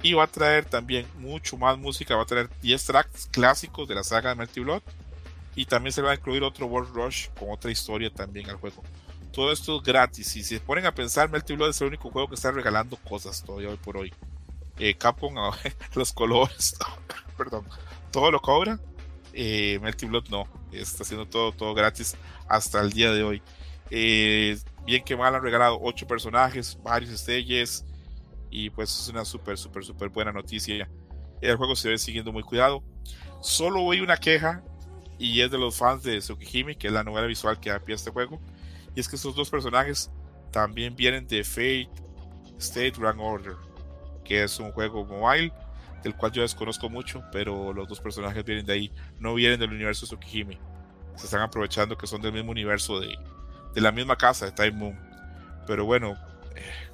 y 0.02 0.12
va 0.12 0.24
a 0.24 0.28
traer 0.28 0.64
también 0.64 1.06
mucho 1.18 1.56
más 1.56 1.76
música. 1.78 2.16
Va 2.16 2.22
a 2.22 2.26
traer 2.26 2.48
10 2.62 2.84
tracks 2.84 3.28
clásicos 3.30 3.88
de 3.88 3.94
la 3.94 4.04
saga 4.04 4.30
de 4.30 4.36
Melty 4.36 4.60
Blood 4.60 4.82
y 5.56 5.66
también 5.66 5.92
se 5.92 6.02
va 6.02 6.12
a 6.12 6.14
incluir 6.14 6.42
otro 6.42 6.66
World 6.66 6.94
Rush 6.94 7.28
con 7.38 7.50
otra 7.50 7.70
historia 7.70 8.10
también 8.10 8.48
al 8.48 8.56
juego. 8.56 8.82
Todo 9.32 9.52
esto 9.52 9.78
es 9.78 9.82
gratis. 9.82 10.36
Y 10.36 10.42
si 10.42 10.56
se 10.56 10.60
ponen 10.60 10.86
a 10.86 10.94
pensar, 10.94 11.28
Melty 11.30 11.56
Blood 11.56 11.70
es 11.70 11.80
el 11.80 11.88
único 11.88 12.10
juego 12.10 12.28
que 12.28 12.36
está 12.36 12.50
regalando 12.50 12.96
cosas 12.96 13.42
todavía 13.42 13.70
hoy 13.70 13.76
por 13.76 13.96
hoy. 13.96 14.12
Eh, 14.78 14.94
Capcom, 14.94 15.34
los 15.94 16.12
colores, 16.12 16.76
perdón, 17.36 17.64
todo 18.12 18.30
lo 18.30 18.40
cobra. 18.40 18.78
Eh, 19.32 19.78
Melty 19.82 20.06
Blood 20.06 20.28
no, 20.30 20.48
está 20.72 21.02
haciendo 21.02 21.26
todo, 21.26 21.52
todo 21.52 21.74
gratis 21.74 22.16
hasta 22.48 22.80
el 22.80 22.92
día 22.92 23.12
de 23.12 23.24
hoy. 23.24 23.42
Eh, 23.90 24.58
bien 24.84 25.02
que 25.02 25.16
mal 25.16 25.34
han 25.34 25.42
regalado 25.42 25.78
8 25.80 26.06
personajes, 26.06 26.78
varios 26.82 27.18
stages 27.18 27.84
y 28.50 28.70
pues 28.70 28.90
es 29.00 29.08
una 29.08 29.24
súper, 29.24 29.58
súper, 29.58 29.84
súper 29.84 30.08
buena 30.08 30.32
noticia. 30.32 30.88
El 31.40 31.56
juego 31.56 31.76
se 31.76 31.90
ve 31.90 31.98
siguiendo 31.98 32.32
muy 32.32 32.42
cuidado. 32.42 32.82
Solo 33.40 33.82
oí 33.82 34.00
una 34.00 34.16
queja 34.16 34.62
y 35.18 35.40
es 35.40 35.50
de 35.50 35.58
los 35.58 35.76
fans 35.76 36.02
de 36.02 36.18
Tsukihime, 36.18 36.76
que 36.76 36.88
es 36.88 36.92
la 36.92 37.04
novela 37.04 37.26
visual 37.26 37.60
que 37.60 37.70
da 37.70 37.80
pie 37.80 37.94
a 37.94 37.96
este 37.96 38.10
juego. 38.10 38.40
Y 38.94 39.00
es 39.00 39.08
que 39.08 39.16
estos 39.16 39.34
dos 39.34 39.50
personajes 39.50 40.10
también 40.50 40.96
vienen 40.96 41.26
de 41.26 41.44
Fate 41.44 41.90
State 42.58 42.94
Run 42.98 43.20
Order, 43.20 43.54
que 44.24 44.42
es 44.42 44.58
un 44.58 44.72
juego 44.72 45.04
mobile 45.04 45.52
del 46.02 46.14
cual 46.14 46.32
yo 46.32 46.42
desconozco 46.42 46.88
mucho, 46.88 47.22
pero 47.32 47.72
los 47.72 47.88
dos 47.88 48.00
personajes 48.00 48.44
vienen 48.44 48.64
de 48.64 48.72
ahí, 48.72 48.92
no 49.18 49.34
vienen 49.34 49.58
del 49.58 49.70
universo 49.70 50.06
Tsukihime. 50.06 50.58
Se 51.16 51.24
están 51.24 51.42
aprovechando 51.42 51.98
que 51.98 52.06
son 52.06 52.22
del 52.22 52.32
mismo 52.32 52.52
universo 52.52 53.00
de, 53.00 53.16
de 53.74 53.80
la 53.80 53.90
misma 53.90 54.16
casa 54.16 54.46
de 54.46 54.52
Time 54.52 54.72
Moon. 54.72 54.98
Pero 55.66 55.84
bueno, 55.84 56.16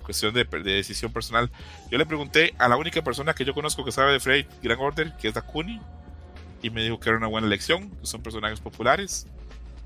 cuestión 0.02 0.34
de, 0.34 0.44
de, 0.44 0.72
decisión 0.72 1.12
personal. 1.12 1.50
Yo 1.90 1.98
le 1.98 2.06
pregunté 2.06 2.54
a 2.58 2.68
la 2.68 2.76
única 2.76 3.02
persona 3.02 3.34
que 3.34 3.44
yo 3.44 3.54
conozco 3.54 3.84
que 3.84 3.92
sabe 3.92 4.12
de 4.12 4.20
Freight 4.20 4.48
Grand 4.62 4.80
Order, 4.80 5.12
que 5.16 5.28
es 5.28 5.34
Dakuni, 5.34 5.80
y 6.62 6.70
me 6.70 6.82
dijo 6.82 6.98
que 6.98 7.08
era 7.08 7.18
una 7.18 7.26
buena 7.26 7.46
elección, 7.46 7.90
que 7.90 8.06
son 8.06 8.22
personajes 8.22 8.60
populares 8.60 9.26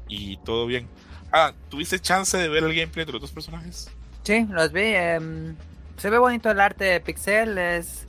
y 0.08 0.36
todo 0.38 0.66
bien. 0.66 0.88
Ah, 1.32 1.52
¿tuviste 1.68 1.98
chance 1.98 2.36
de 2.36 2.48
ver 2.48 2.64
el 2.64 2.74
gameplay 2.74 3.04
de 3.04 3.12
los 3.12 3.20
dos 3.20 3.32
personajes? 3.32 3.90
Sí, 4.22 4.46
los 4.50 4.72
vi. 4.72 4.82
Eh, 4.82 5.54
se 5.96 6.10
ve 6.10 6.18
bonito 6.18 6.50
el 6.50 6.60
arte 6.60 6.84
de 6.84 7.00
Pixel, 7.00 7.58
es 7.58 8.06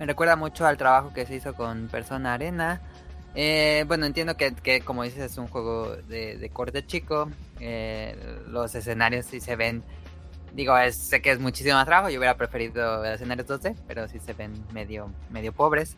me 0.00 0.06
recuerda 0.06 0.34
mucho 0.34 0.66
al 0.66 0.78
trabajo 0.78 1.12
que 1.12 1.26
se 1.26 1.34
hizo 1.34 1.54
con 1.54 1.88
Persona 1.88 2.32
Arena. 2.32 2.80
Eh, 3.34 3.84
bueno, 3.86 4.06
entiendo 4.06 4.34
que, 4.34 4.54
que, 4.54 4.80
como 4.80 5.02
dices, 5.02 5.32
es 5.32 5.36
un 5.36 5.46
juego 5.46 5.94
de, 5.94 6.38
de 6.38 6.48
corte 6.48 6.86
chico. 6.86 7.30
Eh, 7.60 8.16
los 8.48 8.74
escenarios 8.74 9.26
sí 9.26 9.40
se 9.40 9.56
ven. 9.56 9.82
Digo, 10.52 10.76
es, 10.76 10.96
sé 10.96 11.22
que 11.22 11.30
es 11.30 11.38
muchísimo 11.38 11.74
más 11.74 11.86
trabajo. 11.86 12.10
Yo 12.10 12.18
hubiera 12.18 12.36
preferido 12.36 13.04
escenarios 13.04 13.46
2D, 13.46 13.76
pero 13.86 14.08
sí 14.08 14.18
se 14.18 14.32
ven 14.32 14.52
medio, 14.72 15.12
medio 15.30 15.52
pobres. 15.52 15.96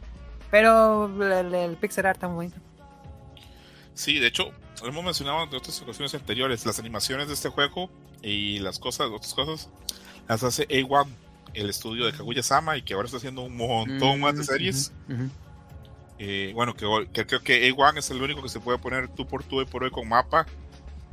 Pero 0.50 1.06
el, 1.22 1.54
el 1.54 1.76
pixel 1.76 2.06
art 2.06 2.16
está 2.16 2.28
muy 2.28 2.46
bonito. 2.46 2.60
Sí, 3.94 4.18
de 4.18 4.26
hecho, 4.26 4.52
lo 4.82 4.88
hemos 4.88 5.04
mencionado 5.04 5.42
en 5.44 5.54
otras 5.54 5.80
ocasiones 5.80 6.14
anteriores. 6.14 6.66
Las 6.66 6.78
animaciones 6.78 7.28
de 7.28 7.34
este 7.34 7.48
juego 7.48 7.90
y 8.22 8.58
las 8.58 8.78
cosas, 8.78 9.08
otras 9.08 9.34
cosas, 9.34 9.70
las 10.28 10.42
hace 10.42 10.66
A1 10.68 11.06
el 11.54 11.68
estudio 11.68 12.06
de 12.06 12.12
Kaguya 12.12 12.42
Sama 12.42 12.76
y 12.76 12.82
que 12.82 12.94
ahora 12.94 13.06
está 13.06 13.18
haciendo 13.18 13.42
un 13.42 13.56
montón 13.56 14.20
más 14.20 14.36
de 14.36 14.44
series. 14.44 14.92
Uh 15.08 15.12
-huh. 15.12 15.30
eh, 16.18 16.52
bueno, 16.54 16.74
que, 16.74 16.86
que, 17.12 17.26
creo 17.26 17.42
que 17.42 17.72
A1 17.72 17.98
es 17.98 18.10
el 18.10 18.22
único 18.22 18.42
que 18.42 18.48
se 18.48 18.60
puede 18.60 18.78
poner 18.78 19.08
tú 19.08 19.26
por 19.26 19.44
tú 19.44 19.60
y 19.60 19.66
por 19.66 19.84
hoy 19.84 19.90
con 19.90 20.08
mapa 20.08 20.46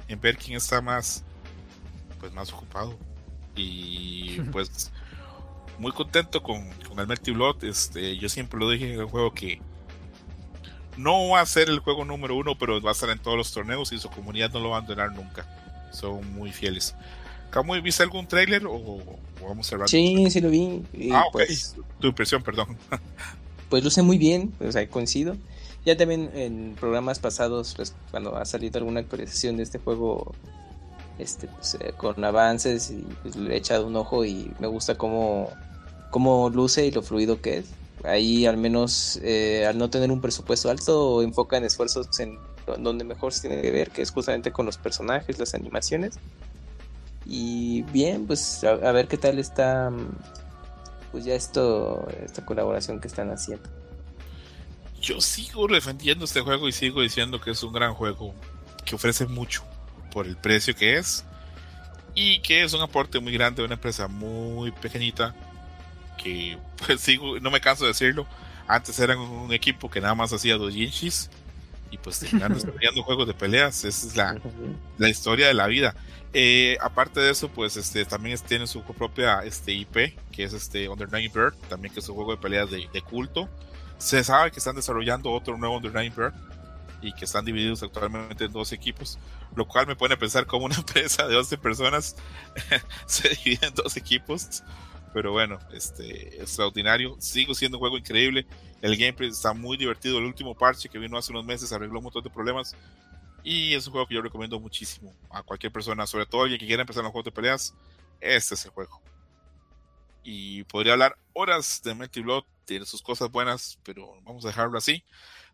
en 0.08 0.20
ver 0.20 0.38
quién 0.38 0.58
está 0.58 0.82
más 0.82 1.24
pues 2.20 2.34
más 2.34 2.52
ocupado. 2.52 2.98
Y 3.60 4.42
pues 4.52 4.92
muy 5.78 5.92
contento 5.92 6.44
con, 6.44 6.70
con 6.88 7.00
el 7.00 7.08
Melty 7.08 7.32
Blood. 7.32 7.64
Este, 7.64 8.18
yo 8.18 8.30
siempre 8.30 8.60
lo 8.60 8.70
dije 8.70 8.94
en 8.94 9.00
el 9.00 9.06
juego 9.06 9.34
que 9.34 9.60
no 10.98 11.30
va 11.30 11.42
a 11.42 11.46
ser 11.46 11.70
el 11.70 11.80
juego 11.80 12.06
número 12.06 12.36
uno, 12.36 12.58
pero 12.58 12.82
va 12.82 12.90
a 12.90 12.94
estar 12.94 13.10
en 13.10 13.20
todos 13.20 13.38
los 13.38 13.52
torneos 13.52 13.92
y 13.92 14.00
su 14.00 14.10
comunidad 14.10 14.52
no 14.52 14.60
lo 14.60 14.70
va 14.70 14.78
a 14.78 14.80
abandonar 14.80 15.14
nunca. 15.14 15.48
Son 15.92 16.34
muy 16.34 16.52
fieles. 16.52 16.96
Camuy, 17.50 17.82
¿viste 17.82 18.04
algún 18.04 18.28
trailer 18.28 18.66
o, 18.66 18.76
o 18.76 19.20
vamos 19.42 19.68
cerrando? 19.68 19.88
Sí, 19.88 20.30
sí 20.30 20.42
lo 20.42 20.50
vi. 20.50 20.84
Y 20.94 21.12
ah, 21.12 21.24
ok. 21.28 21.32
Pues, 21.34 21.76
tu 22.00 22.08
impresión, 22.08 22.44
perdón. 22.44 22.78
pues 23.70 23.84
luce 23.84 24.02
muy 24.02 24.18
bien, 24.18 24.54
o 24.60 24.72
sea, 24.72 24.88
coincido. 24.88 25.36
Ya 25.86 25.96
también 25.96 26.30
en 26.36 26.76
programas 26.80 27.20
pasados, 27.20 27.74
pues, 27.76 27.96
cuando 28.12 28.36
ha 28.36 28.46
salido 28.46 28.78
alguna 28.78 29.00
actualización 29.00 29.58
de 29.58 29.64
este 29.64 29.80
juego, 29.80 30.36
este, 31.20 31.48
pues, 31.48 31.76
eh, 31.76 31.94
con 31.96 32.24
avances, 32.24 32.92
y 32.92 33.06
pues, 33.22 33.36
le 33.36 33.54
he 33.54 33.58
echado 33.58 33.88
un 33.88 33.96
ojo 33.96 34.26
y 34.26 34.52
me 34.60 34.68
gusta 34.68 34.96
cómo, 34.96 35.52
cómo 36.10 36.50
luce 36.50 36.86
y 36.86 36.92
lo 36.92 37.02
fluido 37.02 37.42
que 37.42 37.60
es. 37.60 37.66
Ahí 38.04 38.46
al 38.46 38.58
menos, 38.58 39.20
eh, 39.22 39.66
al 39.68 39.78
no 39.78 39.90
tener 39.90 40.12
un 40.12 40.22
presupuesto 40.22 40.70
alto, 40.70 41.22
enfocan 41.22 41.66
esfuerzos 41.66 42.20
en 42.20 42.38
donde 42.78 43.04
mejor 43.04 43.34
se 43.34 43.48
tiene 43.48 43.62
que 43.62 43.72
ver, 43.72 43.92
que 43.92 44.02
es 44.02 44.12
justamente 44.12 44.52
con 44.52 44.66
los 44.66 44.78
personajes, 44.78 45.38
las 45.38 45.54
animaciones. 45.54 46.16
Y 47.26 47.82
bien, 47.84 48.26
pues 48.26 48.64
a, 48.64 48.72
a, 48.72 48.92
ver 48.92 49.08
qué 49.08 49.18
tal 49.18 49.38
está 49.38 49.92
pues 51.12 51.26
ya 51.26 51.34
esto 51.36 52.08
esta 52.24 52.46
colaboración 52.46 53.00
que 53.00 53.08
están 53.08 53.32
haciendo. 53.32 53.68
Yo 55.02 55.20
sigo 55.22 55.68
defendiendo 55.68 56.26
este 56.26 56.42
juego 56.42 56.68
y 56.68 56.72
sigo 56.72 57.02
diciendo 57.02 57.40
que 57.40 57.52
es 57.52 57.64
un 57.64 57.74
gran 57.74 57.94
juego 57.94 58.34
que 58.86 58.96
ofrece 58.96 59.26
mucho 59.26 59.64
por 60.12 60.26
el 60.26 60.36
precio 60.36 60.76
que 60.76 60.98
es 60.98 61.26
y 62.16 62.40
que 62.40 62.64
es 62.64 62.74
un 62.74 62.82
aporte 62.82 63.20
muy 63.20 63.34
grande 63.34 63.62
de 63.62 63.66
una 63.66 63.76
empresa 63.76 64.08
muy 64.08 64.72
pequeñita 64.72 65.36
que 66.18 66.58
pues 66.86 67.02
sigo 67.02 67.40
no 67.40 67.52
me 67.52 67.62
canso 67.62 67.86
de 67.86 67.90
decirlo 67.90 68.28
antes 68.68 69.00
eran 69.00 69.18
un 69.18 69.52
equipo 69.52 69.90
que 69.90 70.00
nada 70.00 70.14
más 70.14 70.32
hacía 70.32 70.56
dos 70.56 70.74
Jinshis 70.74 71.30
y 71.92 71.98
pues 71.98 72.20
terminando 72.20 72.56
desarrollando 72.60 73.04
juegos 73.04 73.28
de 73.28 73.34
peleas. 73.34 73.84
Esa 73.84 74.08
es 74.08 74.16
la, 74.16 74.40
la 74.98 75.10
historia 75.10 75.48
de 75.48 75.54
la 75.54 75.68
vida. 75.68 75.96
Eh, 76.34 76.78
aparte 76.82 77.20
de 77.20 77.32
eso, 77.32 77.50
pues 77.50 77.76
este 77.78 78.06
también 78.06 78.38
tiene 78.48 78.68
su 78.68 78.84
propia 78.84 79.40
este, 79.40 79.74
IP, 79.74 80.16
que 80.32 80.44
es 80.44 80.54
este 80.54 80.88
Under 80.88 81.12
Nine 81.12 81.32
Bird, 81.34 81.56
también 81.68 81.94
que 81.94 82.00
es 82.00 82.10
un 82.10 82.16
juego 82.16 82.32
de 82.32 82.38
peleas 82.38 82.70
de, 82.70 82.88
de, 82.94 83.02
culto. 83.02 83.50
Se 83.98 84.24
sabe 84.24 84.52
que 84.52 84.60
están 84.60 84.76
desarrollando 84.76 85.32
otro 85.32 85.58
nuevo 85.58 85.78
Under 85.78 85.94
Nine 85.94 86.14
Bird 86.16 86.34
y 87.02 87.14
que 87.14 87.26
están 87.26 87.46
divididos 87.46 87.84
actualmente 87.84 88.46
en 88.46 88.52
dos 88.52 88.72
equipos, 88.72 89.18
lo 89.56 89.68
cual 89.68 89.88
me 89.88 89.96
pone 89.96 90.16
a 90.16 90.20
pensar 90.20 90.46
como 90.46 90.66
una 90.66 90.76
empresa 90.78 91.28
de 91.28 91.36
11 91.36 91.58
personas 91.58 92.16
se 93.06 93.30
divide 93.30 93.68
en 93.68 93.76
dos 93.76 93.98
equipos. 93.98 94.64
Pero 95.12 95.32
bueno, 95.32 95.58
este 95.74 96.40
extraordinario. 96.40 97.16
Sigo 97.20 97.56
siendo 97.56 97.78
un 97.78 97.80
juego 97.80 97.98
increíble. 97.98 98.46
El 98.80 98.96
gameplay 98.96 99.30
está 99.30 99.54
muy 99.54 99.76
divertido. 99.76 100.20
El 100.20 100.26
último 100.26 100.56
parche 100.56 100.88
que 100.88 101.00
vino 101.00 101.18
hace 101.18 101.32
unos 101.32 101.46
meses 101.46 101.74
arregló 101.74 101.98
un 101.98 102.04
montón 102.04 102.24
de 102.24 102.30
problemas 102.30 102.76
y 103.44 103.74
es 103.74 103.88
un 103.88 103.94
juego 103.94 104.08
que 104.08 104.16
yo 104.16 104.22
recomiendo 104.22 104.60
muchísimo 104.60 105.14
a 105.30 105.44
cualquier 105.44 105.72
persona, 105.72 106.06
sobre 106.06 106.26
todo 106.26 106.44
alguien 106.44 106.60
que 106.60 106.68
quiera 106.68 106.82
empezar 106.82 107.04
los 107.04 107.12
juegos 107.12 107.26
de 107.26 107.32
peleas. 107.32 107.74
Este 108.20 108.56
es 108.56 108.66
el 108.66 108.72
juego. 108.72 109.02
Y 110.24 110.64
podría 110.66 110.94
hablar 110.94 111.18
horas 111.34 111.82
de 111.84 111.96
Melty 111.96 112.22
Blood, 112.22 112.44
tiene 112.66 112.86
sus 112.86 113.02
cosas 113.02 113.32
buenas, 113.32 113.80
pero 113.84 114.22
vamos 114.24 114.44
a 114.46 114.50
dejarlo 114.50 114.78
así. 114.78 115.04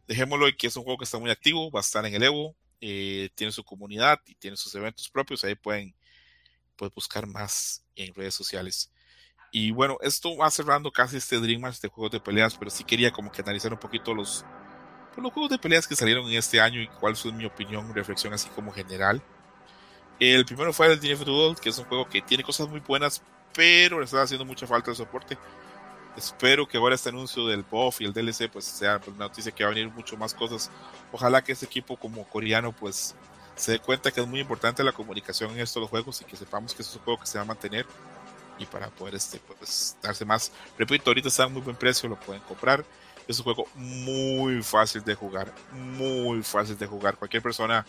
Dejémoslo 0.08 0.48
y 0.48 0.56
que 0.56 0.68
es 0.68 0.76
un 0.76 0.84
juego 0.84 0.98
que 1.00 1.06
está 1.06 1.20
muy 1.20 1.32
activo, 1.32 1.72
va 1.72 1.80
a 1.80 1.82
estar 1.82 2.06
en 2.06 2.14
el 2.14 2.24
Evo, 2.24 2.56
eh, 2.82 3.30
tiene 3.36 3.52
su 3.52 3.64
comunidad 3.64 4.20
y 4.26 4.36
tiene 4.36 4.58
sus 4.58 4.74
eventos 4.76 5.10
propios. 5.10 5.44
Ahí 5.44 5.56
pueden, 5.56 5.96
pueden 6.76 6.94
buscar 6.96 7.26
más 7.28 7.84
en 7.96 8.14
redes 8.14 8.36
sociales. 8.36 8.92
Y 9.52 9.72
bueno, 9.72 9.98
esto 10.02 10.36
va 10.36 10.52
cerrando 10.52 10.92
casi 10.92 11.18
este 11.18 11.40
Dream 11.40 11.62
Match 11.62 11.80
de 11.80 11.88
juegos 11.88 12.12
de 12.12 12.20
peleas, 12.20 12.58
pero 12.58 12.70
sí 12.70 12.84
quería 12.84 13.12
como 13.12 13.32
que 13.32 13.42
analizar 13.42 13.72
un 13.72 13.80
poquito 13.80 14.14
los, 14.14 14.46
por 15.14 15.24
los 15.24 15.32
juegos 15.32 15.50
de 15.50 15.58
peleas 15.58 15.88
que 15.88 15.96
salieron 15.96 16.28
en 16.28 16.38
este 16.38 16.60
año 16.60 16.82
y 16.82 16.88
cuál 16.88 17.16
fue 17.16 17.32
mi 17.32 17.46
opinión, 17.46 17.94
reflexión 17.96 18.34
así 18.34 18.50
como 18.50 18.74
general. 18.74 19.24
El 20.20 20.46
primero 20.46 20.74
fue 20.74 20.92
el 20.92 21.00
DNF 21.00 21.26
Duel, 21.26 21.56
que 21.56 21.70
es 21.70 21.78
un 21.78 21.86
juego 21.86 22.08
que 22.08 22.22
tiene 22.22 22.44
cosas 22.44 22.68
muy 22.68 22.82
buenas, 22.82 23.24
pero 23.54 24.00
le 24.00 24.06
está 24.06 24.22
haciendo 24.22 24.46
mucha 24.46 24.68
falta 24.68 24.92
de 24.92 24.98
soporte. 24.98 25.38
Espero 26.18 26.68
que 26.68 26.78
ahora 26.78 26.96
este 26.96 27.10
anuncio 27.10 27.46
del 27.48 27.64
BOF 27.64 28.02
y 28.02 28.06
el 28.06 28.14
DLC 28.14 28.50
pues 28.50 28.66
sea 28.66 29.02
una 29.08 29.28
noticia 29.28 29.52
que 29.52 29.64
va 29.64 29.72
a 29.72 29.74
venir 29.74 29.92
mucho 29.92 30.18
más 30.18 30.34
cosas. 30.34 30.72
Ojalá 31.12 31.44
que 31.44 31.52
este 31.52 31.66
equipo 31.66 31.98
como 31.98 32.28
coreano 32.28 32.72
pues 32.72 33.16
se 33.56 33.74
dé 33.74 33.80
cuenta 33.80 34.12
que 34.12 34.22
es 34.22 34.28
muy 34.28 34.40
importante 34.40 34.84
la 34.84 34.92
comunicación 34.92 35.52
en 35.52 35.60
estos 35.60 35.90
juegos 35.90 36.22
y 36.22 36.26
que 36.26 36.36
sepamos 36.36 36.74
que 36.74 36.82
es 36.82 36.96
un 36.96 37.02
juego 37.02 37.20
que 37.20 37.28
se 37.28 37.38
va 37.38 37.44
a 37.44 37.48
mantener 37.48 37.86
y 38.58 38.66
para 38.66 38.90
poder 38.90 39.16
este 39.16 39.40
pues 39.40 39.98
darse 40.02 40.26
más. 40.26 40.52
Repito, 40.78 41.10
ahorita 41.10 41.28
está 41.28 41.44
a 41.44 41.48
muy 41.48 41.62
buen 41.62 41.76
precio, 41.76 42.08
lo 42.08 42.20
pueden 42.20 42.42
comprar 42.44 42.86
es 43.28 43.40
un 43.40 43.44
juego 43.44 43.68
muy 43.76 44.62
fácil 44.62 45.04
de 45.04 45.16
jugar, 45.16 45.52
muy 45.72 46.44
fácil 46.44 46.78
de 46.78 46.86
jugar. 46.86 47.18
Cualquier 47.18 47.42
persona, 47.42 47.86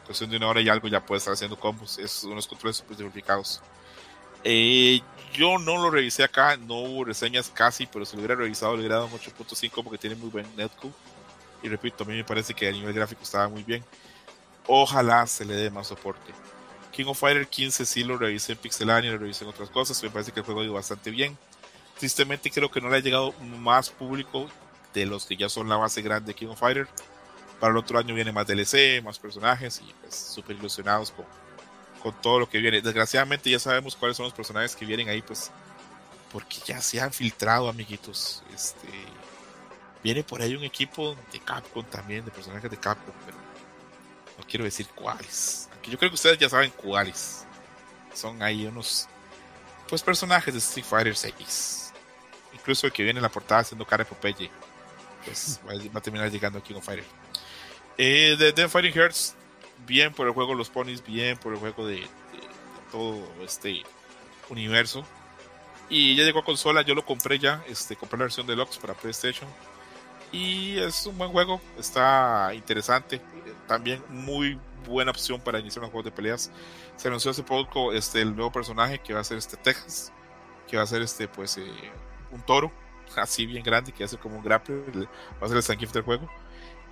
en 0.00 0.06
cuestión 0.06 0.30
de 0.30 0.36
una 0.36 0.48
hora 0.48 0.60
y 0.60 0.68
algo, 0.68 0.88
ya 0.88 1.04
puede 1.04 1.18
estar 1.18 1.34
haciendo 1.34 1.58
combos. 1.58 1.98
Es 1.98 2.24
unos 2.24 2.46
controles 2.46 2.76
súper 2.76 2.96
simplificados. 2.96 3.60
Eh, 4.44 5.00
yo 5.36 5.58
no 5.58 5.76
lo 5.76 5.90
revisé 5.90 6.24
acá, 6.24 6.56
no 6.56 6.76
hubo 6.76 7.04
reseñas 7.04 7.50
casi, 7.52 7.86
pero 7.86 8.04
si 8.04 8.16
lo 8.16 8.20
hubiera 8.20 8.34
revisado, 8.34 8.72
le 8.72 8.80
hubiera 8.80 8.96
dado 8.96 9.06
un 9.06 9.12
8.5 9.12 9.84
porque 9.84 9.98
tiene 9.98 10.16
muy 10.16 10.30
buen 10.30 10.46
netcode. 10.56 10.92
Y 11.62 11.68
repito, 11.68 12.04
a 12.04 12.06
mí 12.06 12.14
me 12.14 12.24
parece 12.24 12.54
que 12.54 12.68
a 12.68 12.72
nivel 12.72 12.92
gráfico 12.92 13.22
estaba 13.22 13.48
muy 13.48 13.62
bien. 13.62 13.84
Ojalá 14.66 15.26
se 15.26 15.44
le 15.44 15.54
dé 15.54 15.70
más 15.70 15.88
soporte. 15.88 16.32
King 16.92 17.06
of 17.06 17.18
Fighter 17.18 17.46
15 17.46 17.86
sí 17.86 18.04
lo 18.04 18.16
revisé 18.16 18.52
en 18.52 18.58
Pixelania, 18.58 19.12
lo 19.12 19.18
revisé 19.18 19.44
en 19.44 19.50
otras 19.50 19.70
cosas. 19.70 20.02
Me 20.02 20.10
parece 20.10 20.32
que 20.32 20.40
el 20.40 20.46
juego 20.46 20.60
ha 20.60 20.64
ido 20.64 20.74
bastante 20.74 21.10
bien 21.10 21.36
tristemente 21.98 22.50
creo 22.50 22.70
que 22.70 22.80
no 22.80 22.88
le 22.88 22.96
ha 22.96 23.00
llegado 23.00 23.32
más 23.40 23.90
público 23.90 24.48
de 24.94 25.06
los 25.06 25.26
que 25.26 25.36
ya 25.36 25.48
son 25.48 25.68
la 25.68 25.76
base 25.76 26.02
grande 26.02 26.28
de 26.28 26.34
King 26.34 26.48
of 26.48 26.58
Fighter. 26.58 26.88
Para 27.60 27.72
el 27.72 27.78
otro 27.78 27.98
año 27.98 28.14
viene 28.14 28.32
más 28.32 28.46
DLC, 28.46 29.02
más 29.02 29.18
personajes 29.18 29.80
y 29.80 29.92
pues 30.00 30.14
súper 30.14 30.56
ilusionados 30.56 31.10
con, 31.10 31.24
con 32.02 32.20
todo 32.20 32.40
lo 32.40 32.48
que 32.48 32.58
viene. 32.58 32.80
Desgraciadamente 32.80 33.50
ya 33.50 33.58
sabemos 33.58 33.96
cuáles 33.96 34.16
son 34.16 34.24
los 34.24 34.32
personajes 34.32 34.76
que 34.76 34.84
vienen 34.84 35.08
ahí, 35.08 35.22
pues 35.22 35.50
porque 36.32 36.56
ya 36.66 36.80
se 36.80 37.00
han 37.00 37.12
filtrado, 37.12 37.68
amiguitos. 37.68 38.42
Este 38.54 38.88
viene 40.02 40.22
por 40.22 40.40
ahí 40.40 40.54
un 40.54 40.64
equipo 40.64 41.16
de 41.32 41.40
Capcom 41.40 41.84
también, 41.84 42.24
de 42.24 42.30
personajes 42.30 42.70
de 42.70 42.76
Capcom, 42.76 43.14
pero 43.24 43.38
no 44.38 44.44
quiero 44.46 44.64
decir 44.64 44.86
cuáles. 44.94 45.68
Aunque 45.72 45.90
yo 45.90 45.98
creo 45.98 46.10
que 46.10 46.14
ustedes 46.14 46.38
ya 46.38 46.48
saben 46.48 46.70
cuáles. 46.70 47.44
Son 48.14 48.42
ahí 48.42 48.66
unos 48.66 49.08
pues 49.88 50.02
personajes 50.02 50.52
de 50.52 50.58
Street 50.58 50.86
Fighter 50.86 51.16
6 51.16 51.86
incluso 52.66 52.86
el 52.88 52.92
que 52.92 53.04
viene 53.04 53.18
en 53.18 53.22
la 53.22 53.28
portada 53.28 53.60
haciendo 53.60 53.86
cara 53.86 54.02
de 54.02 54.10
Popeye, 54.10 54.50
pues 55.24 55.60
va 55.66 55.98
a 55.98 56.02
terminar 56.02 56.30
llegando 56.30 56.58
a 56.58 56.62
King 56.62 56.74
of 56.74 56.84
Fighter. 56.84 57.04
Eh, 57.96 58.34
de 58.36 58.52
The 58.52 58.68
Fighting 58.68 58.92
Hearts, 58.92 59.36
bien 59.86 60.12
por 60.12 60.26
el 60.26 60.32
juego 60.32 60.54
Los 60.54 60.70
Ponies, 60.70 61.04
bien 61.04 61.36
por 61.38 61.52
el 61.52 61.58
juego 61.58 61.86
de, 61.86 61.94
de, 61.94 62.00
de 62.00 62.06
todo 62.90 63.26
este 63.42 63.82
universo. 64.48 65.04
Y 65.88 66.16
ya 66.16 66.24
llegó 66.24 66.40
a 66.40 66.44
consola, 66.44 66.82
yo 66.82 66.94
lo 66.94 67.04
compré 67.04 67.38
ya, 67.38 67.62
este, 67.68 67.96
compré 67.96 68.18
la 68.18 68.24
versión 68.24 68.46
deluxe 68.46 68.78
para 68.78 68.94
PlayStation. 68.94 69.48
Y 70.32 70.78
es 70.78 71.06
un 71.06 71.16
buen 71.16 71.30
juego, 71.30 71.60
está 71.78 72.50
interesante. 72.54 73.20
También 73.68 74.02
muy 74.08 74.58
buena 74.86 75.10
opción 75.10 75.40
para 75.40 75.60
iniciar 75.60 75.84
un 75.84 75.90
juego 75.90 76.04
de 76.04 76.10
peleas. 76.10 76.50
Se 76.96 77.08
anunció 77.08 77.30
hace 77.30 77.42
poco 77.42 77.92
este, 77.92 78.20
el 78.20 78.34
nuevo 78.34 78.50
personaje 78.50 78.98
que 78.98 79.14
va 79.14 79.20
a 79.20 79.24
ser 79.24 79.38
este 79.38 79.56
Texas, 79.56 80.12
que 80.68 80.76
va 80.76 80.82
a 80.82 80.86
ser 80.86 81.02
este, 81.02 81.28
pues, 81.28 81.56
eh, 81.58 81.66
un 82.32 82.42
toro, 82.42 82.72
así 83.16 83.46
bien 83.46 83.62
grande, 83.62 83.92
que 83.92 84.04
hace 84.04 84.18
como 84.18 84.36
un 84.36 84.42
grappler, 84.42 85.08
va 85.40 85.46
a 85.46 85.48
ser 85.48 85.56
el 85.56 85.62
Zangief 85.62 85.92
del 85.92 86.02
juego. 86.02 86.28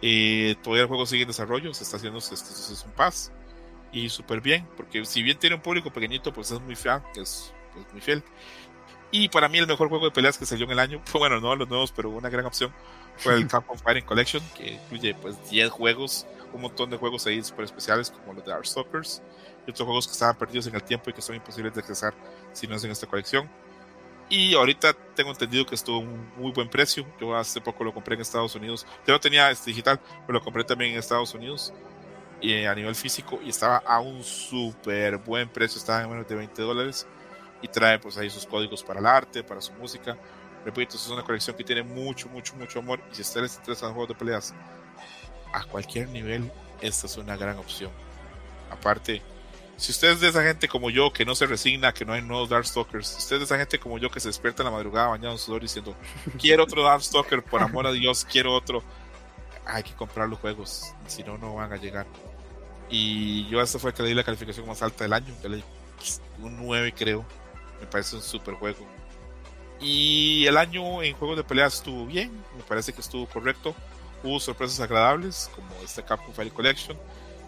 Eh, 0.07 0.57
todavía 0.63 0.83
el 0.83 0.89
juego 0.89 1.07
sigue 1.07 1.23
en 1.23 1.29
desarrollo, 1.29 1.73
se 1.73 1.83
está 1.83 1.97
haciendo 1.97 2.19
este, 2.19 2.35
es 2.35 2.85
un 2.85 2.93
pass 2.93 3.33
y 3.91 4.11
súper 4.11 4.43
bien, 4.43 4.69
porque 4.77 5.03
si 5.07 5.23
bien 5.23 5.39
tiene 5.39 5.57
un 5.57 5.63
público 5.63 5.91
pequeñito, 5.91 6.31
pues 6.31 6.51
es 6.51 6.61
muy 6.61 6.77
fiel, 6.77 7.01
es, 7.17 7.55
es 7.75 7.91
muy 7.91 8.03
fiel. 8.03 8.23
Y 9.11 9.31
para 9.31 9.49
mí 9.49 9.57
el 9.57 9.67
mejor 9.67 9.89
juego 9.89 10.05
de 10.05 10.11
peleas 10.11 10.37
que 10.37 10.45
salió 10.45 10.67
en 10.67 10.73
el 10.73 10.79
año, 10.79 11.03
bueno, 11.15 11.41
no 11.41 11.57
los 11.57 11.71
nuevos, 11.71 11.91
pero 11.91 12.11
una 12.11 12.29
gran 12.29 12.45
opción, 12.45 12.71
fue 13.17 13.33
el 13.33 13.47
Capcom 13.49 13.79
Fighting 13.79 14.05
Collection, 14.05 14.43
que 14.55 14.73
incluye 14.73 15.15
pues 15.15 15.39
10 15.49 15.71
juegos, 15.71 16.27
un 16.53 16.61
montón 16.61 16.91
de 16.91 16.99
juegos 16.99 17.27
ahí 17.27 17.43
súper 17.43 17.65
especiales 17.65 18.11
como 18.11 18.35
los 18.35 18.45
de 18.45 18.51
Darkstalkers 18.51 19.23
y 19.67 19.71
otros 19.71 19.87
juegos 19.87 20.07
que 20.07 20.13
estaban 20.13 20.37
perdidos 20.37 20.67
en 20.67 20.75
el 20.75 20.83
tiempo 20.83 21.09
y 21.09 21.15
que 21.15 21.23
son 21.23 21.35
imposibles 21.35 21.73
de 21.73 21.81
accesar 21.81 22.13
si 22.53 22.67
no 22.67 22.77
es 22.77 22.85
en 22.85 22.91
esta 22.91 23.07
colección. 23.07 23.49
Y 24.29 24.55
ahorita 24.55 24.95
tengo 25.15 25.31
entendido 25.31 25.67
que 25.67 25.75
estuvo 25.75 25.97
a 25.97 26.01
un 26.01 26.31
muy 26.37 26.53
buen 26.53 26.69
precio. 26.69 27.07
Yo 27.21 27.37
hace 27.37 27.61
poco 27.61 27.85
lo 27.85 27.93
compré 27.93 28.15
en 28.15 28.23
Estados 28.23 28.55
Unidos. 28.55 28.87
Yo 29.07 29.13
lo 29.13 29.21
tenía 29.21 29.51
este 29.51 29.71
digital, 29.71 30.01
pero 30.27 30.39
lo 30.39 30.45
compré 30.45 30.65
también 30.65 30.93
en 30.93 30.99
Estados 30.99 31.35
Unidos 31.35 31.73
y 32.41 32.65
a 32.65 32.75
nivel 32.75 32.95
físico 32.95 33.41
y 33.43 33.51
estaba 33.51 33.79
a 33.79 34.01
un 34.01 34.23
súper 34.23 35.19
buen 35.19 35.49
precio. 35.49 35.79
Estaba 35.79 36.03
en 36.03 36.11
menos 36.11 36.27
de 36.27 36.35
20 36.35 36.63
dólares 36.63 37.07
y 37.63 37.69
trae 37.69 37.99
pues 37.99 38.17
ahí 38.19 38.31
sus 38.31 38.47
códigos 38.47 38.83
para 38.83 39.01
el 39.01 39.07
arte, 39.07 39.43
para 39.43 39.61
su 39.61 39.73
música. 39.75 40.17
Repito, 40.65 40.97
es 40.97 41.09
una 41.09 41.23
colección 41.23 41.57
que 41.57 41.65
tiene 41.65 41.83
mucho, 41.83 42.29
mucho, 42.29 42.55
mucho 42.57 42.79
amor 42.79 43.01
y 43.11 43.15
si 43.15 43.23
ustedes 43.23 43.57
interesan 43.57 43.89
en 43.89 43.95
juegos 43.95 44.09
de 44.09 44.15
peleas 44.15 44.55
a 45.53 45.65
cualquier 45.65 46.09
nivel, 46.09 46.51
esta 46.81 47.07
es 47.07 47.17
una 47.17 47.37
gran 47.37 47.59
opción. 47.59 47.91
Aparte, 48.71 49.23
si 49.77 49.93
ustedes 49.93 50.21
de 50.21 50.29
esa 50.29 50.43
gente 50.43 50.69
como 50.69 50.91
yo 50.91 51.13
que 51.13 51.25
no 51.25 51.35
se 51.35 51.47
resigna, 51.47 51.93
que 51.93 52.05
no 52.05 52.13
hay 52.13 52.23
nuevos 52.23 52.49
Darkstalkers, 52.49 53.09
si 53.09 53.19
ustedes 53.19 53.41
de 53.41 53.45
esa 53.45 53.59
gente 53.59 53.79
como 53.79 53.99
yo 53.99 54.11
que 54.11 54.21
se 54.21 54.29
despierta 54.29 54.63
en 54.63 54.67
la 54.67 54.73
madrugada 54.73 55.09
bañado 55.09 55.33
en 55.33 55.39
sudor 55.39 55.63
diciendo, 55.63 55.97
quiero 56.39 56.65
otro 56.65 56.83
Darkstalker, 56.83 57.43
por 57.43 57.63
amor 57.63 57.87
a 57.87 57.93
Dios, 57.93 58.25
quiero 58.25 58.55
otro, 58.55 58.83
hay 59.67 59.83
que 59.83 59.95
comprar 59.95 60.29
los 60.29 60.39
juegos, 60.39 60.93
si 61.07 61.23
no, 61.23 61.39
no 61.39 61.55
van 61.57 61.73
a 61.73 61.77
llegar. 61.77 62.07
Y 62.91 63.47
yo 63.49 63.61
esta 63.61 63.79
fue 63.79 63.93
que 63.93 64.03
le 64.03 64.11
di 64.11 64.15
la 64.15 64.25
calificación 64.25 64.67
más 64.67 64.83
alta 64.83 65.05
del 65.05 65.13
año, 65.13 65.35
le 65.43 65.57
di 65.57 65.65
un 66.41 66.57
9 66.67 66.93
creo 66.93 67.25
me 67.85 67.87
parece 67.87 68.17
un 68.17 68.23
super 68.23 68.55
juego. 68.55 68.87
Y 69.81 70.47
el 70.47 70.57
año 70.57 71.03
en 71.03 71.15
juegos 71.15 71.37
de 71.37 71.45
peleas 71.45 71.75
estuvo 71.75 72.07
bien, 72.07 72.31
me 72.57 72.63
parece 72.63 72.93
que 72.93 73.01
estuvo 73.01 73.27
correcto. 73.27 73.75
Hubo 74.23 74.41
sorpresas 74.41 74.81
agradables, 74.81 75.51
como 75.55 75.69
este 75.85 76.03
Capcom 76.03 76.33
Fire 76.33 76.53
Collection. 76.53 76.97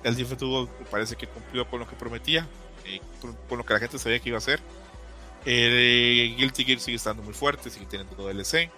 El 0.07 0.15
DF 0.15 0.41
me 0.41 0.87
parece 0.89 1.17
que 1.17 1.27
cumplió 1.27 1.69
con 1.69 1.81
lo 1.81 1.89
que 1.89 1.97
prometía, 1.97 2.47
eh, 2.85 3.01
con 3.49 3.59
lo 3.59 3.67
que 3.67 3.75
la 3.75 3.81
gente 3.81 3.99
sabía 3.99 4.21
que 4.21 4.29
iba 4.29 4.37
a 4.37 4.39
hacer. 4.39 4.61
El 5.45 6.37
Guilty 6.37 6.65
Gear 6.65 6.79
sigue 6.79 6.97
estando 6.97 7.25
muy 7.25 7.35
fuerte, 7.35 7.71
sigue 7.71 7.87
teniendo 7.87 8.15
DLC. 8.15 8.71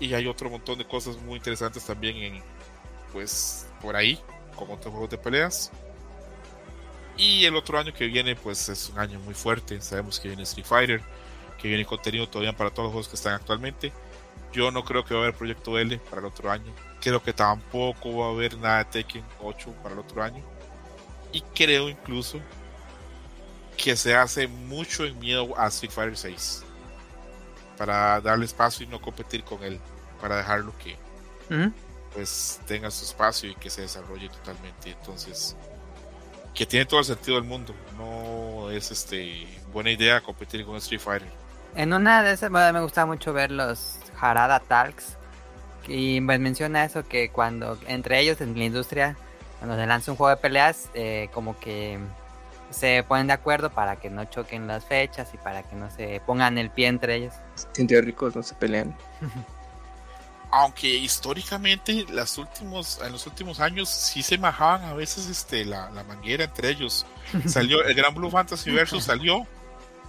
Y 0.00 0.12
hay 0.12 0.26
otro 0.26 0.50
montón 0.50 0.76
de 0.76 0.86
cosas 0.86 1.16
muy 1.16 1.36
interesantes 1.38 1.82
también 1.82 2.16
en, 2.18 2.42
pues, 3.10 3.68
por 3.80 3.96
ahí, 3.96 4.20
con 4.54 4.70
otros 4.70 4.92
juegos 4.92 5.08
de 5.08 5.16
peleas. 5.16 5.72
Y 7.16 7.46
el 7.46 7.56
otro 7.56 7.78
año 7.78 7.94
que 7.94 8.06
viene, 8.06 8.36
pues 8.36 8.68
es 8.68 8.90
un 8.90 8.98
año 8.98 9.18
muy 9.20 9.32
fuerte. 9.32 9.80
Sabemos 9.80 10.20
que 10.20 10.28
viene 10.28 10.42
Street 10.42 10.66
Fighter, 10.66 11.02
que 11.56 11.68
viene 11.68 11.86
contenido 11.86 12.28
todavía 12.28 12.54
para 12.54 12.68
todos 12.68 12.88
los 12.88 12.92
juegos 12.92 13.08
que 13.08 13.16
están 13.16 13.32
actualmente. 13.32 13.94
Yo 14.52 14.70
no 14.70 14.84
creo 14.84 15.04
que 15.04 15.14
va 15.14 15.20
a 15.20 15.22
haber 15.24 15.36
Proyecto 15.36 15.78
L 15.78 15.98
para 15.98 16.20
el 16.20 16.26
otro 16.26 16.50
año. 16.50 16.72
Creo 17.00 17.22
que 17.22 17.32
tampoco 17.32 18.16
va 18.16 18.26
a 18.26 18.30
haber 18.30 18.56
nada 18.58 18.78
de 18.78 18.84
Tekken 18.86 19.24
8 19.40 19.74
para 19.82 19.94
el 19.94 20.00
otro 20.00 20.22
año. 20.22 20.42
Y 21.32 21.42
creo 21.54 21.88
incluso 21.88 22.40
que 23.76 23.94
se 23.96 24.16
hace 24.16 24.48
mucho 24.48 25.04
en 25.04 25.18
miedo 25.18 25.58
a 25.58 25.68
Street 25.68 25.92
Fighter 25.92 26.16
6 26.16 26.64
para 27.76 28.20
darle 28.20 28.44
espacio 28.44 28.84
y 28.84 28.88
no 28.88 29.00
competir 29.00 29.44
con 29.44 29.62
él, 29.62 29.78
para 30.20 30.36
dejarlo 30.36 30.74
que 30.78 30.96
pues 32.12 32.60
tenga 32.66 32.90
su 32.90 33.04
espacio 33.04 33.50
y 33.50 33.54
que 33.54 33.70
se 33.70 33.82
desarrolle 33.82 34.28
totalmente. 34.28 34.90
Entonces, 34.90 35.54
que 36.54 36.66
tiene 36.66 36.86
todo 36.86 36.98
el 37.00 37.06
sentido 37.06 37.36
del 37.36 37.44
mundo. 37.44 37.74
No 37.96 38.70
es 38.70 38.90
este 38.90 39.46
buena 39.72 39.92
idea 39.92 40.20
competir 40.20 40.64
con 40.64 40.74
Street 40.76 41.00
Fighter. 41.00 41.30
En 41.76 41.92
una 41.92 42.22
de 42.22 42.32
esas 42.32 42.50
me 42.50 42.80
gusta 42.80 43.06
mucho 43.06 43.32
ver 43.32 43.52
los 43.52 43.97
Harada 44.20 44.60
Talks. 44.60 45.16
Y 45.86 46.20
pues 46.20 46.38
menciona 46.38 46.84
eso 46.84 47.06
que 47.06 47.30
cuando 47.30 47.78
entre 47.86 48.20
ellos 48.20 48.40
en 48.40 48.58
la 48.58 48.64
industria, 48.64 49.16
cuando 49.58 49.76
se 49.76 49.86
lanza 49.86 50.10
un 50.10 50.16
juego 50.16 50.30
de 50.30 50.36
peleas, 50.36 50.90
eh, 50.94 51.30
como 51.32 51.58
que 51.58 51.98
se 52.70 53.02
ponen 53.08 53.28
de 53.28 53.32
acuerdo 53.32 53.70
para 53.70 53.96
que 53.96 54.10
no 54.10 54.26
choquen 54.26 54.66
las 54.66 54.84
fechas 54.84 55.30
y 55.32 55.38
para 55.38 55.62
que 55.62 55.76
no 55.76 55.90
se 55.90 56.20
pongan 56.26 56.58
el 56.58 56.70
pie 56.70 56.88
entre 56.88 57.16
ellos. 57.16 57.34
Científicos 57.72 58.36
no 58.36 58.42
se 58.42 58.54
pelean. 58.54 58.94
aunque 60.50 60.88
históricamente 60.88 62.06
las 62.10 62.38
últimos, 62.38 63.00
en 63.04 63.12
los 63.12 63.26
últimos 63.26 63.60
años 63.60 63.88
sí 63.88 64.22
se 64.22 64.38
majaban 64.38 64.84
a 64.84 64.94
veces 64.94 65.26
este, 65.28 65.64
la, 65.64 65.90
manguera 66.06 66.44
entre 66.44 66.70
ellos. 66.70 67.06
Salió 67.46 67.84
el 67.84 67.94
Gran 67.94 68.14
Blue 68.14 68.30
Fantasy 68.30 68.70
Versus 68.70 69.04
salió 69.08 69.46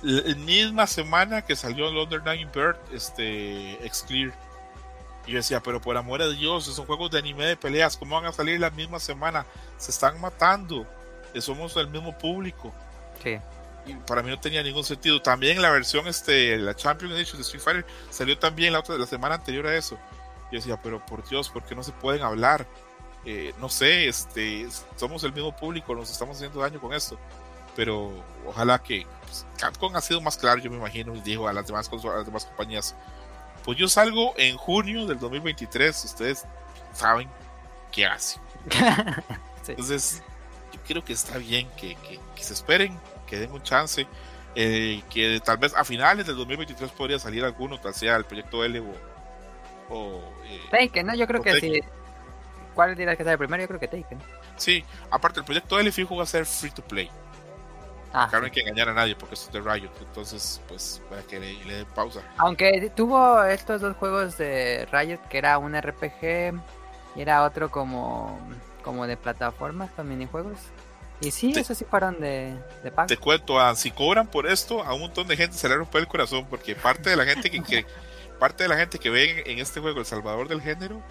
la 0.01 0.35
misma 0.35 0.87
semana 0.87 1.41
que 1.43 1.55
salió 1.55 1.89
Under 1.89 2.23
Nine 2.23 2.49
Bird, 2.53 2.77
este, 2.93 3.73
X 3.85 4.05
Clear. 4.07 4.33
Y 5.27 5.31
yo 5.31 5.37
decía, 5.37 5.61
pero 5.61 5.81
por 5.81 5.97
amor 5.97 6.21
de 6.21 6.33
Dios, 6.33 6.65
son 6.65 6.85
juegos 6.85 7.11
de 7.11 7.19
anime 7.19 7.45
de 7.45 7.57
peleas, 7.57 7.97
¿cómo 7.97 8.15
van 8.15 8.25
a 8.25 8.31
salir 8.31 8.59
la 8.59 8.69
misma 8.71 8.99
semana? 8.99 9.45
Se 9.77 9.91
están 9.91 10.19
matando, 10.19 10.87
somos 11.39 11.75
el 11.77 11.87
mismo 11.87 12.17
público. 12.17 12.73
Sí. 13.21 13.37
Y 13.85 13.93
para 13.93 14.21
mí 14.23 14.29
no 14.29 14.39
tenía 14.39 14.63
ningún 14.63 14.83
sentido. 14.83 15.21
También 15.21 15.61
la 15.61 15.69
versión, 15.69 16.07
este, 16.07 16.57
la 16.57 16.75
Champion 16.75 17.11
Edition 17.11 17.37
de 17.37 17.43
Street 17.43 17.63
Fighter 17.63 17.85
salió 18.09 18.37
también 18.37 18.73
la, 18.73 18.79
otra, 18.79 18.97
la 18.97 19.05
semana 19.05 19.35
anterior 19.35 19.67
a 19.67 19.75
eso. 19.75 19.97
Yo 20.51 20.57
decía, 20.57 20.81
pero 20.81 21.05
por 21.05 21.27
Dios, 21.27 21.49
¿por 21.49 21.63
qué 21.63 21.75
no 21.75 21.83
se 21.83 21.91
pueden 21.91 22.23
hablar? 22.23 22.65
Eh, 23.25 23.53
no 23.59 23.69
sé, 23.69 24.07
este, 24.07 24.67
somos 24.95 25.23
el 25.23 25.33
mismo 25.33 25.55
público, 25.55 25.93
nos 25.93 26.09
estamos 26.09 26.37
haciendo 26.37 26.61
daño 26.61 26.79
con 26.79 26.93
esto. 26.93 27.17
Pero 27.75 28.11
ojalá 28.47 28.79
que 28.79 29.05
pues, 29.29 29.45
Capcom 29.57 29.95
ha 29.95 30.01
sido 30.01 30.21
más 30.21 30.37
claro, 30.37 30.59
yo 30.59 30.71
me 30.71 30.77
imagino, 30.77 31.15
y 31.15 31.21
dijo 31.21 31.47
a 31.47 31.53
las 31.53 31.67
demás, 31.67 31.89
a 31.91 32.17
las 32.17 32.25
demás 32.25 32.45
compañías, 32.45 32.95
pues 33.63 33.77
yo 33.77 33.87
salgo 33.87 34.33
en 34.37 34.57
junio 34.57 35.05
del 35.05 35.19
2023, 35.19 36.05
ustedes 36.05 36.45
saben 36.93 37.29
qué 37.91 38.07
hace. 38.07 38.39
Entonces, 39.67 40.23
yo 40.73 40.79
creo 40.87 41.05
que 41.05 41.13
está 41.13 41.37
bien 41.37 41.69
que, 41.77 41.95
que, 42.35 42.43
se 42.43 42.53
esperen, 42.53 42.97
que 43.27 43.37
den 43.37 43.51
un 43.51 43.61
chance, 43.61 44.07
eh, 44.55 45.03
que 45.11 45.39
tal 45.45 45.57
vez 45.57 45.75
a 45.75 45.83
finales 45.83 46.25
del 46.25 46.35
2023 46.37 46.89
podría 46.91 47.19
salir 47.19 47.43
alguno, 47.43 47.79
tal 47.79 47.93
sea 47.93 48.15
el 48.15 48.25
proyecto 48.25 48.63
L 48.63 48.79
o, 48.79 49.93
o 49.93 50.23
eh, 50.45 50.61
Taken, 50.71 51.05
¿no? 51.05 51.15
Yo 51.15 51.27
creo 51.27 51.43
que 51.43 51.59
sí. 51.59 51.79
¿Cuál 52.73 52.95
dirás 52.95 53.17
que 53.17 53.23
sale 53.23 53.37
primero? 53.37 53.61
Yo 53.61 53.67
creo 53.67 53.79
que 53.79 53.87
Taken. 53.87 54.19
Sí, 54.57 54.83
aparte 55.11 55.41
el 55.41 55.45
proyecto 55.45 55.79
L 55.79 55.91
fijo 55.91 56.15
va 56.15 56.23
a 56.23 56.25
ser 56.27 56.47
free 56.47 56.71
to 56.71 56.81
play. 56.81 57.11
Ah, 58.13 58.29
no 58.31 58.45
hay 58.45 58.51
que 58.51 58.61
engañar 58.61 58.89
a 58.89 58.93
nadie 58.93 59.15
porque 59.15 59.35
esto 59.35 59.47
es 59.47 59.63
de 59.63 59.71
Riot, 59.71 59.91
entonces 59.99 60.61
pues 60.67 61.01
para 61.09 61.21
que 61.21 61.39
le, 61.39 61.53
le 61.65 61.73
den 61.75 61.85
pausa. 61.93 62.21
Aunque 62.37 62.91
tuvo 62.95 63.43
estos 63.43 63.81
dos 63.81 63.95
juegos 63.97 64.37
de 64.37 64.87
Riot 64.91 65.19
que 65.29 65.37
era 65.37 65.57
un 65.59 65.79
RPG 65.79 66.59
y 67.15 67.21
era 67.21 67.43
otro 67.43 67.69
como 67.69 68.39
como 68.83 69.05
de 69.05 69.17
plataformas 69.17 69.91
con 69.91 70.07
minijuegos. 70.09 70.57
Y 71.21 71.31
sí, 71.31 71.53
eso 71.55 71.75
sí 71.75 71.85
fueron 71.85 72.19
de, 72.19 72.55
de 72.81 72.91
pago. 72.91 73.07
Te 73.07 73.17
cuento, 73.17 73.59
ah, 73.59 73.75
si 73.75 73.91
cobran 73.91 74.25
por 74.25 74.47
esto, 74.47 74.83
a 74.83 74.93
un 74.93 75.01
montón 75.01 75.27
de 75.27 75.35
gente 75.35 75.57
se 75.57 75.67
le 75.67 75.75
rompe 75.75 75.97
el 75.97 76.07
corazón 76.07 76.47
porque 76.49 76.75
parte 76.75 77.09
de 77.09 77.17
la 77.17 77.25
gente 77.25 77.51
que, 77.51 77.61
que 77.61 77.85
parte 78.39 78.63
de 78.63 78.69
la 78.69 78.77
gente 78.77 78.97
que 78.97 79.09
ve 79.09 79.43
en, 79.45 79.59
este 79.59 79.81
juego 79.81 79.99
el 79.99 80.05
salvador 80.05 80.47
del 80.47 80.61
género 80.61 81.01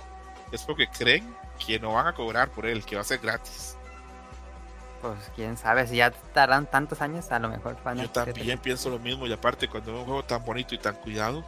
es 0.50 0.62
porque 0.62 0.88
creen 0.88 1.36
que 1.64 1.78
no 1.78 1.92
van 1.92 2.06
a 2.06 2.14
cobrar 2.14 2.50
por 2.50 2.64
él, 2.64 2.84
que 2.84 2.96
va 2.96 3.02
a 3.02 3.04
ser 3.04 3.18
gratis. 3.18 3.76
Pues 5.00 5.30
quién 5.36 5.56
sabe, 5.56 5.86
si 5.86 5.96
ya 5.96 6.10
tardan 6.10 6.66
tantos 6.66 7.00
años, 7.00 7.30
a 7.30 7.38
lo 7.38 7.48
mejor 7.48 7.76
van 7.84 7.98
Yo 7.98 8.10
también 8.10 8.58
pienso 8.58 8.90
lo 8.90 8.98
mismo, 8.98 9.26
y 9.26 9.32
aparte, 9.32 9.68
cuando 9.68 9.92
es 9.92 9.98
un 9.98 10.04
juego 10.04 10.24
tan 10.24 10.44
bonito 10.44 10.74
y 10.74 10.78
tan 10.78 10.96
cuidado, 10.96 11.44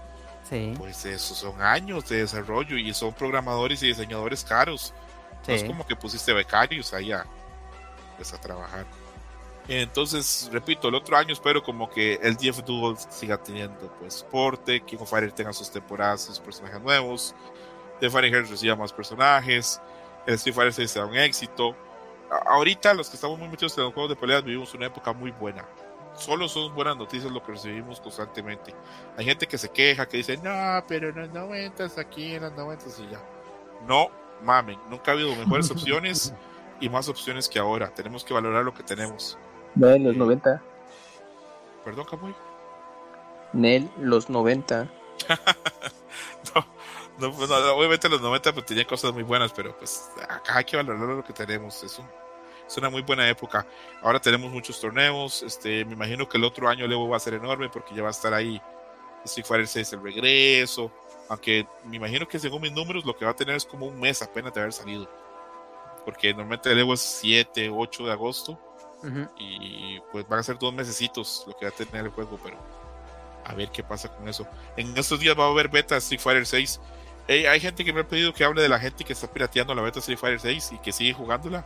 pues 0.79 1.05
esos 1.05 1.39
son 1.39 1.61
años 1.61 2.09
de 2.09 2.19
desarrollo 2.19 2.77
y 2.77 2.93
son 2.95 3.13
programadores 3.13 3.83
y 3.83 3.89
diseñadores 3.89 4.45
caros. 4.45 4.93
es 5.47 5.65
como 5.65 5.87
que 5.87 5.97
pusiste 5.97 6.33
becarios 6.33 6.93
ahí 6.93 7.13
a, 7.13 7.25
pues, 8.17 8.33
a 8.33 8.41
trabajar. 8.41 8.85
Entonces, 9.69 10.49
repito, 10.53 10.89
el 10.89 10.95
otro 10.97 11.17
año 11.17 11.33
espero 11.33 11.63
como 11.63 11.89
que 11.89 12.15
el 12.23 12.37
DF 12.37 12.65
Duel 12.65 12.97
siga 13.09 13.37
teniendo 13.37 13.93
pues 14.01 14.15
soporte, 14.15 14.81
King 14.81 14.99
of 15.01 15.11
Fighters 15.11 15.35
tenga 15.35 15.53
sus 15.53 15.71
temporadas, 15.71 16.23
sus 16.23 16.41
personajes 16.41 16.81
nuevos, 16.81 17.35
The 18.01 18.11
Hearts 18.11 18.51
reciba 18.51 18.75
más 18.75 18.93
personajes, 18.93 19.81
el 20.27 20.35
Street 20.35 20.55
Fighter 20.55 20.73
6 20.73 20.91
sea 20.91 21.05
un 21.05 21.17
éxito. 21.17 21.77
Ahorita 22.31 22.95
los 22.95 23.09
que 23.09 23.17
estamos 23.17 23.39
muy 23.39 23.49
metidos 23.49 23.77
en 23.79 23.85
los 23.85 23.95
juegos 23.95 24.11
de 24.11 24.17
peleas 24.17 24.45
vivimos 24.45 24.75
una 24.75 24.87
época 24.87 25.13
muy 25.13 25.31
buena. 25.33 25.65
solo 26.15 26.49
son 26.49 26.75
buenas 26.75 26.97
noticias 26.97 27.33
lo 27.33 27.43
que 27.43 27.53
recibimos 27.53 28.01
constantemente. 28.01 28.75
Hay 29.17 29.25
gente 29.25 29.47
que 29.47 29.59
se 29.59 29.71
queja, 29.71 30.07
que 30.07 30.19
dice, 30.19 30.37
no, 30.37 30.85
pero 30.87 31.09
en 31.11 31.17
los 31.17 31.31
90 31.31 31.89
aquí, 31.97 32.35
en 32.35 32.43
los 32.43 32.53
90 32.53 32.87
y 32.99 33.11
ya. 33.11 33.21
No, 33.87 34.09
mamen, 34.43 34.79
nunca 34.89 35.11
ha 35.11 35.15
habido 35.15 35.35
mejores 35.35 35.71
opciones 35.71 36.35
y 36.81 36.89
más 36.89 37.09
opciones 37.09 37.49
que 37.49 37.59
ahora. 37.59 37.93
Tenemos 37.95 38.25
que 38.25 38.35
valorar 38.35 38.65
lo 38.65 38.75
que 38.75 38.83
tenemos. 38.83 39.39
No, 39.75 39.89
en 39.91 40.05
los 40.05 40.17
90. 40.17 40.63
Perdón, 41.85 42.07
Camuy. 42.11 42.35
Nel, 43.53 43.91
los 43.99 44.29
90. 44.31 44.89
no, 46.55 46.67
pues, 47.21 47.49
no, 47.49 47.57
obviamente 47.75 48.09
los 48.09 48.21
90 48.21 48.53
pues, 48.53 48.67
tenían 48.67 48.87
cosas 48.87 49.13
muy 49.13 49.23
buenas, 49.23 49.53
pero 49.53 49.77
pues 49.77 50.11
acá 50.29 50.59
hay 50.59 50.65
que 50.65 50.77
valorar 50.77 51.09
lo 51.09 51.25
que 51.25 51.33
tenemos. 51.33 51.83
Es, 51.83 51.99
un, 51.99 52.07
es 52.67 52.77
una 52.77 52.91
muy 52.91 53.03
buena 53.03 53.29
época. 53.29 53.67
Ahora 54.03 54.21
tenemos 54.21 54.51
muchos 54.51 54.81
torneos. 54.81 55.43
Este, 55.43 55.85
me 55.85 55.93
imagino 55.93 56.29
que 56.29 56.39
el 56.39 56.45
otro 56.45 56.69
año 56.69 56.85
el 56.85 56.93
Evo 56.93 57.09
va 57.09 57.17
a 57.17 57.21
ser 57.21 57.35
enorme 57.35 57.69
porque 57.69 57.95
ya 57.95 58.03
va 58.03 58.09
a 58.09 58.13
estar 58.13 58.33
ahí 58.33 58.61
Street 59.25 59.47
Fighter 59.47 59.69
6 59.69 59.93
el 59.95 60.03
regreso. 60.03 60.91
Aunque 61.29 61.67
me 61.85 61.97
imagino 61.97 62.27
que 62.27 62.39
según 62.39 62.63
mis 62.63 62.73
números 62.73 63.05
lo 63.05 63.17
que 63.17 63.25
va 63.25 63.33
a 63.33 63.37
tener 63.37 63.57
es 63.57 63.65
como 63.65 63.87
un 63.87 64.01
mes 64.01 64.23
apenas 64.23 64.53
de 64.53 64.61
haber 64.61 64.73
salido. 64.73 65.09
Porque 66.05 66.31
normalmente 66.31 66.73
el 66.73 66.79
Evo 66.79 66.95
es 66.95 67.01
7, 67.01 67.71
8 67.71 68.07
de 68.07 68.13
agosto. 68.13 68.59
Ujú. 69.03 69.29
Y 69.39 70.01
pues 70.13 70.29
van 70.29 70.41
a 70.41 70.43
ser 70.43 70.59
dos 70.59 70.75
mesecitos 70.75 71.45
lo 71.47 71.57
que 71.57 71.67
va 71.67 71.71
a 71.71 71.75
tener 71.75 72.05
el 72.05 72.11
juego, 72.11 72.39
pero 72.43 72.59
a 73.45 73.55
ver 73.55 73.71
qué 73.71 73.83
pasa 73.83 74.09
con 74.15 74.29
eso. 74.29 74.47
En 74.77 74.97
estos 74.97 75.21
días 75.21 75.39
va 75.39 75.45
a 75.45 75.49
haber 75.49 75.69
beta 75.69 75.97
Street 75.97 76.21
Fighter 76.21 76.47
6. 76.47 76.81
Hey, 77.33 77.47
hay 77.47 77.61
gente 77.61 77.85
que 77.85 77.93
me 77.93 78.01
ha 78.01 78.09
pedido 78.09 78.35
que 78.35 78.43
hable 78.43 78.61
de 78.61 78.69
la 78.69 78.81
gente 78.81 79.05
que 79.05 79.13
está 79.13 79.33
pirateando 79.33 79.73
la 79.73 79.83
beta 79.83 80.01
Street 80.01 80.19
Fighter 80.19 80.41
6 80.41 80.73
y 80.73 80.79
que 80.79 80.91
sigue 80.91 81.13
jugándola. 81.13 81.65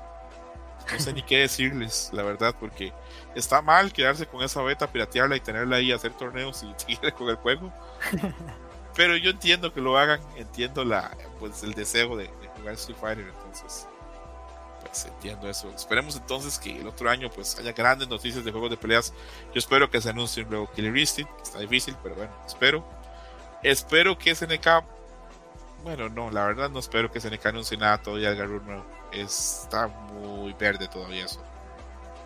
No 0.92 1.00
sé 1.00 1.14
ni 1.14 1.22
qué 1.22 1.38
decirles, 1.38 2.10
la 2.12 2.22
verdad, 2.22 2.54
porque 2.60 2.92
está 3.34 3.62
mal 3.62 3.90
quedarse 3.90 4.26
con 4.26 4.42
esa 4.42 4.60
beta, 4.60 4.92
piratearla 4.92 5.36
y 5.36 5.40
tenerla 5.40 5.76
ahí, 5.76 5.90
hacer 5.90 6.12
torneos 6.12 6.62
y 6.64 6.74
seguir 6.76 7.14
con 7.14 7.30
el 7.30 7.36
juego. 7.36 7.72
Pero 8.94 9.16
yo 9.16 9.30
entiendo 9.30 9.72
que 9.72 9.80
lo 9.80 9.96
hagan, 9.96 10.20
entiendo 10.36 10.84
la, 10.84 11.16
pues, 11.40 11.62
el 11.62 11.72
deseo 11.72 12.14
de, 12.14 12.24
de 12.24 12.48
jugar 12.58 12.74
Street 12.74 12.98
Fighter, 13.00 13.26
entonces 13.26 13.88
pues 14.82 15.06
entiendo 15.06 15.48
eso. 15.48 15.72
Esperemos 15.74 16.14
entonces 16.14 16.58
que 16.58 16.78
el 16.78 16.86
otro 16.86 17.08
año 17.08 17.30
pues 17.30 17.58
haya 17.58 17.72
grandes 17.72 18.06
noticias 18.06 18.44
de 18.44 18.52
juegos 18.52 18.68
de 18.68 18.76
peleas. 18.76 19.14
Yo 19.54 19.60
espero 19.60 19.90
que 19.90 19.98
se 19.98 20.10
anuncie 20.10 20.42
un 20.42 20.50
nuevo 20.50 20.70
Killer 20.70 20.94
Instinct, 20.94 21.34
que 21.36 21.42
está 21.42 21.58
difícil, 21.58 21.96
pero 22.02 22.16
bueno, 22.16 22.32
espero. 22.46 22.84
Espero 23.62 24.18
que 24.18 24.34
SNK, 24.34 24.84
bueno, 25.84 26.08
no, 26.08 26.30
la 26.30 26.46
verdad 26.46 26.70
no 26.70 26.78
espero 26.78 27.12
que 27.12 27.20
SNK 27.20 27.44
anuncie 27.46 27.76
nada 27.76 27.98
todavía 27.98 28.30
de 28.30 28.36
Garou 28.36 28.60
nuevo. 28.62 28.84
Está 29.12 29.86
muy 29.86 30.54
verde 30.54 30.88
todavía 30.88 31.26
eso. 31.26 31.44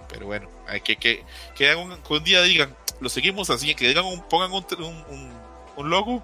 Pero 0.08 0.26
bueno, 0.26 0.48
hay 0.66 0.80
que 0.80 0.96
que, 0.96 1.24
que, 1.54 1.74
un, 1.74 2.00
que 2.00 2.14
un 2.14 2.24
día 2.24 2.40
digan, 2.42 2.74
lo 3.00 3.08
seguimos 3.08 3.50
así, 3.50 3.74
que 3.74 3.88
digan 3.88 4.04
un, 4.04 4.22
pongan 4.28 4.52
un, 4.52 4.64
un, 4.78 5.32
un, 5.76 5.90
logo 5.90 6.22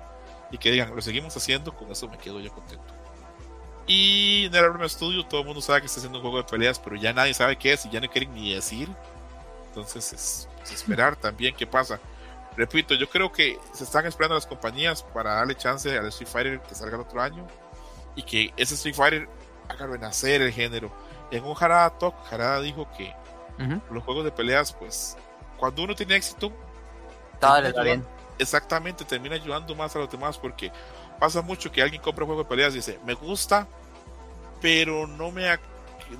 y 0.52 0.59
que 0.59 0.70
digan, 0.70 0.94
lo 0.94 1.02
seguimos 1.02 1.36
haciendo, 1.36 1.74
con 1.74 1.90
eso 1.90 2.09
me 2.09 2.16
quedo 2.16 2.40
yo 2.40 2.52
contento. 2.52 2.94
Y 3.86 4.47
en 4.47 4.55
el 4.55 4.65
Arma 4.65 4.89
Studio 4.89 5.27
todo 5.27 5.40
el 5.40 5.47
mundo 5.47 5.61
sabe 5.61 5.81
que 5.81 5.86
está 5.86 5.98
haciendo 5.98 6.19
un 6.19 6.23
juego 6.23 6.39
de 6.39 6.44
peleas, 6.44 6.78
pero 6.78 6.97
ya 6.97 7.12
nadie 7.12 7.35
sabe 7.35 7.56
qué 7.56 7.73
es 7.73 7.85
y 7.85 7.90
ya 7.90 8.01
no 8.01 8.09
quieren 8.09 8.32
ni 8.32 8.55
decir. 8.55 8.89
Entonces 9.66 10.12
es, 10.12 10.48
es 10.62 10.73
esperar 10.73 11.16
también 11.16 11.55
qué 11.55 11.66
pasa. 11.66 11.98
Repito, 12.56 12.94
yo 12.94 13.09
creo 13.09 13.32
que 13.32 13.59
se 13.72 13.85
están 13.85 14.06
esperando 14.06 14.35
las 14.36 14.47
compañías 14.47 15.02
para 15.02 15.35
darle 15.35 15.56
chance 15.56 15.97
al 15.97 16.06
Street 16.06 16.28
Fighter 16.31 16.60
que 16.62 16.74
salga 16.74 16.94
el 16.97 17.02
otro 17.02 17.20
año 17.20 17.47
y 18.14 18.22
que 18.22 18.52
ese 18.56 18.74
Street 18.74 18.94
Fighter 18.94 19.28
haga 19.68 19.86
renacer 19.86 20.40
el 20.43 20.52
género. 20.52 20.93
En 21.31 21.43
un 21.44 21.56
Harada 21.59 21.90
Talk, 21.98 22.14
Harada 22.32 22.60
dijo 22.60 22.86
que 22.97 23.12
Ujú. 23.59 23.81
los 23.93 24.05
juegos 24.05 24.24
de 24.24 24.31
peleas, 24.31 24.72
pues, 24.72 25.16
cuando 25.56 25.82
uno 25.82 25.94
tiene 25.94 26.14
éxito, 26.16 26.52
Todo 27.40 27.52
ayudando- 27.55 27.82
bien. 27.82 28.06
Exactamente, 28.39 29.05
termina 29.05 29.35
ayudando 29.36 29.74
más 29.74 29.94
a 29.97 30.01
los 30.01 30.10
demás 30.10 30.39
porque 30.39 30.70
pasa 31.20 31.40
mucho 31.43 31.70
que 31.70 31.82
alguien 31.82 32.02
compra 32.02 32.24
un 32.24 32.28
juego 32.28 32.43
de 32.43 32.48
peleas 32.48 32.72
y 32.74 32.76
dice, 32.76 32.98
me 33.05 33.14
gusta, 33.14 33.66
pero 34.60 35.06
no 35.06 35.31
me, 35.31 35.47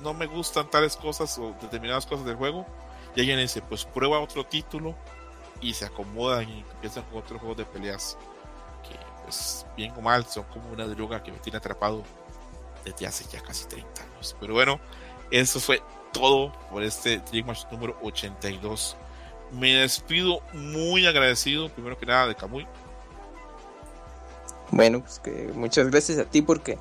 no 0.01 0.15
me 0.15 0.27
gustan 0.27 0.69
tales 0.71 0.97
cosas 0.97 1.37
o 1.39 1.55
determinadas 1.61 2.07
cosas 2.07 2.25
del 2.27 2.37
juego. 2.37 2.67
Y 3.17 3.21
alguien 3.21 3.39
dice, 3.39 3.63
pues 3.63 3.85
prueba 3.85 4.19
otro 4.21 4.45
título 4.45 4.95
y 5.65 5.73
se 5.73 5.87
acomodan 5.87 6.49
y 6.49 6.61
empiezan 6.75 7.03
con 7.05 7.19
otros 7.21 7.41
juegos 7.41 7.57
de 7.57 7.65
peleas 7.65 8.19
que, 8.87 8.97
pues, 9.23 9.67
bien 9.77 9.93
o 9.97 10.03
mal, 10.03 10.25
son 10.27 10.45
como 10.45 10.71
una 10.71 10.87
droga 10.87 11.23
que 11.23 11.33
me 11.33 11.39
tiene 11.39 11.57
atrapado 11.57 12.03
desde 12.85 13.07
hace 13.07 13.25
ya 13.33 13.41
casi 13.41 13.67
30 13.67 14.03
años. 14.03 14.37
Pero 14.39 14.53
bueno, 14.53 14.79
eso 15.31 15.59
fue 15.59 15.83
todo 16.13 16.53
por 16.71 16.83
este 16.83 17.19
Dream 17.19 17.47
Match 17.47 17.65
número 17.73 17.97
82. 18.03 18.95
Me 19.53 19.75
despido 19.75 20.41
muy 20.53 21.07
agradecido, 21.07 21.71
primero 21.71 21.99
que 21.99 22.05
nada, 22.05 22.27
de 22.27 22.35
Camuy. 22.35 22.67
Bueno, 24.71 25.01
pues 25.01 25.19
que 25.21 25.51
muchas 25.55 25.91
gracias 25.91 26.19
a 26.19 26.25
ti 26.25 26.43
porque, 26.43 26.79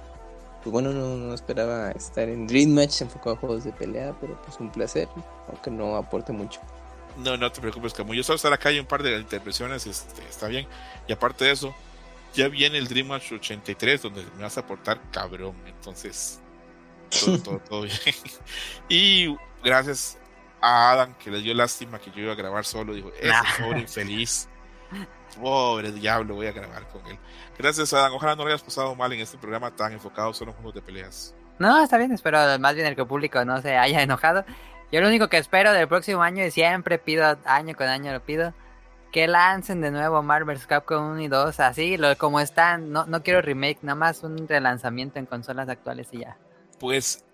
pues 0.61 0.73
bueno, 0.73 0.91
no, 0.91 1.15
no 1.15 1.33
esperaba 1.33 1.91
estar 1.91 2.27
en 2.27 2.47
Dream 2.47 2.71
Match 2.71 3.01
enfocado 3.01 3.35
a 3.35 3.39
juegos 3.39 3.63
de 3.63 3.71
pelea, 3.71 4.13
pero 4.19 4.41
pues 4.41 4.59
un 4.59 4.69
placer, 4.71 5.07
aunque 5.47 5.71
no 5.71 5.95
aporte 5.95 6.33
mucho. 6.33 6.59
No, 7.17 7.37
no 7.37 7.51
te 7.51 7.61
preocupes, 7.61 7.93
Camuy. 7.93 8.17
Yo 8.17 8.23
solo 8.23 8.35
estar 8.37 8.53
acá 8.53 8.71
y 8.71 8.79
un 8.79 8.85
par 8.85 9.03
de 9.03 9.17
intervenciones, 9.17 9.85
este, 9.85 10.23
está 10.27 10.47
bien. 10.47 10.67
Y 11.07 11.13
aparte 11.13 11.45
de 11.45 11.51
eso, 11.51 11.75
ya 12.33 12.47
viene 12.47 12.77
el 12.77 12.87
Dream 12.87 13.07
Match 13.07 13.31
83, 13.31 14.01
donde 14.01 14.25
me 14.35 14.43
vas 14.43 14.57
a 14.57 14.61
aportar 14.61 14.99
cabrón. 15.11 15.55
Entonces, 15.67 16.41
todo, 17.09 17.37
todo, 17.39 17.59
todo 17.59 17.81
bien. 17.83 17.95
Y 18.89 19.35
gracias 19.63 20.17
a 20.61 20.91
Adam, 20.91 21.13
que 21.15 21.29
le 21.29 21.39
dio 21.41 21.53
lástima 21.53 21.99
que 21.99 22.09
yo 22.11 22.21
iba 22.23 22.31
a 22.33 22.35
grabar 22.35 22.65
solo. 22.65 22.93
Dijo, 22.93 23.11
ese 23.19 23.27
Nah. 23.27 23.43
pobre 23.59 23.79
infeliz. 23.81 24.49
Pobre 25.41 25.91
diablo, 25.91 26.35
voy 26.35 26.45
a 26.47 26.51
grabar 26.51 26.87
con 26.89 27.05
él. 27.07 27.17
Gracias, 27.57 27.91
Adam. 27.93 28.13
Ojalá 28.13 28.35
no 28.35 28.43
lo 28.43 28.49
hayas 28.49 28.61
pasado 28.61 28.95
mal 28.95 29.11
en 29.13 29.19
este 29.21 29.37
programa 29.37 29.71
tan 29.75 29.91
enfocado 29.93 30.33
solo 30.33 30.51
en 30.51 30.57
juegos 30.57 30.75
de 30.75 30.81
peleas. 30.81 31.33
No, 31.59 31.83
está 31.83 31.97
bien, 31.97 32.11
espero 32.11 32.37
más 32.59 32.75
bien 32.75 32.87
el 32.87 32.95
que 32.95 33.01
el 33.01 33.07
público 33.07 33.43
no 33.45 33.61
se 33.61 33.77
haya 33.77 34.01
enojado. 34.01 34.43
Yo 34.93 35.01
lo 35.01 35.07
único 35.07 35.27
que 35.27 35.39
espero 35.39 35.73
del 35.73 35.87
próximo 35.87 36.21
año 36.21 36.45
y 36.45 36.51
siempre 36.51 36.99
pido, 36.99 37.35
año 37.45 37.75
con 37.75 37.87
año 37.87 38.13
lo 38.13 38.23
pido, 38.23 38.53
que 39.11 39.27
lancen 39.27 39.81
de 39.81 39.89
nuevo 39.89 40.21
Marvel's 40.21 40.67
Capcom 40.67 41.13
1 41.13 41.21
y 41.21 41.27
2, 41.29 41.59
así 41.61 41.97
lo, 41.97 42.15
como 42.15 42.39
están. 42.39 42.91
No, 42.91 43.07
no 43.07 43.23
quiero 43.23 43.41
remake, 43.41 43.79
nada 43.81 43.95
más 43.95 44.21
un 44.21 44.47
relanzamiento 44.47 45.17
en 45.17 45.25
consolas 45.25 45.67
actuales 45.67 46.09
y 46.11 46.19
ya. 46.19 46.37
Pues 46.79 47.25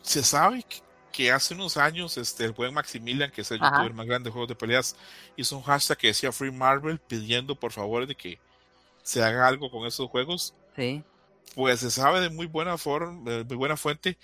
se 0.00 0.22
sabe 0.22 0.62
que, 0.62 0.76
que 1.10 1.32
hace 1.32 1.54
unos 1.54 1.76
años 1.76 2.16
este, 2.18 2.44
el 2.44 2.52
buen 2.52 2.72
Maximilian, 2.72 3.32
que 3.32 3.40
es 3.40 3.50
el 3.50 3.60
Ajá. 3.60 3.78
youtuber 3.78 3.92
más 3.92 4.06
grande 4.06 4.28
de 4.28 4.32
juegos 4.32 4.48
de 4.48 4.54
peleas, 4.54 4.94
hizo 5.34 5.56
un 5.56 5.64
hashtag 5.64 5.98
que 5.98 6.06
decía 6.06 6.30
Free 6.30 6.52
Marvel 6.52 7.00
pidiendo 7.00 7.58
por 7.58 7.72
favor 7.72 8.06
de 8.06 8.14
que 8.14 8.38
se 9.02 9.24
haga 9.24 9.48
algo 9.48 9.72
con 9.72 9.88
esos 9.88 10.08
juegos. 10.08 10.54
Sí. 10.76 11.02
Pues 11.56 11.80
se 11.80 11.90
sabe 11.90 12.20
de 12.20 12.30
muy 12.30 12.46
buena 12.46 12.78
forma, 12.78 13.28
de 13.28 13.42
muy 13.42 13.56
buena 13.56 13.76
fuente, 13.76 14.16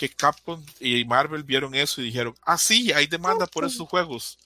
que 0.00 0.08
Capcom 0.08 0.64
y 0.80 1.04
Marvel 1.04 1.44
vieron 1.44 1.74
eso 1.74 2.00
y 2.00 2.04
dijeron, 2.04 2.34
ah 2.40 2.56
sí, 2.56 2.90
hay 2.90 3.06
demanda 3.06 3.46
por 3.46 3.66
esos 3.66 3.86
juegos. 3.86 4.38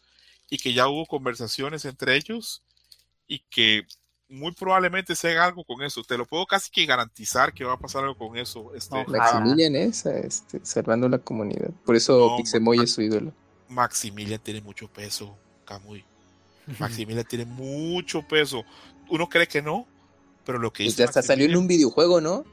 Y 0.51 0.59
que 0.59 0.73
ya 0.73 0.89
hubo 0.89 1.07
conversaciones 1.07 1.85
entre 1.85 2.17
ellos 2.17 2.61
y 3.29 3.39
que 3.51 3.87
muy 4.29 4.51
probablemente 4.51 5.15
se 5.15 5.31
haga 5.31 5.45
algo 5.45 5.63
con 5.63 5.81
eso. 5.83 6.03
Te 6.03 6.19
lo 6.19 6.27
puedo 6.27 6.45
casi 6.45 6.73
que 6.73 6.85
garantizar 6.87 7.55
que 7.55 7.63
va 7.63 7.75
a 7.75 7.79
pasar 7.79 8.03
algo 8.03 8.19
con 8.19 8.37
eso. 8.37 8.75
Este. 8.75 9.05
Maximilian 9.07 9.77
es 9.77 10.05
este, 10.07 10.59
salvando 10.65 11.09
la 11.09 11.19
comunidad, 11.19 11.71
por 11.87 11.95
eso 11.95 12.31
No, 12.31 12.37
Pixemoy 12.37 12.79
ma- 12.79 12.83
es 12.85 12.93
su 12.93 13.03
ídolo. 13.03 13.33
Maximilian 13.69 14.41
tiene 14.41 14.61
mucho 14.61 14.89
peso, 14.89 15.39
Camuy. 15.65 16.05
Maximilian 16.81 17.27
tiene 17.27 17.45
mucho 17.45 18.23
peso. 18.27 18.65
Uno 19.09 19.29
cree 19.29 19.47
que 19.47 19.63
no, 19.63 19.87
pero 20.45 20.59
lo 20.59 20.73
que 20.73 20.83
Pues 20.83 20.97
dice 20.97 21.05
hasta 21.05 21.23
salió 21.23 21.47
en 21.47 21.57
un 21.57 21.69
videojuego, 21.69 22.21
¿no? 22.21 22.45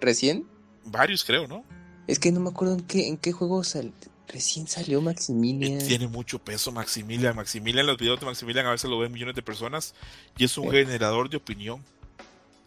Recién. 0.00 0.46
varios 0.84 1.24
creo, 1.24 1.48
¿no? 1.48 1.64
Es 2.06 2.18
que 2.18 2.32
no 2.32 2.40
me 2.40 2.50
acuerdo 2.50 2.74
en 2.74 2.82
qué, 2.82 3.08
en 3.08 3.16
qué 3.16 3.32
juego 3.32 3.62
sal- 3.64 3.92
recién 4.28 4.66
salió 4.66 5.00
Maximilian. 5.00 5.86
Tiene 5.86 6.08
mucho 6.08 6.38
peso 6.38 6.72
Maximilian. 6.72 7.36
Maximilian, 7.36 7.86
los 7.86 7.98
videos 7.98 8.18
de 8.20 8.26
Maximilian 8.26 8.66
a 8.66 8.70
veces 8.72 8.88
lo 8.90 8.98
ven 8.98 9.12
millones 9.12 9.34
de 9.34 9.42
personas 9.42 9.94
y 10.36 10.44
es 10.44 10.56
un 10.58 10.70
Sí. 10.70 10.76
generador 10.76 11.28
de 11.30 11.36
opinión. 11.36 11.82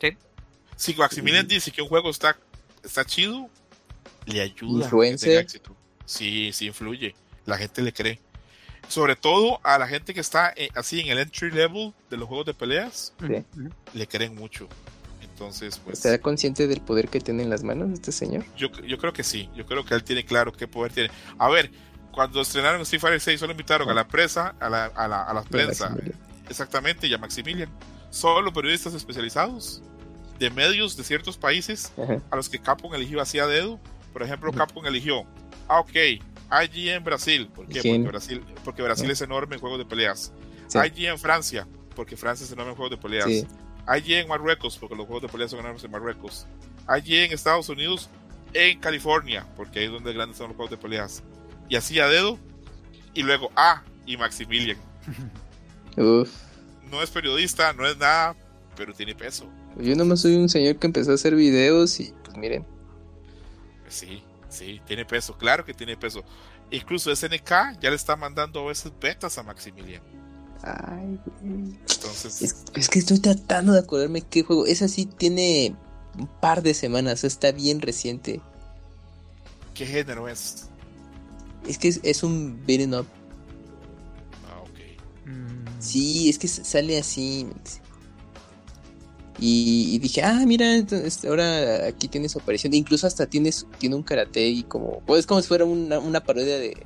Sí. 0.02 0.10
Si 0.76 0.94
Maximilian 0.94 1.48
Sí. 1.50 1.56
dice 1.56 1.72
que 1.72 1.82
un 1.82 1.88
juego 1.90 2.10
está, 2.10 2.38
está 2.84 3.04
chido, 3.06 3.50
le 4.26 4.42
ayuda. 4.42 4.78
a 4.78 4.80
que 4.80 4.86
Influencer. 4.86 5.30
tenga 5.30 5.42
éxito. 5.42 5.76
Sí, 6.06 6.52
sí 6.54 6.68
influye. 6.68 7.16
La 7.46 7.58
gente 7.58 7.82
le 7.82 7.94
cree. 7.94 8.20
Sobre 8.88 9.16
todo 9.16 9.60
a 9.64 9.80
la 9.80 9.88
gente 9.88 10.14
que 10.14 10.20
está 10.20 10.54
eh, 10.56 10.70
así 10.76 11.00
en 11.00 11.08
el 11.08 11.18
entry 11.18 11.50
level 11.52 11.94
de 12.12 12.18
los 12.18 12.28
juegos 12.28 12.46
de 12.46 12.54
peleas, 12.54 13.14
Sí. 13.20 13.44
Le 13.96 14.08
creen 14.08 14.36
mucho. 14.36 14.68
Entonces, 15.36 15.82
pues 15.84 15.98
¿Está 16.06 16.18
consciente 16.20 16.66
del 16.66 16.80
poder 16.80 17.10
que 17.10 17.20
tiene 17.20 17.44
en 17.44 17.50
las 17.50 17.62
manos 17.62 17.92
este 17.92 18.14
señor? 18.14 18.46
yo, 18.58 18.72
yo 18.88 18.98
creo 18.98 19.12
que 19.12 19.22
sí. 19.22 19.50
Yo 19.54 19.66
creo 19.66 19.84
que 19.84 19.94
él 19.94 20.02
tiene 20.02 20.24
claro 20.24 20.54
qué 20.54 20.66
poder 20.66 20.94
tiene. 20.94 21.10
A 21.38 21.50
ver, 21.50 21.72
cuando 22.14 22.40
estrenaron 22.40 22.80
Street 22.84 23.02
Fighter 23.02 23.20
6, 23.20 23.40
solo 23.42 23.52
invitaron 23.52 23.90
a 23.90 23.94
la 23.94 24.08
presa, 24.08 24.56
a 24.62 24.70
la, 24.70 24.86
a 24.86 25.08
la, 25.10 25.24
a 25.24 25.34
la 25.34 25.44
prensa, 25.44 25.90
Maximilian. 25.90 26.20
exactamente, 26.50 27.08
y 27.08 27.14
a 27.14 27.18
Maximilian. 27.18 27.70
Solo 28.12 28.54
periodistas 28.54 28.94
especializados 28.94 29.82
de 30.40 30.50
medios 30.52 30.96
de 30.96 31.04
ciertos 31.04 31.36
países 31.38 31.92
Ajá. 32.02 32.22
a 32.32 32.36
los 32.38 32.48
que 32.48 32.60
Capcom 32.60 32.96
eligió 32.96 33.20
así 33.20 33.38
a 33.40 33.46
dedo. 33.48 33.78
Por 34.14 34.24
ejemplo, 34.24 34.52
Ujú. 34.52 34.58
Capcom 34.58 34.86
eligió, 34.86 35.26
ah, 35.68 35.82
ok, 35.82 35.92
IG 36.64 36.88
en 36.92 37.04
Brasil, 37.04 37.50
¿por 37.54 37.68
qué? 37.68 37.82
Porque 37.82 38.08
Brasil, 38.08 38.46
porque 38.64 38.82
Brasil 38.84 39.12
es 39.12 39.20
enorme 39.20 39.56
en 39.56 39.60
juegos 39.60 39.80
de 39.80 39.86
peleas. 39.86 40.32
Sí. 40.68 40.78
IG 40.80 41.08
en 41.08 41.20
Francia, 41.20 41.68
porque 41.94 42.16
Francia 42.16 42.46
es 42.46 42.52
enorme 42.54 42.72
en 42.72 42.78
juegos 42.78 42.92
de 42.92 43.02
peleas. 43.02 43.26
Sí. 43.26 43.46
IG 43.88 44.14
en 44.14 44.28
Marruecos, 44.28 44.78
porque 44.78 44.96
los 44.96 45.06
juegos 45.06 45.24
de 45.24 45.30
peleas 45.30 45.52
son 45.52 45.60
enormes 45.60 45.84
en 45.84 45.92
Marruecos. 45.92 46.48
IG 46.88 47.26
en 47.26 47.32
Estados 47.32 47.70
Unidos, 47.70 48.10
en 48.54 48.80
California, 48.80 49.46
porque 49.56 49.80
ahí 49.80 49.86
es 49.86 49.92
donde 49.92 50.14
grandes 50.14 50.38
son 50.38 50.48
los 50.48 50.56
juegos 50.56 50.72
de 50.72 50.78
peleas. 50.78 51.24
Y 51.70 51.76
así 51.76 52.00
a 52.00 52.08
dedo. 52.08 52.40
Y 53.14 53.24
luego 53.24 53.52
A 53.56 53.84
y 54.06 54.18
Maximilian. 54.18 54.78
Uf. 55.98 56.30
No 56.90 57.02
es 57.02 57.10
periodista, 57.10 57.74
no 57.74 57.88
es 57.88 57.98
nada, 57.98 58.36
pero 58.76 58.94
tiene 58.94 59.16
peso. 59.16 59.48
Yo 59.78 59.96
nomás 59.96 60.22
soy 60.22 60.36
un 60.36 60.50
señor 60.50 60.78
que 60.78 60.88
empezó 60.88 61.12
a 61.12 61.16
hacer 61.16 61.36
videos 61.36 62.00
y 62.00 62.14
pues 62.24 62.38
miren. 62.38 62.66
Sí, 63.88 64.24
sí, 64.50 64.82
tiene 64.86 65.06
peso, 65.06 65.38
claro 65.38 65.66
que 65.66 65.74
tiene 65.74 65.98
peso. 65.98 66.24
Incluso 66.72 67.16
SNK 67.16 67.80
ya 67.80 67.90
le 67.90 67.96
está 67.96 68.16
mandando 68.16 68.62
a 68.62 68.68
veces 68.68 68.92
betas 69.00 69.38
a 69.38 69.44
Maximilian. 69.44 70.02
Ay, 70.64 71.20
güey. 71.42 71.78
Entonces, 71.90 72.42
Es, 72.42 72.56
es 72.76 72.90
que 72.90 73.00
estoy 73.00 73.20
tratando 73.20 73.74
de 73.74 73.80
acordarme 73.80 74.22
qué 74.22 74.44
juego. 74.44 74.66
Esa 74.66 74.88
sí 74.88 75.06
tiene 75.06 75.76
un 76.18 76.28
par 76.28 76.64
de 76.64 76.74
semanas, 76.74 77.24
está 77.24 77.52
bien 77.52 77.82
reciente. 77.82 78.42
¿qué 79.74 79.86
género 79.86 80.28
es? 80.28 80.70
Es 81.68 81.78
que 81.78 81.90
es, 81.90 82.00
es 82.04 82.24
un 82.24 82.64
beating 82.66 82.94
up. 82.96 83.06
Ah, 84.48 84.62
ok. 84.62 85.28
Mm, 85.30 85.66
Sí, 85.80 86.30
es 86.30 86.40
que 86.40 86.48
sale 86.48 86.98
así. 86.98 87.46
Y, 89.38 89.96
y 89.96 90.00
dije, 90.00 90.22
ah, 90.24 90.44
mira, 90.46 90.76
entonces 90.76 91.26
ahora 91.26 91.88
aquí 91.88 92.08
tiene 92.08 92.30
su 92.30 92.40
aparición. 92.40 92.74
Incluso 92.74 93.06
hasta 93.06 93.26
tiene, 93.28 93.52
tiene 93.80 93.96
un 93.96 94.04
karate 94.04 94.48
y 94.48 94.64
como. 94.64 95.02
Pues 95.06 95.22
es 95.22 95.26
como 95.28 95.42
si 95.42 95.48
fuera 95.48 95.66
una, 95.66 96.00
una 96.00 96.24
parodia 96.24 96.58
de, 96.58 96.78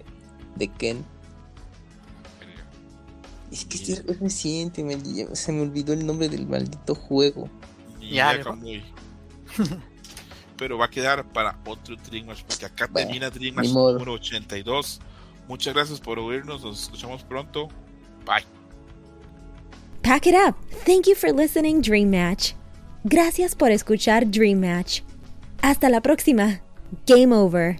de 0.55 0.67
Ken. 0.67 1.05
Es 3.51 3.65
que 3.65 3.77
es, 3.77 3.89
es 3.89 4.19
reciente, 4.19 4.83
me- 4.83 5.35
se 5.35 5.51
me 5.51 5.61
olvidó 5.61 5.93
el 5.93 6.05
nombre 6.05 6.29
del 6.29 6.47
maldito 6.47 6.93
juego. 6.95 7.49
Ya. 8.01 8.37
Pero 10.57 10.77
va 10.77 10.85
a 10.85 10.89
quedar 10.89 11.25
para 11.31 11.57
otro 11.65 11.95
Dream 12.09 12.27
Match, 12.27 12.43
porque 12.47 12.65
acá 12.65 12.87
Bueno, 12.91 13.07
termina 13.07 13.29
Dream 13.29 13.55
ni 13.55 13.61
Match 13.61 13.69
modo. 13.69 13.93
número 13.93 14.13
82. 14.13 14.99
Muchas 15.47 15.73
gracias 15.73 15.99
por 15.99 16.19
oírnos, 16.19 16.63
nos 16.63 16.83
escuchamos 16.83 17.23
pronto. 17.23 17.69
Bye. 18.25 18.45
Pack 20.03 20.27
it 20.27 20.35
up. 20.35 20.55
Thank 20.85 21.07
you 21.07 21.15
for 21.15 21.31
listening, 21.33 21.81
Dream 21.81 22.09
Match. 22.11 22.53
Gracias 23.03 23.55
por 23.55 23.71
escuchar 23.71 24.29
Dream 24.29 24.59
Match. 24.59 25.01
Hasta 25.61 25.89
la 25.89 26.01
próxima. 26.01 26.61
Game 27.07 27.33
over. 27.35 27.79